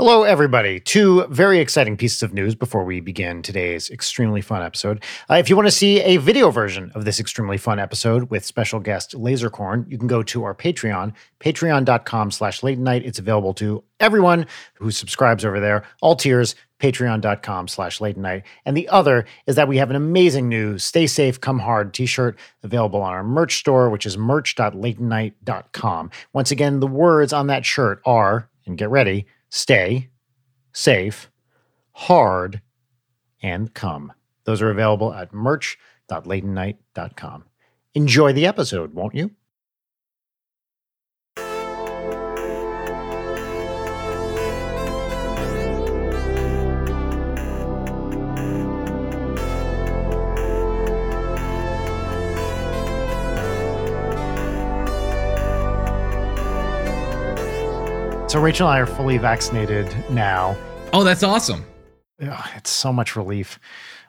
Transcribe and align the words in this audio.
Hello, 0.00 0.22
everybody. 0.22 0.80
Two 0.80 1.26
very 1.26 1.58
exciting 1.58 1.94
pieces 1.94 2.22
of 2.22 2.32
news 2.32 2.54
before 2.54 2.86
we 2.86 3.00
begin 3.00 3.42
today's 3.42 3.90
extremely 3.90 4.40
fun 4.40 4.62
episode. 4.62 5.04
Uh, 5.28 5.34
if 5.34 5.50
you 5.50 5.56
want 5.56 5.66
to 5.66 5.70
see 5.70 6.00
a 6.00 6.16
video 6.16 6.50
version 6.50 6.90
of 6.94 7.04
this 7.04 7.20
extremely 7.20 7.58
fun 7.58 7.78
episode 7.78 8.30
with 8.30 8.42
special 8.42 8.80
guest 8.80 9.14
Lasercorn, 9.14 9.84
you 9.90 9.98
can 9.98 10.06
go 10.06 10.22
to 10.22 10.42
our 10.42 10.54
Patreon, 10.54 11.12
patreon.com 11.38 12.30
slash 12.30 12.62
late 12.62 12.78
night. 12.78 13.04
It's 13.04 13.18
available 13.18 13.52
to 13.52 13.84
everyone 14.00 14.46
who 14.72 14.90
subscribes 14.90 15.44
over 15.44 15.60
there, 15.60 15.84
all 16.00 16.16
tiers, 16.16 16.54
patreon.com 16.78 17.68
slash 17.68 18.00
late 18.00 18.16
night. 18.16 18.44
And 18.64 18.74
the 18.74 18.88
other 18.88 19.26
is 19.46 19.56
that 19.56 19.68
we 19.68 19.76
have 19.76 19.90
an 19.90 19.96
amazing 19.96 20.48
new 20.48 20.78
Stay 20.78 21.06
Safe, 21.06 21.38
Come 21.38 21.58
Hard 21.58 21.92
t-shirt 21.92 22.38
available 22.62 23.02
on 23.02 23.12
our 23.12 23.22
merch 23.22 23.58
store, 23.58 23.90
which 23.90 24.06
is 24.06 24.16
merch.latenight.com. 24.16 26.10
Once 26.32 26.50
again, 26.50 26.80
the 26.80 26.86
words 26.86 27.34
on 27.34 27.48
that 27.48 27.66
shirt 27.66 28.00
are, 28.06 28.48
and 28.64 28.78
get 28.78 28.88
ready, 28.88 29.26
stay, 29.50 30.08
safe, 30.72 31.30
hard, 31.92 32.62
and 33.42 33.74
come. 33.74 34.10
Those 34.44 34.62
are 34.62 34.70
available 34.70 35.12
at 35.12 35.34
merch.latenight.com. 35.34 37.44
Enjoy 37.94 38.32
the 38.32 38.46
episode, 38.46 38.94
won't 38.94 39.14
you? 39.14 39.30
So 58.30 58.40
Rachel 58.40 58.68
and 58.68 58.76
I 58.76 58.78
are 58.78 58.86
fully 58.86 59.18
vaccinated 59.18 59.92
now. 60.08 60.56
Oh, 60.92 61.02
that's 61.02 61.24
awesome. 61.24 61.64
Ugh, 62.22 62.48
it's 62.54 62.70
so 62.70 62.92
much 62.92 63.16
relief. 63.16 63.58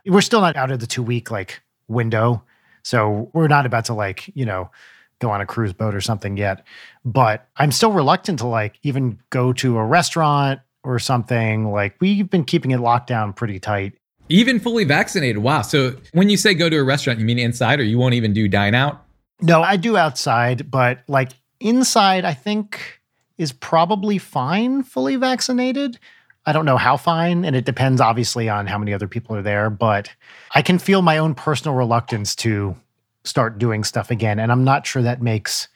We're 0.06 0.22
still 0.22 0.42
not 0.42 0.56
out 0.56 0.70
of 0.70 0.80
the 0.80 0.86
two 0.86 1.02
week 1.02 1.32
like 1.32 1.60
window. 1.88 2.44
So 2.84 3.32
we're 3.34 3.48
not 3.48 3.66
about 3.66 3.86
to 3.86 3.96
like, 3.96 4.30
you 4.36 4.46
know, 4.46 4.70
go 5.18 5.32
on 5.32 5.42
a 5.42 5.48
cruise 5.48 5.74
boat 5.74 5.96
or 5.96 6.02
something 6.02 6.38
yet. 6.38 6.64
But 7.04 7.48
I'm 7.58 7.72
still 7.72 7.94
reluctant 7.94 8.38
to 8.40 8.46
like 8.46 8.78
even 8.84 9.20
go 9.32 9.54
to 9.54 9.80
a 9.80 9.84
restaurant 9.84 10.60
or 10.84 11.00
something. 11.00 11.72
Like 11.72 11.96
we've 12.00 12.30
been 12.30 12.46
keeping 12.46 12.70
it 12.70 12.80
locked 12.80 13.08
down 13.08 13.34
pretty 13.34 13.60
tight. 13.60 13.94
Even 14.30 14.60
fully 14.60 14.84
vaccinated. 14.84 15.40
Wow. 15.40 15.64
So 15.64 15.96
when 16.12 16.30
you 16.30 16.38
say 16.38 16.54
go 16.54 16.70
to 16.70 16.78
a 16.78 16.84
restaurant, 16.84 17.18
you 17.18 17.26
mean 17.26 17.40
inside 17.40 17.80
or 17.80 17.84
you 17.86 17.98
won't 17.98 18.14
even 18.14 18.34
do 18.34 18.48
dine 18.48 18.76
out? 18.76 19.04
No, 19.42 19.64
I 19.64 19.78
do 19.78 19.98
outside, 19.98 20.70
but 20.70 21.00
like 21.08 21.32
inside, 21.60 22.24
I 22.24 22.36
think 22.36 23.01
is 23.42 23.52
probably 23.52 24.18
fine 24.18 24.84
fully 24.84 25.16
vaccinated. 25.16 26.00
I 26.46 26.54
don't 26.54 26.66
know 26.66 26.78
how 26.78 26.98
fine, 26.98 27.46
and 27.46 27.56
it 27.56 27.66
depends 27.66 28.02
obviously 28.02 28.50
on 28.50 28.66
how 28.68 28.78
many 28.78 28.94
other 28.94 29.08
people 29.08 29.36
are 29.36 29.42
there, 29.42 29.70
but 29.70 30.10
I 30.56 30.62
can 30.62 30.80
feel 30.80 31.02
my 31.02 31.18
own 31.18 31.36
personal 31.36 31.76
reluctance 31.76 32.36
to 32.38 32.76
start 33.24 33.60
doing 33.60 33.84
stuff 33.84 34.10
again. 34.10 34.40
And 34.40 34.52
I'm 34.52 34.64
not 34.64 34.88
sure 34.88 35.02
that 35.04 35.22
makes 35.22 35.68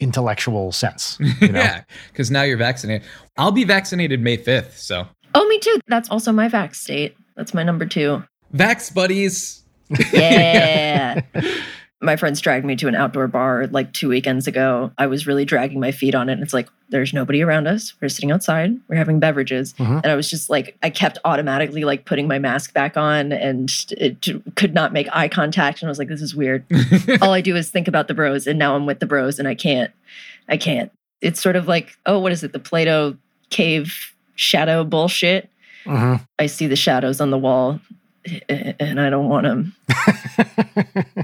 intellectual 0.00 0.72
sense. 0.72 1.18
You 1.40 1.52
know? 1.52 1.60
yeah, 1.60 1.82
because 2.12 2.30
now 2.30 2.42
you're 2.42 2.56
vaccinated. 2.58 3.06
I'll 3.36 3.52
be 3.52 3.64
vaccinated 3.64 4.20
May 4.20 4.36
5th. 4.36 4.72
So, 4.76 5.06
Oh, 5.34 5.46
me 5.46 5.58
too. 5.60 5.78
That's 5.86 6.08
also 6.10 6.32
my 6.32 6.48
vax 6.48 6.84
date. 6.86 7.16
That's 7.36 7.54
my 7.54 7.62
number 7.62 7.86
two. 7.86 8.24
Vax 8.54 8.92
buddies. 8.92 9.62
Yeah. 10.12 11.20
my 12.00 12.14
friends 12.14 12.40
dragged 12.40 12.64
me 12.64 12.76
to 12.76 12.86
an 12.86 12.94
outdoor 12.94 13.26
bar 13.26 13.66
like 13.68 13.92
two 13.92 14.08
weekends 14.08 14.46
ago. 14.46 14.92
I 14.98 15.08
was 15.08 15.26
really 15.26 15.44
dragging 15.44 15.80
my 15.80 15.90
feet 15.90 16.14
on 16.14 16.28
it. 16.28 16.34
And 16.34 16.42
it's 16.42 16.54
like, 16.54 16.68
there's 16.90 17.12
nobody 17.12 17.42
around 17.42 17.66
us. 17.66 17.92
We're 18.00 18.08
sitting 18.08 18.30
outside. 18.30 18.78
We're 18.88 18.96
having 18.96 19.18
beverages. 19.18 19.74
Mhm. 19.74 20.02
And 20.04 20.06
I 20.06 20.14
was 20.14 20.30
just 20.30 20.48
like, 20.48 20.76
I 20.82 20.90
kept 20.90 21.18
automatically 21.24 21.84
like 21.84 22.04
putting 22.04 22.28
my 22.28 22.38
mask 22.38 22.72
back 22.72 22.96
on 22.96 23.32
and 23.32 23.68
it 23.90 24.26
could 24.54 24.74
not 24.74 24.92
make 24.92 25.08
eye 25.12 25.28
contact. 25.28 25.82
And 25.82 25.88
I 25.88 25.90
was 25.90 25.98
like, 25.98 26.08
this 26.08 26.22
is 26.22 26.36
weird. 26.36 26.64
All 27.20 27.32
I 27.32 27.40
do 27.40 27.56
is 27.56 27.68
think 27.68 27.88
about 27.88 28.06
the 28.06 28.14
bros. 28.14 28.46
And 28.46 28.58
now 28.60 28.76
I'm 28.76 28.86
with 28.86 29.00
the 29.00 29.06
bros 29.06 29.40
and 29.40 29.48
I 29.48 29.56
can't, 29.56 29.90
I 30.48 30.56
can't. 30.56 30.92
It's 31.20 31.42
sort 31.42 31.56
of 31.56 31.66
like, 31.66 31.96
oh, 32.06 32.20
what 32.20 32.30
is 32.30 32.44
it? 32.44 32.52
The 32.52 32.60
Plato 32.60 33.16
cave 33.50 34.14
shadow 34.36 34.84
bullshit. 34.84 35.50
Mhm. 35.84 36.24
I 36.38 36.46
see 36.46 36.68
the 36.68 36.76
shadows 36.76 37.20
on 37.20 37.30
the 37.30 37.38
wall 37.38 37.80
and 38.48 39.00
I 39.00 39.10
don't 39.10 39.28
want 39.28 39.44
them. 39.44 39.74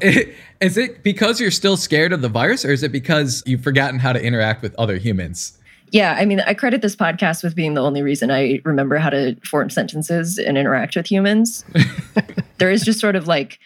is 0.60 0.76
it 0.76 1.02
because 1.02 1.40
you're 1.40 1.50
still 1.50 1.76
scared 1.76 2.12
of 2.12 2.22
the 2.22 2.28
virus 2.28 2.64
or 2.64 2.72
is 2.72 2.82
it 2.82 2.92
because 2.92 3.42
you've 3.46 3.62
forgotten 3.62 3.98
how 3.98 4.12
to 4.12 4.22
interact 4.22 4.62
with 4.62 4.74
other 4.76 4.96
humans? 4.96 5.58
Yeah, 5.90 6.16
I 6.18 6.24
mean, 6.24 6.40
I 6.40 6.54
credit 6.54 6.82
this 6.82 6.96
podcast 6.96 7.44
with 7.44 7.54
being 7.54 7.74
the 7.74 7.82
only 7.82 8.02
reason 8.02 8.30
I 8.30 8.60
remember 8.64 8.96
how 8.96 9.10
to 9.10 9.36
form 9.44 9.70
sentences 9.70 10.38
and 10.38 10.58
interact 10.58 10.96
with 10.96 11.06
humans. 11.06 11.64
there 12.58 12.70
is 12.70 12.82
just 12.82 12.98
sort 12.98 13.14
of 13.14 13.28
like 13.28 13.60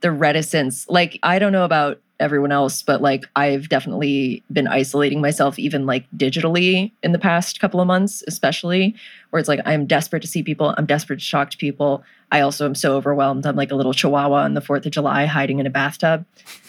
the 0.00 0.12
reticence. 0.12 0.86
Like, 0.88 1.18
I 1.22 1.38
don't 1.38 1.52
know 1.52 1.64
about 1.64 2.00
everyone 2.18 2.52
else, 2.52 2.82
but 2.82 3.00
like, 3.00 3.24
I've 3.34 3.70
definitely 3.70 4.42
been 4.52 4.68
isolating 4.68 5.22
myself, 5.22 5.58
even 5.58 5.86
like 5.86 6.04
digitally 6.14 6.92
in 7.02 7.12
the 7.12 7.18
past 7.18 7.60
couple 7.60 7.80
of 7.80 7.86
months, 7.86 8.22
especially 8.28 8.94
where 9.30 9.40
it's 9.40 9.48
like, 9.48 9.60
I'm 9.64 9.86
desperate 9.86 10.20
to 10.20 10.28
see 10.28 10.42
people. 10.42 10.74
I'm 10.76 10.86
desperate 10.86 11.20
to 11.20 11.30
talk 11.30 11.50
to 11.50 11.56
people. 11.56 12.04
I 12.32 12.40
also 12.42 12.64
am 12.64 12.74
so 12.74 12.96
overwhelmed. 12.96 13.44
I'm 13.46 13.56
like 13.56 13.70
a 13.72 13.74
little 13.74 13.92
chihuahua 13.92 14.42
on 14.44 14.54
the 14.54 14.60
4th 14.60 14.86
of 14.86 14.92
July 14.92 15.26
hiding 15.26 15.58
in 15.58 15.66
a 15.66 15.70
bathtub. 15.70 16.24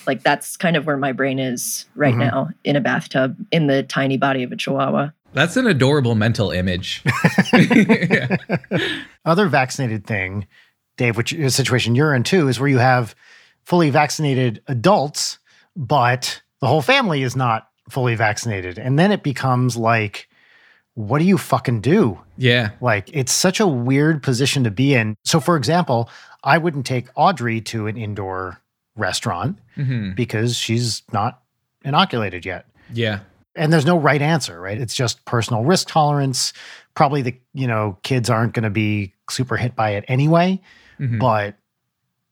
Like, 0.07 0.23
that's 0.23 0.57
kind 0.57 0.75
of 0.75 0.85
where 0.87 0.97
my 0.97 1.11
brain 1.11 1.37
is 1.37 1.85
right 1.95 2.15
Mhm. 2.15 2.17
now 2.19 2.49
in 2.63 2.75
a 2.75 2.81
bathtub 2.81 3.35
in 3.51 3.67
the 3.67 3.83
tiny 3.83 4.17
body 4.17 4.41
of 4.43 4.51
a 4.51 4.55
chihuahua. 4.55 5.09
That's 5.33 5.55
an 5.57 5.67
adorable 5.67 6.15
mental 6.15 6.51
image. 6.51 7.03
Yeah. 7.53 8.35
Other 9.25 9.47
vaccinated 9.47 10.05
thing, 10.05 10.47
Dave, 10.97 11.15
which 11.15 11.31
is 11.33 11.53
a 11.53 11.55
situation 11.55 11.95
you're 11.95 12.13
in 12.13 12.23
too, 12.23 12.47
is 12.47 12.59
where 12.59 12.69
you 12.69 12.79
have 12.79 13.15
fully 13.63 13.89
vaccinated 13.91 14.61
adults, 14.67 15.37
but 15.75 16.41
the 16.59 16.67
whole 16.67 16.81
family 16.81 17.21
is 17.21 17.35
not 17.35 17.67
fully 17.89 18.15
vaccinated. 18.15 18.77
And 18.79 18.97
then 18.97 19.11
it 19.11 19.23
becomes 19.23 19.77
like, 19.77 20.27
what 20.95 21.19
do 21.19 21.25
you 21.25 21.37
fucking 21.37 21.81
do? 21.81 22.19
Yeah. 22.37 22.71
Like, 22.81 23.09
it's 23.13 23.31
such 23.31 23.59
a 23.59 23.67
weird 23.67 24.21
position 24.23 24.63
to 24.65 24.71
be 24.71 24.93
in. 24.93 25.15
So, 25.23 25.39
for 25.39 25.55
example, 25.55 26.09
I 26.43 26.57
wouldn't 26.57 26.85
take 26.85 27.07
Audrey 27.15 27.61
to 27.61 27.87
an 27.87 27.97
indoor 27.97 28.59
restaurant 28.97 29.57
hmm 29.75 30.11
because 30.11 30.55
she's 30.57 31.01
not 31.13 31.41
inoculated 31.85 32.45
yet. 32.45 32.65
Yeah. 32.93 33.19
And 33.55 33.71
there's 33.71 33.85
no 33.85 33.97
right 33.97 34.21
answer, 34.21 34.59
right? 34.59 34.77
It's 34.79 34.93
just 34.93 35.23
personal 35.25 35.63
risk 35.63 35.87
tolerance. 35.87 36.51
Probably 36.93 37.21
the, 37.21 37.35
you 37.53 37.67
know, 37.67 37.97
kids 38.03 38.29
aren't 38.29 38.53
going 38.53 38.63
to 38.63 38.69
be 38.69 39.13
super 39.29 39.55
hit 39.57 39.75
by 39.75 39.91
it 39.91 40.03
anyway, 40.09 40.59
Mhm. 40.99 41.19
but 41.19 41.55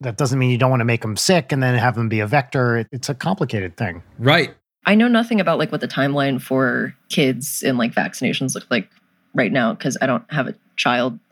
that 0.02 0.18
doesn't 0.18 0.38
mean 0.40 0.50
you 0.50 0.58
don't 0.58 0.70
want 0.70 0.80
to 0.81 0.86
make 0.86 1.02
them 1.02 1.18
sick 1.18 1.52
and 1.52 1.62
then 1.64 1.76
have 1.76 1.96
them 1.96 2.08
be 2.09 2.20
a 2.20 2.28
vector. 2.28 2.86
It's 2.91 3.09
a 3.09 3.16
complicated 3.16 3.76
thing. 3.78 4.02
Right. 4.18 4.53
I 4.85 4.95
know 4.95 5.07
nothing 5.07 5.40
about 5.40 5.59
like 5.59 5.72
what 5.72 5.81
the 5.81 5.88
timeline 5.88 6.41
for 6.41 6.95
kids 7.09 7.63
and 7.63 7.78
like 7.78 7.94
vaccinations 7.94 8.56
look 8.56 8.66
like 8.69 8.90
right 9.34 9.51
now 9.51 9.73
because 9.73 9.97
I 10.01 10.07
don't 10.07 10.31
have 10.31 10.47
a 10.47 10.56
child. 10.75 11.19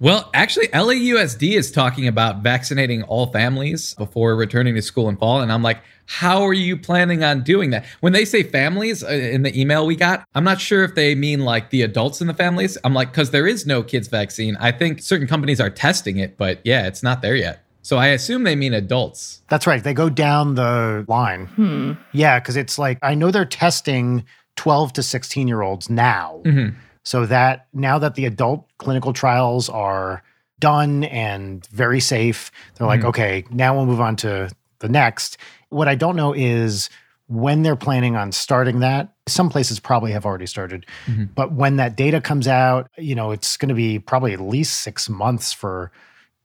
Well, 0.00 0.30
actually, 0.32 0.68
LAUSD 0.68 1.56
is 1.56 1.72
talking 1.72 2.06
about 2.06 2.40
vaccinating 2.40 3.02
all 3.02 3.32
families 3.32 3.94
before 3.94 4.36
returning 4.36 4.76
to 4.76 4.82
school 4.82 5.08
in 5.08 5.16
fall. 5.16 5.40
And 5.40 5.50
I'm 5.50 5.64
like, 5.64 5.80
how 6.06 6.42
are 6.42 6.52
you 6.52 6.76
planning 6.76 7.24
on 7.24 7.42
doing 7.42 7.70
that? 7.70 7.84
When 7.98 8.12
they 8.12 8.24
say 8.24 8.44
families 8.44 9.02
uh, 9.02 9.08
in 9.08 9.42
the 9.42 9.60
email 9.60 9.86
we 9.86 9.96
got, 9.96 10.24
I'm 10.36 10.44
not 10.44 10.60
sure 10.60 10.84
if 10.84 10.94
they 10.94 11.16
mean 11.16 11.40
like 11.40 11.70
the 11.70 11.82
adults 11.82 12.20
in 12.20 12.28
the 12.28 12.34
families. 12.34 12.78
I'm 12.84 12.94
like, 12.94 13.10
because 13.10 13.32
there 13.32 13.48
is 13.48 13.66
no 13.66 13.82
kids 13.82 14.06
vaccine. 14.06 14.56
I 14.60 14.70
think 14.70 15.02
certain 15.02 15.26
companies 15.26 15.60
are 15.60 15.68
testing 15.68 16.18
it, 16.18 16.36
but 16.36 16.60
yeah, 16.62 16.86
it's 16.86 17.02
not 17.02 17.20
there 17.20 17.34
yet. 17.34 17.64
So 17.82 17.96
I 17.96 18.08
assume 18.08 18.42
they 18.44 18.56
mean 18.56 18.74
adults. 18.74 19.42
That's 19.48 19.66
right. 19.66 19.82
They 19.82 19.94
go 19.94 20.08
down 20.10 20.54
the 20.56 21.04
line. 21.08 21.46
Hmm. 21.46 21.92
Yeah, 22.12 22.38
because 22.38 22.56
it's 22.56 22.78
like, 22.78 22.98
I 23.02 23.14
know 23.14 23.30
they're 23.30 23.44
testing 23.44 24.24
12 24.56 24.92
to 24.94 25.02
16 25.02 25.48
year 25.48 25.62
olds 25.62 25.88
now. 25.88 26.40
Mhm. 26.44 26.74
So 27.04 27.24
that 27.26 27.66
now 27.72 27.98
that 27.98 28.14
the 28.16 28.26
adult 28.26 28.68
clinical 28.78 29.12
trials 29.12 29.68
are 29.68 30.22
done 30.60 31.04
and 31.04 31.64
very 31.68 32.00
safe, 32.00 32.50
they're 32.74 32.86
like, 32.86 33.00
Mhm. 33.00 33.06
okay, 33.08 33.44
now 33.50 33.74
we'll 33.74 33.86
move 33.86 34.00
on 34.00 34.16
to 34.16 34.50
the 34.80 34.88
next. 34.88 35.38
What 35.70 35.88
I 35.88 35.94
don't 35.94 36.16
know 36.16 36.32
is 36.34 36.90
when 37.28 37.62
they're 37.62 37.76
planning 37.76 38.16
on 38.16 38.32
starting 38.32 38.80
that. 38.80 39.08
Some 39.28 39.48
places 39.50 39.78
probably 39.80 40.12
have 40.12 40.24
already 40.26 40.46
started, 40.46 40.86
Mhm. 41.06 41.28
but 41.34 41.52
when 41.52 41.76
that 41.76 41.94
data 41.96 42.20
comes 42.20 42.48
out, 42.48 42.90
you 42.98 43.14
know, 43.14 43.30
it's 43.30 43.56
going 43.56 43.68
to 43.68 43.74
be 43.74 43.98
probably 43.98 44.32
at 44.32 44.40
least 44.40 44.80
six 44.80 45.08
months 45.08 45.52
for 45.52 45.92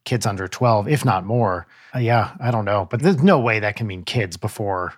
kids 0.05 0.25
under 0.25 0.47
12, 0.47 0.88
if 0.88 1.05
not 1.05 1.25
more. 1.25 1.65
Uh, 1.95 2.00
yeah, 2.00 2.31
I 2.39 2.51
don't 2.51 2.65
know, 2.65 2.88
but 2.89 3.01
there's 3.01 3.21
no 3.23 3.39
way 3.39 3.59
that 3.59 3.75
can 3.75 3.88
mean 3.88 4.03
kids 4.03 4.38
before 4.38 4.94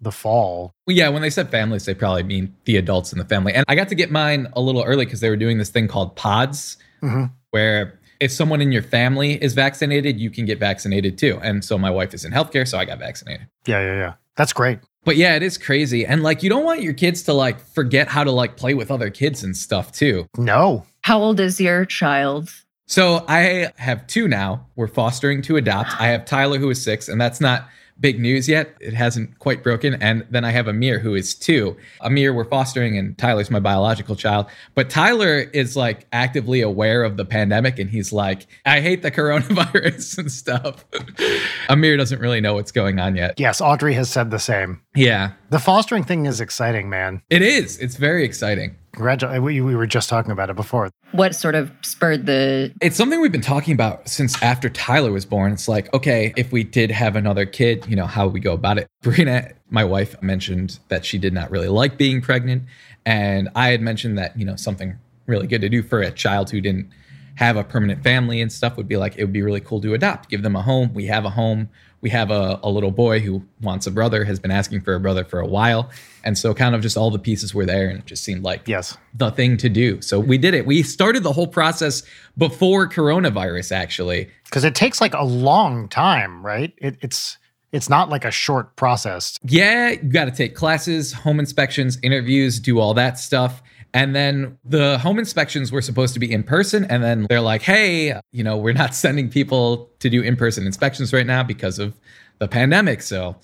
the 0.00 0.12
fall. 0.12 0.72
Well, 0.86 0.96
yeah, 0.96 1.08
when 1.08 1.22
they 1.22 1.30
said 1.30 1.50
families, 1.50 1.84
they 1.84 1.94
probably 1.94 2.22
mean 2.22 2.54
the 2.64 2.76
adults 2.76 3.12
in 3.12 3.18
the 3.18 3.24
family. 3.24 3.52
And 3.52 3.64
I 3.68 3.74
got 3.74 3.88
to 3.90 3.94
get 3.94 4.10
mine 4.10 4.48
a 4.54 4.60
little 4.60 4.82
early 4.82 5.04
because 5.04 5.20
they 5.20 5.28
were 5.30 5.36
doing 5.36 5.58
this 5.58 5.68
thing 5.70 5.88
called 5.88 6.16
pods, 6.16 6.76
Mhm. 7.02 7.30
where 7.50 7.98
if 8.18 8.30
someone 8.32 8.60
in 8.60 8.72
your 8.72 8.82
family 8.82 9.42
is 9.42 9.54
vaccinated, 9.54 10.18
you 10.20 10.30
can 10.30 10.44
get 10.46 10.58
vaccinated 10.58 11.16
too. 11.18 11.38
And 11.42 11.64
so 11.64 11.78
my 11.78 11.90
wife 11.90 12.12
is 12.14 12.24
in 12.24 12.32
healthcare, 12.32 12.66
so 12.68 12.78
I 12.78 12.84
got 12.84 12.98
vaccinated. 12.98 13.46
Yeah, 13.66 13.80
yeah, 13.80 13.94
yeah. 13.96 14.12
That's 14.36 14.52
great. 14.52 14.78
But 15.04 15.16
yeah, 15.16 15.34
it 15.36 15.42
is 15.42 15.56
crazy. 15.56 16.04
And 16.04 16.22
like 16.22 16.42
you 16.42 16.50
don't 16.50 16.64
want 16.64 16.82
your 16.82 16.92
kids 16.92 17.22
to 17.24 17.32
like 17.32 17.58
forget 17.60 18.08
how 18.08 18.24
to 18.24 18.30
like 18.30 18.56
play 18.56 18.74
with 18.74 18.90
other 18.90 19.08
kids 19.10 19.42
and 19.42 19.56
stuff 19.56 19.92
too. 19.92 20.26
No. 20.36 20.84
How 21.02 21.18
old 21.20 21.40
is 21.40 21.60
your 21.60 21.84
child? 21.86 22.50
So 22.90 23.24
I 23.28 23.70
have 23.76 24.04
two 24.08 24.26
now. 24.26 24.66
We're 24.74 24.88
fostering 24.88 25.42
to 25.42 25.56
adopt. 25.56 25.92
I 26.00 26.08
have 26.08 26.24
Tyler 26.24 26.58
who 26.58 26.68
is 26.70 26.82
6 26.82 27.08
and 27.08 27.20
that's 27.20 27.40
not 27.40 27.68
big 28.00 28.18
news 28.18 28.48
yet. 28.48 28.76
It 28.80 28.94
hasn't 28.94 29.38
quite 29.38 29.62
broken. 29.62 29.94
And 30.02 30.26
then 30.28 30.44
I 30.44 30.50
have 30.50 30.66
Amir, 30.66 30.98
who 30.98 31.14
is 31.14 31.34
two. 31.34 31.76
Amir, 32.00 32.32
we're 32.32 32.44
fostering, 32.44 32.96
and 32.96 33.16
Tyler's 33.16 33.50
my 33.50 33.60
biological 33.60 34.16
child. 34.16 34.46
But 34.74 34.90
Tyler 34.90 35.38
is 35.38 35.76
like 35.76 36.06
actively 36.12 36.62
aware 36.62 37.04
of 37.04 37.16
the 37.16 37.24
pandemic, 37.24 37.78
and 37.78 37.90
he's 37.90 38.12
like, 38.12 38.46
I 38.64 38.80
hate 38.80 39.02
the 39.02 39.10
coronavirus 39.10 40.18
and 40.18 40.32
stuff. 40.32 40.84
Amir 41.68 41.96
doesn't 41.96 42.20
really 42.20 42.40
know 42.40 42.54
what's 42.54 42.72
going 42.72 42.98
on 42.98 43.16
yet. 43.16 43.38
Yes, 43.38 43.60
Audrey 43.60 43.94
has 43.94 44.10
said 44.10 44.30
the 44.30 44.38
same. 44.38 44.80
Yeah. 44.94 45.32
The 45.50 45.58
fostering 45.58 46.04
thing 46.04 46.26
is 46.26 46.40
exciting, 46.40 46.88
man. 46.88 47.22
It 47.30 47.42
is. 47.42 47.78
It's 47.78 47.96
very 47.96 48.24
exciting. 48.24 48.76
Congratulations. 48.92 49.44
We, 49.44 49.60
we 49.60 49.76
were 49.76 49.86
just 49.86 50.08
talking 50.08 50.32
about 50.32 50.50
it 50.50 50.56
before. 50.56 50.90
What 51.12 51.34
sort 51.34 51.54
of 51.54 51.70
spurred 51.82 52.26
the. 52.26 52.72
It's 52.80 52.96
something 52.96 53.20
we've 53.20 53.32
been 53.32 53.40
talking 53.40 53.74
about 53.74 54.08
since 54.08 54.40
after 54.42 54.68
Tyler 54.68 55.12
was 55.12 55.24
born. 55.24 55.52
It's 55.52 55.68
like, 55.68 55.92
okay, 55.94 56.32
if 56.36 56.52
we 56.52 56.64
did 56.64 56.90
have 56.90 57.16
another 57.16 57.46
kid, 57.46 57.86
you 57.88 57.96
know, 57.96 58.06
how 58.06 58.26
would 58.26 58.34
we 58.34 58.40
go 58.40 58.52
about 58.52 58.78
it? 58.78 58.88
Brina, 59.02 59.52
my 59.70 59.84
wife, 59.84 60.20
mentioned 60.22 60.78
that 60.88 61.04
she 61.04 61.18
did 61.18 61.32
not 61.32 61.50
really 61.50 61.68
like 61.68 61.96
being 61.96 62.20
pregnant. 62.20 62.64
And 63.06 63.48
I 63.54 63.68
had 63.68 63.80
mentioned 63.80 64.18
that, 64.18 64.38
you 64.38 64.44
know, 64.44 64.56
something 64.56 64.98
really 65.26 65.46
good 65.46 65.60
to 65.60 65.68
do 65.68 65.82
for 65.82 66.00
a 66.00 66.10
child 66.10 66.50
who 66.50 66.60
didn't 66.60 66.90
have 67.36 67.56
a 67.56 67.64
permanent 67.64 68.02
family 68.02 68.40
and 68.40 68.52
stuff 68.52 68.76
would 68.76 68.88
be 68.88 68.96
like, 68.96 69.16
it 69.16 69.24
would 69.24 69.32
be 69.32 69.42
really 69.42 69.60
cool 69.60 69.80
to 69.80 69.94
adopt, 69.94 70.28
give 70.28 70.42
them 70.42 70.56
a 70.56 70.62
home. 70.62 70.92
We 70.92 71.06
have 71.06 71.24
a 71.24 71.30
home 71.30 71.70
we 72.00 72.10
have 72.10 72.30
a, 72.30 72.58
a 72.62 72.70
little 72.70 72.90
boy 72.90 73.20
who 73.20 73.42
wants 73.60 73.86
a 73.86 73.90
brother, 73.90 74.24
has 74.24 74.38
been 74.38 74.50
asking 74.50 74.80
for 74.80 74.94
a 74.94 75.00
brother 75.00 75.24
for 75.24 75.40
a 75.40 75.46
while. 75.46 75.90
And 76.24 76.36
so 76.36 76.54
kind 76.54 76.74
of 76.74 76.80
just 76.80 76.96
all 76.96 77.10
the 77.10 77.18
pieces 77.18 77.54
were 77.54 77.66
there 77.66 77.88
and 77.88 77.98
it 77.98 78.06
just 78.06 78.24
seemed 78.24 78.42
like 78.42 78.66
yes. 78.66 78.96
the 79.14 79.30
thing 79.30 79.56
to 79.58 79.68
do. 79.68 80.00
So 80.02 80.18
we 80.18 80.38
did 80.38 80.54
it. 80.54 80.66
We 80.66 80.82
started 80.82 81.22
the 81.22 81.32
whole 81.32 81.46
process 81.46 82.02
before 82.36 82.88
coronavirus 82.88 83.72
actually. 83.72 84.30
Because 84.44 84.64
it 84.64 84.74
takes 84.74 85.00
like 85.00 85.14
a 85.14 85.24
long 85.24 85.88
time, 85.88 86.44
right? 86.44 86.72
It, 86.78 86.96
it's 87.00 87.38
it's 87.72 87.88
not 87.88 88.08
like 88.08 88.24
a 88.24 88.32
short 88.32 88.74
process. 88.74 89.38
Yeah, 89.44 89.90
you 89.90 90.10
got 90.10 90.24
to 90.24 90.32
take 90.32 90.56
classes, 90.56 91.12
home 91.12 91.38
inspections, 91.38 91.98
interviews, 92.02 92.58
do 92.58 92.80
all 92.80 92.94
that 92.94 93.18
stuff. 93.18 93.62
And 93.92 94.14
then 94.14 94.58
the 94.64 94.98
home 94.98 95.18
inspections 95.18 95.72
were 95.72 95.82
supposed 95.82 96.14
to 96.14 96.20
be 96.20 96.30
in 96.30 96.42
person. 96.42 96.84
And 96.84 97.02
then 97.02 97.26
they're 97.28 97.40
like, 97.40 97.62
hey, 97.62 98.20
you 98.32 98.44
know, 98.44 98.56
we're 98.56 98.74
not 98.74 98.94
sending 99.04 99.28
people 99.28 99.90
to 99.98 100.08
do 100.08 100.22
in 100.22 100.36
person 100.36 100.66
inspections 100.66 101.12
right 101.12 101.26
now 101.26 101.42
because 101.42 101.78
of 101.78 101.94
the 102.38 102.48
pandemic. 102.48 103.02
So 103.02 103.36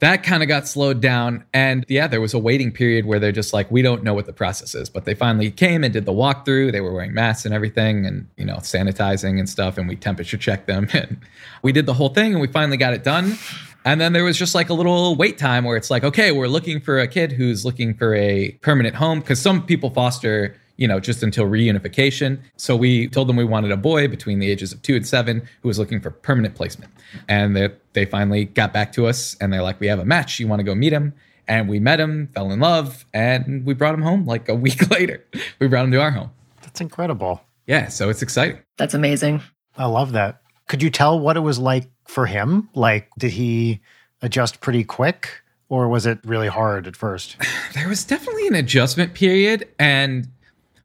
that 0.00 0.22
kind 0.22 0.42
of 0.42 0.48
got 0.48 0.68
slowed 0.68 1.00
down. 1.00 1.44
And 1.54 1.86
yeah, 1.88 2.06
there 2.06 2.20
was 2.20 2.34
a 2.34 2.38
waiting 2.38 2.70
period 2.72 3.06
where 3.06 3.18
they're 3.18 3.32
just 3.32 3.52
like, 3.52 3.70
we 3.70 3.80
don't 3.80 4.02
know 4.02 4.12
what 4.12 4.26
the 4.26 4.32
process 4.32 4.74
is. 4.74 4.90
But 4.90 5.04
they 5.06 5.14
finally 5.14 5.50
came 5.50 5.82
and 5.82 5.92
did 5.92 6.04
the 6.04 6.12
walkthrough. 6.12 6.72
They 6.72 6.80
were 6.80 6.92
wearing 6.92 7.14
masks 7.14 7.46
and 7.46 7.54
everything 7.54 8.04
and, 8.04 8.28
you 8.36 8.44
know, 8.44 8.56
sanitizing 8.56 9.38
and 9.38 9.48
stuff. 9.48 9.78
And 9.78 9.88
we 9.88 9.96
temperature 9.96 10.36
checked 10.36 10.66
them. 10.66 10.88
And 10.94 11.18
we 11.62 11.72
did 11.72 11.86
the 11.86 11.94
whole 11.94 12.10
thing 12.10 12.32
and 12.32 12.40
we 12.40 12.46
finally 12.46 12.76
got 12.76 12.94
it 12.94 13.02
done. 13.02 13.36
And 13.84 14.00
then 14.00 14.12
there 14.12 14.24
was 14.24 14.38
just 14.38 14.54
like 14.54 14.70
a 14.70 14.74
little 14.74 15.14
wait 15.14 15.36
time 15.36 15.64
where 15.64 15.76
it's 15.76 15.90
like, 15.90 16.04
okay, 16.04 16.32
we're 16.32 16.48
looking 16.48 16.80
for 16.80 16.98
a 16.98 17.06
kid 17.06 17.32
who's 17.32 17.64
looking 17.64 17.94
for 17.94 18.14
a 18.14 18.52
permanent 18.62 18.94
home 18.94 19.20
because 19.20 19.40
some 19.40 19.64
people 19.64 19.90
foster, 19.90 20.56
you 20.76 20.88
know, 20.88 21.00
just 21.00 21.22
until 21.22 21.44
reunification. 21.44 22.40
So 22.56 22.76
we 22.76 23.08
told 23.08 23.28
them 23.28 23.36
we 23.36 23.44
wanted 23.44 23.72
a 23.72 23.76
boy 23.76 24.08
between 24.08 24.38
the 24.38 24.50
ages 24.50 24.72
of 24.72 24.80
two 24.80 24.96
and 24.96 25.06
seven 25.06 25.46
who 25.60 25.68
was 25.68 25.78
looking 25.78 26.00
for 26.00 26.10
permanent 26.10 26.54
placement. 26.54 26.90
And 27.28 27.54
they, 27.54 27.70
they 27.92 28.06
finally 28.06 28.46
got 28.46 28.72
back 28.72 28.92
to 28.94 29.06
us 29.06 29.36
and 29.40 29.52
they're 29.52 29.62
like, 29.62 29.80
we 29.80 29.86
have 29.88 29.98
a 29.98 30.04
match. 30.04 30.40
You 30.40 30.48
want 30.48 30.60
to 30.60 30.64
go 30.64 30.74
meet 30.74 30.92
him? 30.92 31.12
And 31.46 31.68
we 31.68 31.78
met 31.78 32.00
him, 32.00 32.28
fell 32.28 32.50
in 32.52 32.60
love, 32.60 33.04
and 33.12 33.66
we 33.66 33.74
brought 33.74 33.94
him 33.94 34.00
home 34.00 34.24
like 34.24 34.48
a 34.48 34.54
week 34.54 34.90
later. 34.90 35.22
We 35.58 35.66
brought 35.68 35.84
him 35.84 35.90
to 35.90 36.00
our 36.00 36.10
home. 36.10 36.30
That's 36.62 36.80
incredible. 36.80 37.42
Yeah, 37.66 37.88
so 37.88 38.08
it's 38.08 38.22
exciting. 38.22 38.60
That's 38.78 38.94
amazing. 38.94 39.42
I 39.76 39.86
love 39.86 40.12
that. 40.12 40.40
Could 40.68 40.82
you 40.82 40.90
tell 40.90 41.20
what 41.20 41.36
it 41.36 41.40
was 41.40 41.58
like 41.58 41.88
for 42.06 42.26
him? 42.26 42.68
Like, 42.74 43.08
did 43.18 43.32
he 43.32 43.80
adjust 44.22 44.60
pretty 44.60 44.84
quick 44.84 45.42
or 45.68 45.88
was 45.88 46.06
it 46.06 46.18
really 46.24 46.48
hard 46.48 46.86
at 46.86 46.96
first? 46.96 47.36
There 47.74 47.88
was 47.88 48.04
definitely 48.04 48.46
an 48.46 48.54
adjustment 48.54 49.14
period 49.14 49.68
and 49.80 50.28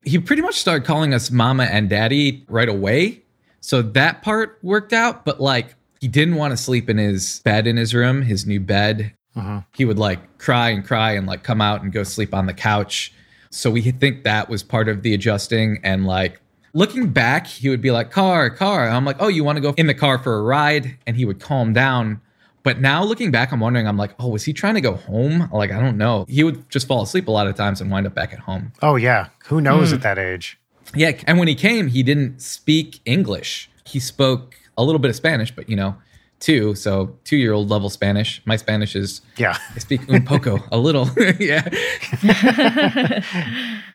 he 0.03 0.17
pretty 0.17 0.41
much 0.41 0.55
started 0.55 0.85
calling 0.85 1.13
us 1.13 1.29
mama 1.29 1.65
and 1.65 1.87
daddy 1.87 2.43
right 2.49 2.67
away. 2.67 3.21
So 3.61 3.83
that 3.83 4.23
part 4.23 4.57
worked 4.63 4.91
out, 4.91 5.23
but 5.23 5.39
like 5.39 5.75
he 6.01 6.07
didn't 6.07 6.35
want 6.35 6.51
to 6.51 6.57
sleep 6.57 6.89
in 6.89 6.97
his 6.97 7.41
bed 7.41 7.67
in 7.67 7.77
his 7.77 7.93
room, 7.93 8.23
his 8.23 8.45
new 8.47 8.59
bed. 8.59 9.13
Uh-huh. 9.35 9.61
He 9.75 9.85
would 9.85 9.99
like 9.99 10.39
cry 10.39 10.69
and 10.69 10.83
cry 10.85 11.11
and 11.11 11.27
like 11.27 11.43
come 11.43 11.61
out 11.61 11.83
and 11.83 11.91
go 11.91 12.03
sleep 12.03 12.33
on 12.33 12.47
the 12.47 12.53
couch. 12.53 13.13
So 13.51 13.69
we 13.69 13.81
think 13.81 14.23
that 14.23 14.49
was 14.49 14.63
part 14.63 14.89
of 14.89 15.03
the 15.03 15.13
adjusting 15.13 15.79
and 15.83 16.07
like 16.07 16.41
Looking 16.73 17.09
back, 17.09 17.47
he 17.47 17.69
would 17.69 17.81
be 17.81 17.91
like, 17.91 18.11
car, 18.11 18.49
car. 18.49 18.87
I'm 18.87 19.05
like, 19.05 19.17
oh, 19.19 19.27
you 19.27 19.43
want 19.43 19.57
to 19.57 19.61
go 19.61 19.73
in 19.77 19.87
the 19.87 19.93
car 19.93 20.19
for 20.19 20.37
a 20.37 20.41
ride? 20.41 20.97
And 21.07 21.15
he 21.15 21.25
would 21.25 21.39
calm 21.39 21.73
down. 21.73 22.21
But 22.63 22.79
now 22.79 23.03
looking 23.03 23.31
back, 23.31 23.51
I'm 23.51 23.59
wondering, 23.59 23.87
I'm 23.87 23.97
like, 23.97 24.13
oh, 24.19 24.29
was 24.29 24.43
he 24.43 24.53
trying 24.53 24.75
to 24.75 24.81
go 24.81 24.95
home? 24.95 25.49
Like, 25.51 25.71
I 25.71 25.79
don't 25.79 25.97
know. 25.97 26.25
He 26.27 26.43
would 26.43 26.69
just 26.69 26.87
fall 26.87 27.01
asleep 27.01 27.27
a 27.27 27.31
lot 27.31 27.47
of 27.47 27.55
times 27.55 27.81
and 27.81 27.89
wind 27.89 28.05
up 28.05 28.13
back 28.13 28.33
at 28.33 28.39
home. 28.39 28.73
Oh, 28.81 28.95
yeah. 28.95 29.29
Who 29.45 29.61
knows 29.61 29.91
mm. 29.91 29.95
at 29.95 30.01
that 30.01 30.19
age? 30.19 30.59
Yeah. 30.93 31.11
And 31.25 31.39
when 31.39 31.47
he 31.47 31.55
came, 31.55 31.87
he 31.87 32.03
didn't 32.03 32.41
speak 32.41 32.99
English. 33.05 33.69
He 33.85 33.99
spoke 33.99 34.55
a 34.77 34.83
little 34.83 34.99
bit 34.99 35.09
of 35.09 35.15
Spanish, 35.15 35.51
but 35.51 35.69
you 35.69 35.75
know, 35.75 35.95
two, 36.39 36.75
so 36.75 37.17
two 37.23 37.37
year 37.37 37.53
old 37.53 37.69
level 37.69 37.89
Spanish. 37.89 38.41
My 38.45 38.55
Spanish 38.55 38.95
is 38.95 39.21
yeah. 39.37 39.57
I 39.75 39.79
speak 39.79 40.09
un 40.09 40.25
poco, 40.25 40.59
a 40.71 40.77
little. 40.77 41.09
yeah. 41.39 41.67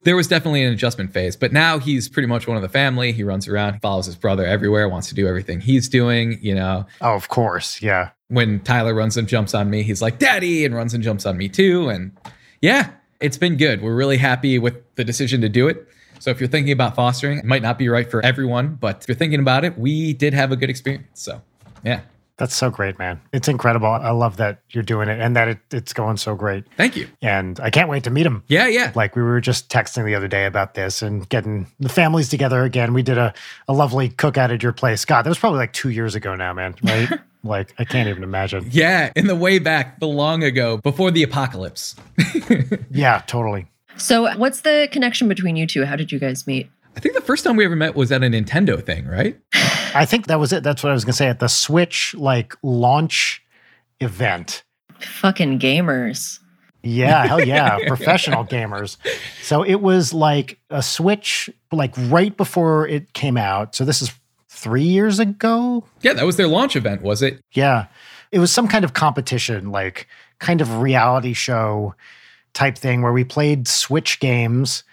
there 0.05 0.17
was 0.17 0.29
definitely 0.29 0.63
an 0.63 0.73
adjustment 0.73 1.13
phase, 1.13 1.37
but 1.37 1.53
now 1.53 1.79
he's 1.79 2.09
pretty 2.09 2.29
much 2.29 2.47
one 2.47 2.57
of 2.57 2.63
the 2.63 2.69
family. 2.69 3.13
He 3.13 3.25
runs 3.25 3.49
around, 3.49 3.75
he 3.75 3.81
follows 3.81 4.07
his 4.07 4.17
brother 4.17 4.45
everywhere, 4.45 4.89
wants 4.89 5.09
to 5.09 5.15
do 5.15 5.27
everything 5.27 5.61
he's 5.61 5.89
doing, 5.89 6.39
you 6.43 6.55
know. 6.55 6.87
Oh, 7.01 7.15
of 7.15 7.29
course. 7.29 7.81
Yeah. 7.83 8.11
When 8.29 8.61
Tyler 8.61 8.95
runs 8.95 9.17
and 9.17 9.29
jumps 9.29 9.55
on 9.55 9.71
me, 9.71 9.83
he's 9.83 10.03
like, 10.03 10.19
Daddy, 10.19 10.65
and 10.65 10.75
runs 10.75 10.95
and 10.95 11.03
jumps 11.03 11.27
on 11.27 11.37
me 11.37 11.49
too. 11.49 11.89
And 11.89 12.13
yeah, 12.61 12.91
it's 13.21 13.39
been 13.39 13.57
good. 13.57 13.83
We're 13.83 13.95
really 13.95 14.17
happy 14.19 14.59
with 14.59 14.77
the 14.97 15.05
decision 15.05 15.41
to 15.43 15.49
do 15.49 15.69
it. 15.69 15.89
So 16.21 16.31
if 16.31 16.41
you're 16.41 16.49
thinking 16.49 16.73
about 16.73 16.95
fostering, 16.95 17.39
it 17.39 17.45
might 17.45 17.63
not 17.63 17.79
be 17.79 17.89
right 17.89 18.11
for 18.11 18.25
everyone, 18.25 18.77
but 18.77 19.03
if 19.03 19.09
you're 19.09 19.15
thinking 19.15 19.41
about 19.41 19.65
it, 19.65 19.79
we 19.79 20.15
did 20.15 20.33
have 20.33 20.53
a 20.53 20.57
good 20.57 20.71
experience. 20.71 21.09
So 21.15 21.43
yeah. 21.85 22.01
That's 22.37 22.55
so 22.55 22.69
great, 22.69 22.99
man. 22.99 23.21
It's 23.33 23.47
incredible. 23.47 23.87
I 23.87 24.11
love 24.11 24.39
that 24.39 24.61
you're 24.71 24.83
doing 24.83 25.09
it 25.09 25.21
and 25.21 25.37
that 25.37 25.47
it, 25.47 25.59
it's 25.71 25.93
going 25.93 26.17
so 26.17 26.35
great. 26.35 26.65
Thank 26.77 26.97
you. 26.97 27.07
And 27.23 27.61
I 27.61 27.71
can't 27.71 27.89
wait 27.89 28.03
to 28.05 28.11
meet 28.11 28.27
him. 28.27 28.43
Yeah, 28.49 28.67
yeah. 28.67 28.91
Like 28.97 29.15
we 29.15 29.23
were 29.23 29.41
just 29.41 29.69
texting 29.69 30.05
the 30.05 30.17
other 30.17 30.27
day 30.27 30.45
about 30.45 30.75
this 30.75 31.01
and 31.01 31.29
getting 31.29 31.69
the 31.79 31.89
families 31.89 32.29
together 32.29 32.65
again. 32.65 32.93
We 32.93 33.03
did 33.03 33.19
a, 33.19 33.33
a 33.69 33.73
lovely 33.73 34.09
cookout 34.09 34.53
at 34.53 34.65
your 34.65 34.73
place. 34.73 35.05
God, 35.05 35.23
that 35.23 35.29
was 35.29 35.39
probably 35.39 35.59
like 35.59 35.73
two 35.73 35.91
years 35.91 36.17
ago 36.17 36.35
now, 36.35 36.53
man, 36.53 36.75
right? 36.83 37.09
like 37.45 37.73
I 37.79 37.85
can't 37.85 38.09
even 38.09 38.25
imagine. 38.25 38.67
Yeah, 38.71 39.13
in 39.15 39.29
the 39.29 39.37
way 39.37 39.61
back, 39.61 40.01
the 40.01 40.09
long 40.09 40.43
ago, 40.43 40.79
before 40.79 41.13
the 41.13 41.23
apocalypse. 41.23 41.95
yeah, 42.91 43.23
totally. 43.29 43.67
So, 43.97 44.37
what's 44.37 44.63
the 44.63 44.89
connection 44.91 45.29
between 45.29 45.55
you 45.55 45.67
two? 45.67 45.85
How 45.85 45.95
did 45.95 46.11
you 46.11 46.19
guys 46.19 46.47
meet? 46.49 46.69
I 46.97 47.01
think 47.01 47.15
the 47.15 47.21
first 47.21 47.45
time 47.45 47.57
we 47.57 47.65
ever 47.65 47.77
met 47.77 47.95
was 47.95 48.13
at 48.13 48.23
a 48.23 48.27
Nintendo 48.27 48.85
thing, 48.85 49.07
right? 49.07 49.39
I 49.95 50.05
think 50.05 50.27
that 50.27 50.39
was 50.39 50.53
it. 50.53 50.63
That's 50.63 50.83
what 50.83 50.91
I 50.91 50.93
was 50.93 51.05
going 51.05 51.13
to 51.13 51.17
say 51.17 51.29
at 51.29 51.41
the 51.41 51.49
Switch 51.49 52.15
like 52.17 52.55
launch 52.63 53.43
event. 54.01 54.63
Fucking 55.01 55.59
gamers. 55.59 56.39
Yeah, 56.83 57.27
hell 57.27 57.45
yeah, 57.45 57.79
professional 57.87 58.45
gamers. 58.45 58.97
So 59.43 59.63
it 59.63 59.81
was 59.81 60.13
like 60.13 60.59
a 60.71 60.83
Switch 60.83 61.49
like 61.73 61.95
right 61.97 62.37
before 62.37 62.87
it 62.87 63.13
came 63.15 63.37
out. 63.37 63.75
So 63.75 63.85
this 63.85 64.03
is 64.03 64.13
3 64.51 64.83
years 64.83 65.19
ago? 65.19 65.85
Yeah, 66.03 66.13
that 66.13 66.27
was 66.27 66.37
their 66.37 66.47
launch 66.47 66.77
event, 66.77 67.03
was 67.03 67.23
it? 67.23 67.41
Yeah. 67.53 67.87
It 68.33 68.39
was 68.39 68.53
some 68.53 68.69
kind 68.69 68.85
of 68.85 68.93
competition 68.93 69.71
like 69.71 70.07
kind 70.39 70.61
of 70.61 70.79
reality 70.79 71.33
show 71.33 71.95
type 72.53 72.77
thing 72.79 73.03
where 73.03 73.13
we 73.13 73.25
played 73.25 73.67
Switch 73.67 74.21
games 74.21 74.85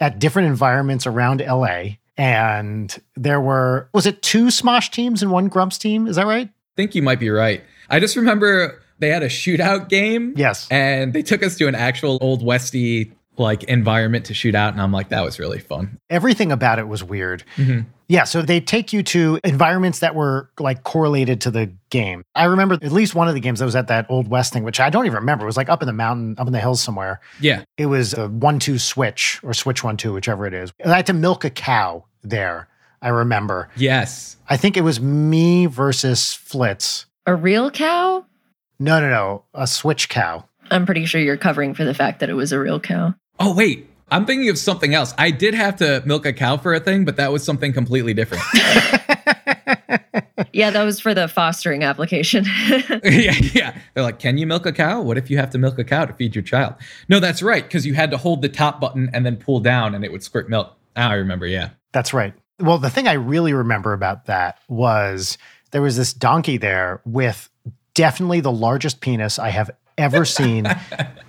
at 0.00 0.18
different 0.18 0.48
environments 0.48 1.06
around 1.06 1.40
LA. 1.40 1.96
And 2.16 2.96
there 3.14 3.40
were, 3.40 3.88
was 3.92 4.06
it 4.06 4.22
two 4.22 4.46
Smosh 4.46 4.90
teams 4.90 5.22
and 5.22 5.30
one 5.30 5.48
Grumps 5.48 5.78
team? 5.78 6.06
Is 6.06 6.16
that 6.16 6.26
right? 6.26 6.48
I 6.48 6.74
think 6.76 6.94
you 6.94 7.02
might 7.02 7.20
be 7.20 7.30
right. 7.30 7.62
I 7.90 8.00
just 8.00 8.16
remember 8.16 8.82
they 8.98 9.08
had 9.08 9.22
a 9.22 9.28
shootout 9.28 9.88
game. 9.88 10.34
Yes. 10.36 10.66
And 10.70 11.12
they 11.12 11.22
took 11.22 11.42
us 11.42 11.56
to 11.58 11.68
an 11.68 11.74
actual 11.74 12.18
old 12.20 12.42
Westy 12.42 13.12
like 13.38 13.64
environment 13.64 14.24
to 14.26 14.34
shoot 14.34 14.54
out 14.54 14.72
and 14.72 14.80
i'm 14.82 14.92
like 14.92 15.08
that 15.10 15.24
was 15.24 15.38
really 15.38 15.58
fun. 15.58 15.98
Everything 16.10 16.52
about 16.52 16.78
it 16.78 16.88
was 16.88 17.02
weird. 17.04 17.42
Mm-hmm. 17.56 17.88
yeah 18.08 18.24
so 18.24 18.42
they 18.42 18.60
take 18.60 18.92
you 18.92 19.02
to 19.02 19.38
environments 19.44 19.98
that 20.00 20.14
were 20.14 20.50
like 20.58 20.82
correlated 20.84 21.40
to 21.42 21.50
the 21.50 21.72
game. 21.90 22.22
I 22.34 22.44
remember 22.44 22.74
at 22.74 22.92
least 22.92 23.14
one 23.14 23.28
of 23.28 23.34
the 23.34 23.40
games 23.40 23.58
that 23.58 23.64
was 23.64 23.76
at 23.76 23.88
that 23.88 24.06
old 24.08 24.28
west 24.28 24.52
thing 24.52 24.64
which 24.64 24.80
i 24.80 24.90
don't 24.90 25.06
even 25.06 25.16
remember. 25.16 25.44
It 25.44 25.46
was 25.46 25.56
like 25.56 25.68
up 25.68 25.82
in 25.82 25.86
the 25.86 25.92
mountain 25.92 26.34
up 26.38 26.46
in 26.46 26.52
the 26.52 26.60
hills 26.60 26.82
somewhere. 26.82 27.20
Yeah. 27.40 27.64
It 27.76 27.86
was 27.86 28.14
a 28.14 28.28
one 28.28 28.58
two 28.58 28.78
switch 28.78 29.40
or 29.42 29.52
switch 29.54 29.84
one 29.84 29.96
two 29.96 30.12
whichever 30.12 30.46
it 30.46 30.54
is. 30.54 30.72
And 30.80 30.92
i 30.92 30.96
had 30.96 31.06
to 31.06 31.12
milk 31.12 31.44
a 31.44 31.50
cow 31.50 32.04
there 32.22 32.68
i 33.02 33.08
remember. 33.08 33.68
Yes. 33.76 34.36
I 34.48 34.56
think 34.56 34.76
it 34.76 34.82
was 34.82 35.00
me 35.00 35.66
versus 35.66 36.20
flitz 36.20 37.06
a 37.26 37.34
real 37.34 37.70
cow? 37.70 38.24
No 38.78 39.00
no 39.00 39.10
no. 39.10 39.44
A 39.54 39.66
switch 39.66 40.08
cow. 40.08 40.44
I'm 40.70 40.86
pretty 40.86 41.06
sure 41.06 41.20
you're 41.20 41.36
covering 41.36 41.74
for 41.74 41.84
the 41.84 41.94
fact 41.94 42.20
that 42.20 42.30
it 42.30 42.34
was 42.34 42.52
a 42.52 42.58
real 42.58 42.78
cow. 42.80 43.14
Oh, 43.38 43.54
wait. 43.54 43.90
I'm 44.10 44.24
thinking 44.24 44.48
of 44.48 44.58
something 44.58 44.94
else. 44.94 45.12
I 45.18 45.30
did 45.30 45.54
have 45.54 45.76
to 45.76 46.02
milk 46.06 46.26
a 46.26 46.32
cow 46.32 46.56
for 46.56 46.72
a 46.72 46.80
thing, 46.80 47.04
but 47.04 47.16
that 47.16 47.32
was 47.32 47.42
something 47.42 47.72
completely 47.72 48.14
different. 48.14 48.44
Yeah, 50.56 50.70
that 50.70 50.84
was 50.84 51.00
for 51.00 51.12
the 51.12 51.28
fostering 51.28 51.84
application. 51.84 52.46
yeah, 52.68 53.34
yeah. 53.52 53.78
They're 53.92 54.02
like, 54.02 54.18
can 54.18 54.38
you 54.38 54.46
milk 54.46 54.64
a 54.64 54.72
cow? 54.72 55.02
What 55.02 55.18
if 55.18 55.28
you 55.30 55.36
have 55.36 55.50
to 55.50 55.58
milk 55.58 55.78
a 55.78 55.84
cow 55.84 56.06
to 56.06 56.14
feed 56.14 56.34
your 56.34 56.42
child? 56.42 56.74
No, 57.10 57.20
that's 57.20 57.42
right, 57.42 57.62
because 57.62 57.84
you 57.84 57.92
had 57.92 58.10
to 58.10 58.16
hold 58.16 58.40
the 58.40 58.48
top 58.48 58.80
button 58.80 59.10
and 59.12 59.26
then 59.26 59.36
pull 59.36 59.60
down 59.60 59.94
and 59.94 60.02
it 60.02 60.10
would 60.12 60.22
squirt 60.22 60.48
milk. 60.48 60.74
Now 60.96 61.10
I 61.10 61.14
remember, 61.14 61.46
yeah. 61.46 61.70
That's 61.92 62.14
right. 62.14 62.32
Well, 62.58 62.78
the 62.78 62.88
thing 62.88 63.06
I 63.06 63.14
really 63.14 63.52
remember 63.52 63.92
about 63.92 64.26
that 64.26 64.58
was 64.66 65.36
there 65.72 65.82
was 65.82 65.98
this 65.98 66.14
donkey 66.14 66.56
there 66.56 67.02
with 67.04 67.50
definitely 67.92 68.40
the 68.40 68.52
largest 68.52 69.02
penis 69.02 69.38
I 69.38 69.50
have 69.50 69.70
ever 69.98 70.24
seen. 70.24 70.64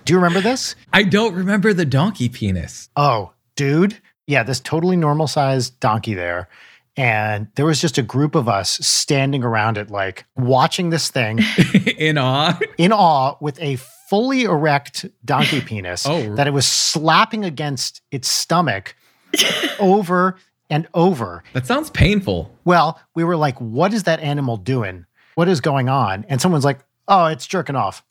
Do 0.04 0.12
you 0.12 0.18
remember 0.18 0.40
this? 0.40 0.74
I 0.92 1.02
don't 1.02 1.34
remember 1.34 1.72
the 1.72 1.84
donkey 1.84 2.28
penis. 2.28 2.88
Oh, 2.96 3.32
dude. 3.56 3.98
Yeah, 4.26 4.42
this 4.42 4.60
totally 4.60 4.96
normal 4.96 5.26
sized 5.26 5.78
donkey 5.80 6.14
there. 6.14 6.48
And 6.96 7.46
there 7.54 7.64
was 7.64 7.80
just 7.80 7.96
a 7.96 8.02
group 8.02 8.34
of 8.34 8.48
us 8.48 8.70
standing 8.84 9.44
around 9.44 9.78
it, 9.78 9.88
like 9.90 10.24
watching 10.36 10.90
this 10.90 11.08
thing 11.10 11.38
In 11.96 12.18
awe. 12.18 12.58
in 12.76 12.92
awe 12.92 13.36
with 13.40 13.60
a 13.62 13.76
fully 14.10 14.42
erect 14.42 15.06
donkey 15.24 15.60
penis 15.60 16.04
Oh. 16.06 16.34
that 16.34 16.46
it 16.48 16.52
was 16.52 16.66
slapping 16.66 17.44
against 17.44 18.02
its 18.10 18.28
stomach 18.28 18.96
over 19.78 20.36
and 20.70 20.88
over. 20.92 21.44
That 21.52 21.66
sounds 21.66 21.88
painful. 21.90 22.54
Well, 22.64 23.00
we 23.14 23.22
were 23.24 23.36
like, 23.36 23.58
what 23.60 23.92
is 23.94 24.02
that 24.04 24.20
animal 24.20 24.56
doing? 24.56 25.06
What 25.36 25.48
is 25.48 25.60
going 25.60 25.88
on? 25.88 26.24
And 26.28 26.40
someone's 26.40 26.64
like, 26.64 26.80
oh, 27.06 27.26
it's 27.26 27.46
jerking 27.46 27.76
off. 27.76 28.02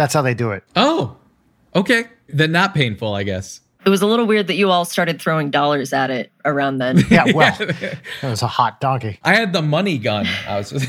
That's 0.00 0.14
how 0.14 0.22
they 0.22 0.32
do 0.32 0.52
it. 0.52 0.64
Oh, 0.76 1.14
okay. 1.74 2.04
Then 2.30 2.52
not 2.52 2.74
painful, 2.74 3.12
I 3.14 3.22
guess. 3.22 3.60
it 3.84 3.90
was 3.90 4.00
a 4.00 4.06
little 4.06 4.24
weird 4.26 4.46
that 4.46 4.54
you 4.54 4.70
all 4.70 4.86
started 4.86 5.20
throwing 5.20 5.50
dollars 5.50 5.92
at 5.92 6.10
it 6.10 6.32
around 6.46 6.78
then. 6.78 7.02
Yeah, 7.10 7.26
well, 7.34 7.54
it 7.60 7.98
was 8.22 8.40
a 8.40 8.46
hot 8.46 8.80
donkey. 8.80 9.18
I 9.22 9.34
had 9.34 9.52
the 9.52 9.60
money 9.60 9.98
gun. 9.98 10.26
I 10.48 10.56
was 10.56 10.70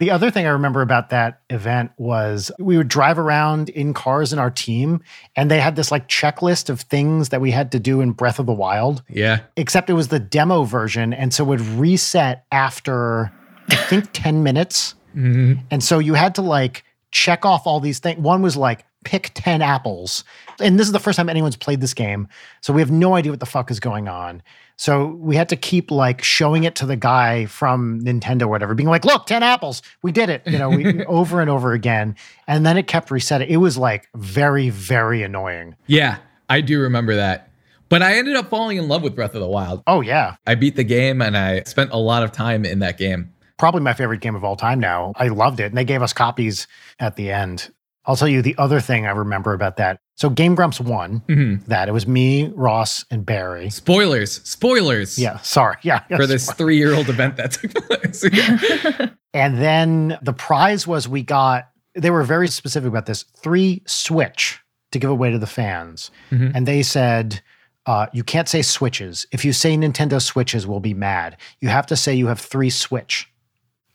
The 0.00 0.10
other 0.10 0.30
thing 0.32 0.46
I 0.46 0.50
remember 0.50 0.82
about 0.82 1.10
that 1.10 1.40
event 1.50 1.92
was 1.96 2.50
we 2.58 2.76
would 2.76 2.88
drive 2.88 3.16
around 3.18 3.68
in 3.68 3.94
cars 3.94 4.32
in 4.32 4.40
our 4.40 4.50
team, 4.50 5.00
and 5.36 5.48
they 5.50 5.60
had 5.60 5.76
this 5.76 5.92
like 5.92 6.08
checklist 6.08 6.68
of 6.68 6.80
things 6.80 7.28
that 7.28 7.40
we 7.40 7.52
had 7.52 7.70
to 7.72 7.78
do 7.78 8.00
in 8.00 8.10
Breath 8.10 8.40
of 8.40 8.46
the 8.46 8.52
Wild, 8.52 9.02
Yeah. 9.08 9.40
except 9.56 9.88
it 9.90 9.94
was 9.94 10.08
the 10.08 10.18
demo 10.18 10.64
version. 10.64 11.12
And 11.12 11.32
so 11.32 11.44
it 11.44 11.48
would 11.48 11.60
reset 11.60 12.44
after, 12.50 13.30
I 13.70 13.76
think, 13.76 14.08
10 14.12 14.42
minutes. 14.42 14.96
Mhm. 15.14 15.60
And 15.70 15.82
so 15.82 15.98
you 15.98 16.14
had 16.14 16.34
to 16.36 16.42
like 16.42 16.84
check 17.10 17.44
off 17.44 17.66
all 17.66 17.80
these 17.80 17.98
things. 18.00 18.18
One 18.20 18.42
was 18.42 18.56
like 18.56 18.84
pick 19.04 19.30
10 19.34 19.62
apples. 19.62 20.24
And 20.60 20.78
this 20.78 20.86
is 20.86 20.92
the 20.92 20.98
first 20.98 21.16
time 21.16 21.28
anyone's 21.28 21.56
played 21.56 21.80
this 21.80 21.94
game. 21.94 22.26
So 22.60 22.72
we 22.72 22.80
have 22.80 22.90
no 22.90 23.14
idea 23.14 23.30
what 23.32 23.40
the 23.40 23.46
fuck 23.46 23.70
is 23.70 23.78
going 23.78 24.08
on. 24.08 24.42
So 24.76 25.06
we 25.06 25.36
had 25.36 25.48
to 25.50 25.56
keep 25.56 25.90
like 25.90 26.22
showing 26.24 26.64
it 26.64 26.74
to 26.76 26.86
the 26.86 26.96
guy 26.96 27.46
from 27.46 28.00
Nintendo 28.00 28.42
or 28.42 28.48
whatever, 28.48 28.74
being 28.74 28.88
like, 28.88 29.04
look, 29.04 29.26
10 29.26 29.42
apples. 29.42 29.82
We 30.02 30.10
did 30.10 30.30
it. 30.30 30.42
You 30.46 30.58
know, 30.58 30.70
we 30.70 31.04
over 31.06 31.40
and 31.40 31.48
over 31.48 31.72
again. 31.72 32.16
And 32.48 32.66
then 32.66 32.76
it 32.76 32.88
kept 32.88 33.10
resetting. 33.10 33.48
It 33.48 33.58
was 33.58 33.78
like 33.78 34.08
very, 34.16 34.70
very 34.70 35.22
annoying. 35.22 35.76
Yeah, 35.86 36.16
I 36.48 36.60
do 36.60 36.80
remember 36.80 37.14
that. 37.14 37.50
But 37.90 38.02
I 38.02 38.16
ended 38.16 38.34
up 38.34 38.48
falling 38.50 38.78
in 38.78 38.88
love 38.88 39.02
with 39.02 39.14
Breath 39.14 39.34
of 39.34 39.40
the 39.40 39.46
Wild. 39.46 39.82
Oh, 39.86 40.00
yeah. 40.00 40.36
I 40.46 40.54
beat 40.56 40.74
the 40.74 40.82
game 40.84 41.20
and 41.22 41.36
I 41.36 41.62
spent 41.64 41.92
a 41.92 41.98
lot 41.98 42.22
of 42.24 42.32
time 42.32 42.64
in 42.64 42.78
that 42.80 42.98
game. 42.98 43.32
Probably 43.58 43.80
my 43.80 43.92
favorite 43.92 44.20
game 44.20 44.34
of 44.34 44.44
all 44.44 44.56
time 44.56 44.80
now. 44.80 45.12
I 45.16 45.28
loved 45.28 45.60
it. 45.60 45.66
And 45.66 45.76
they 45.76 45.84
gave 45.84 46.02
us 46.02 46.12
copies 46.12 46.66
at 46.98 47.16
the 47.16 47.30
end. 47.30 47.72
I'll 48.06 48.16
tell 48.16 48.28
you 48.28 48.42
the 48.42 48.54
other 48.58 48.80
thing 48.80 49.06
I 49.06 49.10
remember 49.12 49.54
about 49.54 49.76
that. 49.78 49.98
So 50.16 50.28
Game 50.28 50.54
Grumps 50.54 50.78
won 50.80 51.22
Mhm. 51.28 51.64
that. 51.66 51.88
It 51.88 51.92
was 51.92 52.06
me, 52.06 52.52
Ross, 52.54 53.04
and 53.10 53.24
Barry. 53.24 53.70
Spoilers, 53.70 54.40
spoilers. 54.44 55.18
Yeah, 55.18 55.38
sorry. 55.38 55.76
Yeah. 55.82 56.00
For 56.08 56.20
yes. 56.22 56.28
this 56.28 56.52
three 56.52 56.76
year 56.76 56.94
old 56.94 57.08
event 57.08 57.36
that 57.36 57.52
took 57.52 57.72
place. 57.74 58.24
And 59.34 59.58
then 59.60 60.16
the 60.22 60.32
prize 60.32 60.86
was 60.86 61.08
we 61.08 61.22
got, 61.24 61.68
they 61.96 62.10
were 62.10 62.22
very 62.22 62.46
specific 62.46 62.88
about 62.88 63.06
this 63.06 63.24
three 63.42 63.82
Switch 63.84 64.60
to 64.92 64.98
give 65.00 65.10
away 65.10 65.32
to 65.32 65.38
the 65.38 65.46
fans. 65.46 66.12
Mhm. 66.30 66.52
And 66.54 66.68
they 66.68 66.82
said, 66.84 67.40
uh, 67.86 68.06
you 68.12 68.22
can't 68.22 68.48
say 68.48 68.62
Switches. 68.62 69.26
If 69.32 69.44
you 69.44 69.52
say 69.52 69.76
Nintendo 69.76 70.22
Switches, 70.22 70.68
we'll 70.68 70.78
be 70.78 70.94
mad. 70.94 71.36
You 71.60 71.68
have 71.68 71.86
to 71.86 71.96
say 71.96 72.14
you 72.14 72.28
have 72.28 72.38
three 72.38 72.70
Switch. 72.70 73.28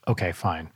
Okay, 0.10 0.32
fine. 0.32 0.70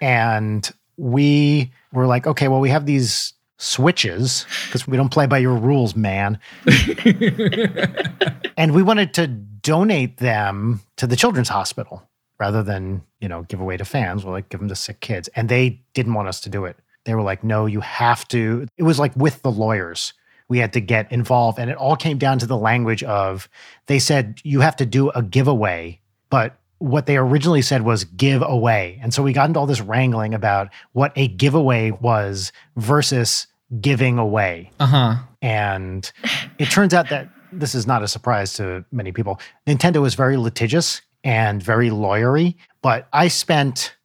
And 0.00 0.70
we 0.96 1.72
were 1.92 2.06
like, 2.06 2.26
okay, 2.26 2.48
well, 2.48 2.60
we 2.60 2.70
have 2.70 2.86
these 2.86 3.34
switches 3.58 4.46
because 4.66 4.86
we 4.86 4.96
don't 4.96 5.10
play 5.10 5.26
by 5.26 5.38
your 5.38 5.56
rules, 5.56 5.96
man. 5.96 6.38
and 8.56 8.74
we 8.74 8.82
wanted 8.82 9.12
to 9.14 9.26
donate 9.26 10.18
them 10.18 10.80
to 10.96 11.06
the 11.06 11.16
children's 11.16 11.48
hospital 11.48 12.08
rather 12.38 12.62
than 12.62 13.02
you 13.20 13.28
know 13.28 13.42
give 13.44 13.60
away 13.60 13.78
to 13.78 13.84
fans 13.84 14.22
we're 14.22 14.30
like 14.30 14.48
give 14.50 14.60
them 14.60 14.68
to 14.68 14.76
sick 14.76 15.00
kids. 15.00 15.28
And 15.34 15.48
they 15.48 15.82
didn't 15.94 16.14
want 16.14 16.28
us 16.28 16.40
to 16.42 16.48
do 16.48 16.64
it. 16.64 16.76
They 17.04 17.14
were 17.14 17.22
like 17.22 17.42
no 17.42 17.66
you 17.66 17.80
have 17.80 18.28
to. 18.28 18.66
It 18.76 18.84
was 18.84 18.98
like 18.98 19.16
with 19.16 19.42
the 19.42 19.50
lawyers. 19.50 20.12
We 20.48 20.58
had 20.58 20.72
to 20.74 20.80
get 20.80 21.10
involved. 21.10 21.58
And 21.58 21.70
it 21.70 21.76
all 21.76 21.96
came 21.96 22.18
down 22.18 22.38
to 22.38 22.46
the 22.46 22.56
language 22.56 23.02
of 23.02 23.48
they 23.86 23.98
said 23.98 24.40
you 24.44 24.60
have 24.60 24.76
to 24.76 24.86
do 24.86 25.10
a 25.10 25.22
giveaway 25.22 25.98
but 26.30 26.58
what 26.78 27.06
they 27.06 27.16
originally 27.16 27.62
said 27.62 27.82
was 27.82 28.04
give 28.04 28.42
away 28.42 28.98
and 29.02 29.14
so 29.14 29.22
we 29.22 29.32
got 29.32 29.48
into 29.48 29.58
all 29.58 29.66
this 29.66 29.80
wrangling 29.80 30.34
about 30.34 30.68
what 30.92 31.12
a 31.16 31.28
giveaway 31.28 31.90
was 31.90 32.52
versus 32.76 33.46
giving 33.80 34.18
away 34.18 34.70
uh 34.78 34.86
huh. 34.86 35.14
and 35.40 36.12
it 36.58 36.70
turns 36.70 36.92
out 36.92 37.08
that 37.08 37.28
this 37.52 37.74
is 37.74 37.86
not 37.86 38.02
a 38.02 38.08
surprise 38.08 38.54
to 38.54 38.84
many 38.92 39.12
people. 39.12 39.40
Nintendo 39.66 40.06
is 40.06 40.14
very 40.14 40.36
litigious 40.36 41.02
and 41.24 41.62
very 41.62 41.90
lawyery, 41.90 42.54
but 42.82 43.08
I 43.12 43.28
spent 43.28 43.96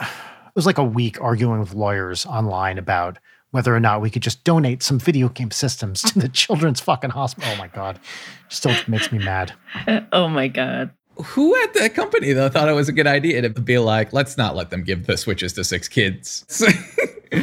it 0.00 0.06
was 0.54 0.66
like 0.66 0.78
a 0.78 0.84
week 0.84 1.20
arguing 1.20 1.60
with 1.60 1.74
lawyers 1.74 2.26
online 2.26 2.78
about 2.78 3.18
whether 3.52 3.74
or 3.74 3.80
not 3.80 4.00
we 4.00 4.10
could 4.10 4.22
just 4.22 4.44
donate 4.44 4.82
some 4.82 4.98
video 4.98 5.28
game 5.28 5.50
systems 5.50 6.02
to 6.02 6.18
the 6.18 6.28
children's 6.32 6.80
fucking 6.80 7.10
hospital. 7.10 7.50
Oh 7.54 7.56
my 7.56 7.68
god. 7.68 7.98
Still 8.48 8.74
makes 8.86 9.10
me 9.12 9.18
mad. 9.18 9.52
oh 10.12 10.28
my 10.28 10.48
god. 10.48 10.90
Who 11.24 11.56
at 11.62 11.74
that 11.74 11.94
company 11.94 12.32
though 12.32 12.48
thought 12.48 12.68
it 12.68 12.72
was 12.74 12.88
a 12.88 12.92
good 12.92 13.06
idea 13.06 13.42
to 13.42 13.48
be 13.50 13.78
like, 13.78 14.12
let's 14.12 14.36
not 14.36 14.54
let 14.54 14.70
them 14.70 14.82
give 14.84 15.06
the 15.06 15.16
switches 15.16 15.52
to 15.54 15.64
six 15.64 15.88
kids? 15.88 16.44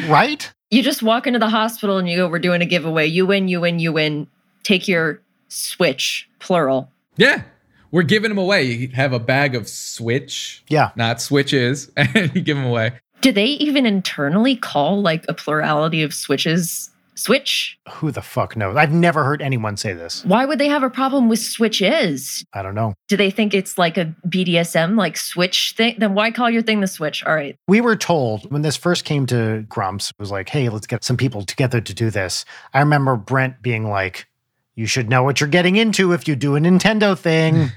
Right? 0.08 0.52
You 0.72 0.82
just 0.82 1.04
walk 1.04 1.28
into 1.28 1.40
the 1.40 1.50
hospital 1.50 1.98
and 1.98 2.08
you 2.10 2.16
go, 2.18 2.28
We're 2.30 2.40
doing 2.40 2.62
a 2.62 2.66
giveaway. 2.66 3.06
You 3.08 3.26
win, 3.26 3.48
you 3.48 3.60
win, 3.62 3.80
you 3.80 3.92
win. 3.94 4.28
Take 4.64 4.88
your 4.88 5.22
switch, 5.50 6.28
plural. 6.40 6.90
yeah, 7.18 7.44
we're 7.92 8.02
giving 8.04 8.30
them 8.30 8.38
away. 8.38 8.64
You 8.64 8.88
have 8.90 9.14
a 9.14 9.20
bag 9.20 9.56
of 9.56 9.68
switch, 9.68 10.64
Yeah. 10.70 10.92
not 10.96 11.22
switches, 11.22 11.92
and 11.98 12.34
you 12.34 12.42
give 12.42 12.58
them 12.58 12.66
away. 12.66 12.94
Do 13.22 13.32
they 13.32 13.46
even 13.46 13.86
internally 13.86 14.56
call 14.56 15.02
like 15.02 15.26
a 15.30 15.34
plurality 15.34 16.02
of 16.02 16.14
switches 16.14 16.90
switch? 17.16 17.78
Who 17.90 18.12
the 18.12 18.22
fuck 18.22 18.56
knows? 18.56 18.76
I've 18.76 18.92
never 18.92 19.24
heard 19.24 19.42
anyone 19.42 19.78
say 19.78 19.94
this. 19.94 20.24
Why 20.26 20.46
would 20.46 20.60
they 20.60 20.68
have 20.68 20.84
a 20.84 20.90
problem 20.90 21.30
with 21.30 21.40
switches? 21.40 22.46
I 22.54 22.62
don't 22.62 22.76
know. 22.76 22.94
Do 23.08 23.18
they 23.18 23.32
think 23.32 23.54
it's 23.54 23.78
like 23.78 23.98
a 23.98 24.14
BDSM 24.28 24.98
like 24.98 25.18
switch 25.18 25.74
thing? 25.78 25.96
Then 25.98 26.14
why 26.14 26.32
call 26.32 26.50
your 26.50 26.62
thing 26.62 26.82
the 26.82 26.88
switch? 26.88 27.24
All 27.24 27.36
right. 27.36 27.56
We 27.68 27.82
were 27.82 27.96
told 27.96 28.52
when 28.52 28.62
this 28.62 28.76
first 28.78 29.06
came 29.06 29.26
to 29.28 29.66
Grumps, 29.70 30.10
it 30.10 30.20
was 30.20 30.32
like, 30.32 30.50
hey, 30.50 30.70
let's 30.70 30.88
get 30.88 31.04
some 31.04 31.18
people 31.18 31.44
together 31.44 31.82
to 31.82 31.94
do 31.94 32.10
this. 32.10 32.46
I 32.74 32.80
remember 32.80 33.16
Brent 33.16 33.62
being 33.62 33.90
like, 33.90 34.28
you 34.76 34.88
should 34.88 35.10
know 35.10 35.24
what 35.24 35.40
you're 35.40 35.50
getting 35.50 35.76
into 35.76 36.14
if 36.14 36.28
you 36.28 36.36
do 36.36 36.56
a 36.56 36.60
Nintendo 36.60 37.18
thing. 37.18 37.70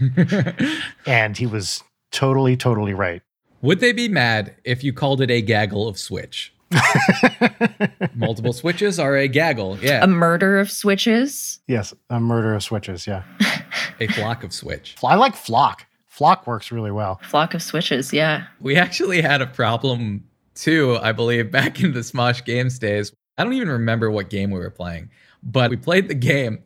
and 1.07 1.37
he 1.37 1.47
was 1.47 1.83
totally, 2.11 2.57
totally 2.57 2.95
right. 2.95 3.23
Would 3.63 3.81
they 3.81 3.93
be 3.93 4.09
mad 4.09 4.55
if 4.65 4.85
you 4.85 4.93
called 4.93 5.21
it 5.21 5.31
a 5.31 5.43
gaggle 5.43 5.89
of 5.89 5.99
switch? 5.99 6.55
Multiple 8.15 8.53
switches 8.53 8.99
are 8.99 9.17
a 9.17 9.29
gaggle. 9.29 9.79
Yeah, 9.81 10.03
A 10.03 10.07
murder 10.07 10.59
of 10.59 10.71
switches? 10.71 11.61
yes, 11.67 11.95
a 12.11 12.21
murder 12.21 12.55
of 12.55 12.63
switches. 12.63 13.07
Yeah. 13.07 13.23
a 14.01 14.07
flock 14.09 14.43
of 14.45 14.53
switch. 14.53 14.97
I 15.05 15.15
like 15.17 15.35
Flock. 15.35 15.87
Flock 16.07 16.47
works 16.47 16.73
really 16.73 16.91
well. 16.91 17.21
Flock 17.23 17.53
of 17.55 17.63
switches, 17.63 18.13
yeah. 18.13 18.47
We 18.61 18.77
actually 18.77 19.21
had 19.21 19.43
a 19.43 19.47
problem 19.47 20.25
too, 20.55 20.99
I 21.03 21.13
believe, 21.13 21.51
back 21.53 21.83
in 21.83 21.93
the 21.93 22.01
Smosh 22.01 22.45
Games 22.45 22.79
days. 22.79 23.13
I 23.39 23.45
don't 23.45 23.53
even 23.53 23.69
remember 23.69 24.11
what 24.11 24.31
game 24.31 24.51
we 24.51 24.59
were 24.59 24.71
playing, 24.71 25.11
but 25.43 25.71
we 25.71 25.77
played 25.77 26.09
the 26.09 26.15
game, 26.15 26.63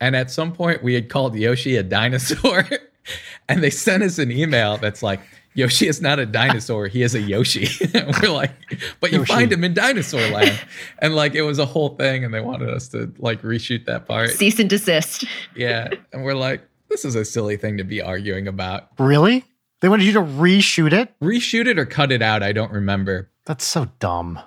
and 0.00 0.16
at 0.16 0.30
some 0.30 0.52
point 0.52 0.82
we 0.82 0.94
had 0.94 1.10
called 1.10 1.36
Yoshi 1.36 1.76
a 1.76 1.82
dinosaur, 1.82 2.66
and 3.48 3.62
they 3.62 3.68
sent 3.70 4.02
us 4.02 4.18
an 4.18 4.30
email 4.32 4.78
that's 4.78 5.02
like, 5.02 5.20
Yoshi 5.54 5.86
is 5.86 6.00
not 6.00 6.18
a 6.18 6.26
dinosaur, 6.26 6.88
he 6.88 7.02
is 7.02 7.14
a 7.14 7.20
Yoshi. 7.20 7.68
we're 8.22 8.30
like, 8.30 8.50
but 9.00 9.12
you 9.12 9.18
Yoshi. 9.18 9.32
find 9.32 9.52
him 9.52 9.64
in 9.64 9.72
dinosaur 9.74 10.20
land. 10.30 10.60
and 10.98 11.14
like 11.14 11.34
it 11.34 11.42
was 11.42 11.58
a 11.58 11.66
whole 11.66 11.90
thing, 11.90 12.24
and 12.24 12.34
they 12.34 12.40
wanted 12.40 12.68
us 12.70 12.88
to 12.88 13.12
like 13.18 13.40
reshoot 13.42 13.84
that 13.86 14.06
part. 14.06 14.30
Cease 14.30 14.58
and 14.58 14.68
desist. 14.68 15.24
Yeah. 15.56 15.88
And 16.12 16.24
we're 16.24 16.34
like, 16.34 16.62
this 16.88 17.04
is 17.04 17.14
a 17.14 17.24
silly 17.24 17.56
thing 17.56 17.76
to 17.78 17.84
be 17.84 18.02
arguing 18.02 18.48
about. 18.48 18.88
Really? 18.98 19.44
They 19.80 19.88
wanted 19.88 20.04
you 20.04 20.12
to 20.14 20.20
reshoot 20.22 20.92
it? 20.92 21.14
Reshoot 21.20 21.66
it 21.66 21.78
or 21.78 21.86
cut 21.86 22.10
it 22.10 22.22
out, 22.22 22.42
I 22.42 22.52
don't 22.52 22.72
remember. 22.72 23.30
That's 23.44 23.64
so 23.64 23.86
dumb. 23.98 24.38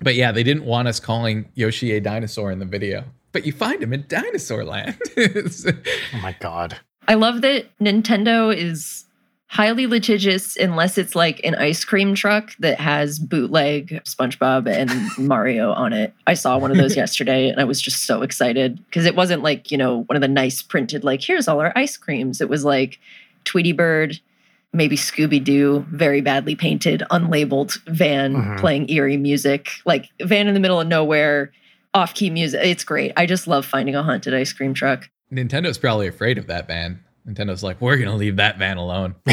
But 0.00 0.14
yeah, 0.16 0.32
they 0.32 0.42
didn't 0.42 0.64
want 0.64 0.88
us 0.88 1.00
calling 1.00 1.48
Yoshi 1.54 1.92
a 1.92 2.00
dinosaur 2.00 2.50
in 2.50 2.58
the 2.58 2.64
video. 2.66 3.04
But 3.32 3.46
you 3.46 3.52
find 3.52 3.82
him 3.82 3.92
in 3.92 4.04
Dinosaur 4.08 4.64
Land. 4.64 4.98
Oh 5.16 6.18
my 6.20 6.36
god. 6.40 6.76
I 7.08 7.14
love 7.14 7.40
that 7.40 7.66
Nintendo 7.78 8.54
is 8.54 9.06
highly 9.52 9.86
litigious 9.86 10.56
unless 10.56 10.96
it's 10.96 11.14
like 11.14 11.38
an 11.44 11.54
ice 11.56 11.84
cream 11.84 12.14
truck 12.14 12.56
that 12.58 12.80
has 12.80 13.18
bootleg 13.18 14.00
SpongeBob 14.04 14.66
and 14.66 14.90
Mario 15.28 15.72
on 15.72 15.92
it. 15.92 16.14
I 16.26 16.32
saw 16.32 16.56
one 16.56 16.70
of 16.70 16.78
those 16.78 16.96
yesterday 17.02 17.50
and 17.50 17.60
I 17.60 17.64
was 17.64 17.78
just 17.78 18.04
so 18.04 18.22
excited 18.22 18.82
because 18.86 19.04
it 19.04 19.14
wasn't 19.14 19.42
like, 19.42 19.70
you 19.70 19.76
know, 19.76 20.04
one 20.04 20.16
of 20.16 20.22
the 20.22 20.28
nice 20.28 20.62
printed, 20.62 21.04
like, 21.04 21.20
here's 21.22 21.48
all 21.48 21.60
our 21.60 21.70
ice 21.76 21.98
creams. 21.98 22.40
It 22.40 22.48
was 22.48 22.64
like 22.64 22.98
Tweety 23.44 23.72
Bird, 23.72 24.18
maybe 24.72 24.96
Scooby 24.96 25.44
Doo, 25.44 25.84
very 25.90 26.22
badly 26.22 26.54
painted, 26.56 27.02
unlabeled 27.10 27.78
van 27.88 28.32
Mhm. 28.34 28.58
playing 28.58 28.88
eerie 28.88 29.18
music, 29.18 29.68
like 29.84 30.08
van 30.22 30.48
in 30.48 30.54
the 30.54 30.60
middle 30.60 30.80
of 30.80 30.88
nowhere, 30.88 31.52
off 31.92 32.14
key 32.14 32.30
music. 32.30 32.62
It's 32.64 32.84
great. 32.84 33.12
I 33.18 33.26
just 33.26 33.46
love 33.46 33.66
finding 33.66 33.94
a 33.96 34.02
haunted 34.02 34.32
ice 34.32 34.54
cream 34.54 34.72
truck. 34.72 35.10
Nintendo's 35.30 35.76
probably 35.76 36.06
afraid 36.08 36.38
of 36.38 36.46
that 36.46 36.66
van. 36.66 37.00
Nintendo's 37.26 37.62
like, 37.62 37.80
we're 37.80 37.96
gonna 37.96 38.16
leave 38.16 38.36
that 38.36 38.58
van 38.58 38.76
alone. 38.76 39.14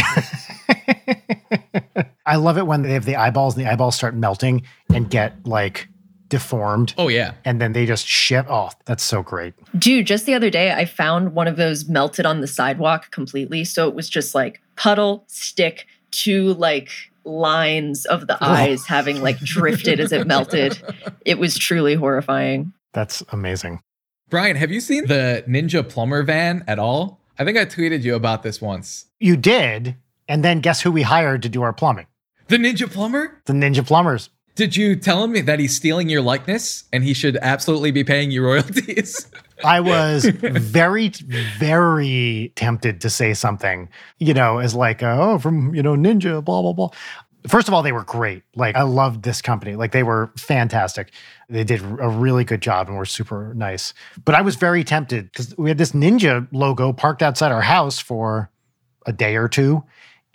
I 2.25 2.35
love 2.35 2.57
it 2.57 2.67
when 2.67 2.83
they 2.83 2.93
have 2.93 3.05
the 3.05 3.15
eyeballs 3.15 3.57
and 3.57 3.65
the 3.65 3.71
eyeballs 3.71 3.95
start 3.95 4.15
melting 4.15 4.63
and 4.93 5.09
get 5.09 5.45
like 5.45 5.87
deformed 6.29 6.93
Oh 6.97 7.07
yeah. 7.07 7.33
and 7.43 7.59
then 7.59 7.73
they 7.73 7.85
just 7.85 8.07
shit. 8.07 8.45
Oh, 8.47 8.69
that's 8.85 9.03
so 9.03 9.23
great. 9.23 9.55
Dude, 9.77 10.05
just 10.05 10.25
the 10.25 10.35
other 10.35 10.49
day, 10.51 10.71
I 10.71 10.85
found 10.85 11.33
one 11.33 11.47
of 11.47 11.55
those 11.57 11.89
melted 11.89 12.25
on 12.25 12.41
the 12.41 12.47
sidewalk 12.47 13.09
completely. 13.11 13.63
So 13.65 13.87
it 13.87 13.95
was 13.95 14.07
just 14.07 14.35
like 14.35 14.61
puddle, 14.75 15.23
stick, 15.27 15.87
two 16.11 16.53
like 16.53 16.91
lines 17.23 18.05
of 18.05 18.27
the 18.27 18.35
oh. 18.35 18.47
eyes 18.47 18.85
having 18.85 19.21
like 19.21 19.39
drifted 19.39 19.99
as 19.99 20.11
it 20.11 20.27
melted. 20.27 20.79
It 21.25 21.39
was 21.39 21.57
truly 21.57 21.95
horrifying. 21.95 22.73
That's 22.93 23.23
amazing. 23.31 23.81
Brian, 24.29 24.55
have 24.55 24.71
you 24.71 24.79
seen 24.79 25.07
the 25.07 25.43
Ninja 25.47 25.87
Plumber 25.87 26.21
van 26.21 26.63
at 26.67 26.77
all? 26.77 27.18
I 27.39 27.45
think 27.45 27.57
I 27.57 27.63
tweeted 27.63 28.03
you 28.03 28.15
about 28.15 28.43
this 28.43 28.61
once. 28.61 29.05
You 29.19 29.37
did. 29.37 29.95
And 30.27 30.43
then 30.43 30.59
guess 30.59 30.81
who 30.81 30.91
we 30.91 31.03
hired 31.03 31.41
to 31.43 31.49
do 31.49 31.61
our 31.61 31.71
plumbing? 31.71 32.05
The 32.49 32.57
Ninja 32.57 32.91
Plumber? 32.91 33.41
The 33.45 33.53
Ninja 33.53 33.85
Plumbers. 33.85 34.29
Did 34.55 34.75
you 34.75 34.97
tell 34.97 35.23
him 35.23 35.45
that 35.45 35.57
he's 35.57 35.73
stealing 35.73 36.09
your 36.09 36.21
likeness 36.21 36.83
and 36.91 37.01
he 37.01 37.13
should 37.13 37.37
absolutely 37.37 37.91
be 37.91 38.03
paying 38.03 38.29
you 38.29 38.43
royalties? 38.45 39.31
I 39.63 39.79
was 39.79 40.25
very, 40.25 41.09
very 41.57 42.51
tempted 42.55 42.99
to 43.01 43.09
say 43.09 43.33
something, 43.33 43.87
you 44.17 44.33
know, 44.33 44.57
as 44.57 44.75
like, 44.75 45.01
uh, 45.01 45.17
oh, 45.17 45.39
from, 45.39 45.73
you 45.73 45.81
know, 45.81 45.95
Ninja, 45.95 46.43
blah, 46.43 46.61
blah, 46.61 46.73
blah. 46.73 46.89
First 47.47 47.67
of 47.67 47.73
all, 47.73 47.81
they 47.81 47.91
were 47.91 48.03
great. 48.03 48.43
Like, 48.55 48.75
I 48.75 48.81
loved 48.81 49.23
this 49.23 49.41
company. 49.41 49.75
Like, 49.75 49.91
they 49.91 50.03
were 50.03 50.31
fantastic. 50.37 51.11
They 51.49 51.63
did 51.63 51.81
a 51.81 52.09
really 52.09 52.43
good 52.43 52.61
job 52.61 52.87
and 52.87 52.97
were 52.97 53.05
super 53.05 53.53
nice. 53.53 53.93
But 54.25 54.35
I 54.35 54.41
was 54.41 54.55
very 54.55 54.83
tempted 54.83 55.31
because 55.31 55.57
we 55.57 55.69
had 55.69 55.77
this 55.77 55.93
Ninja 55.93 56.47
logo 56.51 56.91
parked 56.91 57.21
outside 57.21 57.51
our 57.51 57.61
house 57.61 57.97
for 57.99 58.49
a 59.05 59.13
day 59.13 59.37
or 59.37 59.47
two. 59.47 59.83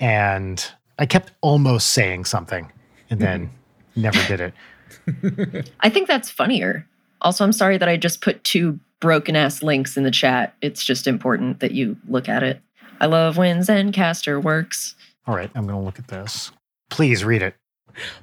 And 0.01 0.65
I 0.99 1.07
kept 1.07 1.33
almost 1.41 1.89
saying 1.89 2.25
something 2.25 2.73
and 3.11 3.21
then 3.21 3.51
never 3.97 4.19
did 4.27 4.41
it. 4.41 5.71
I 5.81 5.91
think 5.91 6.09
that's 6.09 6.31
funnier. 6.31 6.87
Also, 7.21 7.45
I'm 7.45 7.53
sorry 7.53 7.79
that 7.79 7.89
I 7.89 7.97
just 7.97 8.21
put 8.21 8.43
two 8.45 8.79
broken 9.01 9.37
ass 9.37 9.63
links 9.63 9.97
in 9.97 10.05
the 10.05 10.11
chat. 10.11 10.55
It's 10.63 10.83
just 10.85 11.07
important 11.07 11.61
that 11.61 11.73
you 11.73 11.97
look 12.09 12.29
at 12.29 12.43
it. 12.43 12.61
I 13.01 13.07
love 13.07 13.37
when 13.37 13.59
Zencastr 13.59 14.43
works. 14.43 14.95
All 15.27 15.35
right, 15.35 15.51
I'm 15.55 15.67
going 15.67 15.79
to 15.79 15.85
look 15.85 15.99
at 15.99 16.09
this. 16.09 16.51
Please 16.95 17.25
read 17.25 17.43
it. 17.43 17.57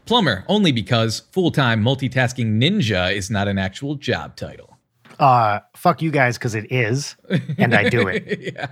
Plumber, 0.06 0.46
only 0.48 0.72
because 0.72 1.24
full 1.34 1.52
time 1.52 1.84
multitasking 1.84 2.58
ninja 2.58 3.14
is 3.14 3.30
not 3.30 3.50
an 3.50 3.58
actual 3.58 3.96
job 3.96 4.38
title. 4.38 4.78
Uh, 5.20 5.60
fuck 5.76 6.02
you 6.02 6.10
guys 6.10 6.38
because 6.38 6.56
it 6.56 6.72
is, 6.72 7.18
and 7.58 7.76
I 7.76 7.90
do 7.90 8.08
it. 8.08 8.40
yeah. 8.56 8.68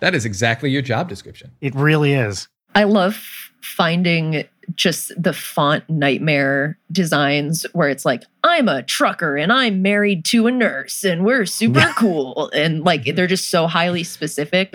That 0.00 0.14
is 0.14 0.26
exactly 0.26 0.70
your 0.70 0.82
job 0.82 1.08
description. 1.08 1.50
It 1.62 1.74
really 1.74 2.12
is. 2.12 2.46
I 2.74 2.84
love 2.84 3.16
finding 3.62 4.44
just 4.74 5.12
the 5.20 5.32
font 5.32 5.88
nightmare 5.88 6.78
designs 6.90 7.64
where 7.72 7.88
it's 7.88 8.04
like, 8.04 8.22
I'm 8.44 8.68
a 8.68 8.82
trucker 8.82 9.38
and 9.38 9.50
I'm 9.50 9.80
married 9.80 10.26
to 10.26 10.46
a 10.46 10.50
nurse 10.50 11.04
and 11.04 11.24
we're 11.24 11.46
super 11.46 11.90
cool. 11.96 12.50
And 12.52 12.84
like 12.84 13.16
they're 13.16 13.26
just 13.26 13.48
so 13.48 13.66
highly 13.66 14.04
specific. 14.04 14.74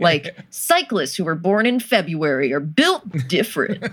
Like 0.00 0.36
cyclists 0.50 1.16
who 1.16 1.24
were 1.24 1.34
born 1.34 1.66
in 1.66 1.80
February 1.80 2.52
are 2.52 2.60
built 2.60 3.02
different. 3.28 3.84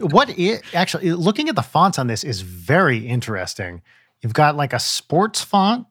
What 0.00 0.30
it 0.38 0.62
actually 0.74 1.10
looking 1.12 1.48
at 1.48 1.56
the 1.56 1.62
fonts 1.62 1.98
on 1.98 2.06
this 2.06 2.22
is 2.22 2.40
very 2.40 2.98
interesting. 3.06 3.82
You've 4.22 4.32
got 4.32 4.56
like 4.56 4.72
a 4.72 4.78
sports 4.78 5.42
font, 5.42 5.86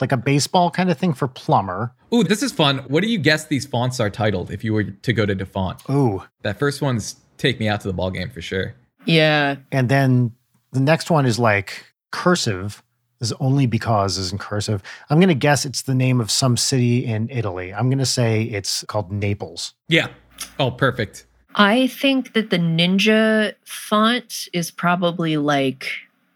like 0.00 0.10
a 0.10 0.16
baseball 0.16 0.70
kind 0.70 0.90
of 0.90 0.98
thing 0.98 1.12
for 1.14 1.28
plumber. 1.28 1.92
Ooh, 2.12 2.24
this 2.24 2.42
is 2.42 2.50
fun. 2.52 2.78
What 2.88 3.02
do 3.02 3.08
you 3.08 3.18
guess 3.18 3.46
these 3.46 3.64
fonts 3.64 4.00
are 4.00 4.10
titled 4.10 4.50
if 4.50 4.64
you 4.64 4.72
were 4.72 4.84
to 4.84 5.12
go 5.12 5.24
to 5.26 5.34
DaFont? 5.34 5.80
Ooh, 5.88 6.24
That 6.42 6.58
first 6.58 6.82
one's 6.82 7.16
take 7.38 7.60
me 7.60 7.68
out 7.68 7.80
to 7.82 7.88
the 7.88 7.94
ball 7.94 8.10
game 8.10 8.30
for 8.30 8.40
sure. 8.42 8.74
Yeah. 9.04 9.56
and 9.70 9.88
then 9.88 10.32
the 10.72 10.80
next 10.80 11.10
one 11.10 11.24
is 11.26 11.38
like 11.38 11.84
cursive. 12.10 12.82
Is 13.20 13.32
only 13.40 13.66
because 13.66 14.18
is 14.18 14.30
in 14.32 14.38
cursive. 14.38 14.82
I'm 15.08 15.20
gonna 15.20 15.34
guess 15.34 15.64
it's 15.64 15.82
the 15.82 15.94
name 15.94 16.20
of 16.20 16.30
some 16.30 16.56
city 16.56 17.04
in 17.04 17.28
Italy. 17.30 17.72
I'm 17.72 17.88
gonna 17.88 18.04
say 18.06 18.42
it's 18.42 18.84
called 18.84 19.10
Naples. 19.10 19.74
Yeah. 19.88 20.08
Oh, 20.58 20.70
perfect. 20.70 21.26
I 21.54 21.86
think 21.86 22.34
that 22.34 22.50
the 22.50 22.58
ninja 22.58 23.54
font 23.64 24.48
is 24.52 24.70
probably 24.70 25.38
like 25.38 25.88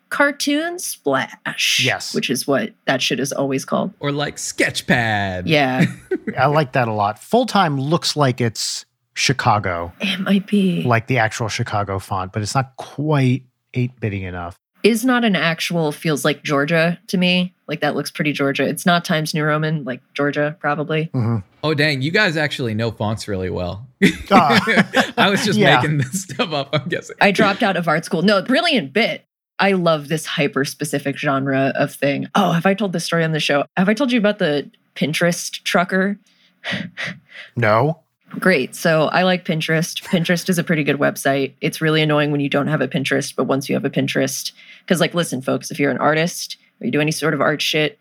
cartoon 0.09 0.79
splash. 0.79 1.83
Yes. 1.85 2.15
Which 2.15 2.31
is 2.31 2.47
what 2.47 2.73
that 2.87 3.03
shit 3.03 3.21
is 3.21 3.33
always 3.33 3.65
called. 3.65 3.93
Or 4.01 4.13
like 4.13 4.37
Sketchpad. 4.37 5.43
Yeah. 5.47 5.85
I 6.39 6.47
like 6.47 6.73
that 6.73 6.89
a 6.89 6.93
lot. 6.93 7.19
Full 7.19 7.47
time 7.47 7.79
looks 7.79 8.17
like 8.17 8.41
it's 8.41 8.87
Chicago, 9.15 9.93
it 10.01 10.19
might 10.21 10.47
be. 10.47 10.83
like 10.83 11.07
the 11.07 11.19
actual 11.19 11.49
Chicago 11.49 11.99
font, 11.99 12.33
but 12.33 12.41
it's 12.43 12.55
not 12.55 12.75
quite 12.77 13.43
eight 13.75 13.99
bitty 14.01 14.25
enough. 14.25 14.59
Is 14.83 15.05
not 15.05 15.25
an 15.25 15.37
actual 15.37 15.93
feels 15.93 16.25
like 16.25 16.43
Georgia 16.43 16.99
to 17.09 17.17
me. 17.19 17.55
Like 17.67 17.81
that 17.81 17.95
looks 17.95 18.11
pretty 18.11 18.33
Georgia. 18.33 18.65
It's 18.65 18.85
not 18.87 19.05
Times 19.05 19.35
New 19.35 19.45
Roman, 19.45 19.85
like 19.85 20.01
Georgia, 20.15 20.57
probably. 20.61 21.11
Mhm. 21.15 21.43
Oh, 21.63 21.75
dang. 21.75 22.01
You 22.03 22.11
guys 22.11 22.37
actually 22.37 22.75
know 22.75 22.91
fonts 22.91 23.29
really 23.29 23.51
well. 23.51 23.87
Ah. 24.31 25.13
I 25.19 25.29
was 25.31 25.45
just 25.45 25.59
Yeah. 25.59 25.77
making 25.81 25.99
this 25.99 26.23
stuff 26.23 26.53
up, 26.53 26.71
I'm 26.73 26.89
guessing. 26.89 27.17
I 27.21 27.31
dropped 27.33 27.63
out 27.63 27.77
of 27.77 27.87
art 27.89 28.05
school. 28.05 28.23
No, 28.23 28.41
brilliant 28.43 28.93
bit. 28.93 29.25
I 29.59 29.73
love 29.73 30.09
this 30.09 30.25
hyper 30.25 30.65
specific 30.65 31.19
genre 31.19 31.73
of 31.77 31.93
thing. 31.93 32.29
Oh, 32.35 32.53
have 32.53 32.65
I 32.65 32.73
told 32.75 32.93
this 32.95 33.05
story 33.05 33.25
on 33.25 33.33
the 33.33 33.41
show? 33.41 33.65
Have 33.77 33.89
I 33.91 33.95
told 33.95 34.11
you 34.11 34.19
about 34.19 34.39
the 34.39 34.71
Pinterest 34.97 35.51
trucker? 35.65 36.19
No. 37.57 38.01
Great. 38.39 38.75
So 38.75 39.07
I 39.07 39.25
like 39.25 39.45
Pinterest. 39.45 40.03
Pinterest 40.03 40.49
is 40.49 40.59
a 40.59 40.65
pretty 40.65 40.85
good 40.85 40.99
website. 40.99 41.53
It's 41.61 41.81
really 41.81 42.01
annoying 42.01 42.31
when 42.31 42.41
you 42.41 42.49
don't 42.49 42.69
have 42.69 42.81
a 42.81 42.89
Pinterest, 42.89 43.35
but 43.35 43.45
once 43.45 43.69
you 43.69 43.75
have 43.75 43.85
a 43.85 43.91
Pinterest, 43.91 44.53
because 44.81 45.01
like, 45.01 45.15
listen, 45.15 45.43
folks, 45.43 45.71
if 45.71 45.81
you're 45.81 45.91
an 45.91 45.99
artist 45.99 46.57
or 46.81 46.87
you 46.87 46.93
do 46.93 47.01
any 47.01 47.11
sort 47.11 47.35
of 47.35 47.41
art 47.41 47.61
shit, 47.61 47.99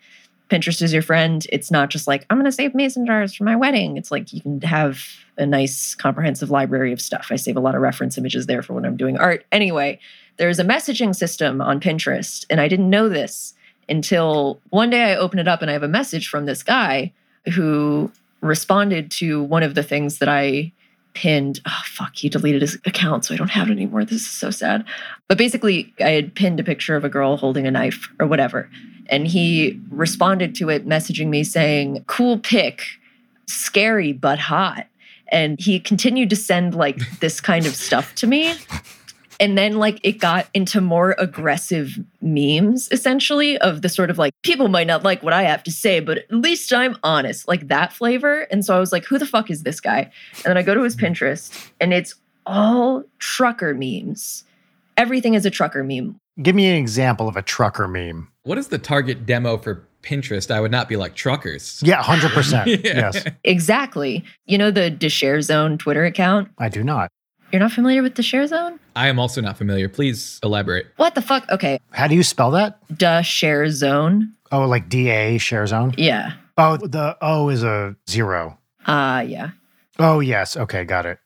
Pinterest 0.50 0.82
is 0.82 0.94
your 0.94 1.02
friend. 1.02 1.46
It's 1.52 1.72
not 1.72 1.89
just 1.89 2.08
like, 2.08 2.26
I'm 2.30 2.38
going 2.38 2.46
to 2.46 2.52
save 2.52 2.74
mason 2.74 3.06
jars 3.06 3.34
for 3.34 3.44
my 3.44 3.56
wedding. 3.56 3.98
It's 3.98 4.12
like 4.12 4.34
you 4.34 4.42
can 4.42 4.62
have 4.62 5.04
a 5.38 5.46
nice 5.46 5.96
comprehensive 5.96 6.50
library 6.50 6.92
of 6.92 7.02
stuff. 7.02 7.28
I 7.32 7.36
save 7.36 7.58
a 7.58 7.62
lot 7.62 7.76
of 7.76 7.82
reference 7.82 8.18
images 8.18 8.46
there 8.46 8.62
for 8.62 8.74
when 8.74 8.86
I'm 8.86 8.98
doing 8.98 9.18
art. 9.18 9.46
Anyway, 9.52 10.00
there's 10.38 10.60
a 10.60 10.63
messaging 10.63 11.15
system 11.15 11.62
on 11.62 11.80
Pinterest, 11.80 12.46
and 12.50 12.60
I 12.60 12.68
didn't 12.68 12.89
know 12.89 13.10
this 13.10 13.54
until 13.88 14.60
one 14.70 14.89
day 14.89 15.12
I 15.12 15.15
open 15.15 15.39
it 15.39 15.48
up 15.48 15.62
and 15.62 15.70
I 15.70 15.74
have 15.74 15.84
a 15.84 15.88
message 15.88 16.30
from 16.30 16.46
this 16.46 16.63
guy 16.63 17.13
who 17.54 18.12
responded 18.41 19.12
to 19.12 19.43
one 19.43 19.63
of 19.63 19.75
the 19.75 19.84
things 19.84 20.19
that 20.19 20.30
I 20.30 20.71
pinned. 21.13 21.60
Oh, 21.67 21.82
fuck, 21.86 22.15
he 22.15 22.30
deleted 22.30 22.62
his 22.62 22.75
account, 22.86 23.25
so 23.25 23.34
I 23.34 23.38
don't 23.38 23.49
have 23.49 23.69
it 23.69 23.73
anymore. 23.73 24.06
This 24.06 24.21
is 24.21 24.30
so 24.30 24.52
sad. 24.52 24.86
But 25.28 25.38
basically, 25.38 25.93
I 25.99 26.10
had 26.12 26.36
pinned 26.36 26.60
a 26.60 26.63
picture 26.63 26.95
of 26.95 27.04
a 27.04 27.10
girl 27.10 27.38
holding 27.38 27.67
a 27.67 27.71
knife 27.71 28.10
or 28.19 28.28
whatever. 28.28 28.69
And 29.08 29.28
he 29.28 29.80
responded 29.89 30.56
to 30.56 30.69
it, 30.69 30.88
messaging 30.88 31.28
me 31.28 31.43
saying, 31.43 32.04
Cool 32.08 32.39
pic, 32.39 32.84
scary 33.47 34.13
but 34.13 34.39
hot. 34.39 34.86
And 35.32 35.60
he 35.60 35.80
continued 35.80 36.30
to 36.32 36.36
send 36.36 36.73
like 36.73 37.19
this 37.19 37.41
kind 37.41 37.65
of 37.65 37.75
stuff 37.75 38.15
to 38.15 38.28
me. 38.28 38.54
And 39.39 39.58
then, 39.58 39.78
like, 39.78 39.99
it 40.04 40.19
got 40.19 40.47
into 40.54 40.82
more 40.82 41.15
aggressive 41.17 41.97
memes, 42.21 42.89
essentially, 42.91 43.58
of 43.60 43.82
the 43.82 43.89
sort 43.89 44.10
of 44.10 44.17
like, 44.17 44.34
people 44.43 44.67
might 44.67 44.88
not 44.88 45.04
like 45.04 45.23
what 45.23 45.34
I 45.34 45.43
have 45.43 45.63
to 45.63 45.71
say, 45.71 46.02
but 46.02 46.17
at 46.17 46.32
least 46.32 46.73
I'm 46.73 46.97
honest, 47.04 47.47
like 47.47 47.69
that 47.69 47.93
flavor. 47.93 48.41
And 48.52 48.65
so 48.65 48.75
I 48.75 48.80
was 48.80 48.91
like, 48.91 49.06
who 49.06 49.17
the 49.17 49.25
fuck 49.25 49.49
is 49.49 49.63
this 49.63 49.80
guy? 49.80 50.12
And 50.38 50.45
then 50.45 50.58
I 50.58 50.63
go 50.63 50.73
to 50.73 50.84
his 50.84 50.95
mm-hmm. 50.95 51.06
Pinterest, 51.06 51.69
and 51.80 51.93
it's 51.93 52.15
all 52.45 53.04
trucker 53.19 53.73
memes. 53.73 54.43
Everything 54.97 55.36
is 55.36 55.45
a 55.45 55.49
trucker 55.49 55.84
meme. 55.84 56.19
Give 56.41 56.56
me 56.56 56.67
an 56.67 56.75
example 56.75 57.28
of 57.28 57.38
a 57.38 57.41
trucker 57.41 57.88
meme. 57.88 58.28
What 58.43 58.58
is 58.58 58.67
the 58.67 58.78
target 58.78 59.25
demo 59.25 59.58
for 59.58 59.88
Pinterest? 60.02 60.52
I 60.52 60.60
would 60.60 60.71
not 60.71 60.89
be 60.89 60.95
like 60.97 61.15
truckers. 61.15 61.82
Yeah, 61.84 62.02
100%. 62.02 62.65
Yeah. 62.84 63.12
Yes, 63.12 63.25
Exactly. 63.43 64.23
You 64.45 64.58
know 64.58 64.71
the 64.71 64.89
Da 64.89 65.10
Share 65.10 65.41
Zone 65.41 65.78
Twitter 65.78 66.06
account? 66.06 66.49
I 66.58 66.69
do 66.69 66.84
not. 66.84 67.10
You're 67.51 67.59
not 67.59 67.71
familiar 67.71 68.03
with 68.03 68.15
the 68.15 68.23
share 68.23 68.45
zone? 68.45 68.79
I 68.95 69.07
am 69.07 69.19
also 69.19 69.41
not 69.41 69.57
familiar. 69.57 69.89
Please 69.89 70.39
elaborate. 70.43 70.88
What 70.97 71.15
the 71.15 71.21
fuck? 71.21 71.49
Okay. 71.49 71.79
How 71.91 72.07
do 72.07 72.15
you 72.15 72.23
spell 72.23 72.51
that? 72.51 72.79
Duh 72.95 73.21
share 73.21 73.69
zone. 73.69 74.33
Oh, 74.51 74.67
like 74.67 74.89
DA 74.89 75.38
share 75.38 75.65
zone? 75.65 75.93
Yeah. 75.97 76.33
Oh, 76.57 76.77
the 76.77 77.17
O 77.21 77.49
is 77.49 77.63
a 77.63 77.95
zero. 78.09 78.57
Uh 78.85 79.23
yeah. 79.27 79.51
Oh, 79.97 80.19
yes. 80.21 80.55
Okay, 80.55 80.85
got 80.85 81.05
it. 81.05 81.19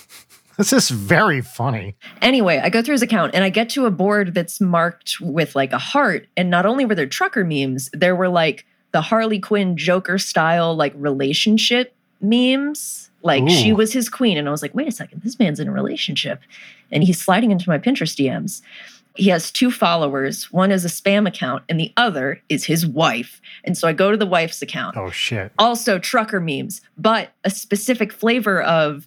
this 0.56 0.72
is 0.72 0.88
very 0.90 1.40
funny. 1.42 1.96
Anyway, 2.22 2.58
I 2.58 2.70
go 2.70 2.80
through 2.80 2.94
his 2.94 3.02
account 3.02 3.34
and 3.34 3.44
I 3.44 3.50
get 3.50 3.68
to 3.70 3.84
a 3.86 3.90
board 3.90 4.34
that's 4.34 4.60
marked 4.60 5.20
with 5.20 5.54
like 5.54 5.72
a 5.72 5.78
heart. 5.78 6.26
And 6.36 6.48
not 6.50 6.64
only 6.66 6.84
were 6.86 6.94
there 6.94 7.06
trucker 7.06 7.44
memes, 7.44 7.90
there 7.92 8.16
were 8.16 8.28
like 8.28 8.64
the 8.92 9.02
Harley 9.02 9.40
Quinn 9.40 9.76
Joker 9.76 10.18
style 10.18 10.74
like 10.74 10.94
relationship 10.96 11.94
memes. 12.20 13.10
Like 13.24 13.48
she 13.48 13.72
was 13.72 13.92
his 13.92 14.08
queen. 14.08 14.36
And 14.38 14.46
I 14.46 14.50
was 14.50 14.62
like, 14.62 14.74
wait 14.74 14.86
a 14.86 14.92
second, 14.92 15.22
this 15.22 15.38
man's 15.38 15.58
in 15.58 15.66
a 15.66 15.72
relationship. 15.72 16.40
And 16.92 17.02
he's 17.02 17.20
sliding 17.20 17.50
into 17.50 17.68
my 17.68 17.78
Pinterest 17.78 18.14
DMs. 18.14 18.60
He 19.16 19.30
has 19.30 19.50
two 19.50 19.70
followers. 19.70 20.52
One 20.52 20.70
is 20.72 20.84
a 20.84 20.88
spam 20.88 21.26
account, 21.28 21.62
and 21.68 21.78
the 21.78 21.92
other 21.96 22.42
is 22.48 22.64
his 22.64 22.84
wife. 22.84 23.40
And 23.62 23.78
so 23.78 23.86
I 23.86 23.92
go 23.92 24.10
to 24.10 24.16
the 24.16 24.26
wife's 24.26 24.60
account 24.60 24.96
Oh, 24.96 25.08
shit. 25.10 25.52
also 25.58 25.98
trucker 26.00 26.40
memes, 26.40 26.80
but 26.98 27.30
a 27.44 27.50
specific 27.50 28.12
flavor 28.12 28.60
of 28.62 29.06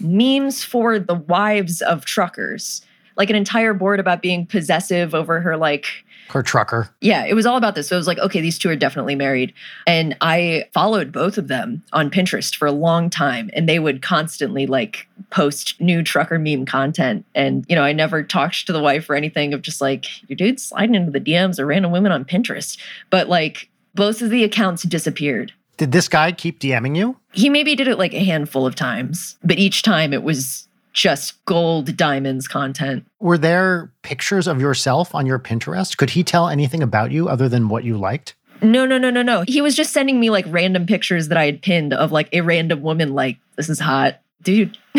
memes 0.00 0.62
for 0.64 0.98
the 0.98 1.14
wives 1.14 1.82
of 1.82 2.04
truckers. 2.04 2.82
Like 3.16 3.30
an 3.30 3.36
entire 3.36 3.74
board 3.74 4.00
about 4.00 4.22
being 4.22 4.46
possessive 4.46 5.14
over 5.14 5.40
her, 5.40 5.56
like, 5.56 5.86
Her 6.30 6.42
trucker. 6.42 6.88
yeah, 7.00 7.24
it 7.26 7.34
was 7.34 7.44
all 7.44 7.56
about 7.56 7.74
this. 7.74 7.88
So 7.88 7.96
it 7.96 7.98
was 7.98 8.06
like, 8.06 8.18
okay, 8.18 8.40
these 8.40 8.58
two 8.58 8.70
are 8.70 8.76
definitely 8.76 9.14
married. 9.14 9.52
And 9.86 10.16
I 10.20 10.64
followed 10.72 11.12
both 11.12 11.36
of 11.36 11.48
them 11.48 11.82
on 11.92 12.10
Pinterest 12.10 12.54
for 12.56 12.66
a 12.66 12.72
long 12.72 13.10
time, 13.10 13.50
and 13.52 13.68
they 13.68 13.78
would 13.78 14.00
constantly 14.02 14.66
like 14.66 15.06
post 15.30 15.80
new 15.80 16.02
trucker 16.02 16.38
meme 16.38 16.64
content. 16.64 17.24
And, 17.34 17.66
you 17.68 17.76
know, 17.76 17.82
I 17.82 17.92
never 17.92 18.22
talked 18.22 18.66
to 18.66 18.72
the 18.72 18.80
wife 18.80 19.08
or 19.10 19.14
anything 19.14 19.52
of 19.52 19.62
just 19.62 19.80
like, 19.80 20.06
your 20.28 20.36
dude's 20.36 20.64
sliding 20.64 20.94
into 20.94 21.10
the 21.10 21.20
DMs 21.20 21.58
of 21.58 21.66
random 21.66 21.92
women 21.92 22.12
on 22.12 22.24
Pinterest. 22.24 22.78
But 23.10 23.28
like, 23.28 23.68
both 23.94 24.22
of 24.22 24.30
the 24.30 24.42
accounts 24.42 24.84
disappeared 24.84 25.52
Did 25.76 25.92
this 25.92 26.08
guy 26.08 26.32
keep 26.32 26.60
DMing 26.60 26.96
you? 26.96 27.16
he 27.32 27.48
maybe 27.48 27.74
did 27.74 27.88
it 27.88 27.98
like 27.98 28.12
a 28.14 28.24
handful 28.24 28.66
of 28.66 28.74
times, 28.74 29.36
but 29.42 29.58
each 29.58 29.82
time 29.82 30.12
it 30.12 30.22
was 30.22 30.68
just 30.92 31.44
gold 31.44 31.96
diamonds 31.96 32.46
content. 32.48 33.06
Were 33.20 33.38
there 33.38 33.90
pictures 34.02 34.46
of 34.46 34.60
yourself 34.60 35.14
on 35.14 35.26
your 35.26 35.38
Pinterest? 35.38 35.96
Could 35.96 36.10
he 36.10 36.22
tell 36.22 36.48
anything 36.48 36.82
about 36.82 37.10
you 37.12 37.28
other 37.28 37.48
than 37.48 37.68
what 37.68 37.84
you 37.84 37.96
liked? 37.96 38.34
No, 38.60 38.86
no, 38.86 38.98
no, 38.98 39.10
no, 39.10 39.22
no. 39.22 39.44
He 39.48 39.60
was 39.60 39.74
just 39.74 39.92
sending 39.92 40.20
me 40.20 40.30
like 40.30 40.44
random 40.48 40.86
pictures 40.86 41.28
that 41.28 41.38
I 41.38 41.46
had 41.46 41.62
pinned 41.62 41.92
of 41.92 42.12
like 42.12 42.28
a 42.32 42.42
random 42.42 42.82
woman, 42.82 43.14
like, 43.14 43.38
this 43.56 43.68
is 43.68 43.80
hot. 43.80 44.20
Dude, 44.42 44.76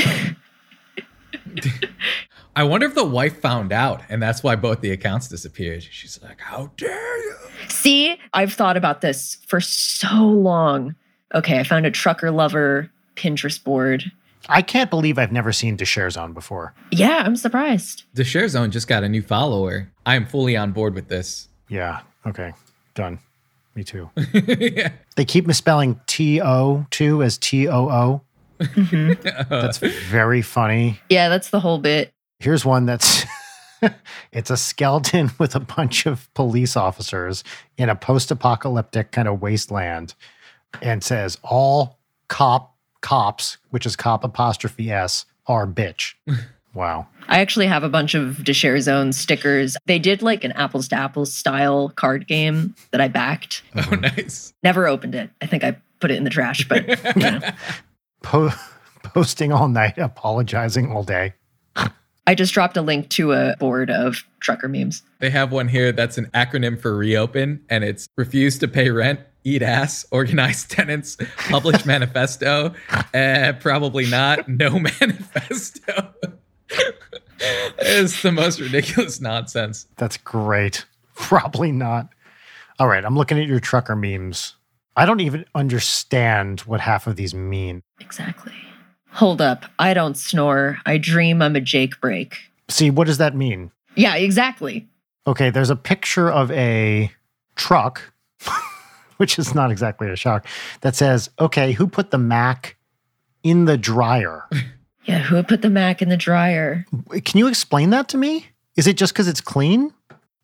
I 2.56 2.64
wonder 2.64 2.86
if 2.86 2.96
the 2.96 3.04
wife 3.04 3.40
found 3.42 3.72
out 3.72 4.02
and 4.10 4.22
that's 4.22 4.44
why 4.44 4.56
both 4.56 4.82
the 4.82 4.92
accounts 4.92 5.28
disappeared. 5.28 5.84
She's 5.84 6.22
like, 6.22 6.40
How 6.40 6.72
dare 6.78 7.18
you? 7.24 7.36
see, 7.70 8.18
I've 8.34 8.54
thought 8.54 8.78
about 8.78 9.02
this 9.02 9.38
for 9.48 9.60
so 9.60 10.16
long. 10.24 10.96
Okay, 11.34 11.60
I 11.60 11.64
found 11.64 11.86
a 11.86 11.92
trucker 11.92 12.32
lover 12.32 12.90
Pinterest 13.16 13.62
board. 13.64 14.12
I 14.50 14.62
can't 14.62 14.90
believe 14.90 15.18
I've 15.18 15.32
never 15.32 15.54
seen 15.54 15.78
the 15.78 15.86
share 15.86 16.10
zone 16.10 16.34
before. 16.34 16.74
Yeah, 16.92 17.24
I'm 17.26 17.36
surprised. 17.36 18.04
The 18.14 18.24
Share 18.24 18.48
Zone 18.48 18.72
just 18.72 18.88
got 18.88 19.04
a 19.04 19.10
new 19.10 19.22
follower. 19.22 19.90
I 20.06 20.16
am 20.16 20.26
fully 20.26 20.58
on 20.58 20.72
board 20.72 20.96
with 20.96 21.08
this. 21.08 21.48
Yeah. 21.70 22.02
Okay. 22.26 22.54
Done. 22.94 23.20
Me 23.76 23.84
too. 23.84 24.10
yeah. 24.34 24.92
They 25.16 25.26
keep 25.26 25.48
misspelling 25.48 26.00
T 26.08 26.42
O 26.42 26.86
two 26.92 27.24
as 27.24 27.38
T 27.38 27.68
O 27.68 27.90
O. 27.90 28.22
Mm-hmm. 28.60 29.46
That's 29.50 29.78
very 29.78 30.42
funny. 30.42 31.00
Yeah, 31.10 31.30
that's 31.30 31.50
the 31.50 31.60
whole 31.60 31.80
bit. 31.80 32.14
Here's 32.40 32.64
one 32.64 32.86
that's 32.86 33.26
it's 34.32 34.50
a 34.50 34.58
skeleton 34.58 35.32
with 35.40 35.56
a 35.56 35.60
bunch 35.60 36.06
of 36.06 36.32
police 36.34 36.78
officers 36.78 37.44
in 37.78 37.90
a 37.90 37.96
post-apocalyptic 37.96 39.12
kind 39.12 39.28
of 39.28 39.42
wasteland 39.42 40.14
and 40.82 41.04
says 41.04 41.38
all 41.44 42.00
cop 42.28 42.73
cops, 43.04 43.58
which 43.70 43.86
is 43.86 43.96
cop 43.96 44.24
apostrophe 44.24 44.90
S, 44.92 45.26
are 45.46 45.68
bitch. 45.68 46.16
Wow. 46.74 47.06
I 47.28 47.40
actually 47.40 47.68
have 47.68 47.84
a 47.84 47.88
bunch 47.90 48.16
of 48.16 48.44
Da 48.44 48.52
Share 48.52 48.80
Zone 48.80 49.14
stickers. 49.14 49.78
They 49.86 50.00
did 50.00 50.24
like 50.24 50.44
an 50.44 50.54
apples 50.54 50.88
to 50.88 50.96
apples 50.96 51.32
style 51.32 51.90
card 51.90 52.26
game 52.28 52.74
that 52.90 53.00
I 53.00 53.08
backed. 53.10 53.62
Oh, 53.76 53.82
uh-huh. 53.82 53.96
nice. 53.98 54.56
Never 54.64 54.88
opened 54.88 55.14
it. 55.14 55.30
I 55.40 55.46
think 55.46 55.64
I 55.64 55.78
put 56.00 56.10
it 56.10 56.16
in 56.16 56.24
the 56.24 56.32
trash, 56.32 56.68
but 56.68 56.88
you 57.16 57.22
know. 57.22 57.40
Po- 58.24 58.50
posting 59.04 59.52
all 59.52 59.68
night, 59.68 60.00
apologizing 60.00 60.92
all 60.92 61.04
day. 61.04 61.36
I 62.26 62.36
just 62.36 62.54
dropped 62.54 62.76
a 62.78 62.82
link 62.82 63.10
to 63.10 63.34
a 63.34 63.56
board 63.60 63.92
of 63.92 64.24
trucker 64.40 64.68
memes. 64.68 65.04
They 65.20 65.30
have 65.30 65.52
one 65.52 65.68
here 65.68 65.92
that's 65.92 66.18
an 66.18 66.28
acronym 66.34 66.82
for 66.82 66.96
reopen, 66.96 67.64
and 67.70 67.84
it's 67.84 68.08
refuse 68.18 68.58
to 68.60 68.68
pay 68.68 68.90
rent, 68.90 69.20
eat 69.44 69.62
ass, 69.62 70.06
organize 70.12 70.66
tenants, 70.66 71.18
publish 71.50 71.86
manifesto. 71.88 72.74
Eh, 73.14 73.52
probably 73.54 74.06
not. 74.06 74.48
No 74.48 74.80
manifesto. 75.00 76.14
it's 77.80 78.22
the 78.22 78.32
most 78.32 78.60
ridiculous 78.60 79.20
nonsense. 79.22 79.88
That's 79.98 80.18
great. 80.18 80.86
Probably 81.16 81.72
not. 81.72 82.10
All 82.80 82.88
right, 82.88 83.06
I'm 83.06 83.16
looking 83.16 83.40
at 83.40 83.48
your 83.48 83.60
trucker 83.60 83.96
memes. 83.96 84.56
I 84.96 85.06
don't 85.06 85.20
even 85.22 85.46
understand 85.56 86.62
what 86.62 86.80
half 86.82 87.08
of 87.08 87.16
these 87.16 87.34
mean. 87.34 87.82
Exactly. 88.00 88.54
Hold 89.12 89.42
up. 89.42 89.66
I 89.78 89.94
don't 89.94 90.18
snore. 90.18 90.78
I 90.86 90.98
dream 90.98 91.42
I'm 91.42 91.56
a 91.56 91.62
Jake 91.62 92.00
brake. 92.02 92.36
See, 92.70 92.90
what 92.90 93.06
does 93.08 93.18
that 93.20 93.36
mean? 93.36 93.72
Yeah, 93.96 94.16
exactly. 94.16 94.88
Okay, 95.28 95.50
there's 95.52 95.70
a 95.70 95.76
picture 95.76 96.32
of 96.32 96.52
a 96.52 97.12
truck, 97.56 98.12
which 99.18 99.40
is 99.40 99.54
not 99.56 99.72
exactly 99.72 100.10
a 100.10 100.16
shock, 100.16 100.46
that 100.82 100.96
says, 100.96 101.30
okay, 101.40 101.72
who 101.72 101.88
put 101.88 102.12
the 102.12 102.18
Mack 102.18 102.78
in 103.44 103.66
the 103.66 103.78
dryer? 103.78 104.48
Yeah, 105.06 105.20
who 105.20 105.44
put 105.44 105.62
the 105.62 105.70
Mack 105.70 106.02
in 106.02 106.08
the 106.08 106.16
dryer? 106.16 106.86
Can 107.26 107.38
you 107.38 107.48
explain 107.48 107.90
that 107.90 108.08
to 108.08 108.18
me? 108.18 108.48
Is 108.78 108.88
it 108.88 108.96
just 108.96 109.14
because 109.14 109.28
it's 109.28 109.42
clean? 109.42 109.94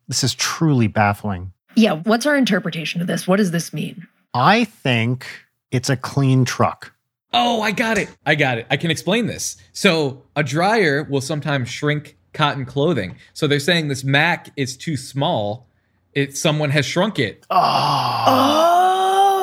This 0.06 0.22
is 0.22 0.34
truly 0.34 0.86
baffling. 0.86 1.52
Yeah, 1.76 1.94
what's 1.94 2.26
our 2.26 2.36
interpretation 2.36 3.00
of 3.00 3.06
this? 3.06 3.26
What 3.26 3.36
does 3.36 3.52
this 3.52 3.72
mean? 3.72 4.06
I 4.34 4.64
think 4.64 5.26
it's 5.70 5.88
a 5.88 5.96
clean 5.96 6.44
truck. 6.44 6.92
Oh, 7.32 7.62
I 7.62 7.70
got 7.70 7.96
it. 7.96 8.14
I 8.26 8.34
got 8.34 8.58
it. 8.58 8.66
I 8.70 8.76
can 8.76 8.90
explain 8.90 9.26
this. 9.26 9.56
So, 9.72 10.24
a 10.36 10.42
dryer 10.42 11.04
will 11.04 11.20
sometimes 11.20 11.68
shrink 11.68 12.16
cotton 12.34 12.66
clothing. 12.66 13.16
So, 13.32 13.46
they're 13.46 13.60
saying 13.60 13.88
this 13.88 14.04
Mack 14.04 14.50
is 14.56 14.76
too 14.76 14.96
small. 14.96 15.68
It 16.14 16.36
someone 16.36 16.70
has 16.70 16.86
shrunk 16.86 17.18
it. 17.18 17.46
Oh, 17.50 18.76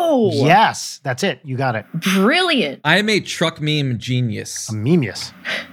Oh, 0.09 0.31
yes, 0.33 0.99
that's 1.03 1.21
it. 1.21 1.41
You 1.43 1.57
got 1.57 1.75
it. 1.75 1.85
brilliant. 1.93 2.79
I 2.83 2.97
am 2.97 3.09
a 3.09 3.19
truck 3.19 3.59
meme 3.61 3.97
genius. 3.99 4.69
A 4.69 4.73
memius. 4.73 5.31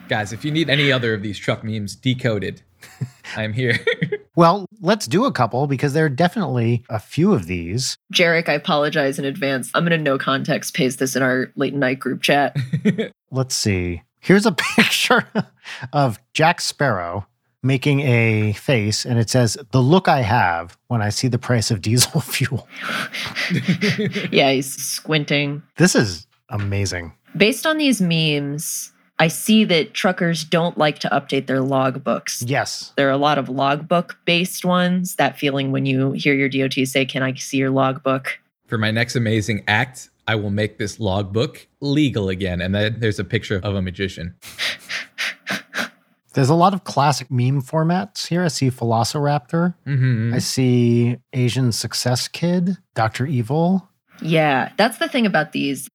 Guys, 0.09 0.33
if 0.33 0.45
you 0.45 0.51
need 0.51 0.69
any 0.69 0.91
other 0.93 1.15
of 1.15 1.23
these 1.23 1.39
truck 1.39 1.63
memes 1.65 1.95
decoded, 1.97 2.63
I'm 3.37 3.53
here. 3.53 3.79
Well, 4.37 4.67
let's 4.81 5.07
do 5.07 5.27
a 5.27 5.31
couple 5.33 5.69
because 5.69 5.93
there 5.93 6.07
are 6.07 6.09
definitely 6.09 6.83
a 6.91 6.99
few 6.99 7.33
of 7.33 7.47
these. 7.47 7.97
Jarek, 8.13 8.49
I 8.49 8.55
apologize 8.55 9.17
in 9.17 9.25
advance. 9.25 9.71
I'm 9.77 9.85
going 9.85 9.97
to 9.97 10.05
no 10.05 10.19
context 10.19 10.75
paste 10.75 10.99
this 10.99 11.15
in 11.15 11.23
our 11.23 11.53
late 11.55 11.73
night 11.73 12.01
group 12.01 12.21
chat. 12.21 12.57
Let's 13.31 13.55
see. 13.55 14.03
Here's 14.19 14.45
a 14.45 14.51
picture 14.51 15.29
of 15.93 16.19
Jack 16.33 16.61
Sparrow 16.61 17.29
making 17.65 18.01
a 18.01 18.53
face, 18.53 19.05
and 19.05 19.19
it 19.19 19.31
says, 19.31 19.57
The 19.73 19.81
look 19.81 20.07
I 20.07 20.21
have 20.21 20.77
when 20.89 21.03
I 21.03 21.09
see 21.09 21.29
the 21.29 21.39
price 21.39 21.71
of 21.71 21.81
diesel 21.81 22.21
fuel. 22.21 22.69
yeah, 24.31 24.53
he's 24.53 24.73
squinting. 24.73 25.63
This 25.77 25.95
is 25.95 26.27
amazing. 26.51 27.15
Based 27.37 27.67
on 27.67 27.79
these 27.79 28.01
memes, 28.01 28.93
I 29.19 29.29
see 29.29 29.65
that 29.65 29.95
truckers 29.95 30.45
don't 30.45 30.77
like 30.77 30.99
to 31.01 31.09
update 31.09 31.47
their 31.47 31.61
logbooks. 31.61 32.45
Yes. 32.47 32.93
There 32.97 33.09
are 33.09 33.13
a 33.13 33.17
lot 33.17 33.39
of 33.39 33.49
logbook 33.49 34.19
based 34.25 34.65
ones. 34.65 35.17
That 35.17 35.39
feeling 35.39 35.73
when 35.73 35.87
you 35.87 36.13
hear 36.13 36.35
your 36.35 36.49
DOT 36.49 36.87
say, 36.87 37.05
Can 37.05 37.23
I 37.23 37.35
see 37.35 37.57
your 37.57 37.71
logbook? 37.71 38.39
For 38.67 38.79
my 38.79 38.91
next 38.91 39.17
amazing 39.17 39.65
act, 39.69 40.11
I 40.27 40.37
will 40.37 40.51
make 40.51 40.79
this 40.79 40.99
logbook 40.99 41.67
legal 41.81 42.29
again. 42.29 42.61
And 42.61 42.75
then 42.75 42.97
there's 42.99 43.19
a 43.19 43.25
picture 43.25 43.61
of 43.63 43.75
a 43.75 43.83
magician. 43.83 44.35
There's 46.35 46.51
a 46.51 46.55
lot 46.55 46.75
of 46.75 46.85
classic 46.85 47.31
meme 47.31 47.63
formats 47.63 48.27
here. 48.27 48.45
I 48.45 48.49
see 48.49 48.71
Velociraptor. 48.71 49.75
hmm 49.85 50.33
I 50.35 50.39
see 50.39 51.17
Asian 51.33 51.73
Success 51.73 52.29
Kid, 52.29 52.77
Dr. 52.95 53.25
Evil. 53.25 53.89
Yeah, 54.21 54.73
that's 54.77 54.99
the 54.99 55.09
thing 55.09 55.27
about 55.27 55.53
these. 55.53 55.89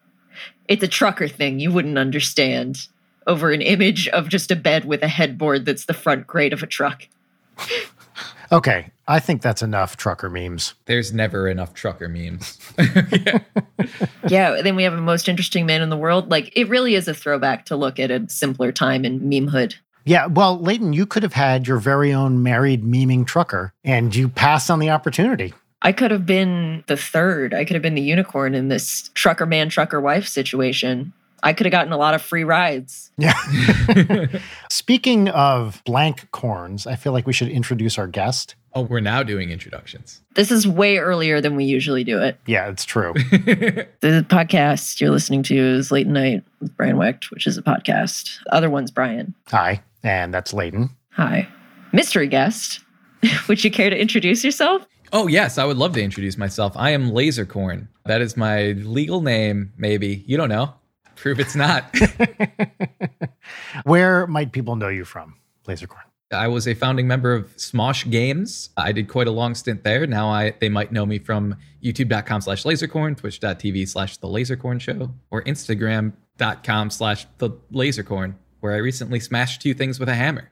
it's 0.68 0.82
a 0.82 0.88
trucker 0.88 1.28
thing 1.28 1.60
you 1.60 1.70
wouldn't 1.70 1.98
understand 1.98 2.88
over 3.26 3.50
an 3.50 3.60
image 3.60 4.08
of 4.08 4.28
just 4.28 4.50
a 4.50 4.56
bed 4.56 4.86
with 4.86 5.02
a 5.02 5.08
headboard 5.08 5.66
that's 5.66 5.84
the 5.84 5.94
front 5.94 6.26
grate 6.26 6.54
of 6.54 6.62
a 6.62 6.66
truck. 6.66 7.06
Okay, 8.50 8.90
I 9.06 9.20
think 9.20 9.42
that's 9.42 9.62
enough 9.62 9.96
trucker 9.96 10.30
memes. 10.30 10.74
There's 10.86 11.12
never 11.12 11.48
enough 11.48 11.74
trucker 11.74 12.08
memes. 12.08 12.58
yeah, 14.28 14.62
then 14.62 14.74
we 14.74 14.84
have 14.84 14.94
a 14.94 15.00
most 15.00 15.28
interesting 15.28 15.66
man 15.66 15.82
in 15.82 15.90
the 15.90 15.96
world. 15.96 16.30
Like 16.30 16.52
it 16.56 16.68
really 16.68 16.94
is 16.94 17.08
a 17.08 17.14
throwback 17.14 17.66
to 17.66 17.76
look 17.76 17.98
at 17.98 18.10
a 18.10 18.28
simpler 18.28 18.72
time 18.72 19.04
in 19.04 19.20
memehood. 19.20 19.74
Yeah, 20.04 20.26
well, 20.26 20.58
Leighton, 20.58 20.94
you 20.94 21.04
could 21.04 21.22
have 21.22 21.34
had 21.34 21.68
your 21.68 21.76
very 21.78 22.14
own 22.14 22.42
married 22.42 22.82
memeing 22.82 23.26
trucker, 23.26 23.74
and 23.84 24.14
you 24.14 24.30
passed 24.30 24.70
on 24.70 24.78
the 24.78 24.88
opportunity. 24.88 25.52
I 25.82 25.92
could 25.92 26.10
have 26.10 26.24
been 26.24 26.82
the 26.86 26.96
third. 26.96 27.52
I 27.52 27.64
could 27.64 27.74
have 27.74 27.82
been 27.82 27.94
the 27.94 28.00
unicorn 28.00 28.54
in 28.54 28.68
this 28.68 29.10
trucker 29.14 29.46
man, 29.46 29.68
trucker 29.68 30.00
wife 30.00 30.26
situation. 30.26 31.12
I 31.42 31.52
could 31.52 31.66
have 31.66 31.72
gotten 31.72 31.92
a 31.92 31.96
lot 31.96 32.14
of 32.14 32.22
free 32.22 32.44
rides. 32.44 33.10
Yeah. 33.16 33.36
Speaking 34.70 35.28
of 35.28 35.82
blank 35.84 36.30
corns, 36.30 36.86
I 36.86 36.96
feel 36.96 37.12
like 37.12 37.26
we 37.26 37.32
should 37.32 37.48
introduce 37.48 37.98
our 37.98 38.06
guest. 38.06 38.54
Oh, 38.74 38.82
we're 38.82 39.00
now 39.00 39.22
doing 39.22 39.50
introductions. 39.50 40.20
This 40.34 40.50
is 40.50 40.66
way 40.68 40.98
earlier 40.98 41.40
than 41.40 41.56
we 41.56 41.64
usually 41.64 42.04
do 42.04 42.20
it. 42.20 42.38
Yeah, 42.46 42.68
it's 42.68 42.84
true. 42.84 43.12
the 43.14 44.26
podcast 44.28 45.00
you're 45.00 45.10
listening 45.10 45.42
to 45.44 45.56
is 45.56 45.90
Late 45.90 46.06
Night 46.06 46.44
with 46.60 46.76
Brian 46.76 46.96
Wecht, 46.96 47.30
which 47.30 47.46
is 47.46 47.56
a 47.56 47.62
podcast. 47.62 48.42
The 48.44 48.54
other 48.54 48.70
one's 48.70 48.90
Brian. 48.90 49.34
Hi, 49.48 49.82
and 50.02 50.32
that's 50.32 50.52
Leighton. 50.52 50.90
Hi. 51.12 51.48
Mystery 51.92 52.28
guest. 52.28 52.80
would 53.48 53.64
you 53.64 53.70
care 53.70 53.90
to 53.90 53.98
introduce 53.98 54.44
yourself? 54.44 54.86
Oh, 55.12 55.26
yes, 55.26 55.56
I 55.56 55.64
would 55.64 55.78
love 55.78 55.94
to 55.94 56.02
introduce 56.02 56.36
myself. 56.36 56.74
I 56.76 56.90
am 56.90 57.10
Lasercorn. 57.10 57.88
That 58.04 58.20
is 58.20 58.36
my 58.36 58.72
legal 58.72 59.22
name, 59.22 59.72
maybe. 59.78 60.22
You 60.26 60.36
don't 60.36 60.50
know. 60.50 60.74
Prove 61.20 61.40
it's 61.40 61.56
not. 61.56 61.94
Where 63.84 64.26
might 64.26 64.52
people 64.52 64.76
know 64.76 64.88
you 64.88 65.04
from, 65.04 65.36
Lasercorn? 65.66 66.04
I 66.30 66.48
was 66.48 66.68
a 66.68 66.74
founding 66.74 67.08
member 67.08 67.32
of 67.32 67.56
Smosh 67.56 68.08
Games. 68.10 68.70
I 68.76 68.92
did 68.92 69.08
quite 69.08 69.26
a 69.26 69.30
long 69.30 69.54
stint 69.54 69.82
there. 69.82 70.06
Now 70.06 70.28
I 70.28 70.54
they 70.60 70.68
might 70.68 70.92
know 70.92 71.06
me 71.06 71.18
from 71.18 71.56
youtube.com 71.82 72.42
slash 72.42 72.64
lasercorn, 72.64 73.16
twitch.tv 73.16 73.88
slash 73.88 74.18
the 74.18 74.28
lasercorn 74.28 74.80
show, 74.80 75.10
or 75.30 75.42
instagram.com 75.44 76.90
slash 76.90 77.26
the 77.38 77.50
lasercorn, 77.72 78.34
where 78.60 78.74
I 78.74 78.78
recently 78.78 79.20
smashed 79.20 79.62
two 79.62 79.72
things 79.72 79.98
with 79.98 80.10
a 80.10 80.14
hammer. 80.14 80.50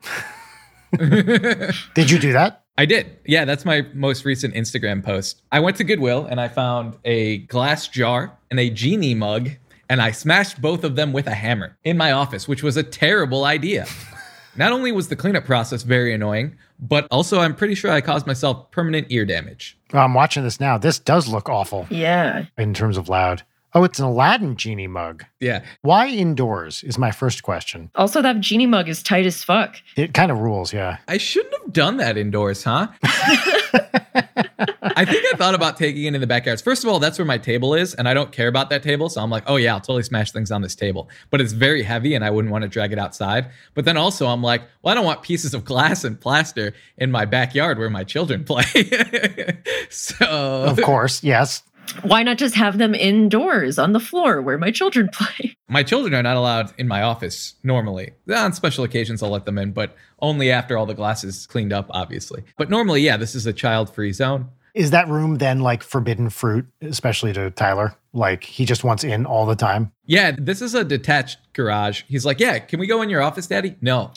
did 1.95 2.11
you 2.11 2.19
do 2.19 2.33
that? 2.33 2.65
I 2.79 2.87
did. 2.87 3.19
Yeah, 3.25 3.45
that's 3.45 3.65
my 3.65 3.87
most 3.95 4.25
recent 4.25 4.55
Instagram 4.55 5.03
post. 5.03 5.43
I 5.51 5.61
went 5.61 5.77
to 5.79 5.85
Goodwill 5.85 6.27
and 6.27 6.41
I 6.41 6.49
found 6.49 6.97
a 7.05 7.39
glass 7.39 7.89
jar 7.89 8.39
and 8.51 8.61
a 8.61 8.69
genie 8.71 9.15
mug 9.15 9.51
and 9.89 10.01
I 10.01 10.11
smashed 10.11 10.61
both 10.61 10.85
of 10.85 10.97
them 10.97 11.13
with 11.13 11.27
a 11.27 11.35
hammer 11.35 11.77
in 11.85 11.97
my 11.97 12.13
office, 12.13 12.49
which 12.49 12.63
was 12.63 12.77
a 12.77 12.83
terrible 12.83 13.45
idea. 13.45 13.87
Not 14.57 14.73
only 14.73 14.91
was 14.91 15.09
the 15.09 15.17
cleanup 15.17 15.45
process 15.45 15.83
very 15.83 16.15
annoying, 16.15 16.57
but 16.81 17.07
also 17.11 17.41
I'm 17.41 17.55
pretty 17.55 17.75
sure 17.75 17.91
I 17.91 18.01
caused 18.01 18.27
myself 18.27 18.71
permanent 18.71 19.09
ear 19.11 19.27
damage. 19.27 19.79
I'm 19.93 20.15
watching 20.15 20.45
this 20.45 20.61
now. 20.61 20.79
This 20.79 20.99
does 20.99 21.29
look 21.29 21.49
awful. 21.49 21.87
Yeah. 21.91 22.47
In 22.57 22.73
terms 22.73 22.97
of 22.97 23.09
loud. 23.09 23.43
Oh, 23.77 23.85
it's 23.85 23.99
an 23.99 24.07
Aladdin 24.07 24.57
genie 24.57 24.87
mug. 24.87 25.27
Yeah. 25.39 25.63
Why 25.83 26.09
indoors 26.09 26.83
is 26.83 26.97
my 26.97 27.11
first 27.11 27.43
question. 27.43 27.91
Also, 27.95 28.23
that 28.23 28.41
genie 28.41 28.65
mug 28.65 28.89
is 28.89 29.03
tight 29.03 29.27
as 29.27 29.45
fuck. 29.45 29.77
It 29.97 30.15
kind 30.15 30.33
of 30.33 30.39
rules, 30.39 30.73
yeah. 30.73 30.97
I 31.09 31.19
shouldn't 31.19 31.53
have 31.61 31.75
done 31.75 31.99
that 31.99 32.17
indoors, 32.17 32.65
huh? 32.65 32.87
I 33.05 35.05
think 35.05 35.27
I 35.27 35.37
thought 35.37 35.55
about 35.55 35.77
taking 35.77 36.05
it 36.05 36.15
in 36.15 36.23
the 36.23 36.27
backyards. 36.27 36.63
First 36.63 36.85
of 36.85 36.91
all, 36.91 36.99
that's 36.99 37.19
where 37.19 37.27
my 37.27 37.37
table 37.37 37.75
is, 37.75 37.93
and 37.93 38.09
I 38.09 38.15
don't 38.15 38.33
care 38.33 38.49
about 38.49 38.71
that 38.71 38.83
table. 38.83 39.11
So 39.11 39.21
I'm 39.21 39.29
like, 39.29 39.45
oh, 39.47 39.57
yeah, 39.57 39.75
I'll 39.75 39.81
totally 39.81 40.05
smash 40.05 40.33
things 40.33 40.51
on 40.51 40.63
this 40.63 40.75
table. 40.75 41.11
But 41.29 41.43
it's 41.43 41.53
very 41.53 41.83
heavy, 41.83 42.15
and 42.15 42.25
I 42.25 42.31
wouldn't 42.31 42.53
want 42.53 42.63
to 42.63 42.69
drag 42.69 42.95
it 42.95 42.99
outside. 42.99 43.51
But 43.75 43.85
then 43.85 43.99
also, 43.99 44.27
I'm 44.27 44.43
like, 44.43 44.63
well, 44.81 44.93
I 44.93 44.95
don't 44.95 45.05
want 45.05 45.21
pieces 45.21 45.53
of 45.53 45.67
glass 45.67 46.03
and 46.03 46.19
plaster 46.19 46.73
in 46.97 47.11
my 47.11 47.27
backyard 47.27 47.79
where 47.79 47.91
my 47.91 48.05
children 48.05 48.43
play. 48.43 48.65
so, 49.91 50.27
of 50.27 50.81
course, 50.81 51.23
yes. 51.23 51.63
Why 52.03 52.23
not 52.23 52.39
just 52.39 52.55
have 52.55 52.79
them 52.79 52.95
indoors 52.95 53.79
on 53.79 53.93
the 53.93 54.01
floor 54.01 54.41
where 54.43 54.59
my 54.59 54.71
children 54.71 55.09
play? 55.13 55.57
My 55.69 55.83
children 55.83 56.15
are 56.15 56.23
not 56.23 56.37
allowed 56.37 56.73
in 56.79 56.89
my 56.89 57.03
office 57.03 57.55
normally. 57.63 58.13
On 58.35 58.53
special 58.53 58.85
occasions, 58.85 59.23
I'll 59.23 59.31
let 59.31 59.45
them 59.47 59.59
in, 59.59 59.73
but 59.73 59.97
only 60.21 60.51
after 60.51 60.77
all 60.77 60.87
the 60.87 60.95
glass 60.95 61.25
is 61.25 61.47
cleaned 61.47 61.73
up, 61.73 61.87
obviously. 61.91 62.45
But 62.57 62.71
normally, 62.71 63.03
yeah, 63.03 63.17
this 63.17 63.35
is 63.35 63.47
a 63.47 63.53
child 63.53 63.93
free 63.93 64.13
zone. 64.13 64.49
Is 64.75 64.91
that 64.91 65.09
room 65.09 65.39
then 65.39 65.61
like 65.61 65.83
forbidden 65.83 66.29
fruit, 66.29 66.67
especially 66.83 67.33
to 67.33 67.51
Tyler? 67.51 67.95
Like 68.13 68.45
he 68.45 68.67
just 68.67 68.85
wants 68.85 69.05
in 69.05 69.25
all 69.25 69.47
the 69.47 69.57
time? 69.57 69.91
Yeah, 70.05 70.33
this 70.37 70.61
is 70.61 70.75
a 70.75 70.85
detached 70.85 71.39
garage. 71.55 72.03
He's 72.09 72.27
like, 72.27 72.41
Yeah, 72.41 72.59
can 72.59 72.79
we 72.79 72.87
go 72.87 73.01
in 73.01 73.09
your 73.09 73.23
office, 73.23 73.47
Daddy? 73.47 73.77
No. 73.81 74.13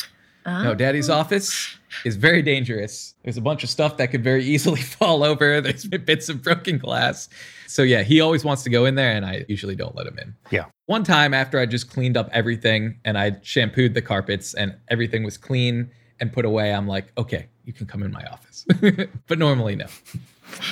No, 0.63 0.75
daddy's 0.75 1.09
oh. 1.09 1.15
office 1.15 1.77
is 2.05 2.15
very 2.15 2.41
dangerous. 2.41 3.15
There's 3.23 3.37
a 3.37 3.41
bunch 3.41 3.63
of 3.63 3.69
stuff 3.69 3.97
that 3.97 4.11
could 4.11 4.23
very 4.23 4.43
easily 4.43 4.81
fall 4.97 5.23
over. 5.23 5.61
There's 5.61 5.85
bits 5.85 6.29
of 6.29 6.41
broken 6.41 6.77
glass. 6.77 7.29
So 7.67 7.83
yeah, 7.83 8.03
he 8.03 8.21
always 8.21 8.43
wants 8.43 8.63
to 8.63 8.69
go 8.69 8.85
in 8.85 8.95
there 8.95 9.11
and 9.11 9.25
I 9.25 9.45
usually 9.47 9.75
don't 9.75 9.95
let 9.95 10.07
him 10.07 10.17
in. 10.19 10.35
Yeah. 10.51 10.65
One 10.85 11.03
time 11.03 11.33
after 11.33 11.59
I 11.59 11.65
just 11.65 11.89
cleaned 11.89 12.17
up 12.17 12.29
everything 12.31 12.99
and 13.05 13.17
I 13.17 13.37
shampooed 13.41 13.93
the 13.93 14.01
carpets 14.01 14.53
and 14.53 14.75
everything 14.89 15.23
was 15.23 15.37
clean 15.37 15.91
and 16.19 16.33
put 16.33 16.45
away, 16.45 16.73
I'm 16.73 16.87
like, 16.87 17.11
okay, 17.17 17.47
you 17.65 17.73
can 17.73 17.85
come 17.85 18.03
in 18.03 18.11
my 18.11 18.23
office. 18.25 18.65
but 19.27 19.39
normally 19.39 19.75
no. 19.75 19.85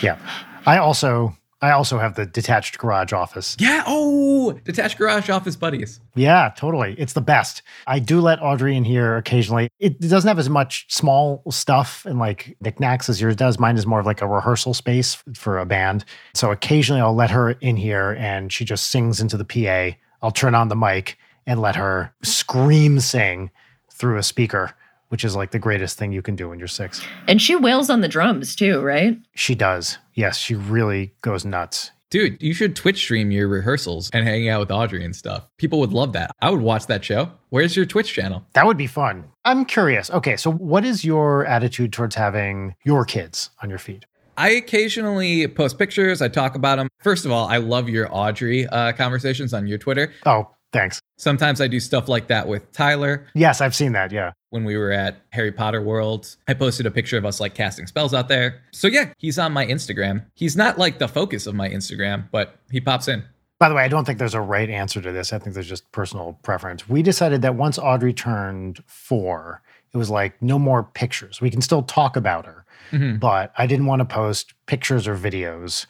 Yeah. 0.02 0.18
I 0.66 0.78
also 0.78 1.38
I 1.62 1.72
also 1.72 1.98
have 1.98 2.16
the 2.16 2.26
detached 2.26 2.78
garage 2.78 3.14
office. 3.14 3.58
Yeah. 3.60 3.84
Oh, 3.88 4.52
detached 4.64 4.98
garage 4.98 5.30
office 5.30 5.56
buddies. 5.56 6.00
Yeah, 6.16 6.52
totally. 6.56 6.96
It's 7.00 7.14
the 7.14 7.22
best. 7.22 7.64
I 7.88 7.98
do 7.98 8.22
let 8.22 8.42
Audrey 8.42 8.76
in 8.76 8.84
here 8.84 9.18
occasionally. 9.18 9.70
It 9.80 10.00
doesn't 10.00 10.28
have 10.28 10.38
as 10.38 10.50
much 10.50 10.86
small 10.94 11.42
stuff 11.50 12.06
and 12.06 12.20
like 12.20 12.56
knickknacks 12.62 13.10
as 13.10 13.20
yours 13.20 13.36
does. 13.36 13.58
Mine 13.58 13.78
is 13.78 13.88
more 13.88 14.00
of 14.00 14.06
like 14.06 14.22
a 14.22 14.28
rehearsal 14.28 14.76
space 14.76 15.18
for 15.34 15.58
a 15.58 15.66
band. 15.66 16.06
So 16.36 16.52
occasionally 16.52 17.02
I'll 17.02 17.16
let 17.16 17.32
her 17.32 17.52
in 17.52 17.76
here 17.76 18.16
and 18.20 18.54
she 18.54 18.64
just 18.64 18.90
sings 18.90 19.20
into 19.20 19.38
the 19.38 19.46
PA. 19.46 19.98
I'll 20.22 20.32
turn 20.32 20.54
on 20.54 20.68
the 20.68 20.76
mic 20.76 21.18
and 21.48 21.60
let 21.60 21.76
her 21.76 22.14
scream 22.22 23.00
sing 23.00 23.50
through 23.92 24.18
a 24.18 24.24
speaker 24.24 24.76
which 25.10 25.24
is 25.24 25.36
like 25.36 25.52
the 25.52 25.60
greatest 25.60 25.98
thing 25.98 26.12
you 26.12 26.22
can 26.22 26.36
do 26.36 26.50
when 26.50 26.60
you're 26.60 26.68
six. 26.68 27.02
And 27.28 27.42
she 27.42 27.56
wails 27.56 27.90
on 27.90 28.02
the 28.02 28.08
drums 28.08 28.56
too, 28.56 28.82
right? 28.82 29.18
She 29.36 29.56
does. 29.56 29.98
Yes, 30.14 30.38
she 30.38 30.56
really 30.56 31.14
goes 31.22 31.46
nuts. 31.46 31.92
Dude, 32.10 32.42
you 32.42 32.54
should 32.54 32.74
Twitch 32.74 33.00
stream 33.00 33.32
your 33.32 33.50
rehearsals 33.50 34.10
and 34.14 34.26
hanging 34.26 34.48
out 34.48 34.62
with 34.62 34.72
Audrey 34.72 35.04
and 35.04 35.14
stuff. 35.14 35.46
People 35.58 35.82
would 35.82 35.92
love 35.92 36.14
that. 36.14 36.32
I 36.42 36.50
would 36.50 36.62
watch 36.62 36.88
that 36.88 37.04
show. 37.04 37.30
Where's 37.50 37.76
your 37.76 37.86
Twitch 37.86 38.14
channel? 38.14 38.46
That 38.54 38.66
would 38.66 38.78
be 38.78 38.88
fun. 38.88 39.26
I'm 39.44 39.66
curious. 39.66 40.10
Okay, 40.12 40.38
so 40.38 40.50
what 40.50 40.86
is 40.86 41.04
your 41.04 41.46
attitude 41.46 41.92
towards 41.92 42.16
having 42.16 42.76
your 42.86 43.04
kids 43.04 43.50
on 43.62 43.70
your 43.70 43.78
feed? 43.78 44.06
I 44.38 44.52
occasionally 44.52 45.48
post 45.48 45.78
pictures. 45.78 46.22
I 46.22 46.30
talk 46.30 46.56
about 46.56 46.78
them. 46.78 46.88
First 47.00 47.26
of 47.26 47.32
all, 47.32 47.48
I 47.48 47.58
love 47.58 47.90
your 47.90 48.08
Audrey 48.16 48.68
uh, 48.68 48.94
conversations 48.94 49.54
on 49.54 49.68
your 49.68 49.78
Twitter. 49.80 50.14
Oh, 50.26 50.50
thanks. 50.72 51.00
Sometimes 51.18 51.62
I 51.62 51.68
do 51.68 51.80
stuff 51.80 52.08
like 52.08 52.28
that 52.28 52.48
with 52.48 52.72
Tyler. 52.72 53.28
Yes, 53.34 53.62
I've 53.62 53.76
seen 53.76 53.94
that. 53.94 54.12
Yeah. 54.12 54.32
When 54.50 54.64
we 54.64 54.78
were 54.78 54.92
at 54.92 55.22
Harry 55.32 55.52
Potter 55.52 55.82
World, 55.82 56.36
I 56.48 56.54
posted 56.54 56.86
a 56.86 56.92
picture 56.92 57.18
of 57.18 57.26
us 57.26 57.40
like 57.40 57.54
casting 57.54 57.88
spells 57.88 58.14
out 58.14 58.28
there. 58.28 58.62
So 58.72 58.88
yeah, 58.88 59.12
he's 59.18 59.38
on 59.40 59.52
my 59.52 59.66
Instagram. 59.66 60.26
He's 60.36 60.56
not 60.56 60.78
like 60.78 61.00
the 61.00 61.08
focus 61.08 61.48
of 61.48 61.56
my 61.56 61.70
Instagram, 61.70 62.30
but 62.32 62.60
he 62.72 62.80
pops 62.80 63.08
in. 63.08 63.24
By 63.60 63.70
the 63.70 63.76
way, 63.76 63.84
I 63.84 63.88
don't 63.88 64.06
think 64.06 64.20
there's 64.20 64.36
a 64.36 64.42
right 64.42 64.70
answer 64.70 65.02
to 65.02 65.12
this. 65.12 65.34
I 65.34 65.40
think 65.40 65.56
there's 65.56 65.68
just 65.68 65.92
personal 65.92 66.38
preference. 66.44 66.88
We 66.88 67.02
decided 67.02 67.42
that 67.42 67.56
once 67.56 67.80
Audrey 67.80 68.14
turned 68.14 68.84
four, 68.86 69.64
it 69.94 69.98
was 69.98 70.10
like 70.10 70.40
no 70.42 70.60
more 70.60 70.84
pictures. 70.84 71.42
We 71.42 71.50
can 71.50 71.62
still 71.62 71.82
talk 71.82 72.16
about 72.16 72.46
her, 72.46 72.66
mm-hmm. 72.92 73.18
but 73.18 73.52
I 73.58 73.66
didn't 73.66 73.88
want 73.88 74.02
to 74.02 74.06
post 74.06 74.54
pictures 74.68 75.08
or 75.08 75.18
videos 75.18 75.88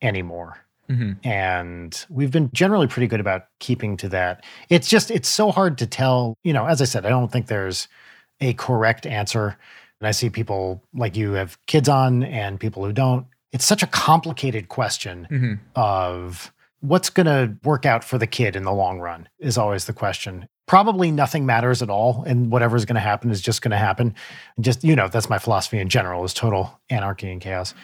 anymore. 0.00 0.64
Mm-hmm. 0.90 1.26
And 1.26 2.06
we've 2.10 2.32
been 2.32 2.50
generally 2.52 2.88
pretty 2.88 3.06
good 3.06 3.20
about 3.20 3.46
keeping 3.60 3.96
to 3.98 4.08
that. 4.08 4.44
It's 4.68 4.88
just, 4.88 5.10
it's 5.10 5.28
so 5.28 5.52
hard 5.52 5.78
to 5.78 5.86
tell. 5.86 6.34
You 6.42 6.52
know, 6.52 6.66
as 6.66 6.82
I 6.82 6.84
said, 6.84 7.06
I 7.06 7.10
don't 7.10 7.30
think 7.30 7.46
there's 7.46 7.86
a 8.40 8.54
correct 8.54 9.06
answer. 9.06 9.56
And 10.00 10.08
I 10.08 10.10
see 10.10 10.30
people 10.30 10.82
like 10.94 11.16
you 11.16 11.32
have 11.32 11.58
kids 11.66 11.88
on 11.88 12.24
and 12.24 12.58
people 12.58 12.84
who 12.84 12.92
don't. 12.92 13.26
It's 13.52 13.64
such 13.64 13.82
a 13.82 13.86
complicated 13.86 14.68
question 14.68 15.28
mm-hmm. 15.30 15.54
of 15.76 16.52
what's 16.80 17.10
going 17.10 17.26
to 17.26 17.56
work 17.62 17.84
out 17.84 18.02
for 18.02 18.16
the 18.16 18.26
kid 18.26 18.56
in 18.56 18.64
the 18.64 18.72
long 18.72 18.98
run, 19.00 19.28
is 19.38 19.58
always 19.58 19.84
the 19.84 19.92
question. 19.92 20.46
Probably 20.66 21.10
nothing 21.10 21.44
matters 21.44 21.82
at 21.82 21.90
all. 21.90 22.24
And 22.26 22.50
whatever's 22.50 22.84
going 22.84 22.94
to 22.94 23.00
happen 23.00 23.30
is 23.30 23.40
just 23.40 23.60
going 23.60 23.72
to 23.72 23.76
happen. 23.76 24.14
And 24.56 24.64
Just, 24.64 24.82
you 24.82 24.96
know, 24.96 25.08
that's 25.08 25.28
my 25.28 25.38
philosophy 25.38 25.78
in 25.78 25.88
general 25.88 26.24
is 26.24 26.32
total 26.32 26.80
anarchy 26.88 27.30
and 27.30 27.40
chaos 27.40 27.74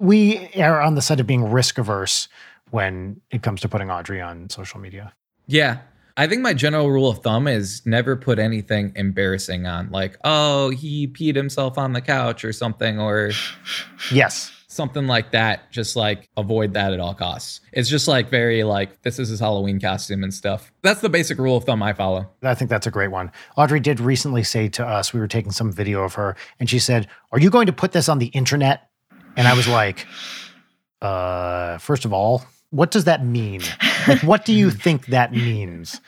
we 0.00 0.48
are 0.56 0.80
on 0.80 0.96
the 0.96 1.02
side 1.02 1.20
of 1.20 1.26
being 1.26 1.44
risk 1.50 1.78
averse 1.78 2.28
when 2.70 3.20
it 3.30 3.42
comes 3.42 3.60
to 3.60 3.68
putting 3.68 3.90
Audrey 3.90 4.20
on 4.20 4.48
social 4.48 4.80
media. 4.80 5.12
Yeah. 5.46 5.78
I 6.16 6.26
think 6.26 6.42
my 6.42 6.54
general 6.54 6.90
rule 6.90 7.08
of 7.08 7.18
thumb 7.18 7.46
is 7.46 7.82
never 7.86 8.16
put 8.16 8.38
anything 8.38 8.92
embarrassing 8.96 9.66
on, 9.66 9.90
like, 9.90 10.18
oh, 10.24 10.70
he 10.70 11.06
peed 11.06 11.36
himself 11.36 11.78
on 11.78 11.92
the 11.92 12.00
couch 12.00 12.44
or 12.44 12.52
something, 12.52 12.98
or 12.98 13.30
yes, 14.12 14.52
something 14.66 15.06
like 15.06 15.30
that, 15.30 15.70
just 15.70 15.96
like 15.96 16.28
avoid 16.36 16.74
that 16.74 16.92
at 16.92 17.00
all 17.00 17.14
costs. 17.14 17.60
It's 17.72 17.88
just 17.88 18.06
like 18.06 18.28
very 18.28 18.64
like 18.64 19.00
this 19.02 19.18
is 19.18 19.28
his 19.28 19.40
Halloween 19.40 19.80
costume 19.80 20.22
and 20.22 20.34
stuff. 20.34 20.72
That's 20.82 21.00
the 21.00 21.08
basic 21.08 21.38
rule 21.38 21.56
of 21.56 21.64
thumb 21.64 21.82
I 21.82 21.92
follow. 21.92 22.28
I 22.42 22.54
think 22.54 22.70
that's 22.70 22.86
a 22.86 22.90
great 22.90 23.10
one. 23.10 23.32
Audrey 23.56 23.80
did 23.80 23.98
recently 23.98 24.42
say 24.42 24.68
to 24.70 24.86
us, 24.86 25.14
we 25.14 25.20
were 25.20 25.28
taking 25.28 25.52
some 25.52 25.72
video 25.72 26.02
of 26.02 26.14
her, 26.14 26.36
and 26.58 26.68
she 26.68 26.80
said, 26.80 27.08
Are 27.32 27.40
you 27.40 27.50
going 27.50 27.66
to 27.66 27.72
put 27.72 27.92
this 27.92 28.08
on 28.08 28.18
the 28.18 28.26
internet? 28.26 28.89
And 29.40 29.48
I 29.48 29.54
was 29.54 29.66
like, 29.66 30.06
uh, 31.00 31.78
first 31.78 32.04
of 32.04 32.12
all, 32.12 32.44
what 32.68 32.90
does 32.90 33.04
that 33.04 33.24
mean? 33.24 33.62
Like, 34.06 34.22
what 34.22 34.44
do 34.44 34.52
you 34.52 34.70
think 34.84 35.06
that 35.06 35.32
means? 35.32 35.98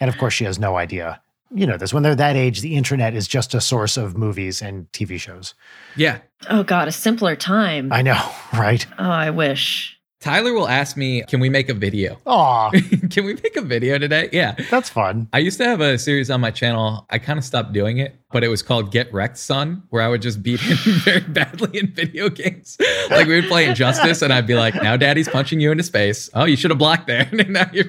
And 0.00 0.10
of 0.10 0.18
course, 0.18 0.34
she 0.34 0.44
has 0.44 0.58
no 0.58 0.76
idea. 0.76 1.20
You 1.54 1.68
know 1.68 1.76
this 1.76 1.94
when 1.94 2.02
they're 2.02 2.16
that 2.16 2.34
age, 2.34 2.62
the 2.62 2.74
internet 2.74 3.14
is 3.14 3.28
just 3.28 3.54
a 3.54 3.60
source 3.60 3.96
of 3.96 4.16
movies 4.18 4.60
and 4.60 4.90
TV 4.90 5.20
shows. 5.20 5.54
Yeah. 5.94 6.18
Oh 6.50 6.64
God, 6.64 6.88
a 6.88 6.92
simpler 6.92 7.36
time. 7.36 7.92
I 7.92 8.02
know, 8.02 8.20
right? 8.52 8.84
oh, 8.98 9.04
I 9.08 9.30
wish. 9.30 9.93
Tyler 10.24 10.54
will 10.54 10.68
ask 10.68 10.96
me, 10.96 11.22
"Can 11.28 11.38
we 11.38 11.50
make 11.50 11.68
a 11.68 11.74
video? 11.74 12.16
Aw, 12.24 12.70
Can 13.10 13.26
we 13.26 13.34
make 13.34 13.56
a 13.56 13.60
video 13.60 13.98
today?" 13.98 14.30
Yeah. 14.32 14.54
that's 14.70 14.88
fun. 14.88 15.28
I 15.34 15.38
used 15.38 15.58
to 15.58 15.66
have 15.66 15.82
a 15.82 15.98
series 15.98 16.30
on 16.30 16.40
my 16.40 16.50
channel. 16.50 17.06
I 17.10 17.18
kind 17.18 17.38
of 17.38 17.44
stopped 17.44 17.74
doing 17.74 17.98
it, 17.98 18.16
but 18.32 18.42
it 18.42 18.48
was 18.48 18.62
called 18.62 18.90
Get 18.90 19.12
Wrecked 19.12 19.36
Son, 19.36 19.82
where 19.90 20.02
I 20.02 20.08
would 20.08 20.22
just 20.22 20.42
beat 20.42 20.60
him 20.60 20.78
very 21.04 21.20
badly 21.20 21.78
in 21.78 21.92
video 21.92 22.30
games. 22.30 22.78
like 23.10 23.26
we 23.26 23.34
would 23.38 23.50
play 23.50 23.68
Injustice, 23.68 24.22
and 24.22 24.32
I'd 24.32 24.46
be 24.46 24.54
like, 24.54 24.74
"Now 24.74 24.96
Daddy's 24.96 25.28
punching 25.28 25.60
you 25.60 25.70
into 25.70 25.84
space. 25.84 26.30
Oh, 26.32 26.46
you 26.46 26.56
should 26.56 26.70
have 26.70 26.78
blocked 26.78 27.06
there." 27.06 27.28
and, 27.30 27.50
now 27.50 27.68
you're, 27.70 27.84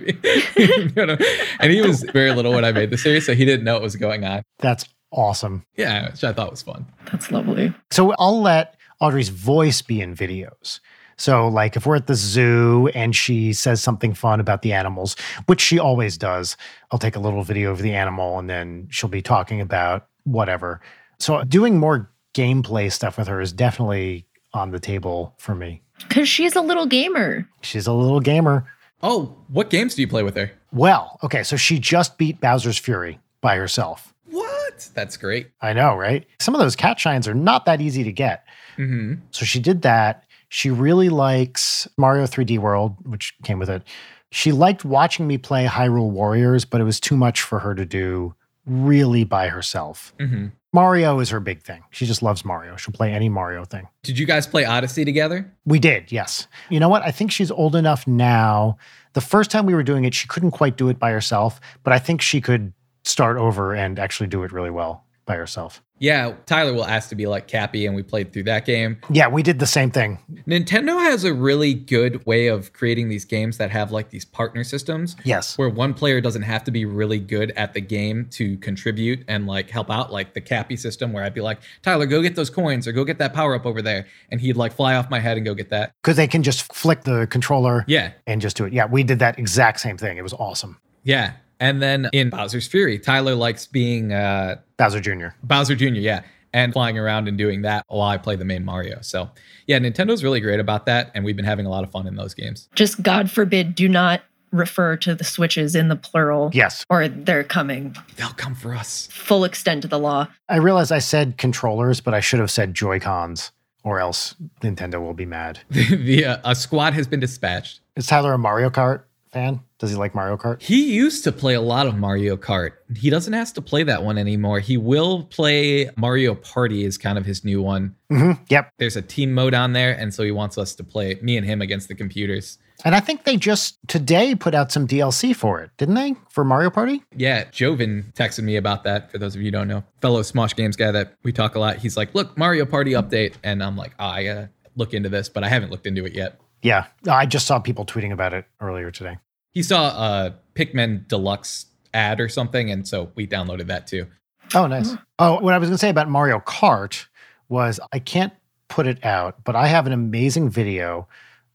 you 0.57 1.05
know, 1.05 1.17
and 1.61 1.71
he 1.71 1.81
was 1.81 2.03
very 2.03 2.33
little 2.33 2.51
when 2.51 2.65
I 2.65 2.73
made 2.73 2.89
the 2.89 2.97
series, 2.97 3.25
so 3.25 3.33
he 3.33 3.45
didn't 3.45 3.63
know 3.63 3.75
what 3.75 3.81
was 3.81 3.95
going 3.95 4.25
on. 4.25 4.43
That's 4.59 4.83
awesome. 5.09 5.65
Yeah, 5.77 6.11
which 6.11 6.25
I 6.25 6.33
thought 6.33 6.51
was 6.51 6.63
fun. 6.63 6.85
That's 7.09 7.31
lovely. 7.31 7.73
So 7.91 8.13
I'll 8.19 8.41
let 8.41 8.75
Audrey's 8.99 9.29
voice 9.29 9.81
be 9.81 10.01
in 10.01 10.13
videos. 10.13 10.81
So, 11.17 11.47
like, 11.47 11.75
if 11.77 11.85
we're 11.85 11.95
at 11.95 12.07
the 12.07 12.15
zoo 12.15 12.89
and 12.93 13.15
she 13.15 13.53
says 13.53 13.81
something 13.81 14.13
fun 14.13 14.39
about 14.39 14.61
the 14.63 14.73
animals, 14.73 15.15
which 15.45 15.61
she 15.61 15.79
always 15.79 16.17
does, 16.17 16.57
I'll 16.91 16.99
take 16.99 17.15
a 17.15 17.19
little 17.19 17.43
video 17.43 17.71
of 17.71 17.81
the 17.81 17.93
animal 17.93 18.37
and 18.37 18.49
then 18.49 18.87
she'll 18.91 19.09
be 19.09 19.21
talking 19.21 19.61
about 19.61 20.07
whatever. 20.25 20.81
So, 21.19 21.43
doing 21.45 21.79
more 21.79 22.11
gameplay 22.33 22.91
stuff 22.91 23.17
with 23.17 23.27
her 23.27 23.39
is 23.39 23.53
definitely 23.53 24.25
on 24.53 24.71
the 24.71 24.79
table 24.79 25.33
for 25.37 25.55
me. 25.55 25.81
Because 26.07 26.27
she's 26.27 26.55
a 26.55 26.61
little 26.61 26.85
gamer. 26.85 27.47
She's 27.61 27.87
a 27.87 27.93
little 27.93 28.19
gamer. 28.19 28.67
Oh, 29.01 29.37
what 29.47 29.69
games 29.69 29.95
do 29.95 30.01
you 30.01 30.07
play 30.07 30.23
with 30.23 30.35
her? 30.35 30.51
Well, 30.73 31.17
okay, 31.23 31.43
so 31.43 31.55
she 31.55 31.79
just 31.79 32.17
beat 32.17 32.41
Bowser's 32.41 32.77
Fury 32.77 33.19
by 33.39 33.55
herself. 33.55 34.13
What? 34.29 34.89
That's 34.93 35.15
great. 35.15 35.51
I 35.61 35.71
know, 35.71 35.95
right? 35.95 36.25
Some 36.41 36.53
of 36.55 36.59
those 36.59 36.75
cat 36.75 36.99
shines 36.99 37.27
are 37.29 37.33
not 37.33 37.63
that 37.65 37.79
easy 37.79 38.03
to 38.03 38.11
get. 38.11 38.43
hmm 38.75 39.13
So 39.31 39.45
she 39.45 39.59
did 39.61 39.83
that. 39.83 40.24
She 40.49 40.69
really 40.69 41.09
likes 41.09 41.87
Mario 41.97 42.25
3D 42.25 42.59
World, 42.59 42.95
which 43.03 43.33
came 43.43 43.59
with 43.59 43.69
it. 43.69 43.83
She 44.31 44.51
liked 44.51 44.83
watching 44.83 45.27
me 45.27 45.37
play 45.37 45.65
Hyrule 45.65 46.09
Warriors, 46.09 46.65
but 46.65 46.81
it 46.81 46.83
was 46.83 46.99
too 46.99 47.15
much 47.15 47.41
for 47.41 47.59
her 47.59 47.73
to 47.75 47.85
do 47.85 48.35
really 48.65 49.23
by 49.23 49.47
herself. 49.47 50.13
hmm 50.19 50.47
Mario 50.73 51.21
is 51.21 51.29
her 51.29 51.39
big 51.39 51.61
thing. 51.61 51.83
She 51.91 52.05
just 52.05 52.21
loves 52.21 52.43
Mario. 52.43 52.75
She'll 52.75 52.91
play 52.91 53.13
any 53.13 53.29
Mario 53.29 53.63
thing. 53.63 53.87
Did 54.03 54.19
you 54.19 54.25
guys 54.25 54.45
play 54.45 54.65
Odyssey 54.65 55.05
together? 55.05 55.49
We 55.63 55.79
did, 55.79 56.11
yes. 56.11 56.47
You 56.69 56.81
know 56.81 56.89
what? 56.89 57.01
I 57.01 57.11
think 57.11 57.31
she's 57.31 57.49
old 57.49 57.77
enough 57.77 58.05
now. 58.05 58.77
The 59.13 59.21
first 59.21 59.51
time 59.51 59.65
we 59.65 59.73
were 59.73 59.83
doing 59.83 60.03
it, 60.03 60.13
she 60.13 60.27
couldn't 60.27 60.51
quite 60.51 60.75
do 60.75 60.89
it 60.89 60.99
by 60.99 61.11
herself, 61.11 61.61
but 61.85 61.93
I 61.93 61.99
think 61.99 62.21
she 62.21 62.41
could 62.41 62.73
start 63.05 63.37
over 63.37 63.73
and 63.73 63.97
actually 63.97 64.27
do 64.27 64.43
it 64.43 64.51
really 64.51 64.69
well 64.69 65.05
by 65.25 65.37
herself. 65.37 65.81
Yeah, 65.97 66.33
Tyler 66.45 66.73
will 66.73 66.85
ask 66.85 67.07
to 67.09 67.15
be 67.15 67.25
like 67.25 67.47
Cappy, 67.47 67.85
and 67.85 67.95
we 67.95 68.03
played 68.03 68.33
through 68.33 68.43
that 68.43 68.65
game. 68.65 68.97
Yeah, 69.09 69.29
we 69.29 69.41
did 69.43 69.59
the 69.59 69.65
same 69.65 69.91
thing. 69.91 70.19
Nintendo 70.45 71.01
has 71.01 71.23
a 71.23 71.33
really 71.33 71.73
good 71.73 72.25
way 72.25 72.47
of 72.47 72.73
creating 72.73 73.07
these 73.07 73.23
games 73.23 73.57
that 73.59 73.71
have 73.71 73.93
like 73.93 74.09
these 74.09 74.25
partner 74.25 74.65
systems 74.65 75.15
Yes. 75.23 75.57
where 75.57 75.69
one 75.69 75.93
player 75.93 76.19
doesn't 76.19 76.41
have 76.41 76.65
to 76.65 76.71
be 76.71 76.83
really 76.83 77.17
good 77.19 77.51
at 77.51 77.73
the 77.73 77.79
game 77.79 78.27
to 78.31 78.57
contribute 78.57 79.23
and 79.29 79.47
like 79.47 79.69
help 79.69 79.89
out, 79.89 80.11
like 80.11 80.33
the 80.33 80.41
Cappy 80.41 80.75
system, 80.75 81.13
where 81.13 81.23
I'd 81.23 81.33
be 81.33 81.39
like, 81.41 81.59
Tyler, 81.81 82.05
go 82.05 82.21
get 82.21 82.35
those 82.35 82.49
coins 82.49 82.87
or 82.87 82.91
go 82.91 83.05
get 83.05 83.17
that 83.19 83.33
power 83.33 83.55
up 83.55 83.65
over 83.65 83.81
there. 83.81 84.05
And 84.29 84.41
he'd 84.41 84.57
like 84.57 84.73
fly 84.73 84.95
off 84.95 85.09
my 85.09 85.19
head 85.19 85.37
and 85.37 85.45
go 85.45 85.53
get 85.53 85.69
that. 85.69 85.93
Because 86.03 86.17
they 86.17 86.27
can 86.27 86.43
just 86.43 86.73
flick 86.73 87.03
the 87.05 87.25
controller 87.27 87.85
Yeah. 87.87 88.11
and 88.27 88.41
just 88.41 88.57
do 88.57 88.65
it. 88.65 88.73
Yeah, 88.73 88.85
we 88.85 89.03
did 89.03 89.19
that 89.19 89.39
exact 89.39 89.79
same 89.79 89.97
thing. 89.97 90.17
It 90.17 90.23
was 90.23 90.33
awesome. 90.33 90.77
Yeah. 91.03 91.33
And 91.59 91.81
then 91.81 92.09
in 92.13 92.29
Bowser's 92.29 92.67
Fury, 92.67 92.99
Tyler 92.99 93.35
likes 93.35 93.65
being 93.65 94.11
uh, 94.11 94.57
Bowser 94.77 94.99
Jr. 94.99 95.27
Bowser 95.43 95.75
Jr., 95.75 95.85
yeah, 95.85 96.23
and 96.53 96.73
flying 96.73 96.97
around 96.97 97.27
and 97.27 97.37
doing 97.37 97.63
that 97.63 97.85
while 97.87 98.07
I 98.09 98.17
play 98.17 98.35
the 98.35 98.45
main 98.45 98.63
Mario. 98.63 98.99
So, 99.01 99.29
yeah, 99.67 99.77
Nintendo's 99.79 100.23
really 100.23 100.39
great 100.39 100.59
about 100.59 100.85
that. 100.85 101.11
And 101.13 101.25
we've 101.25 101.35
been 101.35 101.45
having 101.45 101.65
a 101.65 101.69
lot 101.69 101.83
of 101.83 101.91
fun 101.91 102.07
in 102.07 102.15
those 102.15 102.33
games. 102.33 102.69
Just 102.75 103.03
God 103.03 103.29
forbid, 103.29 103.75
do 103.75 103.89
not 103.89 104.21
refer 104.51 104.95
to 104.95 105.13
the 105.13 105.23
switches 105.23 105.75
in 105.75 105.89
the 105.89 105.95
plural. 105.95 106.49
Yes. 106.53 106.85
Or 106.89 107.07
they're 107.07 107.43
coming. 107.43 107.95
They'll 108.15 108.29
come 108.29 108.55
for 108.55 108.73
us. 108.73 109.09
Full 109.11 109.43
extent 109.43 109.81
to 109.81 109.87
the 109.87 109.99
law. 109.99 110.27
I 110.47 110.57
realize 110.57 110.91
I 110.91 110.99
said 110.99 111.37
controllers, 111.37 111.99
but 111.99 112.13
I 112.13 112.21
should 112.21 112.39
have 112.39 112.51
said 112.51 112.73
Joy 112.73 112.99
Cons, 112.99 113.51
or 113.83 113.99
else 113.99 114.35
Nintendo 114.61 115.01
will 115.01 115.13
be 115.13 115.25
mad. 115.25 115.59
the 115.69 116.25
uh, 116.25 116.37
a 116.45 116.55
squad 116.55 116.93
has 116.93 117.07
been 117.07 117.19
dispatched. 117.19 117.81
Is 117.97 118.07
Tyler 118.07 118.33
a 118.33 118.37
Mario 118.37 118.69
Kart 118.69 119.03
fan? 119.35 119.59
Does 119.79 119.89
he 119.91 119.97
like 119.97 120.15
Mario 120.15 120.37
Kart? 120.37 120.61
He 120.61 120.93
used 120.95 121.25
to 121.25 121.31
play 121.33 121.53
a 121.55 121.61
lot 121.61 121.87
of 121.87 121.95
Mario 121.97 122.37
Kart. 122.37 122.71
He 122.95 123.09
doesn't 123.09 123.33
have 123.33 123.53
to 123.53 123.61
play 123.61 123.83
that 123.83 124.01
one 124.03 124.17
anymore. 124.17 124.61
He 124.61 124.77
will 124.77 125.23
play 125.25 125.89
Mario 125.97 126.35
Party 126.35 126.85
is 126.85 126.97
kind 126.97 127.17
of 127.17 127.25
his 127.25 127.43
new 127.43 127.61
one. 127.61 127.95
hmm 128.09 128.31
Yep. 128.49 128.71
There's 128.79 128.95
a 128.95 129.01
team 129.01 129.33
mode 129.33 129.53
on 129.53 129.73
there, 129.73 129.91
and 129.91 130.13
so 130.13 130.23
he 130.23 130.31
wants 130.31 130.57
us 130.57 130.73
to 130.75 130.83
play 130.85 131.19
me 131.21 131.35
and 131.35 131.45
him 131.45 131.61
against 131.61 131.89
the 131.89 131.95
computers. 131.95 132.57
And 132.85 132.95
I 132.95 133.01
think 133.01 133.25
they 133.25 133.35
just 133.35 133.77
today 133.87 134.35
put 134.35 134.55
out 134.55 134.71
some 134.71 134.87
DLC 134.87 135.35
for 135.35 135.61
it, 135.61 135.71
didn't 135.77 135.95
they? 135.95 136.15
For 136.29 136.43
Mario 136.45 136.69
Party? 136.69 137.03
Yeah, 137.15 137.43
Joven 137.51 138.13
texted 138.15 138.43
me 138.43 138.55
about 138.55 138.83
that. 138.85 139.11
For 139.11 139.17
those 139.17 139.35
of 139.35 139.41
you 139.41 139.47
who 139.47 139.51
don't 139.51 139.67
know, 139.67 139.83
fellow 140.01 140.21
Smosh 140.21 140.55
Games 140.55 140.75
guy 140.77 140.91
that 140.91 141.15
we 141.23 141.31
talk 141.33 141.55
a 141.55 141.59
lot. 141.59 141.77
He's 141.77 141.97
like, 141.97 142.15
"Look, 142.15 142.37
Mario 142.37 142.65
Party 142.65 142.91
update," 142.91 143.33
and 143.43 143.61
I'm 143.63 143.75
like, 143.75 143.91
oh, 143.99 144.05
"I 144.05 144.23
gotta 144.23 144.49
look 144.77 144.93
into 144.93 145.09
this," 145.09 145.27
but 145.29 145.43
I 145.43 145.49
haven't 145.49 145.71
looked 145.71 145.87
into 145.87 146.05
it 146.05 146.13
yet. 146.13 146.39
Yeah. 146.61 146.85
I 147.07 147.25
just 147.27 147.45
saw 147.47 147.59
people 147.59 147.85
tweeting 147.85 148.11
about 148.11 148.33
it 148.33 148.45
earlier 148.59 148.89
today. 148.91 149.17
He 149.55 149.63
saw 149.63 149.87
a 149.87 150.35
Pikmin 150.53 151.07
Deluxe 151.07 151.65
ad 151.93 152.19
or 152.19 152.29
something, 152.29 152.69
and 152.69 152.87
so 152.87 153.11
we 153.15 153.25
downloaded 153.25 153.67
that 153.67 153.87
too. 153.87 154.05
Oh, 154.53 154.67
nice. 154.67 154.91
Hmm. 154.91 154.95
Oh, 155.17 155.39
what 155.39 155.53
I 155.53 155.57
was 155.57 155.69
going 155.69 155.75
to 155.75 155.79
say 155.79 155.89
about 155.89 156.09
Mario 156.09 156.39
Kart 156.41 157.07
was 157.49 157.79
I 157.91 157.99
can't 157.99 158.33
put 158.67 158.85
it 158.85 159.03
out, 159.03 159.43
but 159.43 159.55
I 159.55 159.67
have 159.67 159.87
an 159.87 159.93
amazing 159.93 160.49
video 160.49 161.07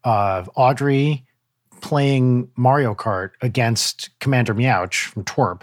of 0.03 0.51
Audrey 0.57 1.27
playing 1.83 2.51
Mario 2.57 2.95
Kart 2.95 3.33
against 3.43 4.11
Commander 4.19 4.55
Meowch 4.55 5.05
from 5.05 5.25
Twerp. 5.25 5.63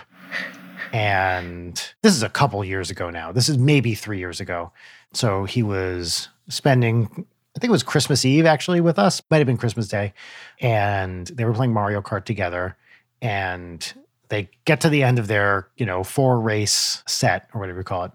And 0.93 1.73
this 2.01 2.15
is 2.15 2.23
a 2.23 2.29
couple 2.29 2.63
years 2.63 2.89
ago 2.89 3.09
now. 3.09 3.31
This 3.31 3.49
is 3.49 3.57
maybe 3.57 3.95
three 3.95 4.19
years 4.19 4.39
ago. 4.39 4.71
So 5.13 5.45
he 5.45 5.63
was 5.63 6.29
spending, 6.49 7.25
I 7.57 7.59
think 7.59 7.69
it 7.69 7.71
was 7.71 7.81
Christmas 7.81 8.23
Eve 8.23 8.45
actually 8.45 8.81
with 8.81 8.99
us, 8.99 9.19
might 9.31 9.39
have 9.39 9.47
been 9.47 9.57
Christmas 9.57 9.87
Day. 9.87 10.13
And 10.61 11.25
they 11.25 11.43
were 11.43 11.53
playing 11.53 11.73
Mario 11.73 12.01
Kart 12.01 12.23
together. 12.23 12.77
And 13.19 13.93
they 14.29 14.49
get 14.65 14.81
to 14.81 14.89
the 14.89 15.01
end 15.01 15.17
of 15.17 15.25
their, 15.25 15.67
you 15.75 15.87
know, 15.87 16.03
four 16.03 16.39
race 16.39 17.01
set 17.07 17.49
or 17.55 17.59
whatever 17.59 17.79
you 17.79 17.83
call 17.83 18.03
it. 18.05 18.11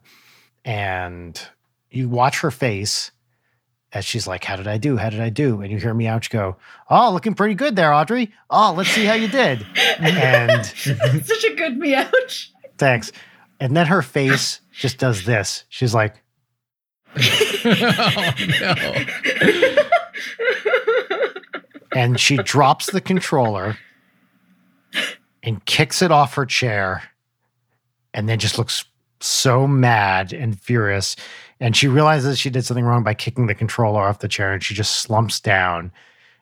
And 0.64 1.40
you 1.90 2.08
watch 2.08 2.40
her 2.42 2.52
face 2.52 3.10
as 3.92 4.04
she's 4.04 4.28
like, 4.28 4.44
How 4.44 4.54
did 4.54 4.68
I 4.68 4.78
do? 4.78 4.96
How 4.96 5.10
did 5.10 5.20
I 5.20 5.30
do? 5.30 5.60
And 5.60 5.72
you 5.72 5.78
hear 5.78 5.92
me, 5.92 6.04
Meowch 6.04 6.30
go, 6.30 6.56
Oh, 6.88 7.10
looking 7.12 7.34
pretty 7.34 7.54
good 7.54 7.74
there, 7.74 7.92
Audrey. 7.92 8.32
Oh, 8.48 8.72
let's 8.76 8.90
see 8.90 9.04
how 9.04 9.14
you 9.14 9.26
did. 9.26 9.66
and 9.98 10.64
Such 11.26 11.44
a 11.44 11.54
good 11.56 11.76
me, 11.78 11.94
meowch. 11.96 12.50
thanks. 12.78 13.10
And 13.58 13.76
then 13.76 13.86
her 13.86 14.02
face 14.02 14.60
just 14.70 14.98
does 14.98 15.24
this. 15.24 15.64
She's 15.68 15.94
like, 15.94 16.22
and 21.94 22.18
she 22.18 22.36
drops 22.38 22.90
the 22.90 23.00
controller 23.00 23.76
and 25.42 25.64
kicks 25.64 26.02
it 26.02 26.10
off 26.10 26.34
her 26.34 26.46
chair 26.46 27.02
and 28.14 28.28
then 28.28 28.38
just 28.38 28.58
looks 28.58 28.84
so 29.20 29.66
mad 29.66 30.32
and 30.32 30.60
furious. 30.60 31.16
And 31.60 31.76
she 31.76 31.88
realizes 31.88 32.38
she 32.38 32.50
did 32.50 32.64
something 32.64 32.84
wrong 32.84 33.02
by 33.02 33.14
kicking 33.14 33.46
the 33.46 33.54
controller 33.54 34.02
off 34.02 34.18
the 34.18 34.28
chair 34.28 34.52
and 34.52 34.62
she 34.62 34.74
just 34.74 35.02
slumps 35.02 35.40
down. 35.40 35.92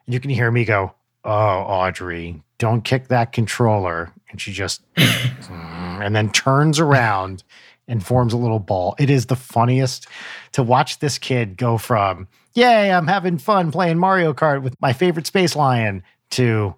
And 0.05 0.13
you 0.13 0.19
can 0.19 0.31
hear 0.31 0.51
me 0.51 0.65
go 0.65 0.93
oh 1.23 1.29
audrey 1.29 2.41
don't 2.61 2.83
kick 2.83 3.07
that 3.07 3.31
controller. 3.31 4.13
And 4.29 4.39
she 4.39 4.53
just 4.53 4.83
and 5.49 6.15
then 6.15 6.31
turns 6.31 6.79
around 6.79 7.43
and 7.91 8.05
forms 8.05 8.33
a 8.33 8.37
little 8.37 8.59
ball 8.59 8.95
it 8.97 9.09
is 9.09 9.27
the 9.27 9.35
funniest 9.35 10.07
to 10.51 10.63
watch 10.63 10.99
this 10.99 11.19
kid 11.19 11.57
go 11.57 11.77
from 11.77 12.27
yay 12.55 12.91
i'm 12.91 13.07
having 13.07 13.37
fun 13.37 13.71
playing 13.71 13.99
mario 13.99 14.33
kart 14.33 14.63
with 14.63 14.75
my 14.81 14.93
favorite 14.93 15.27
space 15.27 15.55
lion 15.55 16.01
to 16.31 16.73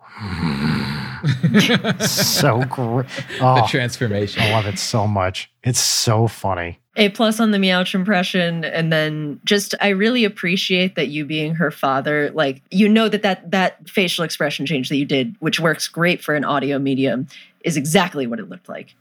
hmm. 0.00 0.96
so 2.00 2.64
great. 2.64 3.06
the 3.08 3.38
Oh, 3.40 3.66
transformation. 3.68 4.42
I 4.42 4.52
love 4.52 4.66
it 4.66 4.78
so 4.78 5.06
much. 5.06 5.50
It's 5.62 5.80
so 5.80 6.28
funny. 6.28 6.78
A 6.96 7.10
plus 7.10 7.40
on 7.40 7.50
the 7.50 7.58
Meowch 7.58 7.94
impression, 7.94 8.64
and 8.64 8.90
then 8.92 9.40
just 9.44 9.74
I 9.80 9.88
really 9.88 10.24
appreciate 10.24 10.94
that 10.94 11.08
you 11.08 11.26
being 11.26 11.54
her 11.56 11.70
father, 11.70 12.30
like 12.30 12.62
you 12.70 12.88
know 12.88 13.08
that 13.08 13.22
that 13.22 13.50
that 13.50 13.88
facial 13.88 14.24
expression 14.24 14.64
change 14.64 14.88
that 14.88 14.96
you 14.96 15.04
did, 15.04 15.36
which 15.40 15.60
works 15.60 15.88
great 15.88 16.22
for 16.22 16.34
an 16.34 16.44
audio 16.44 16.78
medium, 16.78 17.26
is 17.66 17.76
exactly 17.76 18.26
what 18.26 18.38
it 18.38 18.48
looked 18.48 18.68
like. 18.68 18.94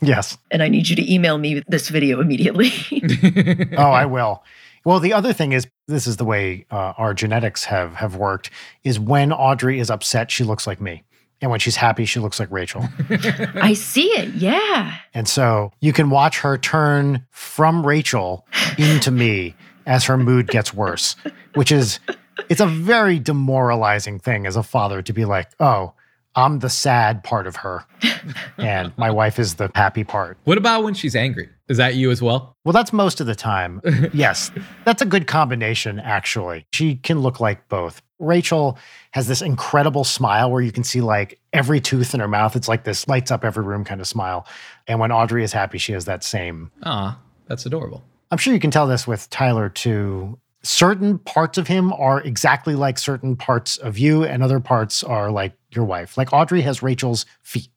yes. 0.00 0.38
And 0.50 0.62
I 0.62 0.68
need 0.68 0.88
you 0.88 0.96
to 0.96 1.12
email 1.12 1.36
me 1.36 1.62
this 1.68 1.88
video 1.90 2.20
immediately. 2.20 2.70
Oh, 3.76 3.90
I 3.90 4.06
will. 4.06 4.42
Well, 4.84 5.00
the 5.00 5.12
other 5.12 5.32
thing 5.32 5.52
is, 5.52 5.66
this 5.88 6.06
is 6.06 6.16
the 6.16 6.24
way 6.24 6.66
uh, 6.70 6.92
our 6.96 7.14
genetics 7.14 7.64
have 7.64 7.94
have 7.94 8.16
worked. 8.16 8.50
Is 8.84 8.98
when 8.98 9.32
Audrey 9.32 9.78
is 9.80 9.90
upset, 9.90 10.30
she 10.30 10.44
looks 10.44 10.66
like 10.66 10.80
me, 10.80 11.02
and 11.40 11.50
when 11.50 11.60
she's 11.60 11.76
happy, 11.76 12.04
she 12.04 12.20
looks 12.20 12.38
like 12.40 12.50
Rachel. 12.50 12.88
I 13.54 13.74
see 13.74 14.06
it. 14.08 14.34
Yeah. 14.34 14.96
And 15.14 15.28
so 15.28 15.72
you 15.80 15.92
can 15.92 16.10
watch 16.10 16.40
her 16.40 16.58
turn 16.58 17.24
from 17.30 17.86
Rachel 17.86 18.46
into 18.78 19.10
me 19.10 19.54
as 19.86 20.04
her 20.04 20.16
mood 20.16 20.48
gets 20.48 20.72
worse, 20.74 21.16
which 21.54 21.70
is 21.72 22.00
it's 22.48 22.60
a 22.60 22.66
very 22.66 23.18
demoralizing 23.18 24.18
thing 24.18 24.46
as 24.46 24.56
a 24.56 24.62
father 24.62 25.00
to 25.02 25.12
be 25.12 25.24
like, 25.24 25.48
"Oh, 25.60 25.92
I'm 26.34 26.60
the 26.60 26.70
sad 26.70 27.22
part 27.24 27.46
of 27.46 27.56
her 27.56 27.84
and 28.58 28.92
my 28.96 29.10
wife 29.10 29.38
is 29.38 29.54
the 29.54 29.70
happy 29.74 30.04
part." 30.04 30.38
what 30.44 30.58
about 30.58 30.84
when 30.84 30.94
she's 30.94 31.14
angry? 31.16 31.48
Is 31.68 31.78
that 31.78 31.94
you 31.94 32.10
as 32.10 32.20
well? 32.20 32.54
Well, 32.64 32.72
that's 32.72 32.92
most 32.92 33.20
of 33.20 33.26
the 33.26 33.34
time. 33.34 33.80
Yes, 34.12 34.50
that's 34.84 35.00
a 35.00 35.06
good 35.06 35.26
combination, 35.26 35.98
actually. 35.98 36.66
She 36.72 36.96
can 36.96 37.20
look 37.20 37.40
like 37.40 37.68
both. 37.68 38.02
Rachel 38.18 38.78
has 39.12 39.26
this 39.26 39.40
incredible 39.42 40.04
smile 40.04 40.50
where 40.50 40.60
you 40.60 40.70
can 40.70 40.84
see 40.84 41.00
like 41.00 41.40
every 41.52 41.80
tooth 41.80 42.14
in 42.14 42.20
her 42.20 42.28
mouth. 42.28 42.56
It's 42.56 42.68
like 42.68 42.84
this 42.84 43.08
lights 43.08 43.30
up 43.30 43.44
every 43.44 43.64
room 43.64 43.84
kind 43.84 44.00
of 44.00 44.06
smile. 44.06 44.46
And 44.86 45.00
when 45.00 45.10
Audrey 45.10 45.44
is 45.44 45.52
happy, 45.52 45.78
she 45.78 45.92
has 45.92 46.04
that 46.04 46.22
same. 46.22 46.70
Ah, 46.82 47.18
that's 47.46 47.64
adorable. 47.64 48.04
I'm 48.30 48.38
sure 48.38 48.52
you 48.54 48.60
can 48.60 48.70
tell 48.70 48.86
this 48.86 49.06
with 49.06 49.28
Tyler 49.30 49.68
too. 49.68 50.38
Certain 50.64 51.18
parts 51.18 51.58
of 51.58 51.66
him 51.66 51.92
are 51.92 52.20
exactly 52.20 52.74
like 52.74 52.98
certain 52.98 53.34
parts 53.36 53.76
of 53.76 53.98
you, 53.98 54.24
and 54.24 54.42
other 54.42 54.60
parts 54.60 55.02
are 55.02 55.30
like 55.30 55.54
your 55.72 55.84
wife. 55.84 56.16
Like 56.16 56.32
Audrey 56.32 56.60
has 56.62 56.82
Rachel's 56.82 57.26
feet. 57.42 57.68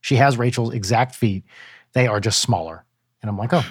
She 0.00 0.16
has 0.16 0.38
Rachel's 0.38 0.72
exact 0.72 1.14
feet. 1.14 1.44
They 1.92 2.06
are 2.06 2.20
just 2.20 2.40
smaller. 2.40 2.84
And 3.20 3.28
I'm 3.28 3.36
like, 3.36 3.52
oh, 3.52 3.66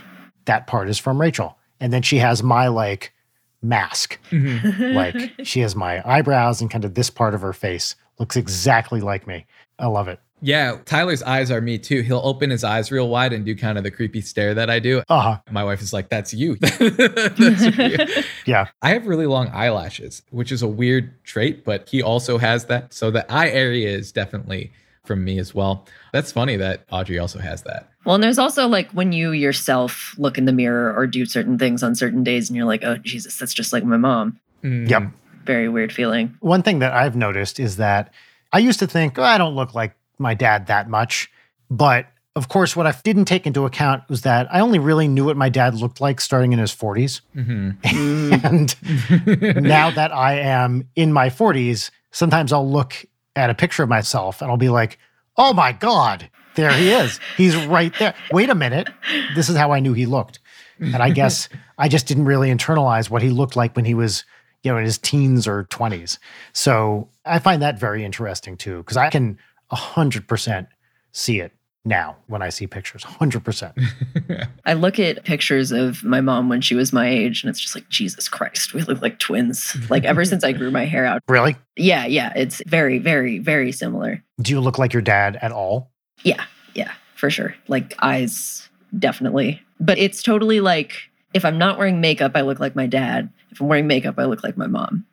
that 0.46 0.68
part 0.68 0.90
is 0.90 1.00
from 1.00 1.20
Rachel. 1.20 1.58
And 1.80 1.94
then 1.94 2.02
she 2.02 2.18
has 2.18 2.44
my 2.44 2.68
like 2.68 3.14
mask. 3.62 4.20
Mm-hmm. 4.30 4.94
Like 4.94 5.46
she 5.46 5.62
has 5.62 5.76
my 5.76 6.02
eyebrows 6.10 6.62
and 6.62 6.70
kind 6.70 6.86
of 6.86 6.94
this 6.94 7.10
part 7.10 7.34
of 7.34 7.42
her 7.42 7.54
face 7.54 7.96
looks 8.20 8.36
exactly 8.36 9.02
like 9.02 9.26
me. 9.26 9.46
I 9.78 9.88
love 9.88 10.08
it. 10.08 10.20
Yeah, 10.42 10.78
Tyler's 10.86 11.22
eyes 11.24 11.52
are 11.52 11.62
me 11.62 11.78
too. 11.78 12.02
He'll 12.02 12.22
open 12.24 12.50
his 12.50 12.64
eyes 12.64 12.92
real 12.92 13.10
wide 13.10 13.34
and 13.34 13.46
do 13.46 13.56
kind 13.56 13.78
of 13.78 13.84
the 13.84 13.92
creepy 13.92 14.22
stare 14.22 14.54
that 14.54 14.70
I 14.70 14.80
do. 14.80 15.04
Uh 15.10 15.22
huh. 15.22 15.38
My 15.52 15.64
wife 15.64 15.82
is 15.82 15.94
like, 15.94 16.10
"That's 16.10 16.34
you." 16.34 16.56
That's 16.62 17.78
you. 17.78 18.24
Yeah. 18.46 18.68
I 18.82 18.92
have 18.92 19.08
really 19.08 19.26
long 19.26 19.50
eyelashes, 19.50 20.22
which 20.32 20.52
is 20.52 20.62
a 20.62 20.68
weird 20.68 21.24
trait, 21.24 21.66
but 21.66 21.88
he 21.90 22.02
also 22.02 22.38
has 22.38 22.66
that. 22.66 22.94
So 22.94 23.12
the 23.12 23.30
eye 23.32 23.50
area 23.50 23.90
is 23.90 24.12
definitely 24.12 24.72
from 25.04 25.24
me 25.24 25.40
as 25.40 25.56
well. 25.56 25.86
That's 26.14 26.32
funny 26.32 26.56
that 26.58 26.86
Audrey 26.92 27.18
also 27.18 27.40
has 27.40 27.64
that. 27.64 27.90
Well, 28.06 28.16
and 28.16 28.24
there's 28.24 28.40
also 28.40 28.68
like 28.68 28.92
when 28.92 29.12
you 29.12 29.32
yourself 29.32 30.16
look 30.18 30.38
in 30.38 30.46
the 30.46 30.54
mirror 30.54 30.96
or 30.96 31.08
do 31.08 31.26
certain 31.26 31.58
things 31.58 31.84
on 31.84 31.96
certain 31.96 32.24
days 32.24 32.50
and 32.50 32.56
you're 32.56 32.66
like, 32.66 32.84
oh, 32.84 32.98
Jesus, 32.98 33.38
that's 33.38 33.54
just 33.54 33.74
like 33.74 33.84
my 33.84 33.98
mom. 33.98 34.40
Mm. 34.64 34.90
Yep. 34.90 35.04
Very 35.46 35.68
weird 35.68 35.92
feeling. 35.92 36.38
One 36.42 36.62
thing 36.62 36.80
that 36.80 36.94
I've 36.94 37.16
noticed 37.16 37.60
is 37.60 37.78
that 37.78 38.14
I 38.54 38.60
used 38.60 38.80
to 38.80 38.88
think, 38.88 39.18
oh, 39.18 39.24
I 39.24 39.38
don't 39.38 39.56
look 39.56 39.74
like 39.74 39.96
my 40.20 40.34
dad 40.34 40.68
that 40.68 40.90
much. 40.90 41.32
But 41.70 42.08
of 42.36 42.48
course, 42.48 42.76
what 42.76 42.88
I 42.88 42.94
didn't 43.04 43.26
take 43.26 43.46
into 43.48 43.66
account 43.66 44.04
was 44.10 44.22
that 44.22 44.48
I 44.54 44.60
only 44.60 44.80
really 44.80 45.08
knew 45.08 45.26
what 45.26 45.36
my 45.38 45.50
dad 45.50 45.76
looked 45.76 46.00
like 46.00 46.22
starting 46.22 46.54
in 46.54 46.60
his 46.60 46.72
40s. 46.72 47.22
Mhm. 47.36 47.78
And 48.44 49.64
now 49.64 49.90
that 49.92 50.14
I 50.14 50.40
am 50.40 50.88
in 50.96 51.12
my 51.12 51.30
40s, 51.30 51.92
sometimes 52.12 52.54
I'll 52.54 52.70
look 52.70 53.06
at 53.36 53.50
a 53.50 53.54
picture 53.54 53.84
of 53.84 53.90
myself 53.90 54.42
and 54.42 54.50
I'll 54.50 54.58
be 54.58 54.70
like, 54.70 55.00
oh 55.38 55.54
my 55.54 55.72
God, 55.72 56.30
there 56.56 56.72
he 56.72 56.92
is. 56.92 57.20
He's 57.38 57.56
right 57.66 57.94
there. 58.00 58.14
Wait 58.32 58.50
a 58.50 58.56
minute. 58.56 58.90
This 59.36 59.50
is 59.50 59.56
how 59.58 59.72
I 59.72 59.80
knew 59.80 59.94
he 59.94 60.06
looked. 60.06 60.40
And 60.80 60.98
I 60.98 61.10
guess 61.10 61.50
I 61.78 61.90
just 61.90 62.08
didn't 62.08 62.26
really 62.26 62.50
internalize 62.50 63.10
what 63.10 63.22
he 63.22 63.30
looked 63.30 63.56
like 63.58 63.76
when 63.76 63.84
he 63.86 63.94
was, 63.94 64.24
you 64.64 64.72
know, 64.72 64.78
in 64.78 64.86
his 64.86 64.98
teens 64.98 65.46
or 65.46 65.66
20s. 65.66 66.18
So 66.54 67.10
I 67.26 67.40
find 67.40 67.62
that 67.62 67.78
very 67.78 68.06
interesting 68.06 68.56
too, 68.56 68.78
because 68.78 68.96
I 68.96 69.10
can 69.10 69.38
100% 69.72 70.68
see 71.12 71.40
it 71.40 71.54
now 71.86 72.18
when 72.28 72.42
I 72.42 72.50
see 72.50 72.68
pictures. 72.68 73.04
100%. 73.04 74.48
I 74.66 74.74
look 74.74 75.00
at 75.00 75.24
pictures 75.24 75.72
of 75.72 76.04
my 76.04 76.22
mom 76.22 76.50
when 76.50 76.62
she 76.62 76.76
was 76.76 76.94
my 76.94 77.08
age 77.08 77.44
and 77.44 77.50
it's 77.50 77.60
just 77.60 77.76
like, 77.76 77.88
Jesus 77.90 78.28
Christ, 78.28 78.74
we 78.74 78.82
look 78.84 79.02
like 79.02 79.20
twins. 79.20 79.76
Like 79.90 80.04
ever 80.04 80.26
since 80.26 80.44
I 80.44 80.52
grew 80.52 80.72
my 80.72 80.86
hair 80.86 81.06
out. 81.06 81.22
Really? 81.28 81.56
Yeah, 81.76 82.06
yeah, 82.06 82.34
it's 82.36 82.62
very, 82.68 83.00
very, 83.00 83.40
very 83.40 83.72
similar. 83.72 84.24
Do 84.42 84.52
you 84.52 84.60
look 84.60 84.78
like 84.78 84.94
your 84.94 85.02
dad 85.02 85.38
at 85.42 85.52
all? 85.52 85.92
Yeah, 86.24 86.44
yeah, 86.74 86.92
for 87.16 87.30
sure. 87.30 87.56
Like 87.68 87.96
eyes, 88.00 88.70
definitely. 88.98 89.62
But 89.80 89.98
it's 89.98 90.22
totally 90.22 90.60
like 90.60 90.94
if 91.34 91.46
I'm 91.46 91.58
not 91.58 91.78
wearing 91.78 92.02
makeup, 92.02 92.34
I 92.36 92.42
look 92.42 92.60
like 92.60 92.76
my 92.76 92.88
dad. 92.88 93.32
If 93.52 93.62
I'm 93.62 93.68
wearing 93.68 93.88
makeup, 93.88 94.16
I 94.18 94.26
look 94.26 94.44
like 94.44 94.58
my 94.58 94.68
mom. 94.68 95.06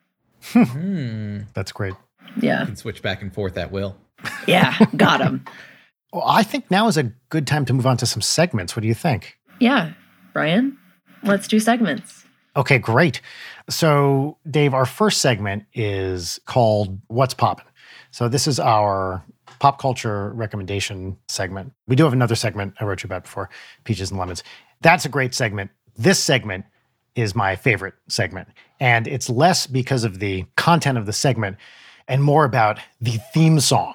Hmm. 0.43 1.41
That's 1.55 1.73
great. 1.73 1.95
Yeah, 2.41 2.67
Can 2.67 2.77
switch 2.77 3.01
back 3.03 3.23
and 3.23 3.33
forth 3.33 3.57
at 3.57 3.73
will. 3.73 3.97
Yeah, 4.47 4.77
got 4.97 5.21
him. 5.21 5.45
Well, 6.13 6.25
I 6.27 6.45
think 6.45 6.71
now 6.71 6.87
is 6.87 6.97
a 6.97 7.13
good 7.29 7.47
time 7.47 7.67
to 7.67 7.75
move 7.75 7.85
on 7.85 7.99
to 7.99 8.07
some 8.07 8.23
segments. 8.23 8.75
What 8.75 8.81
do 8.81 8.89
you 8.89 8.95
think? 8.95 9.37
Yeah, 9.61 9.93
Brian, 10.33 10.79
let's 11.25 11.47
do 11.47 11.61
segments. 11.61 12.25
Okay, 12.57 12.79
great. 12.79 13.21
So, 13.69 14.39
Dave, 14.51 14.73
our 14.73 14.87
first 14.87 15.21
segment 15.21 15.65
is 15.75 16.41
called 16.47 16.99
What's 17.09 17.35
Poppin'. 17.35 17.67
So, 18.13 18.29
this 18.29 18.47
is 18.47 18.59
our 18.59 19.23
pop 19.59 19.79
culture 19.79 20.31
recommendation 20.31 21.19
segment. 21.29 21.73
We 21.87 21.97
do 21.97 22.05
have 22.05 22.13
another 22.13 22.35
segment 22.35 22.75
I 22.81 22.85
wrote 22.85 23.03
you 23.03 23.09
about 23.09 23.25
before 23.25 23.51
Peaches 23.85 24.11
and 24.11 24.19
Lemons. 24.19 24.43
That's 24.81 25.05
a 25.05 25.11
great 25.11 25.35
segment. 25.35 25.71
This 25.97 26.23
segment 26.23 26.65
is 27.15 27.35
my 27.35 27.57
favorite 27.57 27.95
segment. 28.09 28.49
And 28.81 29.09
it's 29.09 29.29
less 29.29 29.67
because 29.67 30.05
of 30.05 30.19
the 30.19 30.47
content 30.57 30.99
of 30.99 31.07
the 31.07 31.13
segment 31.13 31.57
and 32.09 32.23
more 32.23 32.45
about 32.45 32.79
the 33.01 33.19
theme 33.35 33.59
song 33.61 33.95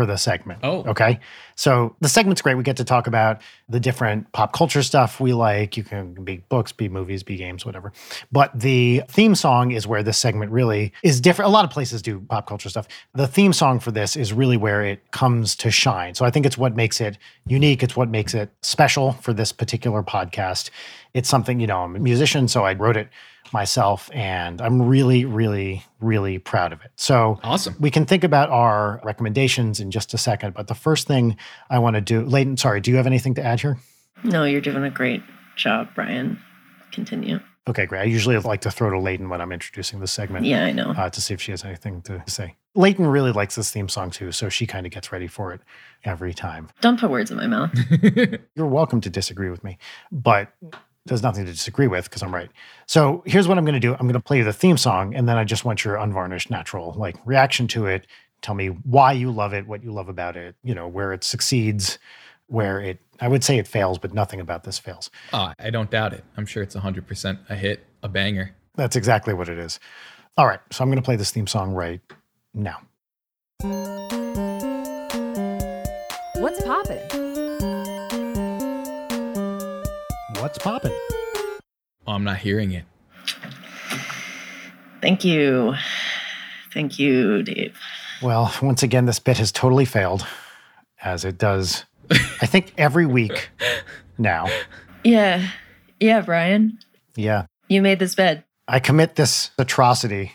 for 0.00 0.06
the 0.06 0.16
segment. 0.16 0.60
Oh. 0.62 0.82
okay. 0.84 1.20
So 1.56 1.94
the 2.00 2.08
segment's 2.08 2.40
great. 2.40 2.54
We 2.54 2.62
get 2.62 2.78
to 2.78 2.84
talk 2.84 3.06
about 3.06 3.42
the 3.68 3.78
different 3.78 4.32
pop 4.32 4.54
culture 4.54 4.82
stuff 4.82 5.20
we 5.20 5.34
like. 5.34 5.76
You 5.76 5.84
can 5.84 6.14
be 6.14 6.38
books, 6.48 6.72
be 6.72 6.88
movies, 6.88 7.22
be 7.22 7.36
games, 7.36 7.66
whatever. 7.66 7.92
But 8.32 8.58
the 8.58 9.02
theme 9.08 9.34
song 9.34 9.72
is 9.72 9.86
where 9.86 10.02
this 10.02 10.16
segment 10.16 10.52
really 10.52 10.94
is 11.02 11.20
different. 11.20 11.50
A 11.50 11.52
lot 11.52 11.66
of 11.66 11.70
places 11.70 12.00
do 12.00 12.18
pop 12.18 12.46
culture 12.46 12.70
stuff. 12.70 12.88
The 13.12 13.26
theme 13.26 13.52
song 13.52 13.78
for 13.78 13.90
this 13.90 14.16
is 14.16 14.32
really 14.32 14.56
where 14.56 14.82
it 14.82 15.10
comes 15.10 15.54
to 15.56 15.70
shine. 15.70 16.14
So 16.14 16.24
I 16.24 16.30
think 16.30 16.46
it's 16.46 16.56
what 16.56 16.74
makes 16.74 16.98
it 16.98 17.18
unique. 17.46 17.82
It's 17.82 17.94
what 17.94 18.08
makes 18.08 18.32
it 18.32 18.48
special 18.62 19.12
for 19.12 19.34
this 19.34 19.52
particular 19.52 20.02
podcast. 20.02 20.70
It's 21.12 21.28
something, 21.28 21.60
you 21.60 21.66
know, 21.66 21.82
I'm 21.82 21.94
a 21.94 21.98
musician, 21.98 22.48
so 22.48 22.64
I 22.64 22.72
wrote 22.72 22.96
it 22.96 23.08
myself 23.52 24.10
and 24.12 24.60
I'm 24.60 24.82
really, 24.82 25.24
really, 25.24 25.84
really 26.00 26.38
proud 26.38 26.72
of 26.72 26.80
it. 26.82 26.90
So 26.96 27.40
Awesome. 27.42 27.74
we 27.80 27.90
can 27.90 28.06
think 28.06 28.24
about 28.24 28.48
our 28.50 29.00
recommendations 29.04 29.80
in 29.80 29.90
just 29.90 30.14
a 30.14 30.18
second. 30.18 30.54
But 30.54 30.68
the 30.68 30.74
first 30.74 31.06
thing 31.06 31.36
I 31.68 31.78
want 31.78 31.94
to 31.94 32.00
do, 32.00 32.22
Leighton, 32.24 32.56
sorry, 32.56 32.80
do 32.80 32.90
you 32.90 32.96
have 32.96 33.06
anything 33.06 33.34
to 33.34 33.44
add 33.44 33.60
here? 33.60 33.78
No, 34.24 34.44
you're 34.44 34.60
doing 34.60 34.84
a 34.84 34.90
great 34.90 35.22
job, 35.56 35.88
Brian. 35.94 36.38
Continue. 36.92 37.40
Okay, 37.68 37.86
great. 37.86 38.00
I 38.00 38.04
usually 38.04 38.36
like 38.38 38.62
to 38.62 38.70
throw 38.70 38.90
to 38.90 38.98
Leighton 38.98 39.28
when 39.28 39.40
I'm 39.40 39.52
introducing 39.52 40.00
this 40.00 40.10
segment 40.12 40.44
Yeah, 40.46 40.64
I 40.64 40.72
know. 40.72 40.90
uh, 40.90 41.10
to 41.10 41.20
see 41.20 41.34
if 41.34 41.40
she 41.42 41.52
has 41.52 41.64
anything 41.64 42.02
to 42.02 42.22
say. 42.26 42.56
Leighton 42.74 43.06
really 43.06 43.32
likes 43.32 43.54
this 43.54 43.70
theme 43.70 43.88
song 43.88 44.10
too, 44.10 44.32
so 44.32 44.48
she 44.48 44.66
kind 44.66 44.86
of 44.86 44.92
gets 44.92 45.12
ready 45.12 45.26
for 45.26 45.52
it 45.52 45.60
every 46.04 46.32
time. 46.34 46.68
Don't 46.80 46.98
put 46.98 47.10
words 47.10 47.30
in 47.30 47.36
my 47.36 47.46
mouth. 47.46 47.70
You're 48.54 48.66
welcome 48.66 49.00
to 49.02 49.10
disagree 49.10 49.50
with 49.50 49.62
me, 49.62 49.76
but 50.10 50.48
there's 51.06 51.22
nothing 51.22 51.46
to 51.46 51.52
disagree 51.52 51.86
with 51.86 52.04
because 52.04 52.22
I'm 52.22 52.34
right. 52.34 52.50
So 52.86 53.22
here's 53.26 53.48
what 53.48 53.58
I'm 53.58 53.64
going 53.64 53.74
to 53.74 53.80
do 53.80 53.92
I'm 53.92 54.00
going 54.00 54.12
to 54.14 54.20
play 54.20 54.38
you 54.38 54.44
the 54.44 54.52
theme 54.52 54.76
song, 54.76 55.14
and 55.14 55.28
then 55.28 55.36
I 55.36 55.44
just 55.44 55.64
want 55.64 55.84
your 55.84 55.96
unvarnished, 55.96 56.50
natural 56.50 56.94
like 56.96 57.16
reaction 57.24 57.66
to 57.68 57.86
it. 57.86 58.06
Tell 58.42 58.54
me 58.54 58.68
why 58.68 59.12
you 59.12 59.30
love 59.30 59.52
it, 59.52 59.66
what 59.66 59.82
you 59.82 59.92
love 59.92 60.08
about 60.08 60.36
it, 60.36 60.56
you 60.62 60.74
know, 60.74 60.88
where 60.88 61.12
it 61.12 61.24
succeeds, 61.24 61.98
where 62.46 62.80
it, 62.80 62.98
I 63.20 63.28
would 63.28 63.44
say 63.44 63.58
it 63.58 63.68
fails, 63.68 63.98
but 63.98 64.14
nothing 64.14 64.40
about 64.40 64.64
this 64.64 64.78
fails. 64.78 65.10
Oh, 65.32 65.52
I 65.58 65.70
don't 65.70 65.90
doubt 65.90 66.14
it. 66.14 66.24
I'm 66.36 66.46
sure 66.46 66.62
it's 66.62 66.74
100% 66.74 67.38
a 67.50 67.54
hit, 67.54 67.84
a 68.02 68.08
banger. 68.08 68.54
That's 68.76 68.96
exactly 68.96 69.34
what 69.34 69.48
it 69.48 69.58
is. 69.58 69.78
All 70.38 70.46
right. 70.46 70.60
So 70.70 70.82
I'm 70.82 70.88
going 70.88 70.96
to 70.96 71.04
play 71.04 71.16
this 71.16 71.30
theme 71.30 71.46
song 71.46 71.72
right 71.72 72.00
now. 72.54 72.80
What's 76.36 76.62
poppin'? 76.62 77.19
What's 80.40 80.56
poppin'? 80.58 80.92
Oh, 82.06 82.12
I'm 82.12 82.24
not 82.24 82.38
hearing 82.38 82.72
it. 82.72 82.84
Thank 85.02 85.22
you. 85.22 85.74
Thank 86.72 86.98
you, 86.98 87.42
Dave. 87.42 87.76
Well, 88.22 88.50
once 88.62 88.82
again, 88.82 89.04
this 89.04 89.18
bit 89.18 89.36
has 89.36 89.52
totally 89.52 89.84
failed, 89.84 90.26
as 91.02 91.26
it 91.26 91.36
does, 91.36 91.84
I 92.10 92.46
think, 92.46 92.72
every 92.78 93.04
week 93.04 93.50
now. 94.16 94.46
Yeah. 95.04 95.46
Yeah, 96.00 96.22
Brian. 96.22 96.78
Yeah. 97.16 97.44
You 97.68 97.82
made 97.82 97.98
this 97.98 98.14
bed. 98.14 98.44
I 98.66 98.80
commit 98.80 99.16
this 99.16 99.50
atrocity 99.58 100.32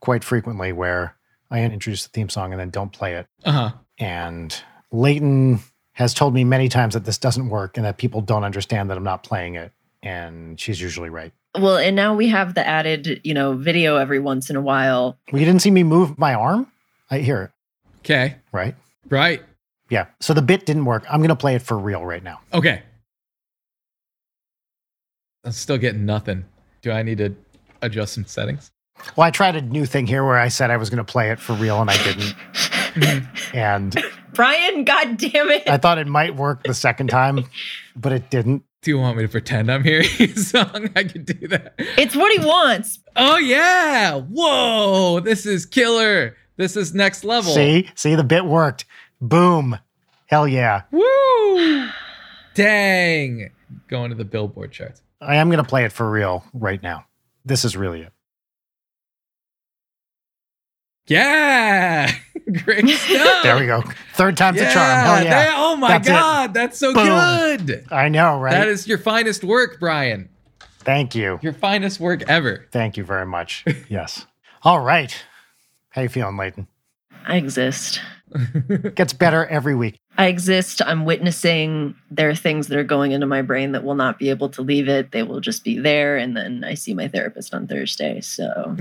quite 0.00 0.24
frequently 0.24 0.72
where 0.72 1.16
I 1.50 1.60
introduce 1.60 2.04
the 2.04 2.10
theme 2.10 2.30
song 2.30 2.52
and 2.52 2.60
then 2.60 2.70
don't 2.70 2.92
play 2.92 3.14
it. 3.14 3.26
Uh 3.44 3.52
huh. 3.52 3.72
And 3.98 4.62
Leighton 4.90 5.60
has 5.98 6.14
told 6.14 6.32
me 6.32 6.44
many 6.44 6.68
times 6.68 6.94
that 6.94 7.04
this 7.04 7.18
doesn't 7.18 7.48
work 7.48 7.76
and 7.76 7.84
that 7.84 7.96
people 7.96 8.20
don't 8.20 8.44
understand 8.44 8.88
that 8.88 8.96
I'm 8.96 9.02
not 9.02 9.24
playing 9.24 9.56
it. 9.56 9.72
And 10.00 10.58
she's 10.60 10.80
usually 10.80 11.10
right. 11.10 11.32
Well, 11.58 11.76
and 11.76 11.96
now 11.96 12.14
we 12.14 12.28
have 12.28 12.54
the 12.54 12.64
added, 12.64 13.20
you 13.24 13.34
know, 13.34 13.54
video 13.54 13.96
every 13.96 14.20
once 14.20 14.48
in 14.48 14.54
a 14.54 14.60
while. 14.60 15.18
Well, 15.32 15.40
you 15.40 15.44
didn't 15.46 15.60
see 15.60 15.72
me 15.72 15.82
move 15.82 16.16
my 16.16 16.34
arm? 16.34 16.70
I 17.10 17.18
hear 17.18 17.42
it, 17.42 17.50
Okay. 18.04 18.36
right? 18.52 18.76
Right. 19.08 19.42
Yeah. 19.90 20.06
So 20.20 20.34
the 20.34 20.42
bit 20.42 20.66
didn't 20.66 20.84
work. 20.84 21.04
I'm 21.10 21.18
going 21.18 21.30
to 21.30 21.36
play 21.36 21.56
it 21.56 21.62
for 21.62 21.76
real 21.76 22.04
right 22.06 22.22
now. 22.22 22.40
Okay. 22.54 22.82
I'm 25.44 25.50
still 25.50 25.78
getting 25.78 26.06
nothing. 26.06 26.44
Do 26.82 26.92
I 26.92 27.02
need 27.02 27.18
to 27.18 27.34
adjust 27.82 28.14
some 28.14 28.24
settings? 28.26 28.70
Well, 29.16 29.26
I 29.26 29.32
tried 29.32 29.56
a 29.56 29.62
new 29.62 29.84
thing 29.84 30.06
here 30.06 30.24
where 30.24 30.38
I 30.38 30.46
said 30.46 30.70
I 30.70 30.76
was 30.76 30.90
going 30.90 31.04
to 31.04 31.10
play 31.12 31.30
it 31.32 31.40
for 31.40 31.54
real 31.54 31.80
and 31.80 31.90
I 31.90 31.96
didn't. 32.04 32.34
and 33.54 33.96
Brian, 34.34 34.84
god 34.84 35.16
damn 35.16 35.50
it. 35.50 35.68
I 35.68 35.76
thought 35.76 35.98
it 35.98 36.06
might 36.06 36.36
work 36.36 36.62
the 36.64 36.74
second 36.74 37.08
time, 37.08 37.44
but 37.96 38.12
it 38.12 38.30
didn't. 38.30 38.64
Do 38.82 38.92
you 38.92 38.98
want 38.98 39.16
me 39.16 39.24
to 39.24 39.28
pretend 39.28 39.70
I'm 39.72 39.82
hearing 39.82 40.06
a 40.20 40.28
song? 40.36 40.90
I 40.94 41.04
can 41.04 41.24
do 41.24 41.48
that. 41.48 41.74
It's 41.78 42.14
what 42.14 42.32
he 42.32 42.46
wants. 42.46 43.00
Oh 43.16 43.36
yeah! 43.36 44.14
Whoa! 44.14 45.20
This 45.20 45.46
is 45.46 45.66
killer. 45.66 46.36
This 46.56 46.76
is 46.76 46.94
next 46.94 47.24
level. 47.24 47.52
See? 47.52 47.88
See, 47.94 48.14
the 48.14 48.24
bit 48.24 48.44
worked. 48.44 48.84
Boom. 49.20 49.78
Hell 50.26 50.46
yeah. 50.46 50.82
Woo! 50.90 51.88
Dang! 52.54 53.50
Going 53.88 54.10
to 54.10 54.16
the 54.16 54.24
Billboard 54.24 54.72
charts. 54.72 55.02
I 55.20 55.36
am 55.36 55.48
going 55.48 55.62
to 55.62 55.68
play 55.68 55.84
it 55.84 55.92
for 55.92 56.08
real 56.10 56.44
right 56.52 56.82
now. 56.82 57.04
This 57.44 57.64
is 57.64 57.76
really 57.76 58.02
it. 58.02 58.12
Yeah! 61.08 62.10
Great 62.64 62.88
stuff. 62.98 63.42
There 63.42 63.58
we 63.58 63.66
go. 63.66 63.82
Third 64.14 64.36
time's 64.36 64.58
yeah, 64.58 64.70
a 64.70 64.72
charm. 64.72 65.04
Hell 65.04 65.24
yeah. 65.24 65.44
there- 65.44 65.52
oh 65.56 65.76
my 65.76 65.88
That's 65.88 66.08
it. 66.08 66.12
god, 66.12 66.54
that's 66.54 66.78
so 66.78 66.94
Boom. 66.94 67.06
good. 67.06 67.86
I 67.90 68.08
know, 68.08 68.38
right? 68.40 68.52
That 68.52 68.68
is 68.68 68.86
your 68.88 68.98
finest 68.98 69.44
work, 69.44 69.78
Brian. 69.80 70.28
Thank 70.80 71.14
you. 71.14 71.38
Your 71.42 71.52
finest 71.52 72.00
work 72.00 72.22
ever. 72.28 72.66
Thank 72.72 72.96
you 72.96 73.04
very 73.04 73.26
much. 73.26 73.64
Yes. 73.88 74.24
All 74.62 74.80
right. 74.80 75.14
How 75.90 76.02
you 76.02 76.08
feeling, 76.08 76.36
Leighton? 76.36 76.66
I 77.26 77.36
exist. 77.36 78.00
Gets 78.94 79.12
better 79.12 79.46
every 79.46 79.74
week. 79.74 79.98
I 80.16 80.26
exist. 80.26 80.82
I'm 80.84 81.04
witnessing 81.04 81.94
there 82.10 82.28
are 82.28 82.34
things 82.34 82.68
that 82.68 82.78
are 82.78 82.84
going 82.84 83.12
into 83.12 83.26
my 83.26 83.40
brain 83.42 83.72
that 83.72 83.84
will 83.84 83.94
not 83.94 84.18
be 84.18 84.30
able 84.30 84.48
to 84.50 84.62
leave 84.62 84.88
it. 84.88 85.12
They 85.12 85.22
will 85.22 85.40
just 85.40 85.64
be 85.64 85.78
there. 85.78 86.16
And 86.16 86.36
then 86.36 86.64
I 86.64 86.74
see 86.74 86.92
my 86.94 87.08
therapist 87.08 87.54
on 87.54 87.66
Thursday. 87.66 88.20
So 88.20 88.76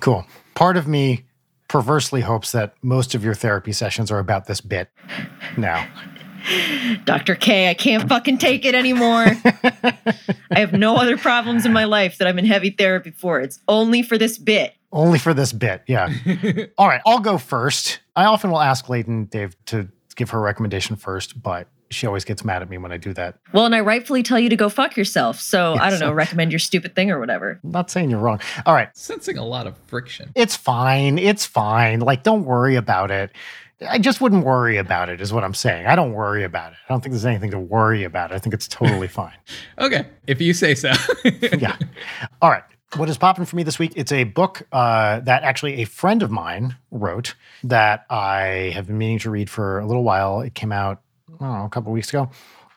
Cool. 0.00 0.26
Part 0.58 0.76
of 0.76 0.88
me 0.88 1.24
perversely 1.68 2.20
hopes 2.20 2.50
that 2.50 2.74
most 2.82 3.14
of 3.14 3.22
your 3.22 3.34
therapy 3.34 3.70
sessions 3.70 4.10
are 4.10 4.18
about 4.18 4.46
this 4.46 4.60
bit 4.60 4.90
now. 5.56 5.88
Dr. 7.04 7.36
K, 7.36 7.70
I 7.70 7.74
can't 7.74 8.08
fucking 8.08 8.38
take 8.38 8.64
it 8.64 8.74
anymore. 8.74 9.26
I 9.44 10.58
have 10.58 10.72
no 10.72 10.96
other 10.96 11.16
problems 11.16 11.64
in 11.64 11.72
my 11.72 11.84
life 11.84 12.18
that 12.18 12.26
I'm 12.26 12.40
in 12.40 12.44
heavy 12.44 12.70
therapy 12.70 13.12
for. 13.12 13.38
It's 13.38 13.60
only 13.68 14.02
for 14.02 14.18
this 14.18 14.36
bit. 14.36 14.74
Only 14.92 15.20
for 15.20 15.32
this 15.32 15.52
bit. 15.52 15.84
Yeah. 15.86 16.12
All 16.76 16.88
right. 16.88 17.02
I'll 17.06 17.20
go 17.20 17.38
first. 17.38 18.00
I 18.16 18.24
often 18.24 18.50
will 18.50 18.60
ask 18.60 18.88
Leighton, 18.88 19.26
Dave, 19.26 19.54
to 19.66 19.86
give 20.16 20.30
her 20.30 20.40
recommendation 20.40 20.96
first, 20.96 21.40
but 21.40 21.68
she 21.90 22.06
always 22.06 22.24
gets 22.24 22.44
mad 22.44 22.62
at 22.62 22.70
me 22.70 22.78
when 22.78 22.92
I 22.92 22.96
do 22.96 23.12
that. 23.14 23.38
Well, 23.52 23.66
and 23.66 23.74
I 23.74 23.80
rightfully 23.80 24.22
tell 24.22 24.38
you 24.38 24.48
to 24.48 24.56
go 24.56 24.68
fuck 24.68 24.96
yourself. 24.96 25.40
So 25.40 25.74
I 25.74 25.90
don't 25.90 26.00
know, 26.00 26.12
recommend 26.12 26.52
your 26.52 26.58
stupid 26.58 26.94
thing 26.94 27.10
or 27.10 27.18
whatever. 27.18 27.60
I'm 27.62 27.70
not 27.70 27.90
saying 27.90 28.10
you're 28.10 28.18
wrong. 28.18 28.40
All 28.66 28.74
right. 28.74 28.88
Sensing 28.96 29.38
a 29.38 29.44
lot 29.44 29.66
of 29.66 29.76
friction. 29.86 30.30
It's 30.34 30.56
fine. 30.56 31.18
It's 31.18 31.46
fine. 31.46 32.00
Like, 32.00 32.22
don't 32.22 32.44
worry 32.44 32.76
about 32.76 33.10
it. 33.10 33.30
I 33.86 33.98
just 33.98 34.20
wouldn't 34.20 34.44
worry 34.44 34.76
about 34.76 35.08
it, 35.08 35.20
is 35.20 35.32
what 35.32 35.44
I'm 35.44 35.54
saying. 35.54 35.86
I 35.86 35.94
don't 35.94 36.12
worry 36.12 36.42
about 36.42 36.72
it. 36.72 36.78
I 36.88 36.92
don't 36.92 37.00
think 37.00 37.12
there's 37.12 37.24
anything 37.24 37.52
to 37.52 37.60
worry 37.60 38.02
about. 38.02 38.32
I 38.32 38.38
think 38.38 38.54
it's 38.54 38.66
totally 38.66 39.08
fine. 39.08 39.34
Okay, 39.78 40.06
if 40.26 40.40
you 40.40 40.52
say 40.52 40.74
so. 40.74 40.92
yeah. 41.24 41.76
All 42.42 42.50
right. 42.50 42.64
What 42.96 43.08
is 43.10 43.18
popping 43.18 43.44
for 43.44 43.54
me 43.54 43.62
this 43.64 43.78
week? 43.78 43.92
It's 43.96 44.12
a 44.12 44.24
book 44.24 44.66
uh, 44.72 45.20
that 45.20 45.42
actually 45.42 45.82
a 45.82 45.84
friend 45.84 46.22
of 46.22 46.30
mine 46.30 46.76
wrote 46.90 47.34
that 47.62 48.06
I 48.08 48.72
have 48.74 48.86
been 48.86 48.96
meaning 48.96 49.18
to 49.20 49.30
read 49.30 49.50
for 49.50 49.78
a 49.78 49.86
little 49.86 50.02
while. 50.02 50.40
It 50.40 50.54
came 50.54 50.72
out, 50.72 50.82
I 50.82 50.94
don't 50.94 51.02
know, 51.40 51.64
a 51.64 51.68
couple 51.68 51.92
weeks 51.92 52.08
ago. 52.08 52.30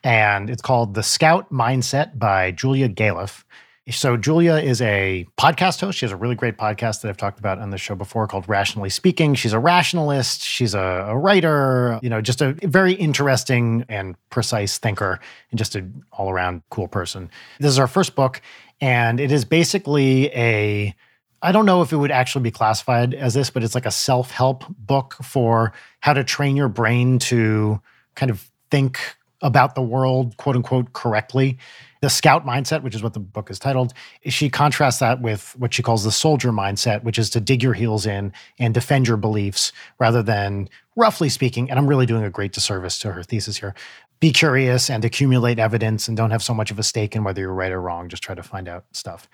And 0.04 0.50
it's 0.50 0.62
called 0.62 0.94
The 0.94 1.04
Scout 1.04 1.52
Mindset 1.52 2.18
by 2.18 2.52
Julia 2.52 2.90
Galef. 2.90 3.44
So, 3.90 4.16
Julia 4.16 4.56
is 4.56 4.82
a 4.82 5.28
podcast 5.40 5.82
host. 5.82 5.98
She 5.98 6.06
has 6.06 6.12
a 6.12 6.16
really 6.16 6.36
great 6.36 6.56
podcast 6.58 7.02
that 7.02 7.10
I've 7.10 7.18
talked 7.18 7.40
about 7.40 7.58
on 7.58 7.72
the 7.72 7.78
show 7.78 7.96
before 7.96 8.28
called 8.28 8.48
Rationally 8.48 8.90
Speaking. 8.90 9.34
She's 9.34 9.54
a 9.54 9.60
rationalist, 9.60 10.44
she's 10.44 10.76
a, 10.76 11.06
a 11.10 11.18
writer, 11.18 12.00
you 12.02 12.10
know, 12.10 12.22
just 12.22 12.42
a 12.42 12.54
very 12.62 12.94
interesting 12.94 13.84
and 13.90 14.16
precise 14.30 14.78
thinker 14.78 15.20
and 15.50 15.58
just 15.58 15.76
an 15.76 16.04
all 16.12 16.30
around 16.30 16.62
cool 16.70 16.88
person. 16.88 17.30
This 17.60 17.72
is 17.72 17.80
our 17.80 17.88
first 17.88 18.16
book, 18.16 18.42
and 18.80 19.20
it 19.20 19.32
is 19.32 19.46
basically 19.46 20.28
a 20.28 20.96
I 21.42 21.52
don't 21.52 21.66
know 21.66 21.82
if 21.82 21.92
it 21.92 21.98
would 21.98 22.12
actually 22.12 22.44
be 22.44 22.52
classified 22.52 23.16
as 23.16 23.34
this, 23.34 23.50
but 23.50 23.64
it's 23.64 23.74
like 23.74 23.88
a 23.88 23.92
self 23.92 24.30
help 24.30 24.64
book 24.78 25.16
for 25.24 25.74
how 26.02 26.14
to 26.14 26.24
train 26.24 26.56
your 26.56 26.70
brain 26.70 27.18
to 27.20 27.82
kind 28.16 28.30
of 28.30 28.51
think 28.72 29.00
about 29.42 29.76
the 29.76 29.82
world, 29.82 30.38
quote 30.38 30.56
unquote, 30.56 30.94
correctly. 30.94 31.58
The 32.02 32.10
scout 32.10 32.46
mindset, 32.46 32.82
which 32.82 32.96
is 32.96 33.04
what 33.04 33.14
the 33.14 33.20
book 33.20 33.52
is 33.52 33.60
titled, 33.60 33.94
she 34.26 34.50
contrasts 34.50 35.00
that 35.00 35.22
with 35.22 35.56
what 35.58 35.74
she 35.74 35.84
calls 35.84 36.04
the 36.04 36.12
soldier 36.12 36.52
mindset, 36.52 37.04
which 37.04 37.20
is 37.20 37.30
to 37.32 37.40
dig 37.40 37.62
your 37.62 37.74
heels 37.74 38.08
in 38.08 38.34
and 38.58 38.74
defend 38.74 39.08
your 39.08 39.18
beliefs 39.18 39.72
rather 40.00 40.24
than, 40.24 40.68
roughly 40.96 41.30
speaking, 41.30 41.70
and 41.70 41.78
I'm 41.78 41.88
really 41.88 42.08
doing 42.08 42.24
a 42.24 42.30
great 42.30 42.54
disservice 42.54 42.98
to 43.00 43.12
her 43.12 43.22
thesis 43.22 43.58
here, 43.58 43.76
be 44.20 44.32
curious 44.32 44.90
and 44.90 45.06
accumulate 45.06 45.60
evidence 45.60 46.08
and 46.08 46.18
don't 46.18 46.32
have 46.32 46.44
so 46.44 46.54
much 46.54 46.72
of 46.72 46.80
a 46.80 46.84
stake 46.84 47.16
in 47.16 47.24
whether 47.24 47.42
you're 47.42 47.54
right 47.54 47.72
or 47.72 47.82
wrong. 47.82 48.10
Just 48.10 48.24
try 48.24 48.36
to 48.36 48.44
find 48.44 48.68
out 48.68 48.86
stuff. 48.94 49.28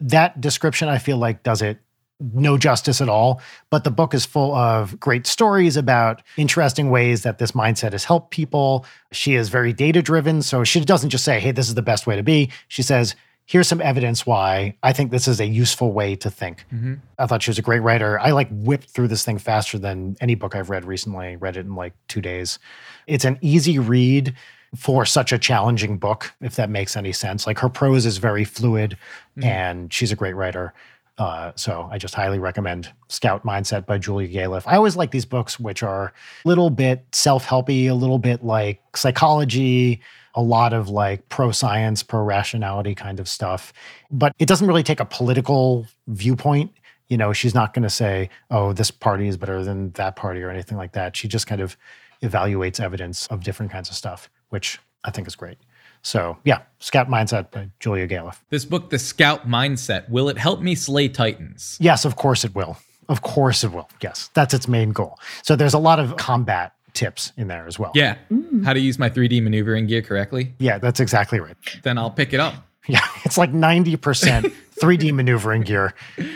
That 0.00 0.40
description, 0.40 0.88
I 0.88 0.98
feel 0.98 1.16
like, 1.16 1.42
does 1.42 1.62
it 1.62 1.78
no 2.34 2.56
justice 2.58 3.00
at 3.00 3.08
all. 3.08 3.40
But 3.70 3.84
the 3.84 3.90
book 3.90 4.14
is 4.14 4.24
full 4.24 4.54
of 4.54 4.98
great 5.00 5.26
stories 5.26 5.76
about 5.76 6.22
interesting 6.36 6.90
ways 6.90 7.22
that 7.22 7.38
this 7.38 7.52
mindset 7.52 7.92
has 7.92 8.04
helped 8.04 8.30
people. 8.30 8.84
She 9.12 9.34
is 9.34 9.48
very 9.48 9.72
data 9.72 10.02
driven. 10.02 10.42
So 10.42 10.64
she 10.64 10.80
doesn't 10.84 11.10
just 11.10 11.24
say, 11.24 11.40
hey, 11.40 11.50
this 11.50 11.68
is 11.68 11.74
the 11.74 11.82
best 11.82 12.06
way 12.06 12.16
to 12.16 12.22
be. 12.22 12.50
She 12.68 12.82
says, 12.82 13.14
here's 13.44 13.66
some 13.66 13.80
evidence 13.80 14.24
why 14.24 14.76
I 14.82 14.92
think 14.92 15.10
this 15.10 15.26
is 15.26 15.40
a 15.40 15.46
useful 15.46 15.92
way 15.92 16.14
to 16.16 16.30
think. 16.30 16.64
Mhm. 16.72 17.00
I 17.18 17.26
thought 17.26 17.42
she 17.42 17.50
was 17.50 17.58
a 17.58 17.62
great 17.62 17.80
writer. 17.80 18.18
I 18.20 18.30
like 18.30 18.48
whipped 18.50 18.90
through 18.90 19.08
this 19.08 19.24
thing 19.24 19.38
faster 19.38 19.78
than 19.78 20.16
any 20.20 20.34
book 20.36 20.54
I've 20.54 20.70
read 20.70 20.84
recently. 20.84 21.36
Read 21.36 21.56
it 21.56 21.66
in 21.66 21.74
like 21.74 21.92
two 22.08 22.20
days. 22.20 22.58
It's 23.06 23.24
an 23.24 23.38
easy 23.40 23.78
read 23.78 24.34
for 24.76 25.04
such 25.04 25.32
a 25.32 25.38
challenging 25.38 25.98
book, 25.98 26.32
if 26.40 26.56
that 26.56 26.70
makes 26.70 26.96
any 26.96 27.12
sense. 27.12 27.46
Like 27.46 27.58
her 27.58 27.68
prose 27.68 28.06
is 28.06 28.16
very 28.16 28.44
fluid 28.44 28.96
and 29.42 29.92
she's 29.92 30.12
a 30.12 30.16
great 30.16 30.34
writer. 30.34 30.72
Uh, 31.18 31.52
so 31.56 31.88
I 31.90 31.98
just 31.98 32.14
highly 32.14 32.38
recommend 32.38 32.92
Scout 33.08 33.44
Mindset 33.44 33.84
by 33.86 33.98
Julia 33.98 34.28
Galef. 34.28 34.64
I 34.66 34.76
always 34.76 34.96
like 34.96 35.10
these 35.10 35.26
books, 35.26 35.60
which 35.60 35.82
are 35.82 36.12
a 36.44 36.48
little 36.48 36.70
bit 36.70 37.04
self-helpy, 37.12 37.88
a 37.90 37.94
little 37.94 38.18
bit 38.18 38.42
like 38.42 38.80
psychology, 38.96 40.00
a 40.34 40.42
lot 40.42 40.72
of 40.72 40.88
like 40.88 41.28
pro-science, 41.28 42.02
pro-rationality 42.02 42.94
kind 42.94 43.20
of 43.20 43.28
stuff. 43.28 43.72
But 44.10 44.32
it 44.38 44.46
doesn't 44.46 44.66
really 44.66 44.82
take 44.82 45.00
a 45.00 45.04
political 45.04 45.86
viewpoint. 46.06 46.72
You 47.08 47.18
know, 47.18 47.34
she's 47.34 47.54
not 47.54 47.74
going 47.74 47.82
to 47.82 47.90
say, 47.90 48.30
"Oh, 48.50 48.72
this 48.72 48.90
party 48.90 49.28
is 49.28 49.36
better 49.36 49.62
than 49.62 49.90
that 49.92 50.16
party" 50.16 50.42
or 50.42 50.48
anything 50.48 50.78
like 50.78 50.92
that. 50.92 51.14
She 51.14 51.28
just 51.28 51.46
kind 51.46 51.60
of 51.60 51.76
evaluates 52.22 52.80
evidence 52.80 53.26
of 53.26 53.44
different 53.44 53.70
kinds 53.70 53.90
of 53.90 53.96
stuff, 53.96 54.30
which 54.48 54.78
I 55.04 55.10
think 55.10 55.26
is 55.26 55.36
great. 55.36 55.58
So 56.02 56.38
yeah, 56.44 56.62
Scout 56.78 57.08
Mindset 57.08 57.50
by 57.50 57.70
Julia 57.80 58.06
Galef. 58.06 58.38
This 58.50 58.64
book, 58.64 58.90
The 58.90 58.98
Scout 58.98 59.48
Mindset, 59.48 60.08
will 60.08 60.28
it 60.28 60.38
help 60.38 60.60
me 60.60 60.74
slay 60.74 61.08
Titans? 61.08 61.76
Yes, 61.80 62.04
of 62.04 62.16
course 62.16 62.44
it 62.44 62.54
will. 62.54 62.76
Of 63.08 63.22
course 63.22 63.64
it 63.64 63.72
will. 63.72 63.88
Yes, 64.00 64.30
that's 64.34 64.54
its 64.54 64.68
main 64.68 64.92
goal. 64.92 65.18
So 65.42 65.56
there's 65.56 65.74
a 65.74 65.78
lot 65.78 65.98
of 66.00 66.16
combat 66.16 66.72
tips 66.94 67.32
in 67.36 67.48
there 67.48 67.66
as 67.66 67.78
well. 67.78 67.92
Yeah. 67.94 68.16
Mm. 68.30 68.64
How 68.64 68.72
to 68.72 68.80
use 68.80 68.98
my 68.98 69.08
3D 69.08 69.42
maneuvering 69.42 69.86
gear 69.86 70.02
correctly? 70.02 70.54
Yeah, 70.58 70.78
that's 70.78 71.00
exactly 71.00 71.40
right. 71.40 71.56
Then 71.82 71.98
I'll 71.98 72.10
pick 72.10 72.32
it 72.32 72.40
up. 72.40 72.54
Yeah, 72.88 73.06
it's 73.24 73.38
like 73.38 73.52
90% 73.52 74.52
3D 74.80 75.12
maneuvering 75.12 75.62
gear 75.62 75.94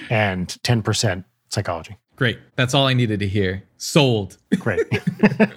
and 0.08 0.46
10% 0.46 1.24
psychology. 1.48 1.96
Great. 2.16 2.38
That's 2.56 2.72
all 2.72 2.86
I 2.86 2.94
needed 2.94 3.20
to 3.20 3.28
hear. 3.28 3.62
Sold. 3.76 4.38
Great. 4.58 4.80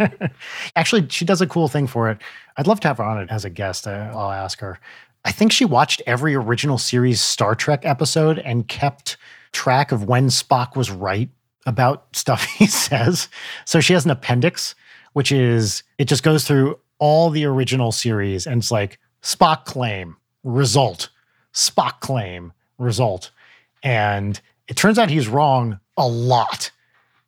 Actually, 0.75 1.07
she 1.09 1.23
does 1.23 1.41
a 1.41 1.47
cool 1.47 1.69
thing 1.69 1.87
for 1.87 2.09
it. 2.09 2.17
I'd 2.57 2.67
love 2.67 2.81
to 2.81 2.87
have 2.89 2.97
her 2.97 3.03
on 3.03 3.21
it 3.21 3.29
as 3.31 3.45
a 3.45 3.49
guest. 3.49 3.87
I'll 3.87 4.31
ask 4.31 4.59
her. 4.59 4.77
I 5.23 5.31
think 5.31 5.51
she 5.53 5.63
watched 5.63 6.01
every 6.05 6.35
original 6.35 6.77
series 6.77 7.21
Star 7.21 7.55
Trek 7.55 7.85
episode 7.85 8.39
and 8.39 8.67
kept 8.67 9.17
track 9.53 9.91
of 9.91 10.03
when 10.03 10.27
Spock 10.27 10.75
was 10.75 10.91
right 10.91 11.29
about 11.65 12.07
stuff 12.15 12.43
he 12.43 12.67
says. 12.67 13.29
So 13.65 13.79
she 13.79 13.93
has 13.93 14.03
an 14.03 14.11
appendix, 14.11 14.75
which 15.13 15.31
is 15.31 15.83
it 15.97 16.05
just 16.05 16.23
goes 16.23 16.45
through 16.45 16.77
all 16.99 17.29
the 17.29 17.45
original 17.45 17.93
series 17.93 18.45
and 18.45 18.61
it's 18.61 18.71
like 18.71 18.99
Spock 19.21 19.63
claim, 19.63 20.17
result, 20.43 21.09
Spock 21.53 22.01
claim, 22.01 22.51
result. 22.77 23.31
And 23.81 24.39
it 24.67 24.75
turns 24.75 24.99
out 24.99 25.09
he's 25.09 25.27
wrong 25.27 25.79
a 25.99 26.07
lot 26.07 26.71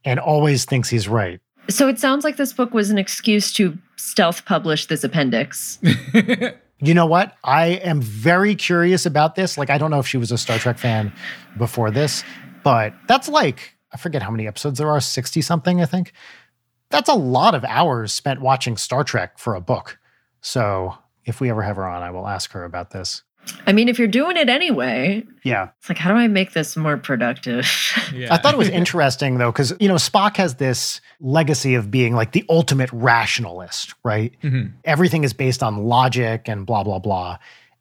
and 0.03 0.19
always 0.19 0.65
thinks 0.65 0.89
he's 0.89 1.07
right. 1.07 1.39
So 1.69 1.87
it 1.87 1.99
sounds 1.99 2.23
like 2.23 2.37
this 2.37 2.53
book 2.53 2.73
was 2.73 2.89
an 2.89 2.97
excuse 2.97 3.53
to 3.53 3.77
stealth 3.97 4.45
publish 4.45 4.87
this 4.87 5.03
appendix. 5.03 5.79
You 6.83 6.95
know 6.95 7.05
what? 7.05 7.37
I 7.43 7.67
am 7.67 8.01
very 8.01 8.55
curious 8.55 9.05
about 9.05 9.35
this. 9.35 9.55
Like, 9.55 9.69
I 9.69 9.77
don't 9.77 9.91
know 9.91 9.99
if 9.99 10.07
she 10.07 10.17
was 10.17 10.31
a 10.31 10.37
Star 10.37 10.57
Trek 10.57 10.79
fan 10.79 11.13
before 11.57 11.91
this, 11.91 12.23
but 12.63 12.95
that's 13.07 13.29
like, 13.29 13.75
I 13.93 13.97
forget 13.97 14.23
how 14.23 14.31
many 14.31 14.47
episodes 14.47 14.79
there 14.79 14.89
are 14.89 14.99
60 14.99 15.41
something, 15.41 15.79
I 15.79 15.85
think. 15.85 16.13
That's 16.89 17.07
a 17.07 17.13
lot 17.13 17.53
of 17.53 17.63
hours 17.65 18.11
spent 18.11 18.41
watching 18.41 18.77
Star 18.77 19.03
Trek 19.03 19.37
for 19.37 19.53
a 19.53 19.61
book. 19.61 19.99
So 20.41 20.95
if 21.23 21.39
we 21.39 21.51
ever 21.51 21.61
have 21.61 21.75
her 21.75 21.87
on, 21.87 22.01
I 22.01 22.09
will 22.09 22.27
ask 22.27 22.51
her 22.53 22.63
about 22.63 22.89
this. 22.89 23.21
I 23.65 23.73
mean, 23.73 23.89
if 23.89 23.97
you're 23.97 24.07
doing 24.07 24.37
it 24.37 24.49
anyway, 24.49 25.23
Yeah. 25.43 25.69
it's 25.79 25.89
like, 25.89 25.97
how 25.97 26.11
do 26.11 26.15
I 26.17 26.27
make 26.27 26.53
this 26.53 26.77
more 26.77 26.97
productive? 26.97 27.67
yeah. 28.13 28.33
I 28.33 28.37
thought 28.37 28.53
it 28.53 28.57
was 28.57 28.69
interesting 28.69 29.37
though, 29.39 29.51
because, 29.51 29.73
you 29.79 29.87
know, 29.87 29.95
Spock 29.95 30.37
has 30.37 30.55
this 30.55 31.01
legacy 31.19 31.73
of 31.75 31.89
being 31.89 32.13
like 32.15 32.31
the 32.33 32.45
ultimate 32.49 32.89
rationalist, 32.93 33.93
right? 34.03 34.33
Mhm. 34.43 34.71
everything 34.85 35.23
is 35.23 35.33
based 35.33 35.63
on 35.63 35.85
logic 35.85 36.47
and 36.47 36.65
blah 36.65 36.83
blah 36.83 36.99
blah 36.99 37.37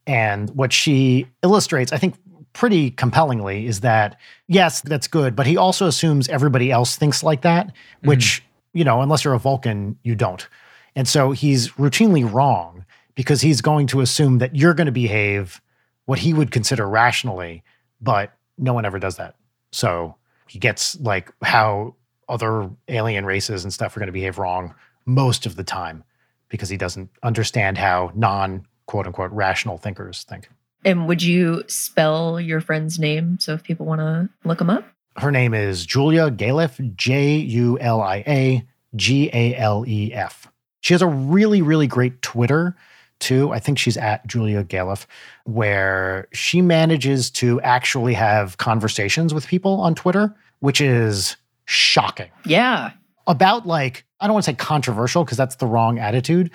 and 0.07 0.51
what 0.51 0.73
she 0.73 1.27
illustrates 1.43 1.93
i 1.93 1.99
think 1.99 2.15
pretty 2.53 2.91
compellingly 2.91 3.67
is 3.67 3.81
that 3.81 4.17
yes 4.49 4.81
that's 4.83 5.07
good 5.07 5.35
but 5.37 5.47
he 5.47 5.57
also 5.57 5.87
assumes 5.87 6.29
everybody 6.29 6.71
else 6.71 6.97
thinks 6.97 7.23
like 7.23 7.43
that 7.43 7.73
which 8.03 8.43
you 8.73 8.83
know 8.85 9.01
unless 9.03 9.25
you're 9.25 9.35
a 9.35 9.39
vulcan 9.39 9.97
you 10.03 10.15
don't 10.15 10.49
and 10.97 11.07
so 11.09 11.31
he's 11.33 11.69
routinely 11.73 12.31
wrong 12.31 12.85
because 13.15 13.41
he's 13.41 13.61
going 13.61 13.87
to 13.87 14.01
assume 14.01 14.39
that 14.39 14.57
you're 14.57 14.75
going 14.75 14.87
to 14.87 14.93
behave 14.93 15.61
what 16.07 16.19
he 16.19 16.35
would 16.35 16.51
consider 16.51 16.89
rationally 16.89 17.63
but 18.01 18.33
no 18.59 18.73
one 18.73 18.85
ever 18.85 18.99
does 18.99 19.17
that 19.17 19.35
so 19.73 20.15
he 20.49 20.59
gets 20.59 20.99
like 21.01 21.33
how 21.43 21.95
other 22.29 22.71
alien 22.89 23.27
races 23.27 23.65
and 23.65 23.73
stuff 23.73 23.97
are 23.97 24.01
going 24.01 24.07
to 24.07 24.13
behave 24.13 24.39
wrong 24.39 24.75
most 25.07 25.47
of 25.47 25.57
the 25.57 25.65
time 25.65 26.05
because 26.49 26.69
he 26.69 26.77
doesn't 26.77 27.11
understand 27.23 27.79
how 27.79 28.13
non 28.15 28.67
quote 28.87 29.07
unquote 29.07 29.31
rational 29.33 29.79
thinkers 29.79 30.25
think. 30.25 30.49
and 30.85 31.07
would 31.07 31.23
you 31.23 31.63
spell 31.67 32.41
your 32.41 32.61
friend's 32.61 32.99
name 32.99 33.39
so 33.39 33.55
if 33.55 33.63
people 33.63 33.87
want 33.87 34.01
to 34.01 34.29
look 34.45 34.61
him 34.61 34.71
up? 34.71 34.85
Her 35.17 35.31
name 35.31 35.55
is 35.55 35.85
Julia 35.85 36.31
Galef, 36.31 36.97
J 36.97 37.37
U 37.37 37.79
L 37.81 38.01
I 38.01 38.25
A 38.27 38.67
G 38.97 39.31
A 39.33 39.55
L 39.57 39.85
E 39.87 40.13
F. 40.13 40.49
She 40.81 40.95
has 40.95 41.03
a 41.03 41.07
really, 41.07 41.63
really 41.63 41.87
great 41.87 42.23
Twitter 42.23 42.77
too. 43.21 43.53
I 43.53 43.59
think 43.61 43.79
she's 43.79 43.97
at 43.97 44.27
Julia 44.27 44.65
Galef, 44.65 45.07
where 45.45 46.29
she 46.33 46.61
manages 46.63 47.31
to 47.33 47.61
actually 47.61 48.15
have 48.15 48.57
conversations 48.59 49.33
with 49.33 49.47
people 49.47 49.81
on 49.81 49.95
Twitter, 49.95 50.35
which 50.61 50.81
is 50.81 51.37
shocking. 51.67 52.31
Yeah. 52.45 52.91
about 53.27 53.67
like 53.67 54.05
I 54.21 54.27
don't 54.27 54.35
want 54.35 54.45
to 54.45 54.51
say 54.51 54.57
controversial 54.57 55.25
because 55.25 55.39
that's 55.39 55.57
the 55.57 55.67
wrong 55.67 55.99
attitude, 55.99 56.51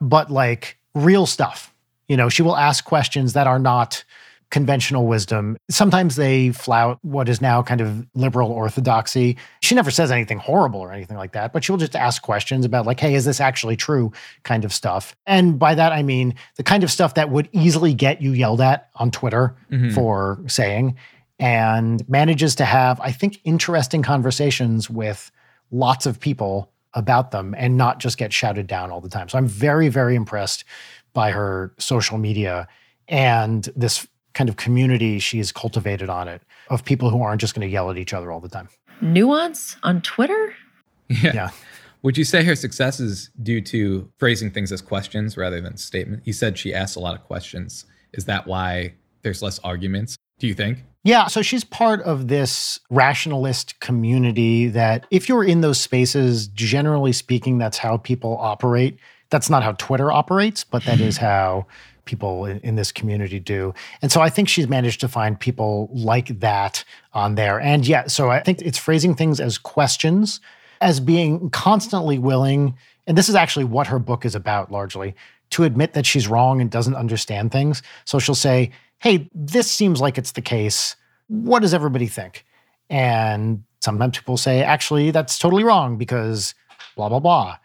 but 0.00 0.30
like 0.30 0.78
real 0.94 1.26
stuff. 1.26 1.72
You 2.06 2.16
know, 2.16 2.28
she 2.28 2.42
will 2.42 2.56
ask 2.56 2.84
questions 2.84 3.32
that 3.32 3.46
are 3.46 3.58
not 3.58 4.04
conventional 4.50 5.06
wisdom. 5.06 5.56
Sometimes 5.68 6.16
they 6.16 6.50
flout 6.50 6.98
what 7.02 7.28
is 7.28 7.40
now 7.42 7.62
kind 7.62 7.80
of 7.82 8.06
liberal 8.14 8.50
orthodoxy. 8.50 9.36
She 9.60 9.74
never 9.74 9.90
says 9.90 10.10
anything 10.10 10.38
horrible 10.38 10.80
or 10.80 10.90
anything 10.92 11.18
like 11.18 11.32
that, 11.32 11.52
but 11.52 11.62
she'll 11.62 11.76
just 11.76 11.94
ask 11.94 12.22
questions 12.22 12.64
about 12.64 12.86
like, 12.86 12.98
hey, 12.98 13.14
is 13.14 13.24
this 13.26 13.40
actually 13.40 13.76
true 13.76 14.10
kind 14.44 14.64
of 14.64 14.72
stuff. 14.72 15.14
And 15.26 15.58
by 15.58 15.74
that 15.74 15.92
I 15.92 16.02
mean 16.02 16.34
the 16.56 16.62
kind 16.62 16.82
of 16.82 16.90
stuff 16.90 17.14
that 17.14 17.28
would 17.28 17.48
easily 17.52 17.92
get 17.92 18.22
you 18.22 18.32
yelled 18.32 18.60
at 18.62 18.88
on 18.94 19.10
Twitter 19.10 19.54
Mhm. 19.70 19.92
for 19.94 20.40
saying 20.46 20.96
and 21.38 22.08
manages 22.08 22.54
to 22.56 22.64
have 22.64 23.00
I 23.00 23.12
think 23.12 23.40
interesting 23.44 24.02
conversations 24.02 24.88
with 24.88 25.30
lots 25.70 26.06
of 26.06 26.18
people 26.18 26.70
about 26.94 27.30
them 27.32 27.54
and 27.58 27.76
not 27.76 28.00
just 28.00 28.16
get 28.16 28.32
shouted 28.32 28.66
down 28.66 28.90
all 28.90 29.02
the 29.02 29.10
time. 29.10 29.28
So 29.28 29.36
I'm 29.36 29.46
very, 29.46 29.88
very 29.88 30.14
impressed 30.14 30.64
by 31.12 31.32
her 31.32 31.74
social 31.78 32.16
media 32.16 32.66
and 33.08 33.68
this 33.76 34.06
kind 34.38 34.48
of 34.48 34.54
community 34.54 35.18
she's 35.18 35.50
cultivated 35.50 36.08
on 36.08 36.28
it 36.28 36.40
of 36.70 36.84
people 36.84 37.10
who 37.10 37.20
aren't 37.20 37.40
just 37.40 37.56
going 37.56 37.66
to 37.66 37.72
yell 37.72 37.90
at 37.90 37.98
each 37.98 38.14
other 38.14 38.30
all 38.30 38.38
the 38.38 38.48
time. 38.48 38.68
Nuance 39.00 39.76
on 39.82 40.00
Twitter? 40.00 40.54
Yeah. 41.08 41.32
Yeah. 41.34 41.50
Would 42.02 42.16
you 42.16 42.22
say 42.22 42.44
her 42.44 42.54
success 42.54 43.00
is 43.00 43.30
due 43.42 43.60
to 43.62 44.08
phrasing 44.18 44.52
things 44.52 44.70
as 44.70 44.80
questions 44.80 45.36
rather 45.36 45.60
than 45.60 45.76
statements? 45.76 46.24
You 46.24 46.32
said 46.32 46.56
she 46.56 46.72
asks 46.72 46.94
a 46.94 47.00
lot 47.00 47.16
of 47.16 47.24
questions. 47.24 47.84
Is 48.12 48.26
that 48.26 48.46
why 48.46 48.94
there's 49.22 49.42
less 49.42 49.58
arguments? 49.60 50.16
Do 50.38 50.46
you 50.46 50.54
think? 50.54 50.84
Yeah, 51.02 51.26
so 51.26 51.42
she's 51.42 51.64
part 51.64 52.00
of 52.02 52.28
this 52.28 52.78
rationalist 52.90 53.80
community 53.80 54.68
that 54.68 55.04
if 55.10 55.28
you're 55.28 55.42
in 55.42 55.62
those 55.62 55.80
spaces, 55.80 56.46
generally 56.46 57.12
speaking, 57.12 57.58
that's 57.58 57.78
how 57.78 57.96
people 57.96 58.36
operate. 58.38 58.98
That's 59.30 59.50
not 59.50 59.64
how 59.64 59.72
Twitter 59.72 60.12
operates, 60.12 60.62
but 60.62 60.84
that 60.84 61.00
is 61.00 61.16
how 61.28 61.66
people 62.08 62.46
in, 62.46 62.58
in 62.60 62.74
this 62.74 62.90
community 62.90 63.38
do. 63.38 63.74
And 64.02 64.10
so 64.10 64.20
I 64.20 64.30
think 64.30 64.48
she's 64.48 64.66
managed 64.66 65.00
to 65.00 65.08
find 65.08 65.38
people 65.38 65.90
like 65.92 66.40
that 66.40 66.82
on 67.12 67.34
there. 67.36 67.60
And 67.60 67.86
yeah, 67.86 68.06
so 68.06 68.30
I 68.30 68.40
think 68.40 68.62
it's 68.62 68.78
phrasing 68.78 69.14
things 69.14 69.38
as 69.38 69.58
questions, 69.58 70.40
as 70.80 70.98
being 70.98 71.50
constantly 71.50 72.18
willing, 72.18 72.76
and 73.06 73.16
this 73.16 73.28
is 73.28 73.34
actually 73.34 73.66
what 73.66 73.86
her 73.86 73.98
book 73.98 74.24
is 74.24 74.34
about 74.34 74.72
largely, 74.72 75.14
to 75.50 75.64
admit 75.64 75.92
that 75.92 76.06
she's 76.06 76.26
wrong 76.26 76.60
and 76.60 76.70
doesn't 76.70 76.96
understand 76.96 77.52
things. 77.52 77.82
So 78.06 78.18
she'll 78.18 78.34
say, 78.34 78.72
Hey, 79.00 79.28
this 79.34 79.70
seems 79.70 80.00
like 80.00 80.18
it's 80.18 80.32
the 80.32 80.42
case. 80.42 80.96
What 81.28 81.60
does 81.60 81.74
everybody 81.74 82.06
think? 82.06 82.44
And 82.90 83.62
sometimes 83.80 84.18
people 84.18 84.38
say, 84.38 84.62
Actually, 84.62 85.10
that's 85.10 85.38
totally 85.38 85.62
wrong 85.62 85.98
because 85.98 86.54
blah, 86.96 87.08
blah, 87.08 87.20
blah. 87.20 87.58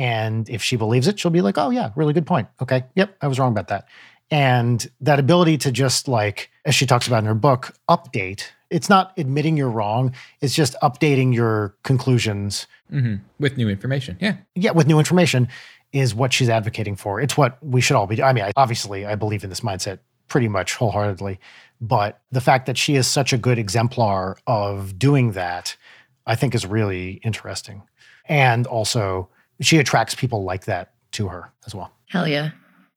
And 0.00 0.48
if 0.48 0.62
she 0.62 0.76
believes 0.76 1.08
it, 1.08 1.20
she'll 1.20 1.30
be 1.30 1.42
like, 1.42 1.58
oh, 1.58 1.68
yeah, 1.68 1.90
really 1.94 2.14
good 2.14 2.26
point. 2.26 2.48
Okay. 2.62 2.84
Yep. 2.94 3.18
I 3.20 3.28
was 3.28 3.38
wrong 3.38 3.52
about 3.52 3.68
that. 3.68 3.86
And 4.30 4.90
that 5.02 5.18
ability 5.18 5.58
to 5.58 5.70
just 5.70 6.08
like, 6.08 6.50
as 6.64 6.74
she 6.74 6.86
talks 6.86 7.06
about 7.06 7.18
in 7.18 7.26
her 7.26 7.34
book, 7.34 7.74
update. 7.86 8.44
It's 8.70 8.88
not 8.88 9.12
admitting 9.18 9.58
you're 9.58 9.68
wrong. 9.68 10.14
It's 10.40 10.54
just 10.54 10.74
updating 10.82 11.34
your 11.34 11.74
conclusions. 11.82 12.66
hmm 12.88 13.16
With 13.38 13.58
new 13.58 13.68
information. 13.68 14.16
Yeah. 14.22 14.36
Yeah, 14.54 14.70
with 14.70 14.86
new 14.86 14.98
information 14.98 15.48
is 15.92 16.14
what 16.14 16.32
she's 16.32 16.48
advocating 16.48 16.96
for. 16.96 17.20
It's 17.20 17.36
what 17.36 17.62
we 17.62 17.82
should 17.82 17.96
all 17.96 18.06
be. 18.06 18.22
I 18.22 18.32
mean, 18.32 18.44
I, 18.44 18.52
obviously, 18.56 19.04
I 19.04 19.16
believe 19.16 19.44
in 19.44 19.50
this 19.50 19.60
mindset 19.60 19.98
pretty 20.28 20.48
much 20.48 20.76
wholeheartedly. 20.76 21.38
But 21.78 22.22
the 22.32 22.40
fact 22.40 22.64
that 22.64 22.78
she 22.78 22.94
is 22.96 23.06
such 23.06 23.34
a 23.34 23.38
good 23.38 23.58
exemplar 23.58 24.38
of 24.46 24.98
doing 24.98 25.32
that, 25.32 25.76
I 26.24 26.36
think 26.36 26.54
is 26.54 26.64
really 26.64 27.20
interesting. 27.22 27.82
And 28.26 28.66
also, 28.66 29.28
she 29.60 29.78
attracts 29.78 30.14
people 30.14 30.44
like 30.44 30.64
that 30.66 30.92
to 31.12 31.28
her 31.28 31.50
as 31.66 31.74
well. 31.74 31.92
Hell 32.08 32.26
yeah. 32.28 32.50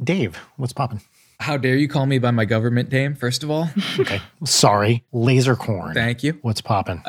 Dave, 0.03 0.37
what's 0.57 0.73
popping? 0.73 1.01
How 1.39 1.57
dare 1.57 1.75
you 1.75 1.87
call 1.87 2.05
me 2.05 2.19
by 2.19 2.31
my 2.31 2.45
government 2.45 2.91
name, 2.91 3.15
first 3.15 3.43
of 3.43 3.51
all? 3.51 3.69
Okay. 3.99 4.21
Sorry. 4.45 5.03
Lasercorn. 5.13 5.93
Thank 5.93 6.23
you. 6.23 6.37
What's 6.41 6.61
popping? 6.61 7.01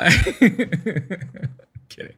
Kidding. 1.89 2.15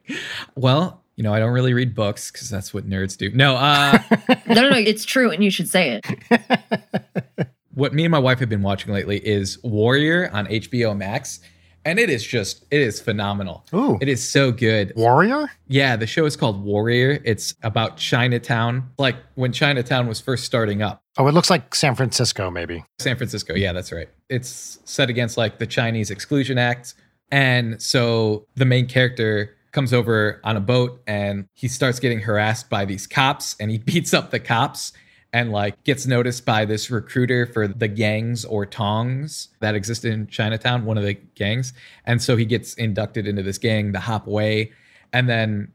Well, 0.56 1.02
you 1.16 1.22
know, 1.24 1.32
I 1.32 1.38
don't 1.38 1.52
really 1.52 1.74
read 1.74 1.94
books 1.94 2.30
because 2.30 2.48
that's 2.50 2.72
what 2.74 2.88
nerds 2.88 3.16
do. 3.16 3.30
No, 3.30 3.56
uh, 3.56 3.98
No, 4.48 4.62
no, 4.62 4.70
no. 4.70 4.76
It's 4.78 5.04
true, 5.04 5.30
and 5.30 5.42
you 5.44 5.50
should 5.50 5.68
say 5.68 6.00
it. 6.02 7.48
what 7.74 7.92
me 7.94 8.04
and 8.04 8.12
my 8.12 8.18
wife 8.18 8.38
have 8.40 8.48
been 8.48 8.62
watching 8.62 8.92
lately 8.92 9.18
is 9.26 9.58
Warrior 9.62 10.30
on 10.32 10.46
HBO 10.46 10.96
Max. 10.96 11.40
And 11.88 11.98
it 11.98 12.10
is 12.10 12.22
just, 12.22 12.66
it 12.70 12.82
is 12.82 13.00
phenomenal. 13.00 13.64
Ooh. 13.72 13.96
It 14.02 14.08
is 14.10 14.28
so 14.28 14.52
good. 14.52 14.92
Warrior? 14.94 15.50
Yeah, 15.68 15.96
the 15.96 16.06
show 16.06 16.26
is 16.26 16.36
called 16.36 16.62
Warrior. 16.62 17.18
It's 17.24 17.54
about 17.62 17.96
Chinatown, 17.96 18.90
like 18.98 19.16
when 19.36 19.54
Chinatown 19.54 20.06
was 20.06 20.20
first 20.20 20.44
starting 20.44 20.82
up. 20.82 21.02
Oh, 21.16 21.26
it 21.28 21.32
looks 21.32 21.48
like 21.48 21.74
San 21.74 21.94
Francisco, 21.94 22.50
maybe. 22.50 22.84
San 22.98 23.16
Francisco. 23.16 23.54
Yeah, 23.54 23.72
that's 23.72 23.90
right. 23.90 24.10
It's 24.28 24.80
set 24.84 25.08
against 25.08 25.38
like 25.38 25.58
the 25.58 25.66
Chinese 25.66 26.10
Exclusion 26.10 26.58
Act. 26.58 26.92
And 27.32 27.80
so 27.80 28.46
the 28.54 28.66
main 28.66 28.86
character 28.86 29.56
comes 29.72 29.94
over 29.94 30.42
on 30.44 30.58
a 30.58 30.60
boat 30.60 31.00
and 31.06 31.46
he 31.54 31.68
starts 31.68 32.00
getting 32.00 32.20
harassed 32.20 32.68
by 32.68 32.84
these 32.84 33.06
cops 33.06 33.56
and 33.58 33.70
he 33.70 33.78
beats 33.92 34.12
up 34.12 34.30
the 34.30 34.40
cops 34.40 34.92
and 35.32 35.52
like 35.52 35.82
gets 35.84 36.06
noticed 36.06 36.44
by 36.44 36.64
this 36.64 36.90
recruiter 36.90 37.46
for 37.46 37.68
the 37.68 37.88
gangs 37.88 38.44
or 38.44 38.64
tongs 38.64 39.48
that 39.60 39.74
existed 39.74 40.12
in 40.12 40.26
Chinatown, 40.26 40.84
one 40.84 40.96
of 40.96 41.04
the 41.04 41.14
gangs. 41.34 41.72
And 42.06 42.22
so 42.22 42.36
he 42.36 42.44
gets 42.44 42.74
inducted 42.74 43.26
into 43.26 43.42
this 43.42 43.58
gang, 43.58 43.92
the 43.92 44.00
Hop 44.00 44.26
Wei. 44.26 44.72
And 45.12 45.28
then 45.28 45.72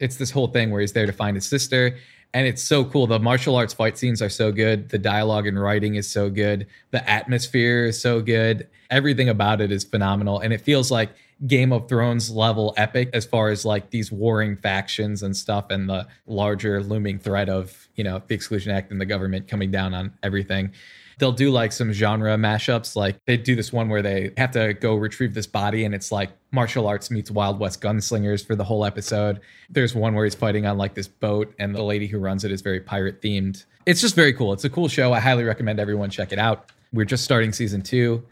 it's 0.00 0.16
this 0.16 0.30
whole 0.30 0.48
thing 0.48 0.70
where 0.70 0.80
he's 0.80 0.92
there 0.92 1.06
to 1.06 1.12
find 1.12 1.36
his 1.36 1.46
sister. 1.46 1.96
And 2.32 2.46
it's 2.46 2.62
so 2.62 2.84
cool. 2.84 3.06
The 3.06 3.18
martial 3.18 3.56
arts 3.56 3.74
fight 3.74 3.96
scenes 3.96 4.20
are 4.20 4.28
so 4.28 4.52
good. 4.52 4.88
The 4.88 4.98
dialogue 4.98 5.46
and 5.46 5.60
writing 5.60 5.94
is 5.94 6.08
so 6.10 6.28
good. 6.28 6.66
The 6.90 7.08
atmosphere 7.08 7.86
is 7.86 8.00
so 8.00 8.20
good. 8.20 8.68
Everything 8.90 9.28
about 9.28 9.60
it 9.60 9.70
is 9.70 9.84
phenomenal. 9.84 10.40
And 10.40 10.52
it 10.52 10.60
feels 10.60 10.90
like 10.90 11.10
Game 11.46 11.72
of 11.72 11.88
Thrones 11.88 12.30
level 12.30 12.72
epic 12.78 13.10
as 13.12 13.26
far 13.26 13.50
as 13.50 13.64
like 13.64 13.90
these 13.90 14.10
warring 14.10 14.56
factions 14.56 15.22
and 15.22 15.36
stuff 15.36 15.66
and 15.68 15.88
the 15.88 16.06
larger 16.26 16.82
looming 16.82 17.18
threat 17.18 17.50
of, 17.50 17.88
you 17.94 18.04
know, 18.04 18.22
the 18.26 18.34
Exclusion 18.34 18.72
Act 18.72 18.90
and 18.90 19.00
the 19.00 19.04
government 19.04 19.46
coming 19.46 19.70
down 19.70 19.92
on 19.92 20.14
everything. 20.22 20.72
They'll 21.18 21.32
do 21.32 21.50
like 21.50 21.72
some 21.72 21.92
genre 21.92 22.36
mashups. 22.36 22.96
Like 22.96 23.18
they 23.26 23.36
do 23.36 23.54
this 23.54 23.70
one 23.70 23.90
where 23.90 24.00
they 24.00 24.32
have 24.38 24.50
to 24.52 24.72
go 24.74 24.94
retrieve 24.94 25.34
this 25.34 25.46
body 25.46 25.84
and 25.84 25.94
it's 25.94 26.10
like 26.10 26.30
martial 26.52 26.86
arts 26.86 27.10
meets 27.10 27.30
Wild 27.30 27.58
West 27.58 27.82
gunslingers 27.82 28.44
for 28.46 28.54
the 28.54 28.64
whole 28.64 28.84
episode. 28.84 29.40
There's 29.68 29.94
one 29.94 30.14
where 30.14 30.24
he's 30.24 30.34
fighting 30.34 30.64
on 30.64 30.78
like 30.78 30.94
this 30.94 31.08
boat 31.08 31.54
and 31.58 31.74
the 31.74 31.82
lady 31.82 32.06
who 32.06 32.18
runs 32.18 32.44
it 32.44 32.50
is 32.50 32.62
very 32.62 32.80
pirate 32.80 33.20
themed. 33.20 33.64
It's 33.84 34.00
just 34.00 34.14
very 34.14 34.32
cool. 34.32 34.54
It's 34.54 34.64
a 34.64 34.70
cool 34.70 34.88
show. 34.88 35.12
I 35.12 35.20
highly 35.20 35.44
recommend 35.44 35.80
everyone 35.80 36.08
check 36.08 36.32
it 36.32 36.38
out. 36.38 36.70
We're 36.94 37.04
just 37.04 37.24
starting 37.24 37.52
season 37.52 37.82
two 37.82 38.24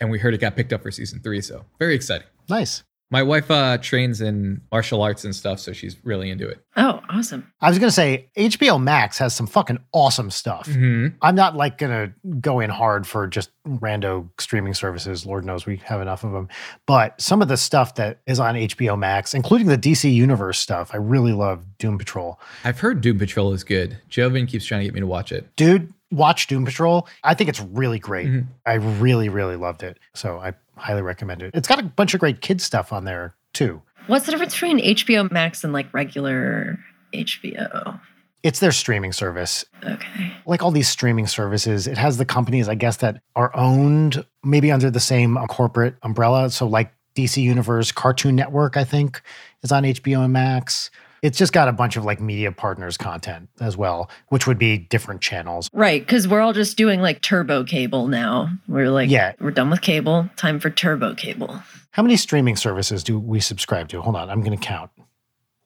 and 0.00 0.10
we 0.10 0.18
heard 0.18 0.34
it 0.34 0.38
got 0.38 0.54
picked 0.56 0.72
up 0.72 0.82
for 0.82 0.92
season 0.92 1.20
three. 1.20 1.40
So 1.40 1.64
very 1.78 1.94
exciting. 1.94 2.26
Nice. 2.48 2.82
My 3.10 3.22
wife 3.22 3.50
uh, 3.50 3.76
trains 3.76 4.22
in 4.22 4.62
martial 4.72 5.02
arts 5.02 5.26
and 5.26 5.36
stuff, 5.36 5.60
so 5.60 5.74
she's 5.74 5.98
really 6.02 6.30
into 6.30 6.48
it. 6.48 6.64
Oh, 6.78 7.02
awesome. 7.10 7.52
I 7.60 7.68
was 7.68 7.78
gonna 7.78 7.90
say 7.90 8.30
HBO 8.38 8.82
Max 8.82 9.18
has 9.18 9.34
some 9.36 9.46
fucking 9.46 9.80
awesome 9.92 10.30
stuff. 10.30 10.66
Mm-hmm. 10.66 11.16
I'm 11.20 11.34
not 11.34 11.54
like 11.54 11.76
gonna 11.76 12.14
go 12.40 12.60
in 12.60 12.70
hard 12.70 13.06
for 13.06 13.26
just 13.26 13.50
rando 13.68 14.30
streaming 14.40 14.72
services. 14.72 15.26
Lord 15.26 15.44
knows 15.44 15.66
we 15.66 15.76
have 15.84 16.00
enough 16.00 16.24
of 16.24 16.32
them. 16.32 16.48
But 16.86 17.20
some 17.20 17.42
of 17.42 17.48
the 17.48 17.58
stuff 17.58 17.96
that 17.96 18.20
is 18.26 18.40
on 18.40 18.54
HBO 18.54 18.98
Max, 18.98 19.34
including 19.34 19.66
the 19.66 19.76
DC 19.76 20.10
Universe 20.10 20.58
stuff, 20.58 20.92
I 20.94 20.96
really 20.96 21.34
love 21.34 21.66
Doom 21.76 21.98
Patrol. 21.98 22.40
I've 22.64 22.80
heard 22.80 23.02
Doom 23.02 23.18
Patrol 23.18 23.52
is 23.52 23.62
good. 23.62 23.98
Joven 24.08 24.46
keeps 24.46 24.64
trying 24.64 24.80
to 24.80 24.84
get 24.86 24.94
me 24.94 25.00
to 25.00 25.06
watch 25.06 25.32
it. 25.32 25.54
Dude, 25.56 25.92
watch 26.10 26.46
Doom 26.46 26.64
Patrol. 26.64 27.06
I 27.22 27.34
think 27.34 27.50
it's 27.50 27.60
really 27.60 27.98
great. 27.98 28.28
Mhm. 28.28 28.46
I 28.64 28.74
really, 28.74 29.28
really 29.28 29.56
loved 29.56 29.82
it. 29.82 29.98
So 30.14 30.38
I 30.38 30.54
highly 30.76 31.02
recommend 31.02 31.42
it. 31.42 31.52
It's 31.54 31.68
got 31.68 31.78
a 31.78 31.82
bunch 31.82 32.14
of 32.14 32.20
great 32.20 32.40
kids 32.40 32.64
stuff 32.64 32.92
on 32.92 33.04
there 33.04 33.34
too. 33.52 33.82
What's 34.06 34.26
the 34.26 34.32
difference 34.32 34.54
between 34.54 34.78
HBO 34.78 35.30
Max 35.30 35.62
and 35.64 35.72
like 35.72 35.92
regular 35.94 36.78
HBO? 37.14 38.00
It's 38.42 38.58
their 38.58 38.72
streaming 38.72 39.12
service. 39.12 39.64
Okay. 39.84 40.32
like 40.46 40.62
all 40.62 40.72
these 40.72 40.88
streaming 40.88 41.28
services, 41.28 41.86
it 41.86 41.96
has 41.96 42.16
the 42.16 42.24
companies, 42.24 42.68
I 42.68 42.74
guess, 42.74 42.96
that 42.96 43.22
are 43.36 43.54
owned 43.54 44.24
maybe 44.42 44.72
under 44.72 44.90
the 44.90 44.98
same 44.98 45.36
corporate 45.48 45.94
umbrella. 46.02 46.50
So, 46.50 46.66
like 46.66 46.92
DC 47.14 47.40
Universe, 47.40 47.92
Cartoon 47.92 48.34
Network, 48.34 48.76
I 48.76 48.82
think, 48.84 49.22
is 49.62 49.70
on 49.70 49.84
HBO 49.84 50.28
Max. 50.28 50.90
It's 51.22 51.38
just 51.38 51.52
got 51.52 51.68
a 51.68 51.72
bunch 51.72 51.96
of 51.96 52.04
like 52.04 52.20
media 52.20 52.50
partners 52.50 52.96
content 52.96 53.48
as 53.60 53.76
well, 53.76 54.10
which 54.28 54.46
would 54.48 54.58
be 54.58 54.76
different 54.76 55.20
channels. 55.20 55.70
Right, 55.72 56.02
because 56.04 56.26
we're 56.26 56.40
all 56.40 56.52
just 56.52 56.76
doing 56.76 57.00
like 57.00 57.22
turbo 57.22 57.62
cable 57.62 58.08
now. 58.08 58.50
We're 58.66 58.90
like, 58.90 59.08
Yeah. 59.08 59.32
we're 59.40 59.52
done 59.52 59.70
with 59.70 59.80
cable. 59.82 60.28
Time 60.36 60.58
for 60.58 60.68
turbo 60.68 61.14
cable. 61.14 61.62
How 61.92 62.02
many 62.02 62.16
streaming 62.16 62.56
services 62.56 63.04
do 63.04 63.20
we 63.20 63.38
subscribe 63.38 63.88
to? 63.90 64.02
Hold 64.02 64.16
on, 64.16 64.30
I'm 64.30 64.40
going 64.42 64.58
to 64.58 64.64
count. 64.66 64.90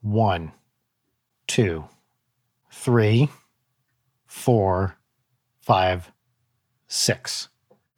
One, 0.03 0.53
two, 1.47 1.85
three, 2.71 3.31
four, 4.27 4.97
five, 5.61 6.13
six. 6.87 7.49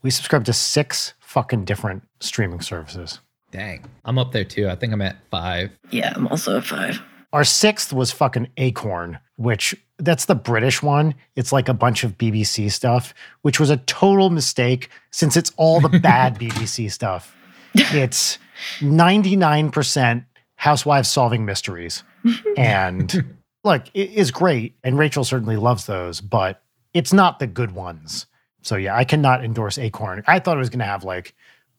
We 0.02 0.10
subscribe 0.10 0.44
to 0.44 0.52
six 0.52 1.14
fucking 1.18 1.64
different 1.64 2.04
streaming 2.20 2.60
services. 2.60 3.18
Dang. 3.50 3.84
I'm 4.04 4.18
up 4.18 4.32
there 4.32 4.44
too. 4.44 4.68
I 4.68 4.76
think 4.76 4.92
I'm 4.92 5.02
at 5.02 5.16
five. 5.30 5.70
Yeah, 5.90 6.12
I'm 6.14 6.28
also 6.28 6.56
at 6.58 6.64
five. 6.64 7.00
Our 7.32 7.44
sixth 7.44 7.92
was 7.92 8.10
fucking 8.10 8.48
Acorn, 8.56 9.18
which 9.36 9.76
that's 9.98 10.24
the 10.24 10.34
British 10.34 10.82
one. 10.82 11.14
It's 11.36 11.52
like 11.52 11.68
a 11.68 11.74
bunch 11.74 12.04
of 12.04 12.16
BBC 12.16 12.70
stuff, 12.70 13.12
which 13.42 13.60
was 13.60 13.70
a 13.70 13.76
total 13.78 14.30
mistake 14.30 14.88
since 15.10 15.36
it's 15.36 15.52
all 15.56 15.80
the 15.80 15.98
bad 16.02 16.38
BBC 16.38 16.90
stuff. 16.90 17.36
It's 17.74 18.38
99% 18.80 20.24
housewives 20.56 21.08
solving 21.08 21.44
mysteries. 21.44 22.02
And 22.56 23.36
look, 23.62 23.84
it 23.94 24.10
is 24.10 24.32
great. 24.32 24.74
And 24.82 24.98
Rachel 24.98 25.24
certainly 25.24 25.56
loves 25.56 25.86
those, 25.86 26.20
but 26.20 26.62
it's 26.92 27.12
not 27.12 27.38
the 27.38 27.46
good 27.46 27.70
ones. 27.70 28.26
So 28.62 28.76
yeah, 28.76 28.96
I 28.96 29.04
cannot 29.04 29.44
endorse 29.44 29.78
Acorn. 29.78 30.24
I 30.26 30.40
thought 30.40 30.56
it 30.56 30.60
was 30.60 30.68
going 30.68 30.80
to 30.80 30.84
have 30.84 31.04
like 31.04 31.34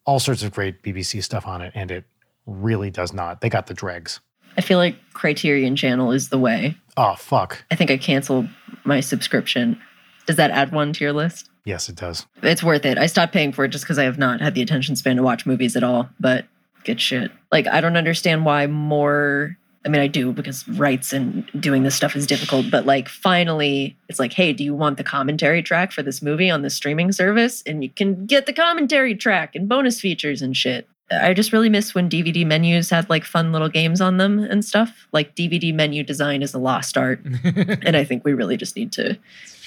all 0.05 0.19
sorts 0.19 0.41
of 0.41 0.53
great 0.53 0.81
BBC 0.81 1.23
stuff 1.23 1.45
on 1.45 1.61
it, 1.61 1.73
and 1.75 1.91
it 1.91 2.05
really 2.45 2.89
does 2.89 3.13
not. 3.13 3.41
They 3.41 3.49
got 3.49 3.67
the 3.67 3.73
dregs. 3.73 4.21
I 4.59 4.61
feel 4.61 4.77
like 4.77 4.97
Criterion 5.13 5.77
Channel 5.77 6.11
is 6.11 6.27
the 6.27 6.37
way. 6.37 6.75
Oh, 6.97 7.15
fuck. 7.15 7.63
I 7.71 7.75
think 7.75 7.89
I 7.89 7.95
canceled 7.95 8.49
my 8.83 8.99
subscription. 8.99 9.79
Does 10.25 10.35
that 10.35 10.51
add 10.51 10.73
one 10.73 10.91
to 10.91 11.01
your 11.01 11.13
list? 11.13 11.49
Yes, 11.63 11.87
it 11.87 11.95
does. 11.95 12.25
It's 12.43 12.61
worth 12.61 12.85
it. 12.85 12.97
I 12.97 13.05
stopped 13.05 13.31
paying 13.31 13.53
for 13.53 13.63
it 13.63 13.69
just 13.69 13.85
because 13.85 13.97
I 13.97 14.03
have 14.03 14.17
not 14.17 14.41
had 14.41 14.55
the 14.55 14.61
attention 14.61 14.97
span 14.97 15.15
to 15.15 15.23
watch 15.23 15.45
movies 15.45 15.77
at 15.77 15.83
all, 15.85 16.09
but 16.19 16.43
good 16.83 16.99
shit. 16.99 17.31
Like, 17.53 17.67
I 17.67 17.79
don't 17.79 17.95
understand 17.95 18.43
why 18.43 18.67
more. 18.67 19.57
I 19.85 19.87
mean, 19.87 20.01
I 20.01 20.07
do 20.07 20.33
because 20.33 20.67
rights 20.67 21.13
and 21.13 21.49
doing 21.57 21.83
this 21.83 21.95
stuff 21.95 22.17
is 22.17 22.27
difficult, 22.27 22.69
but 22.69 22.85
like, 22.85 23.07
finally, 23.07 23.95
it's 24.09 24.19
like, 24.19 24.33
hey, 24.33 24.51
do 24.51 24.65
you 24.65 24.75
want 24.75 24.97
the 24.97 25.05
commentary 25.05 25.63
track 25.63 25.93
for 25.93 26.03
this 26.03 26.21
movie 26.21 26.49
on 26.49 26.63
the 26.63 26.69
streaming 26.69 27.13
service? 27.13 27.63
And 27.65 27.81
you 27.81 27.89
can 27.89 28.25
get 28.25 28.45
the 28.45 28.51
commentary 28.51 29.15
track 29.15 29.55
and 29.55 29.69
bonus 29.69 30.01
features 30.01 30.41
and 30.41 30.57
shit. 30.57 30.85
I 31.11 31.33
just 31.33 31.51
really 31.51 31.69
miss 31.69 31.95
when 31.95 32.09
DVD 32.09 32.45
menus 32.45 32.89
had 32.89 33.09
like 33.09 33.23
fun 33.25 33.51
little 33.51 33.69
games 33.69 34.01
on 34.01 34.17
them 34.17 34.39
and 34.39 34.63
stuff. 34.63 35.07
Like, 35.11 35.35
DVD 35.35 35.73
menu 35.73 36.03
design 36.03 36.41
is 36.41 36.53
a 36.53 36.59
lost 36.59 36.97
art. 36.97 37.21
And 37.45 37.95
I 37.97 38.03
think 38.03 38.23
we 38.23 38.33
really 38.33 38.57
just 38.57 38.75
need 38.75 38.91
to 38.93 39.17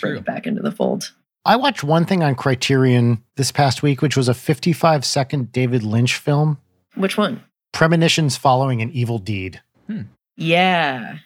bring 0.01 0.13
True. 0.13 0.19
it 0.19 0.25
back 0.25 0.47
into 0.47 0.63
the 0.63 0.71
fold. 0.71 1.13
I 1.45 1.57
watched 1.57 1.83
one 1.83 2.05
thing 2.05 2.23
on 2.23 2.35
Criterion 2.37 3.23
this 3.37 3.51
past 3.51 3.83
week, 3.83 4.01
which 4.03 4.17
was 4.17 4.29
a 4.29 4.35
55 4.35 5.05
second 5.05 5.51
David 5.51 5.83
Lynch 5.83 6.17
film, 6.17 6.59
Which 6.95 7.17
one? 7.19 7.43
Premonitions 7.73 8.37
Following 8.37 8.81
an 8.83 8.91
Evil 8.93 9.19
Deed. 9.19 9.61
Hmm. 9.89 10.03
Yeah. 10.37 11.19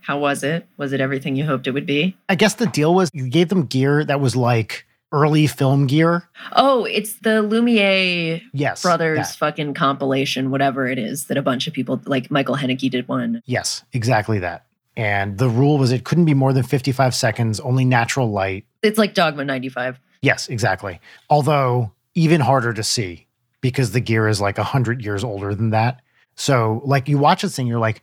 How 0.00 0.18
was 0.18 0.42
it? 0.42 0.66
Was 0.76 0.92
it 0.92 1.00
everything 1.00 1.36
you 1.36 1.44
hoped 1.46 1.66
it 1.66 1.70
would 1.70 1.86
be? 1.86 2.16
I 2.28 2.34
guess 2.34 2.54
the 2.54 2.66
deal 2.66 2.94
was 2.94 3.10
you 3.12 3.28
gave 3.28 3.48
them 3.48 3.66
gear 3.66 4.04
that 4.04 4.20
was 4.20 4.34
like 4.34 4.86
early 5.14 5.46
film 5.46 5.86
gear. 5.86 6.28
Oh, 6.52 6.84
it's 6.84 7.20
the 7.20 7.40
Lumiere 7.40 8.42
Yes. 8.52 8.82
Brothers 8.82 9.18
that. 9.18 9.36
fucking 9.36 9.74
compilation, 9.74 10.50
whatever 10.50 10.86
it 10.88 10.98
is, 10.98 11.26
that 11.26 11.36
a 11.36 11.42
bunch 11.42 11.66
of 11.68 11.72
people, 11.72 12.02
like 12.04 12.30
Michael 12.30 12.56
Haneke 12.56 12.90
did 12.90 13.06
one. 13.06 13.40
Yes, 13.46 13.84
exactly 13.92 14.40
that. 14.40 14.66
And 14.96 15.38
the 15.38 15.48
rule 15.48 15.78
was 15.78 15.92
it 15.92 16.04
couldn't 16.04 16.24
be 16.24 16.34
more 16.34 16.52
than 16.52 16.64
55 16.64 17.14
seconds, 17.14 17.60
only 17.60 17.84
natural 17.84 18.30
light. 18.30 18.66
It's 18.82 18.98
like 18.98 19.14
Dogma 19.14 19.44
95. 19.44 20.00
Yes, 20.20 20.48
exactly. 20.48 21.00
Although 21.30 21.92
even 22.14 22.40
harder 22.40 22.72
to 22.72 22.82
see 22.82 23.26
because 23.60 23.92
the 23.92 24.00
gear 24.00 24.28
is 24.28 24.40
like 24.40 24.58
100 24.58 25.04
years 25.04 25.22
older 25.24 25.54
than 25.54 25.70
that. 25.70 26.00
So, 26.36 26.82
like, 26.84 27.08
you 27.08 27.18
watch 27.18 27.42
this 27.42 27.54
thing, 27.54 27.66
you're 27.68 27.78
like, 27.78 28.02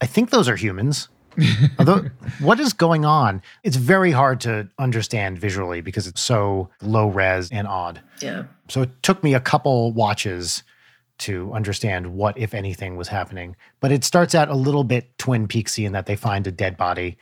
I 0.00 0.06
think 0.06 0.30
those 0.30 0.48
are 0.48 0.56
humans. 0.56 1.08
Although, 1.78 2.06
what 2.40 2.60
is 2.60 2.72
going 2.72 3.04
on? 3.04 3.42
It's 3.62 3.76
very 3.76 4.10
hard 4.10 4.40
to 4.42 4.68
understand 4.78 5.38
visually 5.38 5.80
because 5.80 6.06
it's 6.06 6.20
so 6.20 6.70
low 6.82 7.08
res 7.08 7.50
and 7.50 7.66
odd. 7.66 8.00
Yeah. 8.20 8.44
So, 8.68 8.82
it 8.82 9.02
took 9.02 9.22
me 9.22 9.34
a 9.34 9.40
couple 9.40 9.92
watches 9.92 10.62
to 11.18 11.52
understand 11.52 12.14
what, 12.14 12.36
if 12.36 12.54
anything, 12.54 12.96
was 12.96 13.08
happening. 13.08 13.56
But 13.80 13.92
it 13.92 14.04
starts 14.04 14.34
out 14.34 14.48
a 14.48 14.54
little 14.54 14.84
bit 14.84 15.16
Twin 15.18 15.46
Peaksy 15.46 15.86
in 15.86 15.92
that 15.92 16.06
they 16.06 16.16
find 16.16 16.46
a 16.46 16.52
dead 16.52 16.76
body 16.76 17.18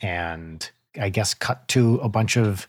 and 0.00 0.70
I 0.98 1.08
guess 1.08 1.34
cut 1.34 1.66
to 1.68 1.96
a 1.96 2.08
bunch 2.08 2.36
of 2.36 2.68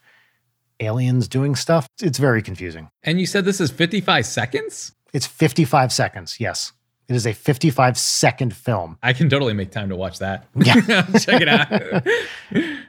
aliens 0.79 1.27
doing 1.27 1.55
stuff. 1.55 1.87
It's 2.01 2.17
very 2.17 2.41
confusing. 2.41 2.89
and 3.03 3.19
you 3.19 3.25
said 3.25 3.45
this 3.45 3.61
is 3.61 3.71
55 3.71 4.25
seconds? 4.25 4.91
It's 5.13 5.25
55 5.25 5.93
seconds. 5.93 6.37
Yes. 6.39 6.73
It 7.07 7.15
is 7.15 7.27
a 7.27 7.33
55 7.33 7.97
second 7.97 8.55
film. 8.55 8.97
I 9.03 9.13
can 9.13 9.29
totally 9.29 9.53
make 9.53 9.71
time 9.71 9.89
to 9.89 9.95
watch 9.95 10.19
that. 10.19 10.47
Yeah. 10.55 10.75
Check 11.19 11.41
it 11.41 11.47
out. 11.47 11.67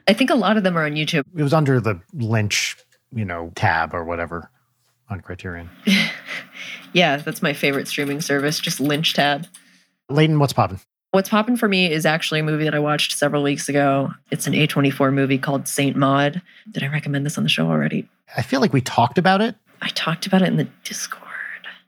I 0.07 0.13
think 0.13 0.29
a 0.29 0.35
lot 0.35 0.57
of 0.57 0.63
them 0.63 0.77
are 0.77 0.85
on 0.85 0.93
YouTube. 0.93 1.23
It 1.35 1.43
was 1.43 1.53
under 1.53 1.79
the 1.79 2.01
Lynch, 2.13 2.75
you 3.13 3.25
know, 3.25 3.51
tab 3.55 3.93
or 3.93 4.03
whatever 4.03 4.49
on 5.09 5.21
Criterion. 5.21 5.69
Yeah, 6.93 7.17
that's 7.17 7.41
my 7.41 7.53
favorite 7.53 7.87
streaming 7.87 8.21
service, 8.21 8.59
just 8.59 8.79
Lynch 8.79 9.13
Tab. 9.13 9.45
Leighton, 10.09 10.39
what's 10.39 10.53
popping? 10.53 10.79
What's 11.11 11.29
popping 11.29 11.57
for 11.57 11.67
me 11.67 11.91
is 11.91 12.05
actually 12.05 12.39
a 12.39 12.43
movie 12.43 12.63
that 12.63 12.75
I 12.75 12.79
watched 12.79 13.17
several 13.17 13.43
weeks 13.43 13.69
ago. 13.69 14.11
It's 14.31 14.47
an 14.47 14.53
A24 14.53 15.13
movie 15.13 15.37
called 15.37 15.67
Saint 15.67 15.95
Maud. 15.95 16.41
Did 16.71 16.83
I 16.83 16.87
recommend 16.87 17.25
this 17.25 17.37
on 17.37 17.43
the 17.43 17.49
show 17.49 17.67
already? 17.67 18.07
I 18.35 18.41
feel 18.41 18.61
like 18.61 18.73
we 18.73 18.81
talked 18.81 19.17
about 19.17 19.41
it. 19.41 19.55
I 19.81 19.89
talked 19.89 20.25
about 20.27 20.41
it 20.41 20.47
in 20.47 20.57
the 20.57 20.67
Discord. 20.83 21.23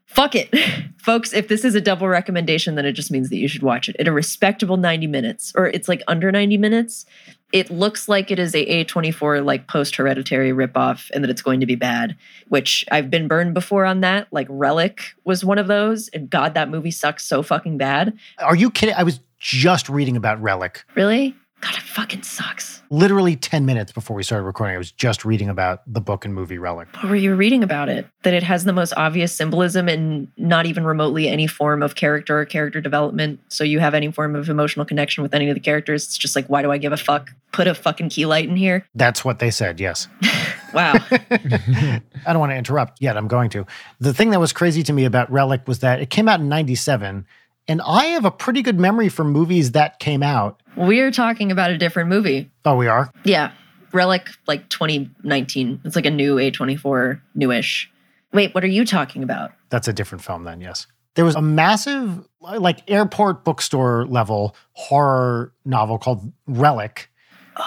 Fuck 0.09 0.35
it. 0.35 0.53
Folks, 0.97 1.33
if 1.33 1.47
this 1.47 1.63
is 1.63 1.75
a 1.75 1.81
double 1.81 2.07
recommendation, 2.07 2.75
then 2.75 2.85
it 2.85 2.93
just 2.93 3.11
means 3.11 3.29
that 3.29 3.37
you 3.37 3.47
should 3.47 3.63
watch 3.63 3.87
it 3.87 3.95
at 3.99 4.07
a 4.07 4.11
respectable 4.11 4.75
90 4.75 5.07
minutes, 5.07 5.53
or 5.55 5.67
it's 5.67 5.87
like 5.87 6.03
under 6.07 6.31
90 6.31 6.57
minutes. 6.57 7.05
It 7.51 7.71
looks 7.71 8.07
like 8.07 8.29
it 8.29 8.37
is 8.37 8.53
a 8.53 8.85
A24 8.85 9.43
like 9.43 9.67
post 9.67 9.95
hereditary 9.95 10.51
ripoff 10.51 11.09
and 11.11 11.23
that 11.23 11.31
it's 11.31 11.41
going 11.41 11.59
to 11.61 11.65
be 11.65 11.75
bad, 11.75 12.15
which 12.47 12.85
I've 12.91 13.09
been 13.09 13.27
burned 13.27 13.53
before 13.53 13.85
on 13.85 14.01
that. 14.01 14.27
Like 14.31 14.47
Relic 14.49 15.15
was 15.23 15.45
one 15.45 15.57
of 15.57 15.67
those. 15.67 16.09
And 16.09 16.29
God, 16.29 16.53
that 16.53 16.69
movie 16.69 16.91
sucks 16.91 17.25
so 17.25 17.41
fucking 17.41 17.77
bad. 17.77 18.17
Are 18.39 18.55
you 18.55 18.69
kidding? 18.69 18.93
I 18.95 19.03
was 19.03 19.19
just 19.39 19.89
reading 19.89 20.15
about 20.15 20.41
Relic. 20.41 20.83
Really? 20.95 21.35
God, 21.61 21.75
it 21.75 21.81
fucking 21.81 22.23
sucks. 22.23 22.81
Literally 22.89 23.35
10 23.35 23.65
minutes 23.65 23.91
before 23.91 24.15
we 24.15 24.23
started 24.23 24.45
recording, 24.45 24.75
I 24.75 24.77
was 24.77 24.91
just 24.91 25.25
reading 25.25 25.49
about 25.49 25.81
the 25.85 25.99
book 25.99 26.23
and 26.25 26.33
movie 26.33 26.57
Relic. 26.57 26.87
What 26.95 27.09
were 27.09 27.15
you 27.15 27.35
reading 27.35 27.63
about 27.63 27.89
it? 27.89 28.07
That 28.23 28.33
it 28.33 28.43
has 28.43 28.63
the 28.63 28.73
most 28.73 28.93
obvious 28.95 29.33
symbolism 29.33 29.89
and 29.89 30.29
not 30.37 30.65
even 30.65 30.85
remotely 30.85 31.27
any 31.27 31.47
form 31.47 31.83
of 31.83 31.95
character 31.95 32.39
or 32.39 32.45
character 32.45 32.79
development. 32.79 33.41
So 33.49 33.63
you 33.63 33.79
have 33.79 33.93
any 33.93 34.11
form 34.11 34.35
of 34.35 34.49
emotional 34.49 34.85
connection 34.85 35.21
with 35.21 35.33
any 35.33 35.49
of 35.49 35.55
the 35.55 35.59
characters. 35.59 36.05
It's 36.05 36.17
just 36.17 36.35
like, 36.35 36.47
why 36.47 36.61
do 36.61 36.71
I 36.71 36.77
give 36.77 36.93
a 36.93 36.97
fuck? 36.97 37.31
Put 37.51 37.67
a 37.67 37.75
fucking 37.75 38.09
key 38.09 38.25
light 38.25 38.47
in 38.47 38.55
here. 38.55 38.85
That's 38.95 39.25
what 39.25 39.39
they 39.39 39.51
said, 39.51 39.79
yes. 39.79 40.07
Wow. 40.73 40.93
I 41.11 42.01
don't 42.27 42.39
want 42.39 42.51
to 42.51 42.55
interrupt 42.55 43.01
yet. 43.01 43.17
I'm 43.17 43.27
going 43.27 43.49
to. 43.51 43.65
The 43.99 44.13
thing 44.13 44.29
that 44.31 44.39
was 44.39 44.53
crazy 44.53 44.83
to 44.83 44.93
me 44.93 45.05
about 45.05 45.31
Relic 45.31 45.67
was 45.67 45.79
that 45.79 45.99
it 45.99 46.09
came 46.09 46.27
out 46.27 46.39
in 46.39 46.49
97, 46.49 47.25
and 47.69 47.81
I 47.83 48.05
have 48.07 48.25
a 48.25 48.31
pretty 48.31 48.61
good 48.61 48.79
memory 48.79 49.07
for 49.07 49.23
movies 49.23 49.71
that 49.71 49.99
came 49.99 50.23
out. 50.23 50.61
We're 50.75 51.11
talking 51.11 51.51
about 51.51 51.71
a 51.71 51.77
different 51.77 52.09
movie. 52.09 52.49
Oh, 52.65 52.75
we 52.75 52.87
are? 52.87 53.11
Yeah. 53.23 53.51
Relic, 53.93 54.27
like 54.47 54.67
2019. 54.69 55.81
It's 55.85 55.95
like 55.95 56.05
a 56.05 56.11
new 56.11 56.35
A24, 56.35 57.21
newish. 57.35 57.89
Wait, 58.33 58.53
what 58.53 58.63
are 58.63 58.67
you 58.67 58.85
talking 58.85 59.23
about? 59.23 59.51
That's 59.69 59.87
a 59.87 59.93
different 59.93 60.23
film 60.23 60.43
then, 60.43 60.61
yes. 60.61 60.87
There 61.15 61.25
was 61.25 61.35
a 61.35 61.41
massive, 61.41 62.27
like, 62.41 62.89
airport 62.89 63.43
bookstore 63.43 64.05
level 64.05 64.55
horror 64.73 65.53
novel 65.65 65.97
called 65.97 66.31
Relic 66.47 67.09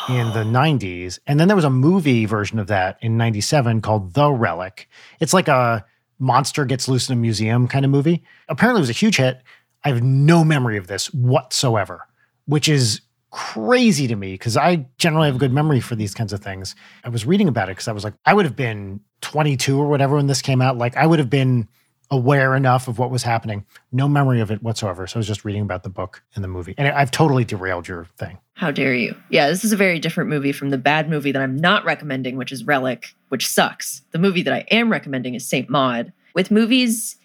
in 0.08 0.32
the 0.32 0.44
90s. 0.44 1.18
And 1.26 1.38
then 1.38 1.48
there 1.48 1.56
was 1.56 1.64
a 1.64 1.70
movie 1.70 2.24
version 2.24 2.58
of 2.58 2.66
that 2.68 2.98
in 3.02 3.16
97 3.16 3.82
called 3.82 4.14
The 4.14 4.30
Relic. 4.30 4.88
It's 5.20 5.34
like 5.34 5.48
a 5.48 5.84
monster 6.18 6.64
gets 6.64 6.88
loose 6.88 7.08
in 7.08 7.18
a 7.18 7.20
museum 7.20 7.68
kind 7.68 7.84
of 7.84 7.90
movie. 7.90 8.22
Apparently, 8.48 8.78
it 8.78 8.82
was 8.82 8.90
a 8.90 8.94
huge 8.94 9.16
hit. 9.16 9.42
I 9.84 9.88
have 9.88 10.02
no 10.02 10.44
memory 10.44 10.76
of 10.76 10.86
this 10.86 11.12
whatsoever, 11.12 12.06
which 12.46 12.68
is 12.68 13.00
crazy 13.30 14.06
to 14.06 14.14
me 14.14 14.32
because 14.32 14.56
I 14.56 14.86
generally 14.98 15.26
have 15.26 15.36
a 15.36 15.38
good 15.38 15.52
memory 15.52 15.80
for 15.80 15.96
these 15.96 16.14
kinds 16.14 16.32
of 16.32 16.40
things. 16.40 16.74
I 17.02 17.08
was 17.08 17.24
reading 17.24 17.48
about 17.48 17.68
it 17.68 17.72
because 17.72 17.88
I 17.88 17.92
was 17.92 18.04
like, 18.04 18.14
I 18.26 18.34
would 18.34 18.44
have 18.44 18.56
been 18.56 19.00
22 19.22 19.80
or 19.80 19.88
whatever 19.88 20.16
when 20.16 20.26
this 20.26 20.42
came 20.42 20.60
out. 20.60 20.76
Like, 20.76 20.96
I 20.96 21.06
would 21.06 21.18
have 21.18 21.30
been 21.30 21.68
aware 22.10 22.54
enough 22.54 22.88
of 22.88 22.98
what 22.98 23.10
was 23.10 23.22
happening. 23.22 23.64
No 23.90 24.06
memory 24.06 24.40
of 24.40 24.50
it 24.50 24.62
whatsoever. 24.62 25.06
So 25.06 25.16
I 25.16 25.20
was 25.20 25.26
just 25.26 25.46
reading 25.46 25.62
about 25.62 25.82
the 25.82 25.88
book 25.88 26.22
and 26.34 26.44
the 26.44 26.48
movie. 26.48 26.74
And 26.76 26.88
I've 26.88 27.10
totally 27.10 27.42
derailed 27.42 27.88
your 27.88 28.04
thing. 28.18 28.38
How 28.52 28.70
dare 28.70 28.94
you? 28.94 29.16
Yeah, 29.30 29.48
this 29.48 29.64
is 29.64 29.72
a 29.72 29.78
very 29.78 29.98
different 29.98 30.28
movie 30.28 30.52
from 30.52 30.68
the 30.68 30.76
bad 30.76 31.08
movie 31.08 31.32
that 31.32 31.40
I'm 31.40 31.56
not 31.56 31.86
recommending, 31.86 32.36
which 32.36 32.52
is 32.52 32.64
Relic, 32.64 33.14
which 33.30 33.48
sucks. 33.48 34.02
The 34.10 34.18
movie 34.18 34.42
that 34.42 34.52
I 34.52 34.66
am 34.70 34.92
recommending 34.92 35.34
is 35.34 35.46
Saint 35.46 35.70
Maud. 35.70 36.12
With 36.34 36.50
movies, 36.50 37.16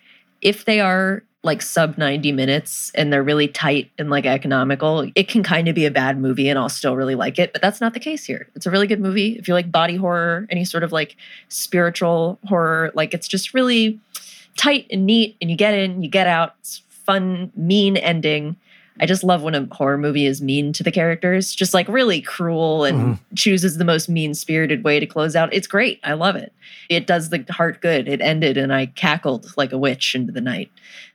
if 0.41 0.63
they 0.63 0.79
are 0.79 1.23
like 1.43 1.61
sub 1.61 1.97
90 1.97 2.31
minutes 2.31 2.91
and 2.95 3.13
they're 3.13 3.23
really 3.23 3.47
tight 3.47 3.91
and 3.97 4.09
like 4.09 4.25
economical, 4.25 5.09
it 5.15 5.27
can 5.27 5.43
kind 5.43 5.67
of 5.67 5.75
be 5.75 5.85
a 5.85 5.91
bad 5.91 6.19
movie 6.19 6.49
and 6.49 6.57
I'll 6.57 6.69
still 6.69 6.95
really 6.95 7.15
like 7.15 7.39
it. 7.39 7.53
But 7.53 7.61
that's 7.61 7.79
not 7.79 7.93
the 7.93 7.99
case 7.99 8.25
here. 8.25 8.49
It's 8.55 8.65
a 8.65 8.71
really 8.71 8.87
good 8.87 8.99
movie. 8.99 9.37
If 9.37 9.47
you 9.47 9.53
like 9.53 9.71
body 9.71 9.95
horror, 9.95 10.47
any 10.49 10.65
sort 10.65 10.83
of 10.83 10.91
like 10.91 11.15
spiritual 11.49 12.39
horror, 12.45 12.91
like 12.95 13.13
it's 13.13 13.27
just 13.27 13.53
really 13.53 13.99
tight 14.57 14.87
and 14.91 15.05
neat 15.05 15.37
and 15.39 15.49
you 15.49 15.55
get 15.55 15.73
in, 15.73 16.01
you 16.01 16.09
get 16.09 16.27
out. 16.27 16.55
It's 16.59 16.81
fun, 16.89 17.51
mean 17.55 17.97
ending. 17.97 18.57
I 18.99 19.05
just 19.05 19.23
love 19.23 19.43
when 19.43 19.55
a 19.55 19.67
horror 19.71 19.97
movie 19.97 20.25
is 20.25 20.41
mean 20.41 20.73
to 20.73 20.83
the 20.83 20.91
characters, 20.91 21.53
just 21.53 21.73
like 21.73 21.87
really 21.87 22.21
cruel 22.21 22.83
and 22.83 23.19
chooses 23.35 23.77
the 23.77 23.85
most 23.85 24.09
mean 24.09 24.33
spirited 24.33 24.83
way 24.83 24.99
to 24.99 25.05
close 25.05 25.35
out. 25.35 25.53
It's 25.53 25.67
great. 25.67 25.99
I 26.03 26.13
love 26.13 26.35
it. 26.35 26.53
It 26.89 27.07
does 27.07 27.29
the 27.29 27.45
heart 27.49 27.81
good. 27.81 28.07
It 28.07 28.21
ended 28.21 28.57
and 28.57 28.73
I 28.73 28.87
cackled 28.87 29.51
like 29.57 29.71
a 29.71 29.77
witch 29.77 30.15
into 30.15 30.31
the 30.31 30.41
night. 30.41 30.71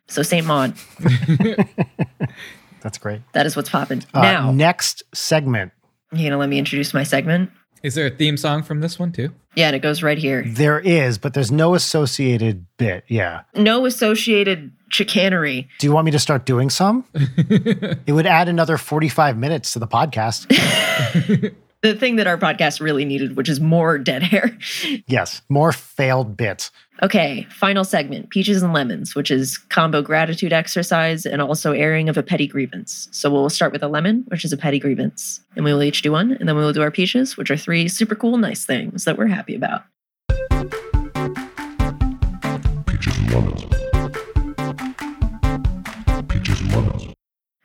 So, 0.09 0.22
St. 0.22 0.47
Maud, 0.47 0.74
That's 2.80 2.99
great. 2.99 3.20
that 3.33 3.47
is 3.47 3.57
what's 3.57 3.70
popping. 3.70 4.03
Uh, 4.12 4.22
now, 4.22 4.53
next 4.53 5.03
segment. 5.14 5.72
you 6.12 6.28
to 6.30 6.37
let 6.37 6.49
me 6.49 6.59
introduce 6.59 6.93
my 6.93 7.05
segment? 7.05 7.51
Is 7.83 7.95
there 7.95 8.07
a 8.07 8.11
theme 8.11 8.37
song 8.37 8.62
from 8.62 8.80
this 8.80 8.99
one 8.99 9.12
too? 9.12 9.30
Yeah, 9.55 9.66
and 9.66 9.76
it 9.76 9.80
goes 9.80 10.03
right 10.03 10.18
here. 10.18 10.45
There 10.47 10.78
is, 10.78 11.18
but 11.18 11.35
there's 11.35 11.51
no 11.51 11.74
associated 11.74 12.64
bit. 12.76 13.05
Yeah. 13.09 13.43
No 13.55 13.85
associated 13.87 14.72
chicanery. 14.89 15.68
Do 15.78 15.87
you 15.87 15.93
want 15.93 16.05
me 16.05 16.11
to 16.12 16.18
start 16.18 16.47
doing 16.47 16.70
some? 16.70 17.05
it 17.14 18.12
would 18.12 18.26
add 18.26 18.49
another 18.49 18.78
45 18.78 19.37
minutes 19.37 19.72
to 19.72 19.78
the 19.78 19.89
podcast. 19.89 20.47
The 21.83 21.97
thing 21.97 22.14
that 22.16 22.28
our 22.28 22.39
podcast 22.39 22.80
really 22.80 23.05
needed, 23.05 23.37
which 23.37 23.49
is 23.49 23.59
more 23.59 23.99
dead 23.99 24.22
hair. 24.22 24.57
yes. 25.09 25.43
More 25.49 25.72
failed 25.72 26.37
bits. 26.37 26.70
Okay, 27.01 27.47
final 27.51 27.84
segment 27.84 28.28
Peaches 28.28 28.62
and 28.62 28.74
Lemons, 28.74 29.14
which 29.14 29.30
is 29.30 29.57
combo 29.57 30.03
gratitude 30.03 30.53
exercise 30.53 31.24
and 31.24 31.40
also 31.40 31.72
airing 31.72 32.11
of 32.11 32.18
a 32.18 32.22
petty 32.22 32.47
grievance. 32.47 33.09
So 33.12 33.30
we'll 33.30 33.49
start 33.49 33.72
with 33.72 33.82
a 33.82 33.88
lemon, 33.88 34.24
which 34.28 34.45
is 34.45 34.53
a 34.53 34.59
petty 34.59 34.78
grievance. 34.78 35.40
And 35.57 35.64
we 35.64 35.72
will 35.72 35.82
each 35.82 36.03
do 36.03 36.12
one, 36.12 36.32
and 36.32 36.47
then 36.47 36.55
we 36.55 36.62
will 36.62 36.74
do 36.74 36.82
our 36.82 36.90
peaches, 36.90 37.36
which 37.36 37.51
are 37.51 37.57
three 37.57 37.88
super 37.88 38.14
cool, 38.14 38.36
nice 38.36 38.66
things 38.66 39.05
that 39.05 39.16
we're 39.16 39.26
happy 39.26 39.55
about. 39.55 39.84
Peaches 42.86 43.16
and 43.16 43.32
lemons. 43.32 43.64
Peaches 46.28 46.61
and 46.61 46.72
lemons. 46.72 47.14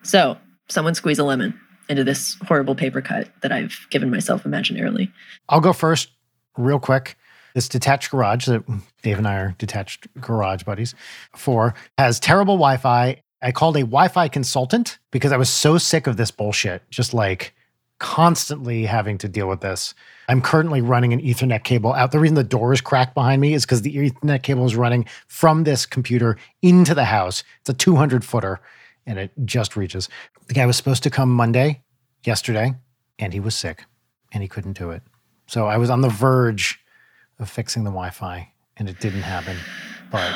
So 0.03 0.37
someone 0.69 0.95
squeeze 0.95 1.19
a 1.19 1.25
lemon 1.25 1.59
into 1.89 2.05
this 2.05 2.37
horrible 2.47 2.75
paper 2.75 3.01
cut 3.01 3.29
that 3.41 3.51
I've 3.51 3.87
given 3.89 4.09
myself 4.09 4.45
imaginarily. 4.45 5.11
I'll 5.49 5.59
go 5.61 5.73
first, 5.73 6.09
real 6.57 6.79
quick. 6.79 7.17
This 7.57 7.67
detached 7.67 8.11
garage 8.11 8.45
that 8.45 8.63
Dave 9.01 9.17
and 9.17 9.27
I 9.27 9.37
are 9.37 9.55
detached 9.57 10.07
garage 10.21 10.61
buddies 10.61 10.93
for 11.35 11.73
has 11.97 12.19
terrible 12.19 12.53
Wi 12.53 12.77
Fi. 12.77 13.23
I 13.41 13.51
called 13.51 13.75
a 13.77 13.79
Wi 13.79 14.09
Fi 14.09 14.27
consultant 14.27 14.99
because 15.09 15.31
I 15.31 15.37
was 15.37 15.49
so 15.49 15.79
sick 15.79 16.05
of 16.05 16.17
this 16.17 16.29
bullshit, 16.29 16.87
just 16.91 17.15
like 17.15 17.55
constantly 17.97 18.85
having 18.85 19.17
to 19.17 19.27
deal 19.27 19.47
with 19.47 19.61
this. 19.61 19.95
I'm 20.29 20.39
currently 20.39 20.81
running 20.81 21.13
an 21.13 21.19
Ethernet 21.19 21.63
cable 21.63 21.93
out. 21.93 22.11
The 22.11 22.19
reason 22.19 22.35
the 22.35 22.43
door 22.43 22.73
is 22.73 22.81
cracked 22.81 23.15
behind 23.15 23.41
me 23.41 23.55
is 23.55 23.65
because 23.65 23.81
the 23.81 24.11
Ethernet 24.11 24.43
cable 24.43 24.67
is 24.67 24.75
running 24.75 25.07
from 25.25 25.63
this 25.63 25.87
computer 25.87 26.37
into 26.61 26.93
the 26.93 27.05
house. 27.05 27.43
It's 27.61 27.71
a 27.71 27.73
200 27.73 28.23
footer 28.23 28.59
and 29.07 29.17
it 29.17 29.31
just 29.45 29.75
reaches. 29.75 30.09
The 30.45 30.53
guy 30.53 30.67
was 30.67 30.77
supposed 30.77 31.01
to 31.01 31.09
come 31.09 31.31
Monday, 31.31 31.81
yesterday, 32.23 32.75
and 33.17 33.33
he 33.33 33.39
was 33.39 33.55
sick 33.55 33.85
and 34.31 34.43
he 34.43 34.47
couldn't 34.47 34.77
do 34.77 34.91
it. 34.91 35.01
So 35.47 35.65
I 35.65 35.77
was 35.77 35.89
on 35.89 36.01
the 36.01 36.09
verge 36.09 36.79
of 37.39 37.49
fixing 37.49 37.83
the 37.83 37.91
Wi 37.91 38.09
Fi 38.09 38.51
and 38.77 38.89
it 38.89 38.99
didn't 38.99 39.21
happen. 39.21 39.57
But 40.11 40.33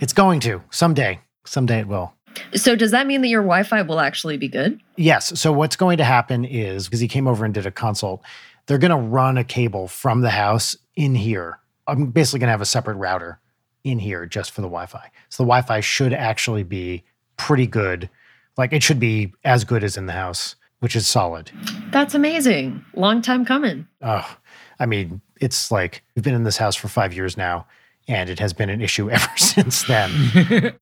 it's 0.00 0.12
going 0.12 0.40
to 0.40 0.62
someday. 0.70 1.20
Someday 1.44 1.80
it 1.80 1.88
will. 1.88 2.12
So 2.54 2.74
does 2.74 2.90
that 2.90 3.06
mean 3.06 3.22
that 3.22 3.28
your 3.28 3.42
Wi-Fi 3.42 3.82
will 3.82 4.00
actually 4.00 4.36
be 4.36 4.48
good? 4.48 4.80
Yes. 4.96 5.38
So 5.38 5.52
what's 5.52 5.76
going 5.76 5.98
to 5.98 6.04
happen 6.04 6.44
is 6.44 6.86
because 6.86 7.00
he 7.00 7.08
came 7.08 7.28
over 7.28 7.44
and 7.44 7.54
did 7.54 7.66
a 7.66 7.70
consult, 7.70 8.22
they're 8.66 8.78
going 8.78 8.90
to 8.90 8.96
run 8.96 9.38
a 9.38 9.44
cable 9.44 9.86
from 9.88 10.20
the 10.22 10.30
house 10.30 10.76
in 10.96 11.14
here. 11.14 11.58
I'm 11.86 12.06
basically 12.06 12.40
going 12.40 12.48
to 12.48 12.52
have 12.52 12.60
a 12.60 12.66
separate 12.66 12.96
router 12.96 13.38
in 13.84 13.98
here 13.98 14.26
just 14.26 14.50
for 14.50 14.62
the 14.62 14.68
Wi-Fi. 14.68 15.10
So 15.28 15.44
the 15.44 15.48
Wi-Fi 15.48 15.80
should 15.80 16.12
actually 16.12 16.62
be 16.62 17.04
pretty 17.36 17.66
good. 17.66 18.08
Like 18.56 18.72
it 18.72 18.82
should 18.82 19.00
be 19.00 19.32
as 19.44 19.64
good 19.64 19.84
as 19.84 19.96
in 19.96 20.06
the 20.06 20.12
house, 20.12 20.56
which 20.80 20.96
is 20.96 21.06
solid. 21.06 21.50
That's 21.92 22.14
amazing. 22.14 22.84
Long 22.94 23.22
time 23.22 23.44
coming. 23.44 23.86
Oh, 24.02 24.36
I 24.80 24.86
mean, 24.86 25.20
it's 25.40 25.70
like 25.70 26.02
we've 26.14 26.24
been 26.24 26.34
in 26.34 26.44
this 26.44 26.56
house 26.56 26.76
for 26.76 26.88
five 26.88 27.12
years 27.12 27.36
now, 27.36 27.66
and 28.08 28.28
it 28.30 28.38
has 28.38 28.52
been 28.52 28.70
an 28.70 28.80
issue 28.80 29.10
ever 29.10 29.30
since 29.36 29.84
then. 29.84 30.10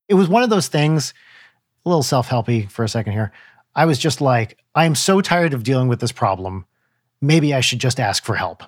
it 0.08 0.14
was 0.14 0.28
one 0.28 0.42
of 0.42 0.50
those 0.50 0.68
things, 0.68 1.14
a 1.84 1.88
little 1.88 2.02
self 2.02 2.28
helpy 2.28 2.70
for 2.70 2.84
a 2.84 2.88
second 2.88 3.12
here. 3.12 3.32
I 3.74 3.86
was 3.86 3.98
just 3.98 4.20
like, 4.20 4.58
I 4.74 4.84
am 4.84 4.94
so 4.94 5.20
tired 5.20 5.54
of 5.54 5.62
dealing 5.62 5.88
with 5.88 6.00
this 6.00 6.12
problem. 6.12 6.66
Maybe 7.20 7.54
I 7.54 7.60
should 7.60 7.78
just 7.78 7.98
ask 7.98 8.24
for 8.24 8.34
help. 8.34 8.62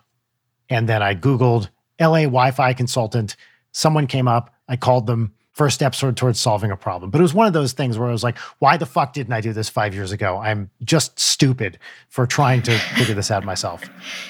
And 0.70 0.88
then 0.88 1.02
I 1.02 1.14
Googled 1.14 1.68
LA 2.00 2.22
Wi 2.22 2.50
Fi 2.52 2.72
consultant. 2.72 3.36
Someone 3.72 4.06
came 4.06 4.28
up. 4.28 4.54
I 4.68 4.76
called 4.76 5.06
them. 5.06 5.34
First 5.54 5.76
step 5.76 5.94
sort 5.94 6.08
of 6.10 6.16
towards 6.16 6.40
solving 6.40 6.70
a 6.72 6.76
problem. 6.76 7.10
But 7.12 7.20
it 7.20 7.22
was 7.22 7.32
one 7.32 7.46
of 7.46 7.52
those 7.52 7.72
things 7.72 7.96
where 7.96 8.08
I 8.08 8.12
was 8.12 8.24
like, 8.24 8.36
why 8.58 8.76
the 8.76 8.86
fuck 8.86 9.12
didn't 9.12 9.32
I 9.32 9.40
do 9.40 9.52
this 9.52 9.68
five 9.68 9.94
years 9.94 10.10
ago? 10.10 10.36
I'm 10.38 10.68
just 10.82 11.18
stupid 11.18 11.78
for 12.08 12.26
trying 12.26 12.60
to 12.62 12.76
figure 12.96 13.14
this 13.14 13.30
out 13.30 13.44
myself. 13.44 13.84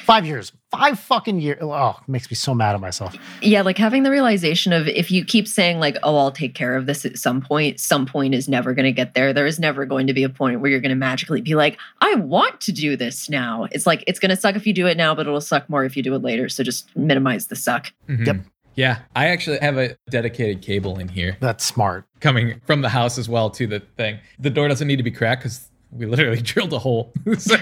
Five 0.05 0.27
years, 0.27 0.53
five 0.71 0.99
fucking 0.99 1.41
years. 1.41 1.59
Oh, 1.63 1.99
makes 2.07 2.31
me 2.31 2.35
so 2.35 2.55
mad 2.55 2.75
at 2.75 2.81
myself. 2.83 3.17
Yeah, 3.41 3.63
like 3.63 3.79
having 3.79 4.03
the 4.03 4.11
realization 4.11 4.75
of 4.75 4.87
if 4.87 5.11
you 5.11 5.25
keep 5.25 5.49
saying 5.49 5.79
like, 5.81 5.97
"Oh, 6.03 6.15
I'll 6.19 6.31
take 6.31 6.55
care 6.55 6.77
of 6.77 6.85
this 6.85 7.07
at 7.07 7.17
some 7.17 7.41
point," 7.41 7.81
some 7.81 8.05
point 8.05 8.35
is 8.35 8.47
never 8.47 8.75
going 8.75 8.85
to 8.85 8.93
get 8.93 9.15
there. 9.15 9.33
There 9.33 9.47
is 9.47 9.59
never 9.59 9.87
going 9.87 10.07
to 10.09 10.13
be 10.13 10.25
a 10.25 10.29
point 10.29 10.61
where 10.61 10.71
you're 10.71 10.81
going 10.81 10.91
to 10.91 10.95
magically 10.97 11.41
be 11.41 11.55
like, 11.55 11.79
"I 12.03 12.17
want 12.17 12.61
to 12.63 12.73
do 12.73 12.97
this 12.99 13.31
now." 13.31 13.67
It's 13.73 13.87
like 13.87 14.05
it's 14.07 14.19
going 14.19 14.29
to 14.31 14.37
suck 14.37 14.57
if 14.57 14.67
you 14.67 14.75
do 14.75 14.87
it 14.87 14.99
now, 14.99 15.15
but 15.15 15.27
it'll 15.27 15.41
suck 15.41 15.71
more 15.71 15.85
if 15.87 15.97
you 15.97 16.03
do 16.03 16.15
it 16.15 16.23
later. 16.23 16.51
So 16.51 16.63
just 16.63 16.95
minimize 16.95 17.47
the 17.47 17.57
suck. 17.57 17.93
Mhm. 18.11 18.27
Yep. 18.27 18.37
Yeah, 18.77 19.01
I 19.15 19.29
actually 19.29 19.59
have 19.61 19.79
a 19.79 19.97
dedicated 20.11 20.63
cable 20.63 20.99
in 20.99 21.09
here 21.09 21.37
That's 21.41 21.65
smart. 21.65 22.07
coming 22.21 22.61
from 22.67 22.83
the 22.83 22.89
house 22.89 23.19
as 23.19 23.29
well 23.29 23.51
to 23.51 23.67
the 23.67 23.81
thing. 23.97 24.19
The 24.39 24.51
door 24.51 24.69
doesn't 24.69 24.87
need 24.89 24.97
to 24.97 25.03
be 25.03 25.11
cracked 25.11 25.43
because 25.43 25.69
we 25.93 26.07
literally 26.07 26.41
drilled 26.43 26.73
a 26.73 26.79
hole. 26.79 27.13
so, 27.39 27.57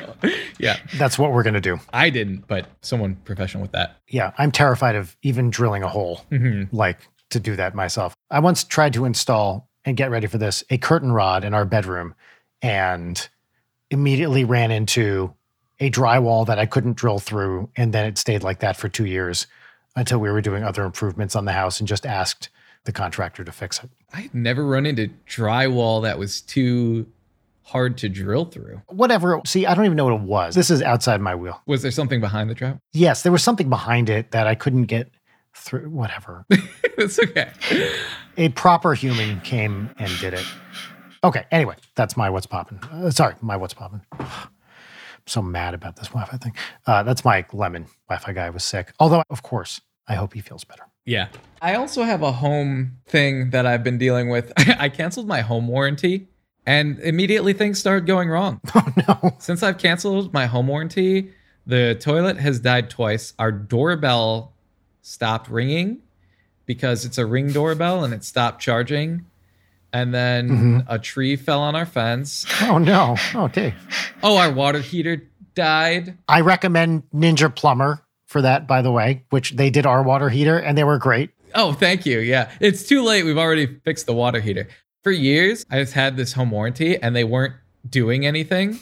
yeah, 0.59 0.79
That's 0.97 1.19
what 1.19 1.33
we're 1.33 1.43
going 1.43 1.55
to 1.55 1.61
do. 1.61 1.79
I 1.93 2.11
didn't, 2.11 2.47
but 2.47 2.67
someone 2.81 3.17
professional 3.17 3.63
with 3.63 3.73
that. 3.73 3.97
Yeah, 4.09 4.33
I'm 4.39 4.51
terrified 4.53 4.97
of 4.97 5.17
even 5.23 5.51
drilling 5.51 5.83
a 5.83 5.89
hole, 5.89 6.25
hmm 6.31 6.65
like 6.73 6.99
to 7.31 7.41
do 7.41 7.57
that 7.57 7.75
myself. 7.75 8.15
I 8.31 8.41
once 8.41 8.63
tried 8.65 8.93
to 8.95 9.05
install 9.07 9.69
and 9.85 9.97
get 9.97 10.11
ready 10.11 10.27
for 10.27 10.39
this 10.39 10.63
a 10.71 10.77
curtain 10.79 11.13
rod 11.13 11.45
in 11.45 11.55
our 11.55 11.65
bedroom, 11.65 12.15
and 12.61 13.29
immediately 13.91 14.45
ran 14.45 14.71
into 14.71 15.35
a 15.81 15.91
drywall 15.91 16.47
that 16.47 16.59
I 16.59 16.67
couldn't 16.67 16.97
drill 16.97 17.19
through. 17.19 17.71
And 17.77 17.93
then 17.93 18.07
it 18.07 18.17
stayed 18.19 18.43
like 18.43 18.61
that 18.61 18.77
for 18.77 18.89
two 18.89 19.07
years 19.07 19.47
until 19.97 20.19
we 20.19 20.31
were 20.31 20.41
doing 20.41 20.65
other 20.65 20.85
improvements 20.85 21.37
on 21.37 21.45
the 21.45 21.53
house 21.53 21.81
and 21.81 21.89
just 21.89 22.07
asked 22.07 22.49
the 22.85 22.93
contractor 22.93 23.45
to 23.45 23.53
fix 23.53 23.83
it. 23.83 23.91
I 24.13 24.23
had 24.23 24.35
never 24.35 24.65
run 24.67 24.87
into 24.87 25.11
drywall 25.29 26.03
that 26.03 26.19
was 26.19 26.41
too 26.41 27.07
hard 27.65 27.97
to 27.99 28.09
drill 28.09 28.45
through. 28.47 28.83
Whatever. 28.89 29.41
See, 29.47 29.67
I 29.67 29.75
don't 29.75 29.85
even 29.85 29.97
know 29.97 30.05
what 30.07 30.15
it 30.15 30.21
was. 30.21 30.55
This 30.55 30.71
is 30.71 30.83
outside 30.83 31.21
my 31.21 31.35
wheel. 31.35 31.61
Was 31.67 31.83
there 31.83 31.91
something 31.91 32.21
behind 32.21 32.51
the 32.51 32.55
trap? 32.55 32.79
Yes, 32.93 33.23
there 33.23 33.33
was 33.33 33.43
something 33.43 33.69
behind 33.71 34.11
it 34.11 34.33
that 34.33 34.47
I 34.47 34.55
couldn't 34.55 34.85
get 34.85 35.11
through. 35.55 35.89
Whatever. 35.91 36.47
It's 36.99 37.19
okay. 37.19 37.51
a 38.37 38.51
proper 38.51 38.93
human 38.93 39.41
came 39.41 39.89
and 39.99 40.13
did 40.21 40.35
it. 40.35 40.45
Okay. 41.25 41.47
Anyway, 41.51 41.77
that's 41.95 42.19
my 42.19 42.29
what's 42.29 42.45
popping. 42.45 42.79
Uh, 42.93 43.11
sorry, 43.11 43.35
my 43.41 43.57
what's 43.57 43.73
popping. 43.73 44.03
So 45.27 45.43
mad 45.43 45.75
about 45.75 45.97
this 45.97 46.09
Wi-Fi 46.09 46.37
thing. 46.37 46.55
Uh, 46.87 47.03
that's 47.03 47.25
my 47.25 47.45
lemon. 47.53 47.87
Wi-Fi 48.09 48.33
guy 48.33 48.51
was 48.51 48.65
sick. 48.65 48.93
Although, 48.99 49.23
of 49.31 49.43
course, 49.43 49.81
I 50.09 50.15
hope 50.15 50.35
he 50.35 50.41
feels 50.41 50.65
better. 50.65 50.85
Yeah. 51.05 51.29
I 51.61 51.75
also 51.75 52.03
have 52.03 52.23
a 52.23 52.33
home 52.33 52.99
thing 53.07 53.51
that 53.51 53.67
I've 53.67 53.83
been 53.85 53.99
dealing 53.99 54.29
with. 54.29 54.53
I 54.79 54.89
canceled 54.89 55.27
my 55.27 55.41
home 55.41 55.69
warranty 55.69 56.29
and 56.67 56.99
immediately 57.01 57.53
things 57.53 57.79
started 57.79 58.07
going 58.07 58.29
wrong. 58.29 58.61
Oh 58.75 58.93
no. 59.09 59.37
Since 59.39 59.63
I've 59.63 59.79
canceled 59.79 60.33
my 60.33 60.47
home 60.47 60.69
warranty, 60.69 61.33
the 61.67 61.95
toilet 62.01 62.39
has 62.39 62.61
died 62.61 62.91
twice. 62.91 63.33
Our 63.39 63.53
doorbell 63.53 64.53
stopped 65.03 65.49
ringing 65.49 65.99
because 66.67 67.05
it's 67.05 67.19
a 67.19 67.27
ring 67.27 67.53
doorbell 67.53 68.05
and 68.05 68.13
it 68.15 68.25
stopped 68.25 68.61
charging. 68.61 69.27
And 69.93 70.15
then 70.15 70.49
mm-hmm. 70.49 70.79
a 70.89 70.99
tree 70.99 71.37
fell 71.37 71.61
on 71.61 71.75
our 71.75 71.87
fence. 71.87 72.47
Oh 72.63 72.79
no. 72.79 73.17
Oh, 73.35 73.45
okay. 73.45 73.75
Oh, 74.23 74.37
our 74.37 74.51
water 74.51 74.81
heater 74.81 75.23
died. 75.55 76.17
I 76.29 76.41
recommend 76.41 77.03
Ninja 77.15 77.55
Plumber 77.55 78.03
for 78.27 78.43
that, 78.43 78.67
by 78.67 78.81
the 78.83 78.91
way, 78.91 79.25
which 79.31 79.53
they 79.53 79.69
did 79.71 79.85
our 79.85 80.03
water 80.03 80.31
heater 80.31 80.59
and 80.59 80.77
they 80.79 80.85
were 80.85 80.99
great. 80.99 81.31
Oh, 81.55 81.75
thank 81.75 82.07
you. 82.07 82.21
Yeah. 82.21 82.51
It's 82.61 82.85
too 82.85 83.03
late. 83.03 83.25
We've 83.25 83.37
already 83.37 83.67
fixed 83.67 84.07
the 84.07 84.15
water 84.15 84.41
heater. 84.41 84.69
For 85.03 85.11
years, 85.11 85.67
I 85.71 85.81
just 85.81 85.93
had 85.93 86.17
this 86.17 86.33
home 86.33 86.51
warranty 86.51 86.97
and 86.97 87.15
they 87.15 87.25
weren't 87.25 87.55
doing 87.89 88.25
anything. 88.25 88.79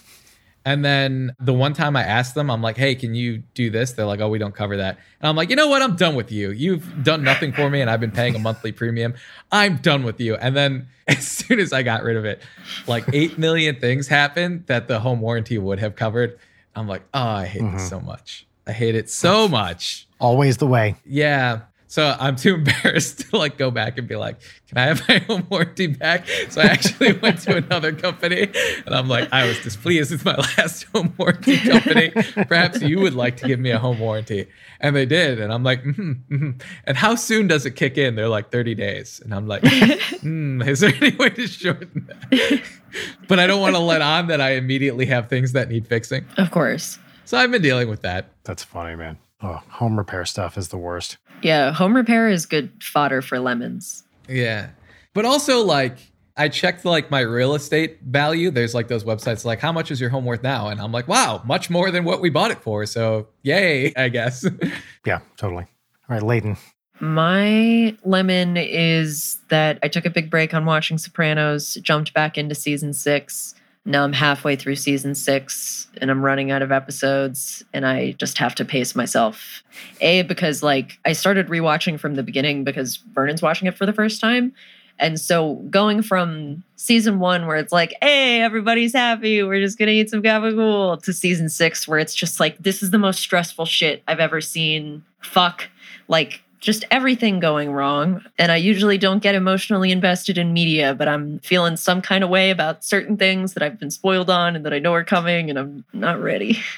And 0.64 0.84
then 0.84 1.34
the 1.40 1.54
one 1.54 1.72
time 1.72 1.96
I 1.96 2.02
asked 2.02 2.34
them, 2.34 2.50
I'm 2.50 2.60
like, 2.60 2.76
hey, 2.76 2.94
can 2.94 3.14
you 3.14 3.38
do 3.54 3.70
this? 3.70 3.92
They're 3.92 4.04
like, 4.04 4.20
oh, 4.20 4.28
we 4.28 4.38
don't 4.38 4.54
cover 4.54 4.76
that. 4.76 4.98
And 5.20 5.28
I'm 5.28 5.36
like, 5.36 5.48
you 5.48 5.56
know 5.56 5.68
what? 5.68 5.80
I'm 5.80 5.96
done 5.96 6.14
with 6.14 6.30
you. 6.30 6.50
You've 6.50 7.02
done 7.02 7.22
nothing 7.22 7.52
for 7.52 7.70
me 7.70 7.80
and 7.80 7.88
I've 7.88 8.00
been 8.00 8.10
paying 8.10 8.34
a 8.34 8.38
monthly 8.38 8.70
premium. 8.70 9.14
I'm 9.50 9.76
done 9.78 10.02
with 10.02 10.20
you. 10.20 10.36
And 10.36 10.54
then 10.54 10.88
as 11.08 11.26
soon 11.26 11.60
as 11.60 11.72
I 11.72 11.82
got 11.82 12.02
rid 12.02 12.16
of 12.16 12.24
it, 12.24 12.42
like 12.86 13.04
8 13.12 13.38
million 13.38 13.80
things 13.80 14.06
happened 14.06 14.64
that 14.66 14.86
the 14.86 15.00
home 15.00 15.20
warranty 15.20 15.56
would 15.56 15.78
have 15.78 15.96
covered. 15.96 16.38
I'm 16.76 16.86
like, 16.86 17.02
oh, 17.14 17.20
I 17.20 17.46
hate 17.46 17.62
this 17.62 17.82
mm-hmm. 17.82 17.88
so 17.88 18.00
much. 18.00 18.46
I 18.66 18.72
hate 18.72 18.94
it 18.94 19.08
so 19.08 19.48
much. 19.48 20.06
Always 20.20 20.58
the 20.58 20.66
way. 20.66 20.96
Yeah. 21.04 21.62
So 21.90 22.14
I'm 22.20 22.36
too 22.36 22.54
embarrassed 22.54 23.18
to 23.18 23.36
like 23.36 23.58
go 23.58 23.72
back 23.72 23.98
and 23.98 24.06
be 24.06 24.14
like, 24.14 24.40
can 24.68 24.78
I 24.78 24.82
have 24.84 25.02
my 25.08 25.18
home 25.26 25.44
warranty 25.50 25.88
back? 25.88 26.24
So 26.48 26.60
I 26.60 26.66
actually 26.66 27.12
went 27.22 27.40
to 27.40 27.56
another 27.56 27.92
company 27.92 28.48
and 28.86 28.94
I'm 28.94 29.08
like, 29.08 29.28
I 29.32 29.44
was 29.46 29.60
displeased 29.60 30.12
with 30.12 30.24
my 30.24 30.36
last 30.36 30.84
home 30.94 31.12
warranty 31.18 31.58
company. 31.58 32.10
Perhaps 32.46 32.80
you 32.80 33.00
would 33.00 33.14
like 33.14 33.36
to 33.38 33.48
give 33.48 33.58
me 33.58 33.70
a 33.72 33.78
home 33.78 33.98
warranty. 33.98 34.46
And 34.78 34.94
they 34.94 35.04
did. 35.04 35.40
And 35.40 35.52
I'm 35.52 35.64
like, 35.64 35.82
mm 35.82 36.20
mm 36.30 36.62
and 36.84 36.96
how 36.96 37.16
soon 37.16 37.48
does 37.48 37.66
it 37.66 37.72
kick 37.72 37.98
in? 37.98 38.14
They're 38.14 38.28
like 38.28 38.52
30 38.52 38.76
days. 38.76 39.20
And 39.24 39.34
I'm 39.34 39.48
like, 39.48 39.62
hmm, 40.20 40.62
is 40.62 40.80
there 40.80 40.94
any 40.94 41.16
way 41.16 41.30
to 41.30 41.46
shorten 41.48 42.06
that? 42.06 42.62
but 43.26 43.40
I 43.40 43.48
don't 43.48 43.60
want 43.60 43.74
to 43.74 43.80
let 43.80 44.00
on 44.00 44.28
that 44.28 44.40
I 44.40 44.52
immediately 44.52 45.06
have 45.06 45.28
things 45.28 45.52
that 45.52 45.68
need 45.68 45.88
fixing. 45.88 46.24
Of 46.36 46.52
course. 46.52 47.00
So 47.24 47.36
I've 47.36 47.50
been 47.50 47.62
dealing 47.62 47.88
with 47.88 48.02
that. 48.02 48.30
That's 48.44 48.62
funny, 48.62 48.94
man. 48.94 49.18
Oh, 49.42 49.60
home 49.70 49.98
repair 49.98 50.24
stuff 50.24 50.56
is 50.56 50.68
the 50.68 50.76
worst. 50.78 51.16
Yeah, 51.42 51.72
home 51.72 51.94
repair 51.94 52.28
is 52.28 52.46
good 52.46 52.70
fodder 52.82 53.22
for 53.22 53.38
lemons. 53.38 54.04
Yeah. 54.28 54.70
But 55.14 55.24
also 55.24 55.64
like 55.64 55.98
I 56.36 56.48
checked 56.48 56.84
like 56.84 57.10
my 57.10 57.20
real 57.20 57.54
estate 57.54 57.98
value. 58.02 58.50
There's 58.50 58.74
like 58.74 58.88
those 58.88 59.04
websites 59.04 59.44
like 59.44 59.60
how 59.60 59.72
much 59.72 59.90
is 59.90 60.00
your 60.00 60.10
home 60.10 60.24
worth 60.24 60.42
now? 60.42 60.68
And 60.68 60.80
I'm 60.80 60.92
like, 60.92 61.08
wow, 61.08 61.42
much 61.44 61.68
more 61.70 61.90
than 61.90 62.04
what 62.04 62.20
we 62.20 62.30
bought 62.30 62.50
it 62.50 62.62
for. 62.62 62.86
So 62.86 63.28
yay, 63.42 63.92
I 63.94 64.08
guess. 64.08 64.46
Yeah, 65.06 65.20
totally. 65.38 65.64
All 66.08 66.16
right, 66.16 66.22
Leighton. 66.22 66.58
My 67.00 67.96
lemon 68.04 68.58
is 68.58 69.38
that 69.48 69.78
I 69.82 69.88
took 69.88 70.04
a 70.04 70.10
big 70.10 70.30
break 70.30 70.52
on 70.52 70.66
watching 70.66 70.98
Sopranos, 70.98 71.74
jumped 71.82 72.12
back 72.12 72.36
into 72.36 72.54
season 72.54 72.92
six. 72.92 73.54
Now 73.86 74.04
I'm 74.04 74.12
halfway 74.12 74.56
through 74.56 74.76
season 74.76 75.14
six 75.14 75.88
and 76.00 76.10
I'm 76.10 76.22
running 76.22 76.50
out 76.50 76.62
of 76.62 76.70
episodes 76.70 77.64
and 77.72 77.86
I 77.86 78.12
just 78.12 78.36
have 78.38 78.54
to 78.56 78.64
pace 78.64 78.94
myself. 78.94 79.62
A, 80.00 80.22
because 80.22 80.62
like 80.62 80.98
I 81.04 81.12
started 81.12 81.48
rewatching 81.48 81.98
from 81.98 82.14
the 82.14 82.22
beginning 82.22 82.62
because 82.62 82.96
Vernon's 83.14 83.42
watching 83.42 83.68
it 83.68 83.76
for 83.76 83.86
the 83.86 83.92
first 83.92 84.20
time. 84.20 84.52
And 84.98 85.18
so 85.18 85.54
going 85.70 86.02
from 86.02 86.62
season 86.76 87.20
one, 87.20 87.46
where 87.46 87.56
it's 87.56 87.72
like, 87.72 87.94
hey, 88.02 88.42
everybody's 88.42 88.92
happy, 88.92 89.42
we're 89.42 89.60
just 89.60 89.78
gonna 89.78 89.92
eat 89.92 90.10
some 90.10 90.22
gabagool, 90.22 91.02
to 91.02 91.12
season 91.14 91.48
six, 91.48 91.88
where 91.88 91.98
it's 91.98 92.14
just 92.14 92.38
like, 92.38 92.58
this 92.58 92.82
is 92.82 92.90
the 92.90 92.98
most 92.98 93.20
stressful 93.20 93.64
shit 93.64 94.02
I've 94.06 94.20
ever 94.20 94.42
seen. 94.42 95.02
Fuck. 95.22 95.70
Like, 96.06 96.42
just 96.60 96.84
everything 96.90 97.40
going 97.40 97.72
wrong. 97.72 98.22
And 98.38 98.52
I 98.52 98.56
usually 98.56 98.98
don't 98.98 99.22
get 99.22 99.34
emotionally 99.34 99.90
invested 99.90 100.38
in 100.38 100.52
media, 100.52 100.94
but 100.94 101.08
I'm 101.08 101.38
feeling 101.40 101.76
some 101.76 102.02
kind 102.02 102.22
of 102.22 102.30
way 102.30 102.50
about 102.50 102.84
certain 102.84 103.16
things 103.16 103.54
that 103.54 103.62
I've 103.62 103.80
been 103.80 103.90
spoiled 103.90 104.30
on 104.30 104.56
and 104.56 104.64
that 104.66 104.72
I 104.72 104.78
know 104.78 104.92
are 104.94 105.04
coming, 105.04 105.50
and 105.50 105.58
I'm 105.58 105.84
not 105.92 106.20
ready. 106.20 106.58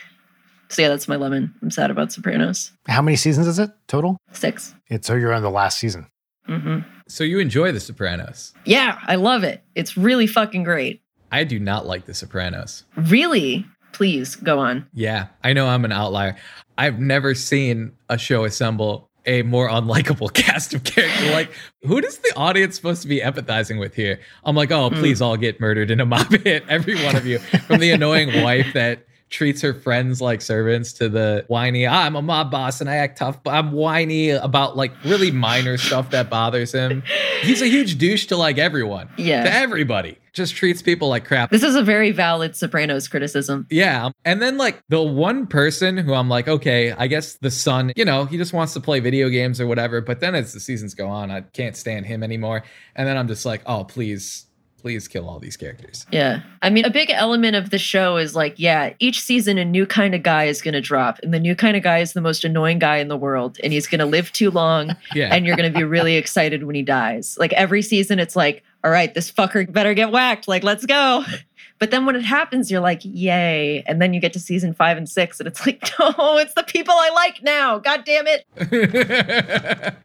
So 0.69 0.81
yeah, 0.81 0.89
that's 0.89 1.07
my 1.07 1.17
lemon. 1.17 1.55
I'm 1.61 1.71
sad 1.71 1.91
about 1.91 2.13
Sopranos. 2.13 2.73
How 2.89 3.03
many 3.03 3.15
seasons 3.19 3.47
is 3.47 3.59
it 3.59 3.71
total? 3.89 4.17
Six. 4.33 4.75
It's 4.89 5.07
so 5.07 5.13
you're 5.15 5.35
on 5.35 5.43
the 5.43 5.51
last 5.51 5.79
season. 5.79 6.07
hmm 6.47 6.79
so 7.09 7.25
you 7.25 7.41
enjoy 7.41 7.73
The 7.73 7.81
Sopranos. 7.81 8.55
Yeah, 8.65 8.99
I 9.07 9.17
love 9.17 9.45
it. 9.45 9.63
It's 9.75 9.99
really 9.99 10.27
fucking 10.27 10.63
great. 10.63 11.03
I 11.31 11.45
do 11.45 11.59
not 11.61 11.85
like 11.85 12.07
The 12.07 12.15
Sopranos. 12.15 12.85
Really? 12.97 13.67
Please 13.93 14.35
go 14.35 14.59
on. 14.61 14.87
Yeah, 14.95 15.27
I 15.45 15.53
know 15.53 15.67
I'm 15.67 15.85
an 15.85 15.93
outlier. 15.93 16.37
I've 16.79 16.99
never 16.99 17.35
seen 17.35 17.93
a 18.09 18.17
show 18.17 18.45
assemble 18.45 19.11
a 19.27 19.43
more 19.43 19.69
unlikable 19.69 20.33
cast 20.35 20.75
of 20.75 20.85
characters. 20.85 21.31
Like, 21.31 21.53
who 21.83 21.99
is 21.99 22.19
the 22.19 22.33
audience 22.37 22.77
supposed 22.77 23.03
to 23.03 23.09
be 23.09 23.21
empathizing 23.21 23.79
with 23.79 23.95
here? 23.95 24.21
I'm 24.45 24.57
like, 24.57 24.71
oh, 24.71 24.91
hmm. 24.91 24.97
please 24.97 25.23
all 25.23 25.37
get 25.37 25.61
murdered 25.61 25.91
in 25.91 26.01
a 26.01 26.07
mob 26.07 26.31
hit. 26.45 26.65
Every 26.69 27.03
one 27.05 27.17
of 27.17 27.27
you. 27.27 27.39
From 27.39 27.81
the 27.81 27.91
annoying 27.91 28.43
wife 28.43 28.73
that 28.75 29.07
treats 29.33 29.63
her 29.63 29.75
friends 29.75 30.21
like 30.21 30.41
servants 30.41 30.93
to 30.95 31.09
the 31.09 31.45
whiny, 31.49 31.87
I'm 31.87 32.15
a 32.15 32.23
mob 32.23 32.51
boss 32.51 32.81
and 32.81 32.89
I 32.89 32.97
act 32.97 33.19
tough, 33.19 33.43
but 33.43 33.53
I'm 33.53 33.73
whiny 33.73 34.31
about 34.31 34.77
like 34.77 34.93
really 35.05 35.31
minor 35.31 35.77
stuff 35.79 36.11
that 36.11 36.31
bothers 36.31 36.73
him. 36.73 37.03
He's 37.43 37.63
a 37.63 37.67
huge 37.67 37.99
douche 37.99 38.27
to 38.27 38.37
like 38.37 38.59
everyone. 38.59 39.09
Yeah. 39.17 39.45
To 39.45 39.53
everybody. 39.53 40.19
Just 40.33 40.55
treats 40.55 40.81
people 40.81 41.09
like 41.09 41.27
crap. 41.27 41.51
This 41.51 41.63
is 41.63 41.75
a 41.75 41.83
very 41.83 42.11
valid 42.11 42.57
Sopranos 42.57 43.07
criticism. 43.07 43.67
Yeah. 43.69 44.11
And 44.25 44.41
then 44.41 44.57
like 44.57 44.83
the 44.89 45.03
one 45.03 45.47
person 45.47 45.99
who 45.99 46.15
I'm 46.15 46.31
like, 46.31 46.49
okay, 46.49 46.93
I 46.93 47.07
guess 47.07 47.35
the 47.35 47.51
son, 47.51 47.93
you 47.97 48.05
know, 48.05 48.25
he 48.25 48.39
just 48.39 48.55
wants 48.55 48.73
to 48.75 48.81
play 48.81 49.01
video 49.01 49.29
games 49.29 49.61
or 49.61 49.67
whatever. 49.67 50.01
But 50.01 50.21
then 50.21 50.35
as 50.35 50.55
the 50.55 50.61
seasons 50.61 50.95
go 50.95 51.09
on, 51.09 51.31
I 51.31 51.43
can't 51.43 51.77
stand 51.77 52.07
him 52.07 52.23
anymore. 52.23 52.63
And 52.97 53.07
then 53.07 53.19
I'm 53.19 53.29
just 53.29 53.45
like, 53.45 53.63
oh, 53.67 53.85
please, 53.85 54.47
please 54.83 55.07
kill 55.07 55.29
all 55.29 55.39
these 55.39 55.57
characters. 55.57 56.05
Yeah. 56.11 56.43
I 56.61 56.69
mean, 56.69 56.85
a 56.85 56.91
big 56.91 57.09
element 57.11 57.55
of 57.55 57.71
the 57.71 57.79
show 57.79 58.17
is 58.17 58.35
like, 58.35 58.55
yeah, 58.59 58.93
each 58.99 59.23
season 59.23 59.57
a 59.57 59.65
new 59.65 59.87
kind 59.87 60.15
of 60.15 60.25
guy 60.25 60.45
is 60.45 60.61
going 60.61 60.75
to 60.75 60.81
drop. 60.81 61.21
And 61.23 61.33
the 61.33 61.39
new 61.41 61.55
kind 61.55 61.77
of 61.77 61.85
guy 61.85 61.99
is 61.99 62.13
the 62.13 62.21
most 62.21 62.45
annoying 62.45 62.81
guy 62.81 62.97
in 62.97 63.07
the 63.07 63.17
world. 63.17 63.59
And 63.63 63.73
he's 63.73 63.87
going 63.87 64.01
to 64.01 64.07
live 64.07 64.33
too 64.33 64.51
long. 64.51 64.97
Yeah. 65.15 65.35
And 65.35 65.45
you're 65.45 65.57
going 65.57 65.71
to 65.71 65.79
be 65.79 65.85
really 65.85 66.17
excited 66.17 66.65
when 66.65 66.75
he 66.75 66.81
dies. 66.81 67.37
Like 67.39 67.53
every 67.53 67.83
season, 67.83 68.19
it's 68.19 68.35
like, 68.35 68.63
all 68.83 68.91
right, 68.91 69.13
this 69.13 69.31
fucker 69.31 69.71
better 69.71 69.93
get 69.93 70.11
whacked. 70.11 70.49
Like, 70.49 70.65
let's 70.65 70.87
go. 70.87 71.25
But 71.79 71.91
then 71.91 72.07
when 72.07 72.15
it 72.15 72.23
happens, 72.23 72.71
you're 72.71 72.81
like, 72.81 73.01
yay. 73.03 73.83
And 73.89 74.01
then 74.01 74.15
you 74.15 74.21
get 74.21 74.33
to 74.35 74.39
season 74.39 74.73
five 74.73 74.97
and 74.97 75.09
six, 75.09 75.41
and 75.41 75.49
it's 75.49 75.67
like, 75.67 75.83
no, 75.99 76.39
it's 76.39 76.55
the 76.55 76.63
people 76.63 76.95
I 76.97 77.11
like 77.11 77.43
now. 77.43 77.79
God 77.81 78.05
damn 78.05 78.29
it. 78.29 78.47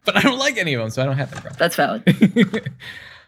but 0.04 0.16
I 0.16 0.20
don't 0.22 0.40
like 0.40 0.56
any 0.56 0.74
of 0.74 0.80
them, 0.80 0.90
so 0.90 1.02
I 1.02 1.04
don't 1.04 1.16
have 1.16 1.30
that 1.30 1.40
problem. 1.40 1.56
That's 1.56 1.76
valid. 1.76 2.72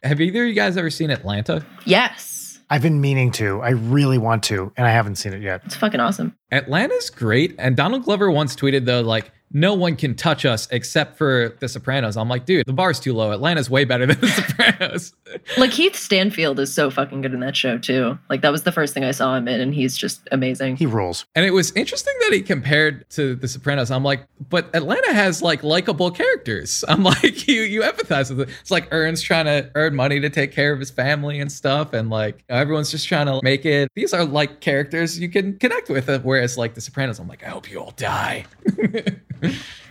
Have 0.02 0.20
either 0.20 0.42
of 0.42 0.48
you 0.48 0.54
guys 0.54 0.76
ever 0.76 0.90
seen 0.90 1.10
Atlanta? 1.10 1.64
yes. 1.84 2.38
I've 2.72 2.82
been 2.82 3.00
meaning 3.00 3.32
to. 3.32 3.60
I 3.62 3.70
really 3.70 4.16
want 4.16 4.44
to, 4.44 4.72
and 4.76 4.86
I 4.86 4.90
haven't 4.90 5.16
seen 5.16 5.32
it 5.32 5.42
yet. 5.42 5.62
It's 5.64 5.74
fucking 5.74 5.98
awesome. 5.98 6.36
Atlanta's 6.52 7.10
great. 7.10 7.56
And 7.58 7.76
Donald 7.76 8.04
Glover 8.04 8.30
once 8.30 8.54
tweeted 8.54 8.84
though, 8.84 9.00
like, 9.00 9.32
no 9.52 9.74
one 9.74 9.96
can 9.96 10.14
touch 10.14 10.44
us 10.44 10.68
except 10.70 11.18
for 11.18 11.56
The 11.60 11.68
Sopranos. 11.68 12.16
I'm 12.16 12.28
like, 12.28 12.44
dude, 12.46 12.66
the 12.66 12.72
bar's 12.72 13.00
too 13.00 13.12
low. 13.12 13.32
Atlanta's 13.32 13.68
way 13.68 13.84
better 13.84 14.06
than 14.06 14.20
The 14.20 14.26
Sopranos. 14.78 15.12
Like 15.58 15.72
Keith 15.72 15.96
Stanfield 15.96 16.60
is 16.60 16.72
so 16.72 16.90
fucking 16.90 17.20
good 17.22 17.34
in 17.34 17.40
that 17.40 17.56
show 17.56 17.78
too. 17.78 18.18
Like 18.28 18.42
that 18.42 18.52
was 18.52 18.62
the 18.62 18.72
first 18.72 18.94
thing 18.94 19.04
I 19.04 19.10
saw 19.10 19.34
him 19.36 19.48
in, 19.48 19.60
and 19.60 19.74
he's 19.74 19.96
just 19.96 20.28
amazing. 20.32 20.76
He 20.76 20.86
rules. 20.86 21.24
and 21.34 21.44
it 21.44 21.50
was 21.52 21.72
interesting 21.72 22.14
that 22.20 22.32
he 22.32 22.42
compared 22.42 23.08
to 23.10 23.34
The 23.34 23.48
Sopranos. 23.48 23.90
I'm 23.90 24.04
like, 24.04 24.26
but 24.48 24.70
Atlanta 24.74 25.12
has 25.12 25.42
like 25.42 25.62
likable 25.62 26.10
characters. 26.10 26.84
I'm 26.88 27.02
like, 27.10 27.48
you 27.48 27.62
you 27.62 27.82
empathize 27.82 28.30
with 28.30 28.48
it. 28.48 28.54
It's 28.60 28.70
like 28.70 28.88
Earn's 28.92 29.20
trying 29.22 29.46
to 29.46 29.70
earn 29.74 29.94
money 29.94 30.20
to 30.20 30.30
take 30.30 30.52
care 30.52 30.72
of 30.72 30.78
his 30.78 30.90
family 30.90 31.40
and 31.40 31.50
stuff, 31.50 31.92
and 31.92 32.08
like 32.10 32.44
everyone's 32.48 32.90
just 32.90 33.08
trying 33.08 33.26
to 33.26 33.40
make 33.42 33.64
it. 33.64 33.88
These 33.96 34.12
are 34.14 34.24
like 34.24 34.60
characters 34.60 35.18
you 35.18 35.28
can 35.28 35.58
connect 35.58 35.88
with. 35.88 36.08
Uh, 36.08 36.20
whereas 36.20 36.56
like 36.56 36.74
The 36.74 36.80
Sopranos, 36.80 37.18
I'm 37.18 37.28
like, 37.28 37.44
I 37.44 37.48
hope 37.48 37.70
you 37.70 37.80
all 37.80 37.92
die. 37.96 38.46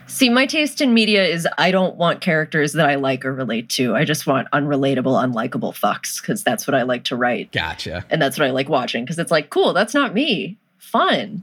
See, 0.06 0.28
my 0.28 0.44
taste 0.44 0.80
in 0.80 0.92
media 0.92 1.24
is 1.24 1.46
I 1.56 1.70
don't 1.70 1.94
want 1.96 2.20
characters 2.20 2.72
that 2.72 2.88
I 2.88 2.96
like 2.96 3.24
or 3.24 3.32
relate 3.32 3.68
to. 3.70 3.94
I 3.94 4.04
just 4.04 4.26
want 4.26 4.48
unrelatable, 4.52 5.14
unlikable 5.24 5.72
fucks 5.72 6.20
because 6.20 6.42
that's 6.42 6.66
what 6.66 6.74
I 6.74 6.82
like 6.82 7.04
to 7.04 7.16
write. 7.16 7.52
Gotcha. 7.52 8.04
And 8.10 8.20
that's 8.20 8.36
what 8.38 8.48
I 8.48 8.50
like 8.50 8.68
watching 8.68 9.04
because 9.04 9.18
it's 9.20 9.30
like, 9.30 9.50
cool, 9.50 9.72
that's 9.72 9.94
not 9.94 10.12
me. 10.12 10.58
Fun. 10.78 11.42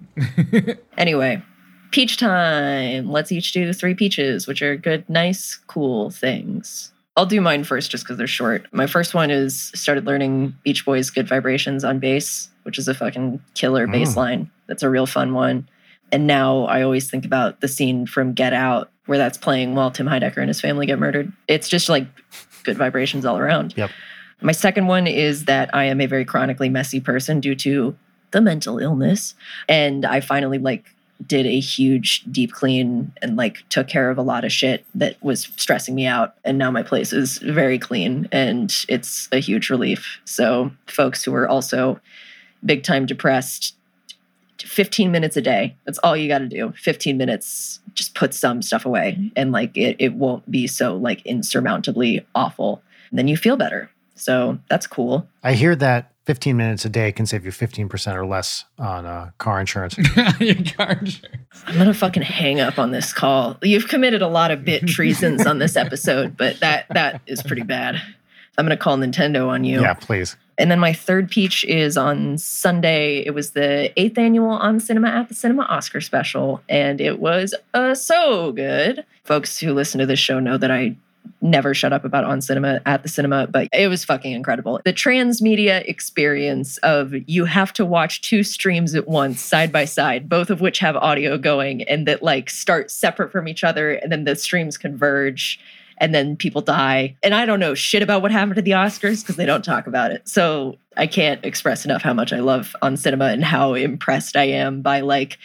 anyway, 0.98 1.42
peach 1.92 2.18
time. 2.18 3.10
Let's 3.10 3.32
each 3.32 3.54
do 3.54 3.72
three 3.72 3.94
peaches, 3.96 4.48
which 4.48 4.62
are 4.62 4.76
good, 4.76 5.08
nice, 5.10 5.56
cool 5.68 6.10
things. 6.10 6.92
I'll 7.16 7.26
do 7.26 7.40
mine 7.42 7.64
first 7.64 7.90
just 7.90 8.04
because 8.04 8.18
they're 8.18 8.28
short. 8.28 8.68
My 8.74 8.86
first 8.86 9.14
one 9.14 9.32
is 9.32 9.72
started 9.76 10.06
learning 10.06 10.54
Beach 10.64 10.86
Boys 10.86 11.10
Good 11.10 11.28
Vibrations 11.28 11.84
on 11.86 12.00
bass, 12.00 12.50
which 12.64 12.78
is 12.78 12.88
a 12.90 12.94
fucking 12.94 13.42
killer 13.56 13.88
Mm. 13.88 13.92
bass 13.94 14.18
line. 14.18 14.52
That's 14.68 14.84
a 14.84 14.90
real 14.90 15.06
fun 15.08 15.34
one. 15.34 15.68
And 16.12 16.28
now 16.28 16.66
I 16.66 16.82
always 16.84 17.10
think 17.10 17.26
about 17.26 17.62
the 17.62 17.68
scene 17.68 18.06
from 18.06 18.34
Get 18.34 18.54
Out 18.54 18.92
where 19.08 19.18
that's 19.18 19.38
playing 19.38 19.74
while 19.74 19.90
Tim 19.90 20.06
Heidecker 20.06 20.38
and 20.38 20.50
his 20.50 20.62
family 20.62 20.86
get 20.86 21.00
murdered. 21.00 21.32
It's 21.48 21.70
just 21.70 21.90
like 21.90 22.06
good 22.64 22.78
vibrations 22.78 23.26
all 23.26 23.38
around. 23.38 23.74
Yep. 23.76 23.90
My 24.42 24.52
second 24.52 24.88
one 24.88 25.08
is 25.08 25.46
that 25.46 25.74
I 25.74 25.86
am 25.86 26.00
a 26.00 26.06
very 26.06 26.26
chronically 26.26 26.70
messy 26.70 27.00
person 27.00 27.40
due 27.40 27.56
to 27.56 27.96
the 28.32 28.42
mental 28.42 28.78
illness. 28.78 29.34
And 29.68 30.06
I 30.06 30.20
finally 30.20 30.60
like 30.60 30.94
did 31.26 31.48
a 31.48 31.60
huge 31.60 32.24
deep 32.30 32.52
clean 32.52 33.12
and 33.22 33.38
like 33.38 33.68
took 33.70 33.88
care 33.88 34.12
of 34.12 34.18
a 34.18 34.22
lot 34.22 34.46
of 34.46 34.52
shit 34.52 34.86
that 34.94 35.16
was 35.24 35.50
stressing 35.56 35.96
me 35.96 36.06
out. 36.06 36.36
And 36.44 36.58
now 36.58 36.70
my 36.70 36.84
place 36.84 37.12
is 37.12 37.40
very 37.40 37.80
clean 37.80 38.28
and 38.32 38.74
it's 38.88 39.28
a 39.32 39.40
huge 39.40 39.70
relief. 39.70 40.20
So 40.26 40.72
folks 40.86 41.24
who 41.24 41.34
are 41.34 41.48
also 41.48 42.00
big 42.64 42.84
time 42.84 43.06
depressed, 43.06 43.76
15 44.62 45.12
minutes 45.12 45.38
a 45.38 45.42
day. 45.42 45.76
That's 45.86 46.00
all 46.00 46.16
you 46.16 46.28
got 46.28 46.40
to 46.40 46.48
do. 46.48 46.74
15 46.78 47.18
minutes, 47.18 47.80
just 47.94 48.16
put 48.16 48.34
some 48.34 48.62
stuff 48.62 48.86
away 48.86 49.32
and 49.36 49.52
like 49.52 49.76
it, 49.76 49.96
it 50.00 50.14
won't 50.14 50.50
be 50.50 50.68
so 50.68 50.96
like 50.96 51.22
insurmountably 51.26 52.26
awful. 52.36 52.82
And 53.10 53.20
then 53.20 53.28
you 53.28 53.38
feel 53.38 53.58
better. 53.58 53.90
So 54.16 54.58
that's 54.70 54.88
cool. 54.88 55.28
I 55.44 55.54
hear 55.54 55.76
that 55.76 56.12
15 56.26 56.58
minutes 56.58 56.84
a 56.84 56.90
day 56.90 57.12
can 57.12 57.26
save 57.26 57.46
you 57.46 57.52
15% 57.52 58.16
or 58.16 58.26
less 58.26 58.66
on 58.78 59.06
uh, 59.06 59.32
car 59.38 59.60
insurance. 59.60 59.98
Your 60.40 60.56
car 60.76 60.92
insurance. 60.92 61.24
I'm 61.66 61.78
gonna 61.78 61.94
fucking 61.94 62.24
hang 62.24 62.60
up 62.60 62.80
on 62.80 62.92
this 62.92 63.14
call. 63.14 63.58
You've 63.62 63.88
committed 63.88 64.22
a 64.22 64.28
lot 64.28 64.52
of 64.52 64.66
bit 64.66 64.86
treasons 64.88 65.46
on 65.46 65.60
this 65.60 65.78
episode, 65.78 66.36
but 66.36 66.60
that 66.60 66.88
that 66.90 67.22
is 67.28 67.42
pretty 67.42 67.62
bad. 67.64 68.02
I'm 68.58 68.66
gonna 68.66 68.76
call 68.76 68.98
Nintendo 68.98 69.48
on 69.48 69.64
you. 69.64 69.82
yeah, 69.82 69.94
please. 69.94 70.36
And 70.58 70.72
then 70.72 70.80
my 70.80 70.94
third 70.94 71.30
peach 71.30 71.64
is 71.66 71.98
on 71.98 72.38
Sunday. 72.38 73.20
It 73.26 73.32
was 73.32 73.52
the 73.52 73.92
eighth 74.00 74.18
annual 74.18 74.50
On 74.50 74.80
Cinema 74.80 75.10
at 75.10 75.30
the 75.30 75.36
Cinema 75.36 75.64
Oscar 75.64 76.02
special, 76.02 76.62
and 76.68 77.00
it 77.00 77.20
was 77.20 77.54
uh, 77.74 77.94
so 77.94 78.52
good. 78.54 79.06
Folks 79.24 79.60
who 79.60 79.74
listen 79.74 80.00
to 80.00 80.06
this 80.06 80.20
show 80.20 80.40
know 80.40 80.58
that 80.58 80.72
I 80.72 80.96
never 81.42 81.74
shut 81.74 81.94
up 81.94 82.06
about 82.06 82.24
On 82.24 82.42
Cinema 82.42 82.82
at 82.86 83.04
the 83.04 83.10
cinema, 83.10 83.48
but 83.48 83.68
it 83.72 83.88
was 83.88 84.04
fucking 84.04 84.32
incredible. 84.32 84.80
The 84.84 84.94
transmedia 84.94 85.88
experience 85.88 86.78
of 86.78 87.14
you 87.28 87.46
have 87.46 87.74
to 87.74 87.86
watch 87.86 88.22
two 88.22 88.44
streams 88.44 88.96
at 88.96 89.08
once, 89.08 89.42
side 89.42 89.72
by 89.72 89.86
side, 89.86 90.30
both 90.30 90.50
of 90.50 90.62
which 90.62 90.80
have 90.80 90.96
audio 90.96 91.38
going 91.38 91.84
and 91.84 92.08
that 92.08 92.24
like 92.24 92.50
start 92.50 92.90
separate 92.90 93.32
from 93.32 93.48
each 93.48 93.64
other, 93.64 93.94
and 93.94 94.12
then 94.12 94.24
the 94.24 94.36
streams 94.36 94.78
converge 94.78 95.60
and 96.00 96.14
then 96.14 96.36
people 96.36 96.62
die. 96.62 97.16
And 97.24 97.34
I 97.34 97.46
don't 97.46 97.60
know 97.60 97.74
shit 97.74 98.04
about 98.04 98.22
what 98.22 98.32
happened 98.32 98.56
to 98.56 98.62
the 98.62 98.72
Oscars 98.72 99.22
because 99.22 99.36
they 99.36 99.46
don't 99.46 99.66
talk 99.66 99.88
about 99.88 100.12
it. 100.12 100.28
So 100.28 100.78
I 100.96 101.08
can't 101.08 101.44
express 101.44 101.86
enough 101.86 102.02
how 102.02 102.14
much 102.14 102.32
I 102.34 102.40
love 102.40 102.76
on 102.82 102.98
cinema 102.98 103.26
and 103.26 103.44
how 103.44 103.74
impressed 103.74 104.36
I 104.36 104.46
am 104.46 104.82
by 104.82 105.02
like 105.02 105.38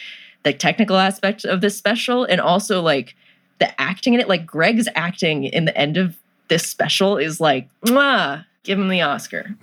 the 0.43 0.53
technical 0.53 0.97
aspect 0.97 1.45
of 1.45 1.61
this 1.61 1.77
special 1.77 2.25
and 2.25 2.41
also 2.41 2.81
like 2.81 3.15
the 3.59 3.81
acting 3.81 4.15
in 4.15 4.21
it. 4.21 4.29
Like 4.29 4.47
Greg's 4.47 4.89
acting 4.95 5.45
in 5.45 5.65
the 5.65 5.77
end 5.77 5.97
of 5.97 6.17
this 6.49 6.69
special 6.69 7.17
is 7.17 7.41
like, 7.41 7.69
mwah, 7.87 8.45
give 8.65 8.79
him 8.79 8.89
the 8.89 9.01
Oscar. 9.01 9.57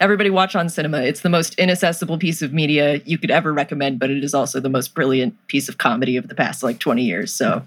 Everybody 0.00 0.30
watch 0.30 0.56
on 0.56 0.68
cinema. 0.68 1.02
It's 1.02 1.20
the 1.20 1.28
most 1.28 1.54
inaccessible 1.56 2.18
piece 2.18 2.42
of 2.42 2.52
media 2.52 3.00
you 3.04 3.18
could 3.18 3.30
ever 3.30 3.52
recommend, 3.52 3.98
but 3.98 4.10
it 4.10 4.24
is 4.24 4.34
also 4.34 4.58
the 4.58 4.68
most 4.68 4.94
brilliant 4.94 5.34
piece 5.48 5.68
of 5.68 5.78
comedy 5.78 6.16
of 6.16 6.28
the 6.28 6.34
past 6.34 6.62
like 6.62 6.78
20 6.78 7.02
years. 7.02 7.32
So 7.32 7.62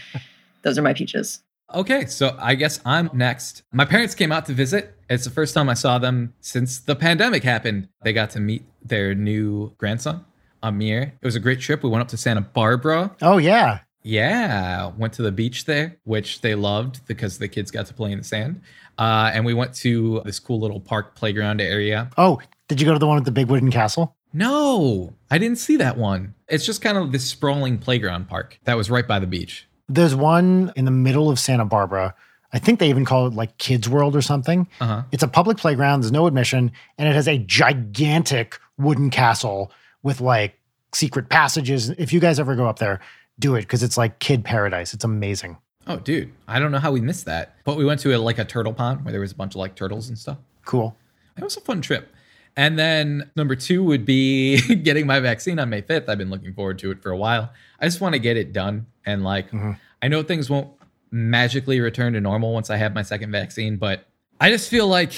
those 0.62 0.78
are 0.78 0.82
my 0.82 0.94
peaches. 0.94 1.40
Okay, 1.74 2.06
so 2.06 2.34
I 2.40 2.54
guess 2.54 2.80
I'm 2.86 3.10
next. 3.12 3.62
My 3.72 3.84
parents 3.84 4.14
came 4.14 4.32
out 4.32 4.46
to 4.46 4.54
visit. 4.54 4.94
It's 5.10 5.24
the 5.24 5.30
first 5.30 5.52
time 5.52 5.68
I 5.68 5.74
saw 5.74 5.98
them 5.98 6.32
since 6.40 6.78
the 6.78 6.96
pandemic 6.96 7.42
happened. 7.44 7.88
They 8.02 8.14
got 8.14 8.30
to 8.30 8.40
meet 8.40 8.64
their 8.82 9.14
new 9.14 9.74
grandson, 9.76 10.24
Amir. 10.62 11.14
It 11.20 11.26
was 11.26 11.36
a 11.36 11.40
great 11.40 11.60
trip. 11.60 11.82
We 11.82 11.90
went 11.90 12.00
up 12.00 12.08
to 12.08 12.16
Santa 12.16 12.40
Barbara. 12.40 13.14
Oh, 13.20 13.36
yeah. 13.36 13.80
Yeah, 14.02 14.92
went 14.96 15.12
to 15.14 15.22
the 15.22 15.32
beach 15.32 15.66
there, 15.66 15.98
which 16.04 16.40
they 16.40 16.54
loved 16.54 17.06
because 17.06 17.36
the 17.36 17.48
kids 17.48 17.70
got 17.70 17.84
to 17.86 17.94
play 17.94 18.12
in 18.12 18.18
the 18.18 18.24
sand. 18.24 18.62
Uh, 18.96 19.30
and 19.34 19.44
we 19.44 19.52
went 19.52 19.74
to 19.74 20.22
this 20.24 20.38
cool 20.38 20.60
little 20.60 20.80
park 20.80 21.14
playground 21.14 21.60
area. 21.60 22.08
Oh, 22.16 22.40
did 22.68 22.80
you 22.80 22.86
go 22.86 22.94
to 22.94 22.98
the 22.98 23.06
one 23.06 23.16
with 23.16 23.26
the 23.26 23.32
big 23.32 23.48
wooden 23.48 23.70
castle? 23.70 24.16
No, 24.32 25.12
I 25.30 25.38
didn't 25.38 25.58
see 25.58 25.76
that 25.76 25.98
one. 25.98 26.34
It's 26.48 26.64
just 26.64 26.80
kind 26.80 26.96
of 26.96 27.12
this 27.12 27.28
sprawling 27.28 27.78
playground 27.78 28.28
park 28.28 28.58
that 28.64 28.76
was 28.76 28.90
right 28.90 29.06
by 29.06 29.18
the 29.18 29.26
beach. 29.26 29.67
There's 29.88 30.14
one 30.14 30.72
in 30.76 30.84
the 30.84 30.90
middle 30.90 31.30
of 31.30 31.38
Santa 31.38 31.64
Barbara. 31.64 32.14
I 32.52 32.58
think 32.58 32.78
they 32.78 32.88
even 32.88 33.04
call 33.04 33.26
it 33.26 33.34
like 33.34 33.58
Kids 33.58 33.88
World 33.88 34.16
or 34.16 34.22
something. 34.22 34.66
Uh 34.80 34.86
huh. 34.86 35.02
It's 35.12 35.22
a 35.22 35.28
public 35.28 35.58
playground, 35.58 36.02
there's 36.02 36.12
no 36.12 36.26
admission, 36.26 36.72
and 36.96 37.08
it 37.08 37.14
has 37.14 37.28
a 37.28 37.38
gigantic 37.38 38.58
wooden 38.78 39.10
castle 39.10 39.70
with 40.02 40.20
like 40.20 40.58
secret 40.94 41.28
passages. 41.28 41.90
If 41.90 42.12
you 42.12 42.20
guys 42.20 42.38
ever 42.40 42.54
go 42.56 42.66
up 42.66 42.78
there, 42.78 43.00
do 43.38 43.54
it 43.54 43.62
because 43.62 43.82
it's 43.82 43.96
like 43.98 44.18
kid 44.18 44.44
paradise. 44.44 44.94
It's 44.94 45.04
amazing. 45.04 45.58
Oh, 45.86 45.96
dude, 45.96 46.30
I 46.46 46.58
don't 46.58 46.70
know 46.70 46.78
how 46.78 46.92
we 46.92 47.00
missed 47.00 47.24
that. 47.24 47.56
But 47.64 47.78
we 47.78 47.84
went 47.84 48.00
to 48.00 48.14
a, 48.14 48.18
like 48.18 48.38
a 48.38 48.44
turtle 48.44 48.74
pond 48.74 49.04
where 49.04 49.12
there 49.12 49.20
was 49.22 49.32
a 49.32 49.34
bunch 49.34 49.54
of 49.54 49.56
like 49.56 49.74
turtles 49.74 50.08
and 50.08 50.18
stuff. 50.18 50.36
Cool. 50.64 50.94
It 51.36 51.44
was 51.44 51.56
a 51.56 51.60
fun 51.62 51.80
trip. 51.80 52.12
And 52.58 52.76
then 52.78 53.30
number 53.36 53.54
two 53.54 53.84
would 53.84 54.04
be 54.04 54.60
getting 54.82 55.06
my 55.06 55.20
vaccine 55.20 55.58
on 55.60 55.70
May 55.70 55.80
5th. 55.80 56.08
I've 56.08 56.18
been 56.18 56.28
looking 56.28 56.52
forward 56.52 56.78
to 56.80 56.90
it 56.90 57.00
for 57.00 57.10
a 57.12 57.16
while. 57.16 57.52
I 57.80 57.86
just 57.86 58.00
want 58.00 58.14
to 58.14 58.18
get 58.18 58.36
it 58.36 58.52
done. 58.52 58.86
And 59.06 59.22
like, 59.22 59.50
Mhm. 59.52 59.78
I 60.02 60.08
know 60.08 60.22
things 60.24 60.50
won't 60.50 60.68
magically 61.12 61.78
return 61.80 62.12
to 62.14 62.20
normal 62.20 62.52
once 62.52 62.68
I 62.68 62.76
have 62.76 62.92
my 62.94 63.02
second 63.02 63.30
vaccine, 63.30 63.76
but 63.76 64.06
I 64.40 64.50
just 64.50 64.68
feel 64.68 64.86
like 64.88 65.12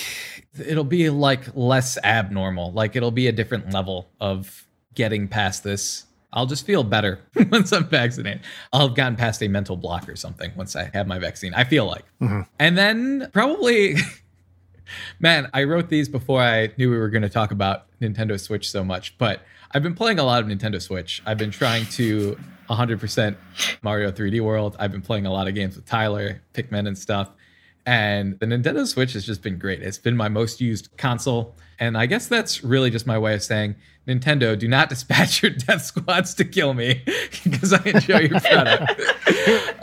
it'll 0.58 0.84
be 0.84 1.08
like 1.10 1.44
less 1.56 1.98
abnormal. 2.04 2.72
Like 2.72 2.94
it'll 2.94 3.10
be 3.10 3.26
a 3.26 3.32
different 3.32 3.72
level 3.72 4.10
of 4.20 4.66
getting 4.94 5.26
past 5.26 5.64
this. 5.64 6.04
I'll 6.32 6.46
just 6.46 6.64
feel 6.66 6.84
better 6.84 7.18
once 7.50 7.72
I'm 7.72 7.88
vaccinated. 7.88 8.42
I'll 8.72 8.88
have 8.88 8.96
gotten 8.96 9.16
past 9.16 9.42
a 9.42 9.48
mental 9.48 9.76
block 9.76 10.08
or 10.08 10.14
something 10.16 10.52
once 10.56 10.76
I 10.76 10.90
have 10.94 11.06
my 11.06 11.18
vaccine. 11.18 11.54
I 11.54 11.64
feel 11.64 11.86
like. 11.86 12.04
Mhm. 12.20 12.46
And 12.58 12.76
then 12.78 13.28
probably 13.32 13.96
Man, 15.18 15.48
I 15.52 15.64
wrote 15.64 15.88
these 15.88 16.08
before 16.08 16.40
I 16.40 16.70
knew 16.76 16.90
we 16.90 16.98
were 16.98 17.10
going 17.10 17.22
to 17.22 17.28
talk 17.28 17.50
about 17.50 17.86
Nintendo 18.00 18.38
Switch 18.38 18.70
so 18.70 18.84
much, 18.84 19.16
but 19.18 19.42
I've 19.72 19.82
been 19.82 19.94
playing 19.94 20.18
a 20.18 20.24
lot 20.24 20.42
of 20.42 20.48
Nintendo 20.48 20.82
Switch. 20.82 21.22
I've 21.26 21.38
been 21.38 21.50
trying 21.50 21.86
to 21.86 22.38
100% 22.68 23.36
Mario 23.82 24.10
3D 24.10 24.40
World. 24.40 24.76
I've 24.78 24.92
been 24.92 25.02
playing 25.02 25.26
a 25.26 25.32
lot 25.32 25.48
of 25.48 25.54
games 25.54 25.76
with 25.76 25.86
Tyler, 25.86 26.40
Pikmin, 26.54 26.86
and 26.86 26.96
stuff. 26.98 27.30
And 27.86 28.38
the 28.38 28.46
Nintendo 28.46 28.86
Switch 28.86 29.12
has 29.14 29.24
just 29.24 29.42
been 29.42 29.58
great. 29.58 29.82
It's 29.82 29.98
been 29.98 30.16
my 30.16 30.28
most 30.28 30.60
used 30.60 30.96
console. 30.96 31.54
And 31.78 31.96
I 31.96 32.06
guess 32.06 32.28
that's 32.28 32.62
really 32.62 32.90
just 32.90 33.06
my 33.06 33.18
way 33.18 33.34
of 33.34 33.42
saying, 33.42 33.74
Nintendo, 34.06 34.58
do 34.58 34.68
not 34.68 34.88
dispatch 34.90 35.42
your 35.42 35.52
death 35.52 35.82
squads 35.82 36.34
to 36.34 36.44
kill 36.44 36.74
me 36.74 37.02
because 37.44 37.72
I 37.72 37.82
enjoy 37.84 38.20
your 38.20 38.40
product. 38.40 39.00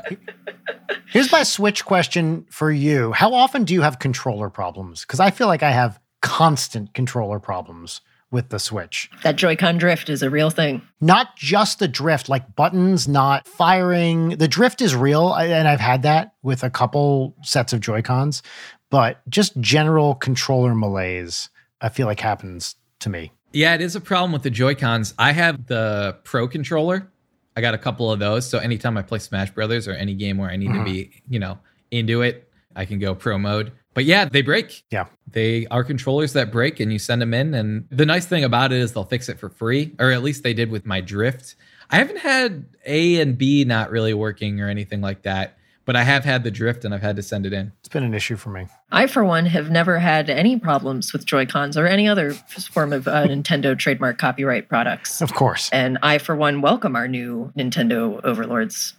Here's 1.09 1.31
my 1.31 1.43
Switch 1.43 1.85
question 1.85 2.45
for 2.49 2.69
you. 2.69 3.13
How 3.13 3.33
often 3.33 3.63
do 3.63 3.73
you 3.73 3.81
have 3.81 3.97
controller 3.97 4.49
problems? 4.49 5.01
Because 5.01 5.21
I 5.21 5.31
feel 5.31 5.47
like 5.47 5.63
I 5.63 5.71
have 5.71 5.99
constant 6.21 6.93
controller 6.93 7.39
problems 7.39 8.01
with 8.29 8.49
the 8.49 8.59
Switch. 8.59 9.09
That 9.23 9.37
Joy-Con 9.37 9.77
drift 9.77 10.09
is 10.09 10.21
a 10.21 10.29
real 10.29 10.49
thing. 10.49 10.81
Not 10.99 11.37
just 11.37 11.79
the 11.79 11.87
drift, 11.87 12.27
like 12.27 12.57
buttons 12.57 13.07
not 13.07 13.47
firing. 13.47 14.31
The 14.31 14.49
drift 14.49 14.81
is 14.81 14.97
real, 14.97 15.33
and 15.33 15.65
I've 15.65 15.79
had 15.79 16.01
that 16.01 16.33
with 16.43 16.61
a 16.61 16.69
couple 16.69 17.35
sets 17.41 17.71
of 17.71 17.79
Joy-Cons, 17.79 18.43
but 18.89 19.21
just 19.29 19.57
general 19.61 20.13
controller 20.13 20.75
malaise, 20.75 21.49
I 21.79 21.87
feel 21.87 22.05
like 22.05 22.19
happens 22.19 22.75
to 22.99 23.09
me. 23.09 23.31
Yeah, 23.53 23.75
it 23.75 23.81
is 23.81 23.95
a 23.95 24.01
problem 24.01 24.33
with 24.33 24.43
the 24.43 24.49
Joy 24.49 24.75
Cons. 24.75 25.13
I 25.17 25.31
have 25.31 25.67
the 25.67 26.17
Pro 26.25 26.49
controller. 26.49 27.09
I 27.57 27.61
got 27.61 27.73
a 27.73 27.77
couple 27.79 28.11
of 28.11 28.19
those. 28.19 28.47
So 28.47 28.59
anytime 28.59 28.97
I 28.97 29.01
play 29.01 29.17
Smash 29.17 29.49
Brothers 29.49 29.87
or 29.87 29.93
any 29.93 30.13
game 30.13 30.37
where 30.37 30.51
I 30.51 30.57
need 30.57 30.67
to 30.67 30.73
mm-hmm. 30.73 30.83
be, 30.83 31.23
you 31.27 31.39
know, 31.39 31.57
into 31.89 32.21
it, 32.21 32.47
I 32.75 32.85
can 32.85 32.99
go 32.99 33.15
pro 33.15 33.39
mode. 33.39 33.71
But 33.95 34.05
yeah, 34.05 34.25
they 34.25 34.43
break. 34.43 34.83
Yeah. 34.91 35.07
They 35.25 35.65
are 35.71 35.83
controllers 35.83 36.33
that 36.33 36.51
break 36.51 36.79
and 36.79 36.93
you 36.93 36.99
send 36.99 37.19
them 37.19 37.33
in. 37.33 37.55
And 37.55 37.87
the 37.89 38.05
nice 38.05 38.27
thing 38.27 38.43
about 38.43 38.71
it 38.71 38.79
is 38.79 38.93
they'll 38.93 39.05
fix 39.05 39.27
it 39.27 39.39
for 39.39 39.49
free, 39.49 39.95
or 39.97 40.11
at 40.11 40.21
least 40.21 40.43
they 40.43 40.53
did 40.53 40.69
with 40.69 40.85
my 40.85 41.01
drift. 41.01 41.55
I 41.89 41.95
haven't 41.95 42.19
had 42.19 42.67
A 42.85 43.19
and 43.19 43.35
B 43.35 43.63
not 43.63 43.89
really 43.89 44.13
working 44.13 44.61
or 44.61 44.69
anything 44.69 45.01
like 45.01 45.23
that, 45.23 45.57
but 45.85 45.95
I 45.95 46.03
have 46.03 46.23
had 46.23 46.43
the 46.43 46.51
drift 46.51 46.85
and 46.85 46.93
I've 46.93 47.01
had 47.01 47.15
to 47.15 47.23
send 47.23 47.47
it 47.47 47.53
in. 47.53 47.71
It's 47.79 47.89
been 47.89 48.03
an 48.03 48.13
issue 48.13 48.35
for 48.35 48.51
me. 48.51 48.67
I, 48.91 49.07
for 49.07 49.23
one, 49.23 49.45
have 49.47 49.69
never 49.69 49.99
had 49.99 50.29
any 50.29 50.57
problems 50.57 51.11
with 51.11 51.25
Joy 51.25 51.45
Cons 51.45 51.77
or 51.77 51.85
any 51.87 52.07
other 52.07 52.33
form 52.33 52.93
of 52.93 53.07
uh, 53.07 53.27
Nintendo 53.27 53.77
trademark 53.77 54.17
copyright 54.17 54.69
products. 54.69 55.21
Of 55.21 55.33
course. 55.33 55.69
And 55.71 55.97
I, 56.01 56.17
for 56.19 56.35
one, 56.35 56.61
welcome 56.61 56.95
our 56.95 57.07
new 57.07 57.51
Nintendo 57.57 58.21
overlords 58.23 58.93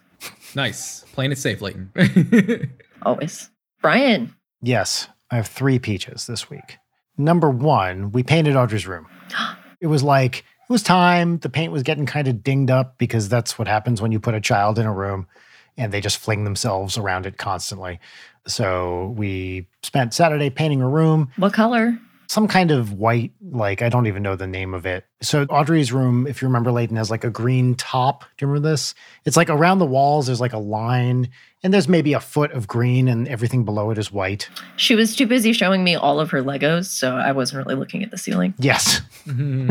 Nice. 0.55 1.05
Playing 1.12 1.32
it 1.32 1.39
safe, 1.39 1.60
Leighton. 1.60 1.93
always. 3.02 3.51
Brian, 3.81 4.35
Yes, 4.60 5.09
I 5.31 5.36
have 5.36 5.47
three 5.47 5.78
peaches 5.78 6.27
this 6.27 6.51
week. 6.51 6.78
Number 7.16 7.48
one, 7.51 8.10
we 8.12 8.23
painted 8.23 8.56
Audrey's 8.56 8.86
room. 8.86 9.06
It 9.81 9.86
was 9.86 10.02
like, 10.02 10.39
it 10.39 10.73
was 10.73 10.82
time. 10.82 11.39
The 11.39 11.48
paint 11.48 11.70
was 11.70 11.85
getting 11.85 12.05
kind 12.05 12.27
of 12.27 12.43
dinged 12.43 12.69
up 12.69 12.98
because 12.98 13.28
that's 13.28 13.60
what 13.60 13.69
happens 13.69 14.02
when 14.02 14.10
you 14.10 14.19
put 14.19 14.35
a 14.35 14.40
child 14.40 14.77
in 14.77 14.86
a 14.86 14.93
room 14.93 15.28
and 15.77 15.93
they 15.93 16.01
just 16.01 16.19
fling 16.19 16.43
themselves 16.43 16.98
around 16.98 17.27
it 17.27 17.39
constantly. 17.39 18.01
So 18.48 19.15
we 19.16 19.69
spent 19.89 20.12
Saturday 20.12 20.51
painting 20.51 20.82
a 20.82 20.89
room, 20.89 21.31
what 21.36 21.55
color? 21.55 21.98
some 22.28 22.47
kind 22.47 22.70
of 22.70 22.93
white, 22.93 23.32
like, 23.40 23.81
I 23.81 23.89
don't 23.89 24.06
even 24.06 24.23
know 24.23 24.36
the 24.36 24.47
name 24.47 24.74
of 24.74 24.85
it. 24.85 25.06
So 25.23 25.44
Audrey's 25.44 25.94
room, 25.94 26.27
if 26.27 26.43
you 26.43 26.48
remember, 26.48 26.70
Leighton 26.70 26.97
has 26.97 27.10
like 27.10 27.24
a 27.24 27.31
green 27.31 27.74
top. 27.74 28.20
Do 28.20 28.44
you 28.44 28.48
remember 28.48 28.69
this? 28.69 28.94
It's 29.24 29.36
like 29.36 29.48
around 29.48 29.78
the 29.78 29.86
walls, 29.86 30.27
there's 30.27 30.40
like 30.40 30.52
a 30.52 30.59
line 30.59 31.31
and 31.62 31.73
there's 31.73 31.89
maybe 31.89 32.12
a 32.12 32.20
foot 32.20 32.52
of 32.52 32.69
green 32.69 33.09
and 33.09 33.27
everything 33.28 33.65
below 33.65 33.90
it 33.90 33.97
is 33.97 34.12
white. 34.12 34.51
She 34.77 34.94
was 34.94 35.16
too 35.16 35.27
busy 35.27 35.55
showing 35.55 35.82
me 35.82 35.97
all 35.97 36.20
of 36.20 36.31
her 36.31 36.43
Legos, 36.43 36.85
so 36.85 37.16
I 37.16 37.32
wasn't 37.32 37.65
really 37.65 37.78
looking 37.78 38.05
at 38.05 38.10
the 38.10 38.19
ceiling. 38.19 38.52
Yes. 38.59 39.01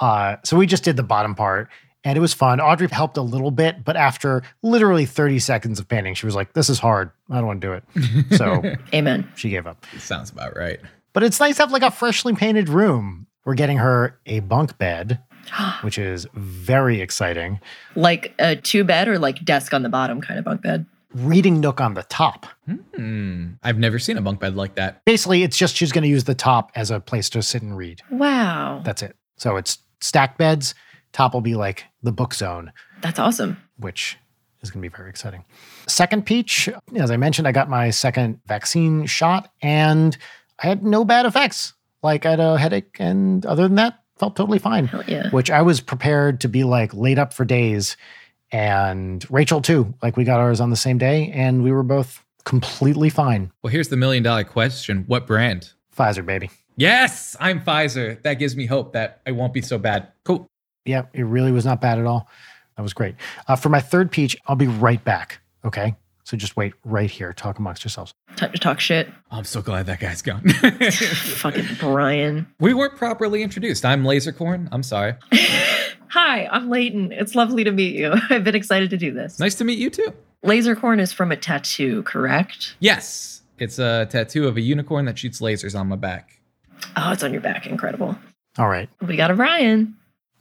uh, 0.00 0.36
so 0.44 0.56
we 0.56 0.66
just 0.66 0.84
did 0.84 0.96
the 0.96 1.02
bottom 1.02 1.34
part 1.34 1.68
and 2.06 2.16
it 2.16 2.20
was 2.20 2.32
fun. 2.32 2.60
Audrey 2.60 2.86
helped 2.88 3.16
a 3.16 3.22
little 3.22 3.50
bit, 3.50 3.84
but 3.84 3.96
after 3.96 4.42
literally 4.62 5.04
30 5.06 5.40
seconds 5.40 5.80
of 5.80 5.88
painting, 5.88 6.14
she 6.14 6.24
was 6.24 6.36
like, 6.36 6.52
This 6.52 6.70
is 6.70 6.78
hard. 6.78 7.10
I 7.28 7.38
don't 7.38 7.46
want 7.46 7.60
to 7.60 7.66
do 7.66 7.72
it. 7.72 8.36
So 8.36 8.62
Amen. 8.94 9.28
she 9.34 9.50
gave 9.50 9.66
up. 9.66 9.84
Sounds 9.98 10.30
about 10.30 10.56
right. 10.56 10.78
But 11.12 11.24
it's 11.24 11.40
nice 11.40 11.56
to 11.56 11.62
have 11.62 11.72
like 11.72 11.82
a 11.82 11.90
freshly 11.90 12.32
painted 12.32 12.68
room. 12.68 13.26
We're 13.44 13.54
getting 13.54 13.78
her 13.78 14.16
a 14.24 14.38
bunk 14.38 14.78
bed, 14.78 15.18
which 15.82 15.98
is 15.98 16.28
very 16.34 17.00
exciting. 17.00 17.58
Like 17.96 18.34
a 18.38 18.54
two 18.54 18.84
bed 18.84 19.08
or 19.08 19.18
like 19.18 19.44
desk 19.44 19.74
on 19.74 19.82
the 19.82 19.88
bottom 19.88 20.20
kind 20.20 20.38
of 20.38 20.44
bunk 20.44 20.62
bed. 20.62 20.86
Reading 21.12 21.60
nook 21.60 21.80
on 21.80 21.94
the 21.94 22.04
top. 22.04 22.46
Hmm. 22.94 23.54
I've 23.64 23.78
never 23.78 23.98
seen 23.98 24.16
a 24.16 24.22
bunk 24.22 24.38
bed 24.38 24.54
like 24.54 24.76
that. 24.76 25.04
Basically, 25.04 25.42
it's 25.42 25.58
just 25.58 25.74
she's 25.74 25.90
going 25.90 26.02
to 26.02 26.08
use 26.08 26.24
the 26.24 26.34
top 26.36 26.70
as 26.76 26.92
a 26.92 27.00
place 27.00 27.28
to 27.30 27.42
sit 27.42 27.62
and 27.62 27.76
read. 27.76 28.00
Wow. 28.12 28.82
That's 28.84 29.02
it. 29.02 29.16
So 29.38 29.56
it's 29.56 29.78
stacked 30.00 30.38
beds. 30.38 30.74
Top 31.16 31.32
will 31.32 31.40
be 31.40 31.54
like 31.54 31.84
the 32.02 32.12
book 32.12 32.34
zone. 32.34 32.72
That's 33.00 33.18
awesome. 33.18 33.56
which 33.78 34.18
is 34.60 34.70
going 34.70 34.82
to 34.82 34.90
be 34.90 34.94
very 34.94 35.08
exciting. 35.08 35.46
Second 35.86 36.26
peach, 36.26 36.68
as 36.94 37.10
I 37.10 37.16
mentioned, 37.16 37.48
I 37.48 37.52
got 37.52 37.70
my 37.70 37.88
second 37.88 38.38
vaccine 38.44 39.06
shot 39.06 39.50
and 39.62 40.14
I 40.62 40.66
had 40.66 40.84
no 40.84 41.06
bad 41.06 41.24
effects. 41.24 41.72
Like 42.02 42.26
I 42.26 42.30
had 42.32 42.40
a 42.40 42.58
headache, 42.58 42.96
and 42.98 43.46
other 43.46 43.62
than 43.62 43.76
that, 43.76 44.02
felt 44.18 44.36
totally 44.36 44.58
fine. 44.58 44.88
Hell 44.88 45.04
yeah. 45.08 45.30
Which 45.30 45.50
I 45.50 45.62
was 45.62 45.80
prepared 45.80 46.42
to 46.42 46.48
be 46.48 46.64
like 46.64 46.92
laid 46.92 47.18
up 47.18 47.32
for 47.32 47.46
days. 47.46 47.96
And 48.52 49.24
Rachel, 49.30 49.62
too. 49.62 49.94
Like 50.02 50.18
we 50.18 50.24
got 50.24 50.38
ours 50.38 50.60
on 50.60 50.68
the 50.68 50.76
same 50.76 50.98
day 50.98 51.30
and 51.32 51.64
we 51.64 51.72
were 51.72 51.82
both 51.82 52.22
completely 52.44 53.08
fine. 53.08 53.50
Well, 53.62 53.70
here's 53.70 53.88
the 53.88 53.96
million 53.96 54.22
dollar 54.22 54.44
question 54.44 55.04
What 55.06 55.26
brand? 55.26 55.72
Pfizer, 55.96 56.26
baby. 56.26 56.50
Yes, 56.76 57.36
I'm 57.40 57.62
Pfizer. 57.62 58.20
That 58.22 58.34
gives 58.34 58.54
me 58.54 58.66
hope 58.66 58.92
that 58.92 59.22
I 59.26 59.30
won't 59.30 59.54
be 59.54 59.62
so 59.62 59.78
bad. 59.78 60.08
Cool. 60.24 60.46
Yeah, 60.86 61.02
it 61.12 61.22
really 61.24 61.52
was 61.52 61.64
not 61.64 61.80
bad 61.80 61.98
at 61.98 62.06
all. 62.06 62.28
That 62.76 62.82
was 62.82 62.92
great. 62.94 63.14
Uh, 63.48 63.56
for 63.56 63.68
my 63.68 63.80
third 63.80 64.10
peach, 64.10 64.36
I'll 64.46 64.56
be 64.56 64.66
right 64.66 65.02
back. 65.02 65.40
Okay. 65.64 65.96
So 66.24 66.36
just 66.36 66.56
wait 66.56 66.74
right 66.84 67.10
here. 67.10 67.32
Talk 67.32 67.58
amongst 67.60 67.84
yourselves. 67.84 68.12
Time 68.34 68.50
to 68.52 68.58
talk 68.58 68.80
shit. 68.80 69.08
I'm 69.30 69.44
so 69.44 69.62
glad 69.62 69.86
that 69.86 70.00
guy's 70.00 70.22
gone. 70.22 70.42
Fucking 70.48 71.66
Brian. 71.78 72.48
we 72.58 72.74
weren't 72.74 72.96
properly 72.96 73.42
introduced. 73.44 73.84
I'm 73.84 74.02
Lasercorn. 74.02 74.68
I'm 74.72 74.82
sorry. 74.82 75.14
Hi, 76.08 76.46
I'm 76.46 76.68
Leighton. 76.68 77.12
It's 77.12 77.34
lovely 77.36 77.62
to 77.64 77.70
meet 77.70 77.94
you. 77.94 78.12
I've 78.30 78.42
been 78.42 78.56
excited 78.56 78.90
to 78.90 78.96
do 78.96 79.12
this. 79.12 79.38
Nice 79.38 79.54
to 79.56 79.64
meet 79.64 79.78
you 79.78 79.88
too. 79.88 80.12
Lasercorn 80.44 81.00
is 81.00 81.12
from 81.12 81.30
a 81.30 81.36
tattoo, 81.36 82.02
correct? 82.02 82.74
Yes, 82.80 83.42
it's 83.58 83.78
a 83.78 84.06
tattoo 84.10 84.48
of 84.48 84.56
a 84.56 84.60
unicorn 84.60 85.04
that 85.06 85.18
shoots 85.18 85.40
lasers 85.40 85.78
on 85.78 85.86
my 85.88 85.96
back. 85.96 86.40
Oh, 86.96 87.12
it's 87.12 87.22
on 87.22 87.32
your 87.32 87.40
back. 87.42 87.66
Incredible. 87.66 88.18
All 88.58 88.68
right. 88.68 88.88
We 89.00 89.16
got 89.16 89.30
a 89.30 89.34
Brian. 89.34 89.96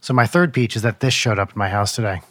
So 0.05 0.13
my 0.13 0.27
third 0.27 0.53
peach 0.53 0.75
is 0.75 0.83
that 0.83 0.99
this 0.99 1.15
showed 1.15 1.39
up 1.39 1.49
at 1.49 1.55
my 1.55 1.67
house 1.67 1.95
today. 1.95 2.21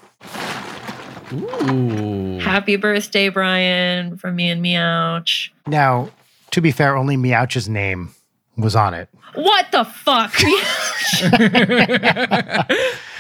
Ooh. 1.33 2.39
Happy 2.39 2.77
birthday, 2.77 3.31
Brian, 3.31 4.17
from 4.17 4.37
me 4.37 4.49
and 4.49 4.65
Meowch. 4.65 5.51
Now, 5.67 6.11
to 6.53 6.61
be 6.61 6.71
fair, 6.71 6.97
only 6.97 7.17
Meowch's 7.17 7.69
name 7.69 8.15
was 8.57 8.77
on 8.77 8.95
it. 8.95 9.09
What 9.35 9.73
the 9.73 9.83
fuck? 9.83 10.33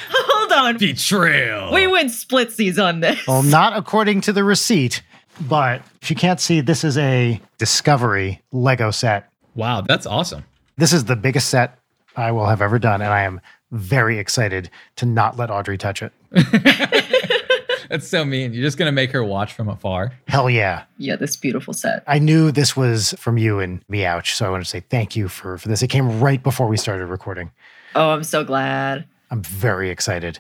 Hold 0.09 0.53
on. 0.53 0.79
Betrayal. 0.79 1.75
We 1.75 1.89
went 1.89 2.11
splitsies 2.11 2.81
on 2.81 3.01
this. 3.01 3.27
Well, 3.27 3.43
not 3.43 3.77
according 3.77 4.21
to 4.21 4.33
the 4.33 4.45
receipt, 4.45 5.03
but 5.49 5.83
if 6.01 6.11
you 6.11 6.15
can't 6.15 6.39
see, 6.39 6.61
this 6.61 6.85
is 6.85 6.97
a 6.97 7.41
Discovery 7.59 8.41
Lego 8.53 8.93
set. 8.93 9.33
Wow, 9.57 9.81
that's 9.81 10.07
awesome. 10.07 10.45
This 10.77 10.93
is 10.93 11.07
the 11.07 11.17
biggest 11.17 11.51
set 11.51 11.77
I 12.15 12.31
will 12.31 12.47
have 12.47 12.63
ever 12.63 12.79
done, 12.79 13.03
and 13.03 13.13
I 13.13 13.23
am 13.23 13.41
very 13.75 14.19
excited 14.19 14.71
to 14.97 15.07
not 15.07 15.37
let 15.37 15.51
Audrey 15.51 15.77
touch 15.77 16.03
it. 16.03 16.13
That's 17.89 18.09
so 18.09 18.25
mean. 18.25 18.55
You're 18.55 18.63
just 18.63 18.79
gonna 18.79 18.93
make 18.93 19.13
her 19.13 19.23
watch 19.23 19.53
from 19.53 19.69
afar. 19.69 20.13
Hell 20.29 20.49
yeah. 20.49 20.85
Yeah, 20.99 21.17
this 21.17 21.37
beautiful 21.37 21.75
set. 21.75 22.03
I 22.07 22.19
knew 22.19 22.51
this 22.51 22.77
was 22.77 23.15
from 23.19 23.37
you 23.39 23.61
and 23.61 23.87
Meowch, 23.89 24.35
so 24.35 24.47
I 24.47 24.51
want 24.51 24.65
to 24.65 24.69
say 24.69 24.81
thank 24.81 25.17
you 25.17 25.29
for, 25.29 25.59
for 25.59 25.69
this. 25.69 25.83
It 25.83 25.89
came 25.89 26.21
right 26.21 26.43
before 26.43 26.67
we 26.67 26.77
started 26.77 27.07
recording. 27.07 27.51
Oh, 27.95 28.11
I'm 28.11 28.25
so 28.25 28.45
glad. 28.45 29.07
I'm 29.31 29.43
very 29.43 29.91
excited. 29.91 30.39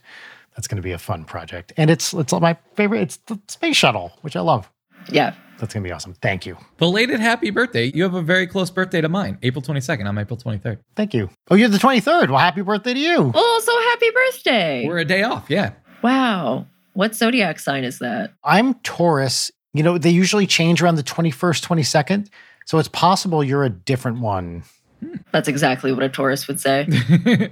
That's 0.56 0.69
going 0.69 0.77
to 0.77 0.82
be 0.82 0.93
a 0.93 0.98
fun 0.98 1.24
project. 1.24 1.73
And 1.77 1.90
it's 1.90 2.15
it's 2.15 2.32
my 2.32 2.56
favorite. 2.74 3.02
It's 3.02 3.16
the 3.27 3.39
space 3.48 3.77
shuttle, 3.77 4.12
which 4.23 4.36
I 4.36 4.40
love. 4.40 4.70
Yeah. 5.11 5.35
That's 5.65 5.73
going 5.73 5.82
to 5.82 5.89
be 5.89 5.93
awesome. 5.93 6.12
Thank 6.20 6.45
you. 6.45 6.59
Belated 6.77 7.20
happy 7.20 7.49
birthday. 7.49 7.91
You 7.95 8.03
have 8.03 8.12
a 8.12 8.20
very 8.20 8.47
close 8.47 8.69
birthday 8.69 9.01
to 9.01 9.09
mine, 9.09 9.39
April 9.43 9.62
22nd. 9.62 10.07
I'm 10.07 10.19
April 10.19 10.36
23rd. 10.36 10.78
Thank 10.95 11.15
you. 11.15 11.31
Oh, 11.51 11.55
you're 11.55 11.70
the 11.70 11.78
23rd. 11.78 12.28
Well, 12.28 12.39
happy 12.39 12.61
birthday 12.61 12.93
to 12.93 13.01
you. 13.01 13.32
Oh, 13.35 13.62
so 13.65 13.81
happy 13.91 14.11
birthday. 14.11 14.86
We're 14.86 14.99
a 14.99 15.07
day 15.07 15.23
off. 15.23 15.49
Yeah. 15.49 15.73
wow. 16.03 16.66
What 16.93 17.15
zodiac 17.15 17.59
sign 17.61 17.82
is 17.85 17.99
that? 18.01 18.35
I'm 18.45 18.74
Taurus. 18.81 19.51
You 19.73 19.82
know, 19.82 19.97
they 19.97 20.11
usually 20.11 20.47
change 20.47 20.82
around 20.82 20.97
the 20.97 21.03
21st, 21.03 21.65
22nd. 21.66 22.28
So 22.66 22.78
it's 22.78 22.89
possible 22.89 23.43
you're 23.43 23.65
a 23.65 23.70
different 23.70 24.20
one. 24.20 24.65
Hmm. 25.01 25.15
That's 25.32 25.49
exactly 25.49 25.95
what 25.95 26.03
a 26.03 26.11
Taurus 26.11 26.47
would 26.47 26.61
say. 26.61 26.86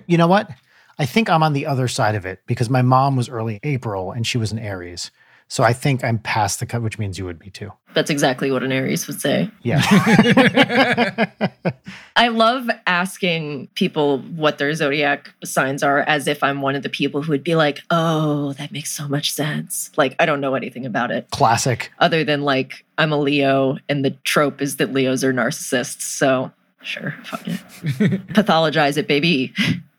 You 0.07 0.19
know 0.19 0.29
what? 0.29 0.51
I 0.99 1.07
think 1.07 1.31
I'm 1.31 1.43
on 1.43 1.55
the 1.55 1.65
other 1.65 1.89
side 1.89 2.15
of 2.15 2.27
it 2.27 2.41
because 2.47 2.69
my 2.69 2.83
mom 2.83 3.17
was 3.17 3.31
early 3.31 3.59
April 3.63 4.13
and 4.13 4.27
she 4.27 4.37
was 4.37 4.53
an 4.53 4.59
Aries. 4.59 5.11
So 5.49 5.63
I 5.65 5.73
think 5.73 6.03
I'm 6.03 6.19
past 6.19 6.61
the 6.61 6.67
cut, 6.67 6.83
which 6.83 6.99
means 6.99 7.19
you 7.19 7.25
would 7.25 7.39
be 7.39 7.51
too. 7.51 7.73
That's 7.95 8.11
exactly 8.11 8.51
what 8.51 8.63
an 8.63 8.73
Aries 8.73 9.07
would 9.07 9.21
say. 9.21 9.51
Yeah. 9.63 9.83
I 12.17 12.29
love 12.29 12.69
asking 12.87 13.69
people 13.75 14.19
what 14.21 14.59
their 14.59 14.73
zodiac 14.75 15.33
signs 15.45 15.83
are 15.83 16.01
as 16.01 16.27
if 16.27 16.43
I'm 16.43 16.61
one 16.63 16.75
of 16.75 16.83
the 16.83 16.89
people 16.89 17.23
who 17.23 17.33
would 17.33 17.45
be 17.45 17.55
like, 17.55 17.81
oh, 17.91 18.53
that 18.55 18.73
makes 18.73 18.93
so 18.93 19.09
much 19.09 19.33
sense. 19.33 19.91
Like, 19.97 20.15
I 20.19 20.27
don't 20.27 20.41
know 20.41 20.55
anything 20.55 20.87
about 20.87 21.11
it 21.11 21.31
Classic. 21.31 21.91
other 21.99 22.25
than 22.25 22.43
like, 22.43 22.85
I'm 22.99 23.13
a 23.13 23.19
Leo 23.19 23.79
and 23.89 24.05
the 24.05 24.11
trope 24.25 24.61
is 24.63 24.77
that 24.77 24.93
Leos 24.93 25.25
are 25.25 25.33
narcissists. 25.33 26.03
So, 26.03 26.53
sure, 26.83 27.15
fuck 27.25 27.47
it. 27.47 27.61
Pathologize 28.29 28.97
it, 28.97 29.07
baby. 29.09 29.53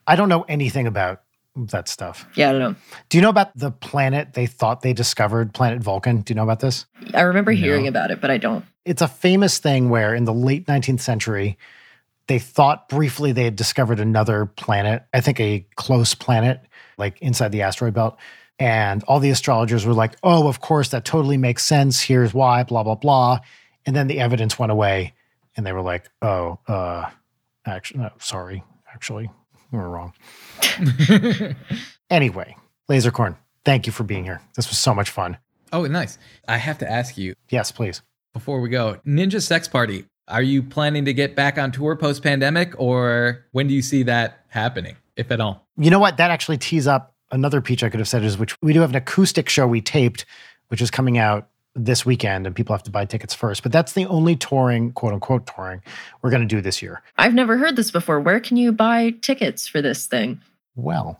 I 0.05 0.15
don't 0.15 0.29
know 0.29 0.43
anything 0.43 0.85
about 0.87 1.22
that 1.55 1.87
stuff. 1.87 2.25
Yeah, 2.35 2.49
I 2.49 2.51
don't 2.53 2.61
know. 2.61 2.75
Do 3.09 3.17
you 3.17 3.21
know 3.21 3.29
about 3.29 3.55
the 3.57 3.71
planet 3.71 4.33
they 4.33 4.45
thought 4.47 4.81
they 4.81 4.93
discovered, 4.93 5.53
Planet 5.53 5.81
Vulcan? 5.81 6.21
Do 6.21 6.31
you 6.31 6.35
know 6.35 6.43
about 6.43 6.59
this? 6.59 6.85
I 7.13 7.21
remember 7.21 7.51
hearing 7.51 7.83
No. 7.83 7.89
about 7.89 8.11
it, 8.11 8.19
but 8.21 8.31
I 8.31 8.37
don't. 8.37 8.65
It's 8.85 9.01
a 9.01 9.07
famous 9.07 9.59
thing 9.59 9.89
where 9.89 10.13
in 10.15 10.25
the 10.25 10.33
late 10.33 10.65
19th 10.65 10.99
century, 11.01 11.57
they 12.27 12.39
thought 12.39 12.89
briefly 12.89 13.31
they 13.33 13.43
had 13.43 13.55
discovered 13.55 13.99
another 13.99 14.45
planet, 14.45 15.03
I 15.13 15.21
think 15.21 15.39
a 15.39 15.65
close 15.75 16.15
planet, 16.15 16.61
like 16.97 17.21
inside 17.21 17.51
the 17.51 17.61
asteroid 17.63 17.93
belt. 17.93 18.17
And 18.59 19.03
all 19.05 19.19
the 19.19 19.29
astrologers 19.31 19.85
were 19.85 19.93
like, 19.93 20.15
oh, 20.23 20.47
of 20.47 20.59
course, 20.61 20.89
that 20.89 21.05
totally 21.05 21.37
makes 21.37 21.63
sense. 21.65 22.01
Here's 22.01 22.33
why, 22.33 22.63
blah, 22.63 22.83
blah, 22.83 22.95
blah. 22.95 23.39
And 23.85 23.95
then 23.95 24.07
the 24.07 24.19
evidence 24.19 24.57
went 24.57 24.71
away 24.71 25.13
and 25.57 25.65
they 25.65 25.71
were 25.73 25.81
like, 25.81 26.09
oh, 26.21 26.59
uh, 26.67 27.09
actually, 27.65 28.01
no, 28.01 28.11
sorry, 28.19 28.63
actually, 28.93 29.29
we 29.73 29.79
were 29.79 29.89
wrong. 29.89 30.13
Anyway, 32.09 32.55
Lasercorn, 32.89 33.35
Thank 33.65 33.87
you 33.87 33.93
for 33.93 34.03
being 34.03 34.23
here. 34.25 34.41
This 34.55 34.67
was 34.69 34.77
so 34.77 34.93
much 34.93 35.09
fun. 35.09 35.37
Oh, 35.71 35.85
nice. 35.87 36.17
I 36.47 36.57
have 36.57 36.77
to 36.79 36.89
ask 36.91 37.17
you 37.17 37.33
Yes, 37.49 37.71
please. 37.71 38.01
before 38.33 38.61
we 38.61 38.69
go 38.69 38.99
Ninja 39.07 39.41
Sex 39.41 39.67
Party, 39.67 40.05
are 40.27 40.41
you 40.41 40.61
planning 40.61 41.05
to 41.05 41.13
get 41.13 41.35
back 41.35 41.57
on 41.57 41.71
tour 41.71 41.95
post 41.95 42.21
pandemic 42.23 42.73
or 42.77 43.45
when 43.51 43.67
do 43.67 43.73
you 43.73 43.81
see 43.81 44.03
that 44.03 44.45
happening, 44.49 44.95
if 45.15 45.31
at 45.31 45.39
all? 45.41 45.65
You 45.77 45.89
know 45.89 45.99
what? 45.99 46.17
That 46.17 46.29
actually 46.29 46.57
tees 46.57 46.87
up 46.87 47.15
another 47.31 47.61
peach 47.61 47.83
I 47.83 47.89
could 47.89 47.99
have 47.99 48.07
said 48.07 48.23
is 48.23 48.37
which 48.37 48.55
we 48.61 48.73
do 48.73 48.81
have 48.81 48.91
an 48.91 48.95
acoustic 48.95 49.49
show 49.49 49.65
we 49.65 49.81
taped, 49.81 50.25
which 50.67 50.81
is 50.81 50.91
coming 50.91 51.17
out 51.17 51.47
this 51.75 52.05
weekend, 52.05 52.45
and 52.45 52.55
people 52.55 52.73
have 52.75 52.83
to 52.83 52.91
buy 52.91 53.05
tickets 53.05 53.33
first. 53.33 53.63
But 53.63 53.71
that's 53.71 53.93
the 53.93 54.05
only 54.05 54.35
touring, 54.35 54.91
quote 54.91 55.13
unquote, 55.13 55.47
touring 55.47 55.81
we're 56.21 56.29
going 56.29 56.41
to 56.41 56.55
do 56.55 56.61
this 56.61 56.81
year. 56.81 57.01
I've 57.17 57.33
never 57.33 57.57
heard 57.57 57.75
this 57.75 57.91
before. 57.91 58.19
Where 58.19 58.39
can 58.39 58.57
you 58.57 58.71
buy 58.71 59.11
tickets 59.21 59.67
for 59.67 59.81
this 59.81 60.05
thing? 60.05 60.41
Well, 60.75 61.19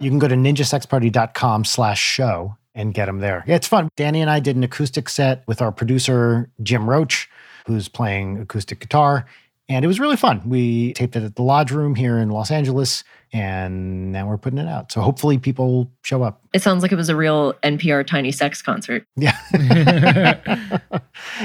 you 0.00 0.10
can 0.10 0.18
go 0.18 0.28
to 0.28 0.34
ninjasexparty.com 0.34 1.64
slash 1.64 2.00
show 2.00 2.56
and 2.74 2.92
get 2.92 3.06
them 3.06 3.20
there. 3.20 3.44
Yeah, 3.46 3.56
it's 3.56 3.68
fun. 3.68 3.88
Danny 3.96 4.20
and 4.20 4.30
I 4.30 4.40
did 4.40 4.56
an 4.56 4.64
acoustic 4.64 5.08
set 5.08 5.44
with 5.46 5.62
our 5.62 5.70
producer, 5.70 6.50
Jim 6.62 6.88
Roach, 6.88 7.30
who's 7.66 7.88
playing 7.88 8.38
acoustic 8.38 8.80
guitar. 8.80 9.26
And 9.68 9.82
it 9.82 9.88
was 9.88 9.98
really 9.98 10.16
fun. 10.16 10.42
We 10.46 10.92
taped 10.92 11.16
it 11.16 11.22
at 11.22 11.36
the 11.36 11.42
Lodge 11.42 11.70
Room 11.70 11.94
here 11.94 12.18
in 12.18 12.28
Los 12.28 12.50
Angeles, 12.50 13.02
and 13.32 14.12
now 14.12 14.28
we're 14.28 14.36
putting 14.36 14.58
it 14.58 14.68
out. 14.68 14.92
So 14.92 15.00
hopefully 15.00 15.38
people 15.38 15.90
show 16.02 16.22
up. 16.22 16.42
It 16.52 16.60
sounds 16.60 16.82
like 16.82 16.92
it 16.92 16.96
was 16.96 17.08
a 17.08 17.16
real 17.16 17.54
NPR 17.62 18.06
Tiny 18.06 18.30
Sex 18.30 18.60
concert. 18.60 19.06
Yeah. 19.16 19.38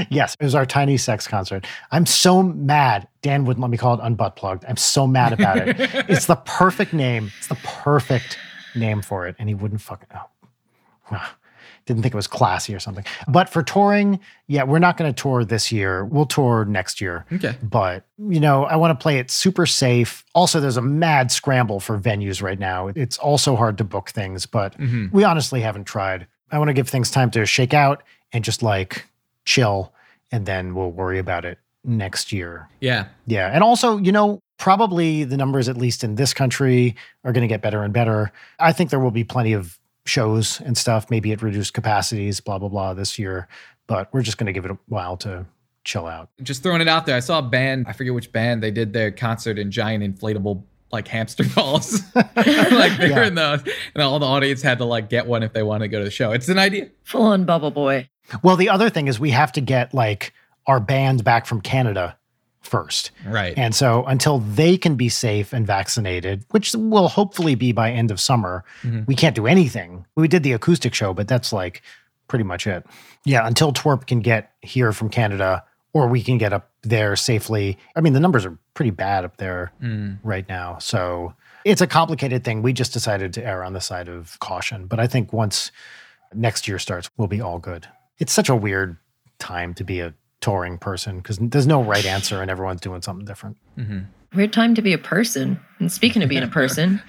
yes, 0.10 0.36
it 0.40 0.44
was 0.44 0.54
our 0.54 0.66
tiny 0.66 0.98
sex 0.98 1.28
concert. 1.28 1.66
I'm 1.92 2.06
so 2.06 2.44
mad. 2.44 3.08
Dan 3.22 3.46
wouldn't 3.46 3.62
let 3.62 3.72
me 3.72 3.78
call 3.78 3.94
it 3.96 4.02
unbutt 4.02 4.36
plugged. 4.36 4.66
I'm 4.66 4.78
so 4.78 5.08
mad 5.08 5.34
about 5.34 5.58
it. 5.58 5.76
it's 6.10 6.26
the 6.26 6.36
perfect 6.36 6.94
name. 6.94 7.32
It's 7.38 7.48
the 7.48 7.56
perfect 7.56 8.38
name 8.76 9.02
for 9.02 9.28
it. 9.28 9.36
And 9.40 9.48
he 9.48 9.56
wouldn't 9.56 9.82
fucking 9.82 10.10
oh. 10.14 11.36
Didn't 11.90 12.04
think 12.04 12.14
it 12.14 12.18
was 12.18 12.28
classy 12.28 12.76
or 12.76 12.80
something. 12.80 13.04
But 13.28 13.50
for 13.50 13.64
touring, 13.64 14.20
yeah, 14.46 14.62
we're 14.62 14.78
not 14.78 14.96
going 14.96 15.12
to 15.12 15.20
tour 15.20 15.44
this 15.44 15.72
year. 15.72 16.06
We'll 16.06 16.28
tour 16.28 16.64
next 16.64 17.02
year. 17.02 17.26
Okay. 17.34 17.56
But, 17.64 18.06
you 18.20 18.40
know, 18.40 18.64
I 18.66 18.76
want 18.76 18.98
to 18.98 19.02
play 19.02 19.18
it 19.18 19.32
super 19.32 19.66
safe. 19.66 20.24
Also, 20.36 20.60
there's 20.60 20.78
a 20.78 20.84
mad 20.84 21.32
scramble 21.32 21.80
for 21.80 21.98
venues 21.98 22.44
right 22.44 22.60
now. 22.60 22.90
It's 22.90 23.18
also 23.18 23.56
hard 23.56 23.80
to 23.80 23.84
book 23.84 24.12
things, 24.12 24.46
but 24.46 24.78
Mhm. 24.78 25.12
we 25.12 25.24
honestly 25.24 25.62
haven't 25.62 25.86
tried. 25.86 26.28
I 26.52 26.60
want 26.60 26.68
to 26.68 26.76
give 26.76 26.88
things 26.88 27.10
time 27.10 27.32
to 27.32 27.44
shake 27.48 27.74
out 27.74 28.04
and 28.32 28.44
just 28.44 28.62
like 28.62 29.08
chill, 29.46 29.92
and 30.32 30.46
then 30.46 30.76
we'll 30.76 30.92
worry 30.92 31.18
about 31.18 31.44
it 31.44 31.58
next 31.84 32.32
year. 32.32 32.68
Yeah. 32.82 33.06
Yeah. 33.26 33.50
And 33.52 33.64
also, 33.64 33.98
you 33.98 34.12
know, 34.12 34.42
probably 34.60 35.24
the 35.24 35.38
numbers, 35.38 35.68
at 35.68 35.76
least 35.76 36.04
in 36.04 36.14
this 36.14 36.36
country, 36.36 36.96
are 37.24 37.32
going 37.34 37.42
to 37.42 37.48
get 37.52 37.64
better 37.64 37.82
and 37.82 37.92
better. 37.92 38.32
I 38.60 38.74
think 38.74 38.92
there 38.92 39.00
will 39.00 39.10
be 39.10 39.24
plenty 39.24 39.54
of 39.54 39.80
shows 40.10 40.60
and 40.62 40.78
stuff, 40.78 41.10
maybe 41.10 41.32
it 41.32 41.42
reduced 41.42 41.74
capacities, 41.74 42.40
blah, 42.40 42.58
blah, 42.58 42.70
blah 42.70 42.94
this 42.94 43.18
year. 43.20 43.48
But 43.88 44.14
we're 44.14 44.22
just 44.22 44.38
going 44.38 44.48
to 44.48 44.54
give 44.54 44.66
it 44.66 44.72
a 44.72 44.78
while 44.88 45.18
to 45.18 45.46
chill 45.84 46.06
out. 46.08 46.30
Just 46.44 46.62
throwing 46.64 46.82
it 46.82 46.88
out 46.88 47.06
there. 47.06 47.16
I 47.16 47.20
saw 47.22 47.40
a 47.40 47.44
band, 47.44 47.86
I 47.88 47.94
forget 47.94 48.14
which 48.14 48.32
band, 48.32 48.62
they 48.62 48.72
did 48.72 48.94
their 48.94 49.12
concert 49.12 49.58
in 49.58 49.72
giant 49.72 50.04
inflatable 50.04 50.64
like 50.92 51.08
hamster 51.08 51.44
balls. 51.56 52.02
like 52.16 52.34
they 52.98 53.10
were 53.10 53.22
Yeah. 53.22 53.28
in 53.28 53.36
those 53.36 53.62
and 53.94 54.02
all 54.04 54.18
the 54.20 54.26
audience 54.26 54.62
had 54.62 54.80
to 54.80 54.86
like 54.86 55.08
get 55.10 55.28
one 55.28 55.44
if 55.44 55.54
they 55.54 55.64
wanted 55.64 55.86
to 55.86 55.90
go 55.90 56.00
to 56.00 56.06
the 56.06 56.12
show. 56.12 56.32
It's 56.32 56.50
an 56.50 56.58
idea. 56.60 56.90
Full 57.04 57.22
on 57.24 57.46
Bubble 57.46 57.72
Boy. 57.72 58.10
Well, 58.44 58.56
the 58.56 58.70
other 58.70 58.90
thing 58.90 59.08
is 59.08 59.20
we 59.20 59.30
have 59.32 59.52
to 59.54 59.62
get 59.62 59.94
like 59.94 60.34
our 60.68 60.80
band 60.80 61.24
back 61.24 61.46
from 61.46 61.62
Canada 61.62 62.18
first. 62.62 63.12
Right. 63.26 63.54
And 63.58 63.74
so 63.74 64.04
until 64.06 64.40
they 64.40 64.78
can 64.78 64.96
be 64.96 65.10
safe 65.10 65.54
and 65.54 65.66
vaccinated, 65.66 66.44
which 66.52 66.74
will 66.76 67.08
hopefully 67.08 67.56
be 67.56 67.72
by 67.72 67.92
end 67.92 68.12
of 68.12 68.20
summer, 68.20 68.64
Mhm. 68.84 69.08
we 69.08 69.16
can't 69.16 69.36
do 69.36 69.48
anything. 69.48 70.06
We 70.16 70.28
did 70.28 70.44
the 70.44 70.52
acoustic 70.54 70.94
show, 70.94 71.14
but 71.14 71.28
that's 71.28 71.54
like 71.54 71.82
pretty 72.28 72.44
much 72.44 72.68
it. 72.68 72.86
Yeah, 73.26 73.48
until 73.48 73.72
TWRP 73.72 74.06
can 74.06 74.20
get 74.20 74.52
here 74.62 74.92
from 74.92 75.10
Canada 75.10 75.64
or 75.94 76.08
we 76.08 76.22
can 76.22 76.38
get 76.38 76.54
up 76.54 76.70
there 76.84 77.16
safely. 77.16 77.78
I 77.96 78.02
mean, 78.02 78.14
the 78.14 78.20
numbers 78.20 78.46
are 78.46 78.58
pretty 78.76 78.92
bad 78.92 79.26
up 79.26 79.38
there 79.38 79.72
Mm. 79.82 80.20
right 80.24 80.48
now. 80.48 80.78
So 80.80 81.34
it's 81.66 81.82
a 81.82 81.88
complicated 81.88 82.44
thing. 82.44 82.62
We 82.62 82.74
just 82.74 82.94
decided 82.94 83.34
to 83.34 83.46
err 83.46 83.64
on 83.64 83.74
the 83.74 83.82
side 83.82 84.08
of 84.08 84.38
caution. 84.40 84.86
But 84.86 85.00
I 85.00 85.08
think 85.08 85.34
once 85.34 85.72
next 86.34 86.68
year 86.68 86.78
starts, 86.78 87.10
we'll 87.18 87.28
be 87.28 87.42
all 87.42 87.58
good. 87.58 87.88
It's 88.20 88.32
such 88.34 88.50
a 88.50 88.56
weird 88.56 88.98
time 89.40 89.74
to 89.76 89.84
be 89.84 90.00
a 90.02 90.14
touring 90.42 90.78
person 90.78 91.18
because 91.18 91.38
there's 91.40 91.68
no 91.68 91.84
right 91.84 92.06
answer 92.06 92.42
and 92.42 92.50
everyone's 92.50 92.82
doing 92.82 93.02
something 93.02 93.26
different. 93.26 93.58
Mhm. 93.78 94.06
Weird 94.34 94.54
time 94.54 94.76
to 94.76 94.82
be 94.82 94.94
a 94.94 94.98
person. 94.98 95.60
And 95.80 95.92
speaking 95.92 96.22
of 96.24 96.30
being 96.30 96.44
a 96.44 96.48
person, 96.62 97.02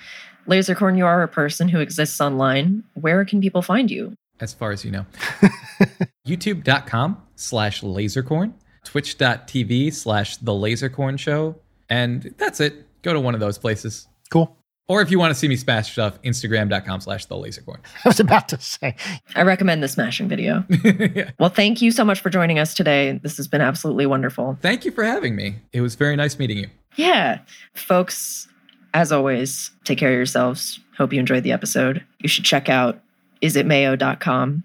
Lasercorn, 0.48 0.96
you 0.96 1.06
are 1.06 1.22
a 1.22 1.28
person 1.28 1.68
who 1.68 1.80
exists 1.80 2.20
online. 2.20 2.82
Where 2.94 3.24
can 3.24 3.40
people 3.40 3.62
find 3.62 3.90
you? 3.90 4.14
As 4.40 4.52
far 4.54 4.70
as 4.72 4.84
you 4.84 4.90
know. 4.90 5.06
YouTube.com 6.26 7.20
slash 7.36 7.82
lasercorn, 7.82 8.52
twitch.tv 8.84 9.92
slash 9.92 10.36
the 10.38 10.52
lasercorn 10.52 11.18
show. 11.18 11.56
And 11.88 12.34
that's 12.38 12.60
it. 12.60 12.86
Go 13.02 13.12
to 13.12 13.20
one 13.20 13.34
of 13.34 13.40
those 13.40 13.58
places. 13.58 14.08
Cool. 14.30 14.56
Or 14.90 15.00
if 15.00 15.08
you 15.12 15.20
want 15.20 15.30
to 15.30 15.38
see 15.38 15.46
me 15.46 15.54
smash 15.54 15.92
stuff, 15.92 16.20
Instagram.com 16.22 17.00
slash 17.00 17.26
the 17.26 17.36
lasercorn. 17.36 17.78
I 18.04 18.08
was 18.08 18.18
about 18.18 18.48
to 18.48 18.60
say, 18.60 18.96
I 19.36 19.42
recommend 19.42 19.84
the 19.84 19.88
smashing 19.88 20.26
video. 20.26 20.64
yeah. 20.84 21.30
Well, 21.38 21.48
thank 21.48 21.80
you 21.80 21.92
so 21.92 22.04
much 22.04 22.18
for 22.18 22.28
joining 22.28 22.58
us 22.58 22.74
today. 22.74 23.20
This 23.22 23.36
has 23.36 23.46
been 23.46 23.60
absolutely 23.60 24.06
wonderful. 24.06 24.58
Thank 24.60 24.84
you 24.84 24.90
for 24.90 25.04
having 25.04 25.36
me. 25.36 25.54
It 25.72 25.80
was 25.80 25.94
very 25.94 26.16
nice 26.16 26.40
meeting 26.40 26.56
you. 26.58 26.66
Yeah. 26.96 27.38
Folks, 27.72 28.48
as 28.92 29.12
always, 29.12 29.70
take 29.84 29.96
care 29.96 30.10
of 30.10 30.16
yourselves. 30.16 30.80
Hope 30.98 31.12
you 31.12 31.20
enjoyed 31.20 31.44
the 31.44 31.52
episode. 31.52 32.04
You 32.18 32.28
should 32.28 32.44
check 32.44 32.68
out 32.68 33.00
isitmayo.com. 33.42 34.64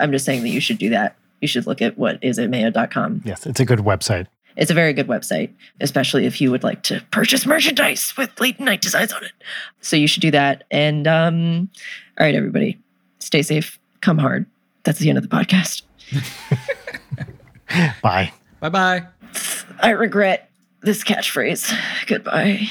I'm 0.00 0.12
just 0.12 0.24
saying 0.24 0.44
that 0.44 0.48
you 0.48 0.60
should 0.60 0.78
do 0.78 0.88
that. 0.88 1.14
You 1.42 1.48
should 1.48 1.66
look 1.66 1.82
at 1.82 1.98
what 1.98 2.22
isitmayo.com. 2.22 3.20
yes, 3.26 3.44
it's 3.44 3.60
a 3.60 3.66
good 3.66 3.80
website. 3.80 4.28
It's 4.56 4.70
a 4.70 4.74
very 4.74 4.92
good 4.92 5.06
website, 5.06 5.52
especially 5.80 6.26
if 6.26 6.40
you 6.40 6.50
would 6.50 6.62
like 6.62 6.82
to 6.84 7.02
purchase 7.10 7.46
merchandise 7.46 8.14
with 8.16 8.40
Leighton 8.40 8.64
Night 8.64 8.80
designs 8.80 9.12
on 9.12 9.24
it. 9.24 9.32
So 9.80 9.96
you 9.96 10.06
should 10.06 10.22
do 10.22 10.30
that. 10.30 10.64
And 10.70 11.06
um, 11.06 11.68
all 12.18 12.26
right, 12.26 12.34
everybody, 12.34 12.78
stay 13.18 13.42
safe, 13.42 13.78
come 14.00 14.18
hard. 14.18 14.46
That's 14.84 14.98
the 14.98 15.08
end 15.08 15.18
of 15.18 15.28
the 15.28 15.36
podcast. 15.36 15.82
Bye. 18.02 18.32
Bye 18.60 18.68
bye. 18.68 19.06
I 19.80 19.90
regret 19.90 20.50
this 20.82 21.02
catchphrase. 21.04 21.76
Goodbye. 22.06 22.68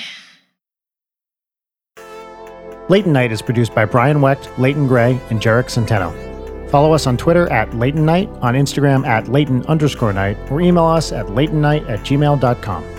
Leighton 2.87 3.11
Night 3.13 3.31
is 3.31 3.41
produced 3.41 3.75
by 3.75 3.85
Brian 3.85 4.21
Wecht, 4.21 4.49
Leighton 4.57 4.87
Gray, 4.87 5.19
and 5.29 5.41
Jarek 5.41 5.65
Centeno. 5.65 6.24
Follow 6.69 6.93
us 6.93 7.07
on 7.07 7.17
Twitter 7.17 7.51
at 7.51 7.73
Leighton 7.75 8.05
Night, 8.05 8.29
on 8.41 8.53
Instagram 8.53 9.05
at 9.05 9.27
Leighton 9.27 9.65
underscore 9.67 10.13
night, 10.13 10.37
or 10.51 10.61
email 10.61 10.85
us 10.85 11.11
at 11.11 11.27
leightonnight 11.27 11.87
at 11.89 11.99
gmail.com. 11.99 12.94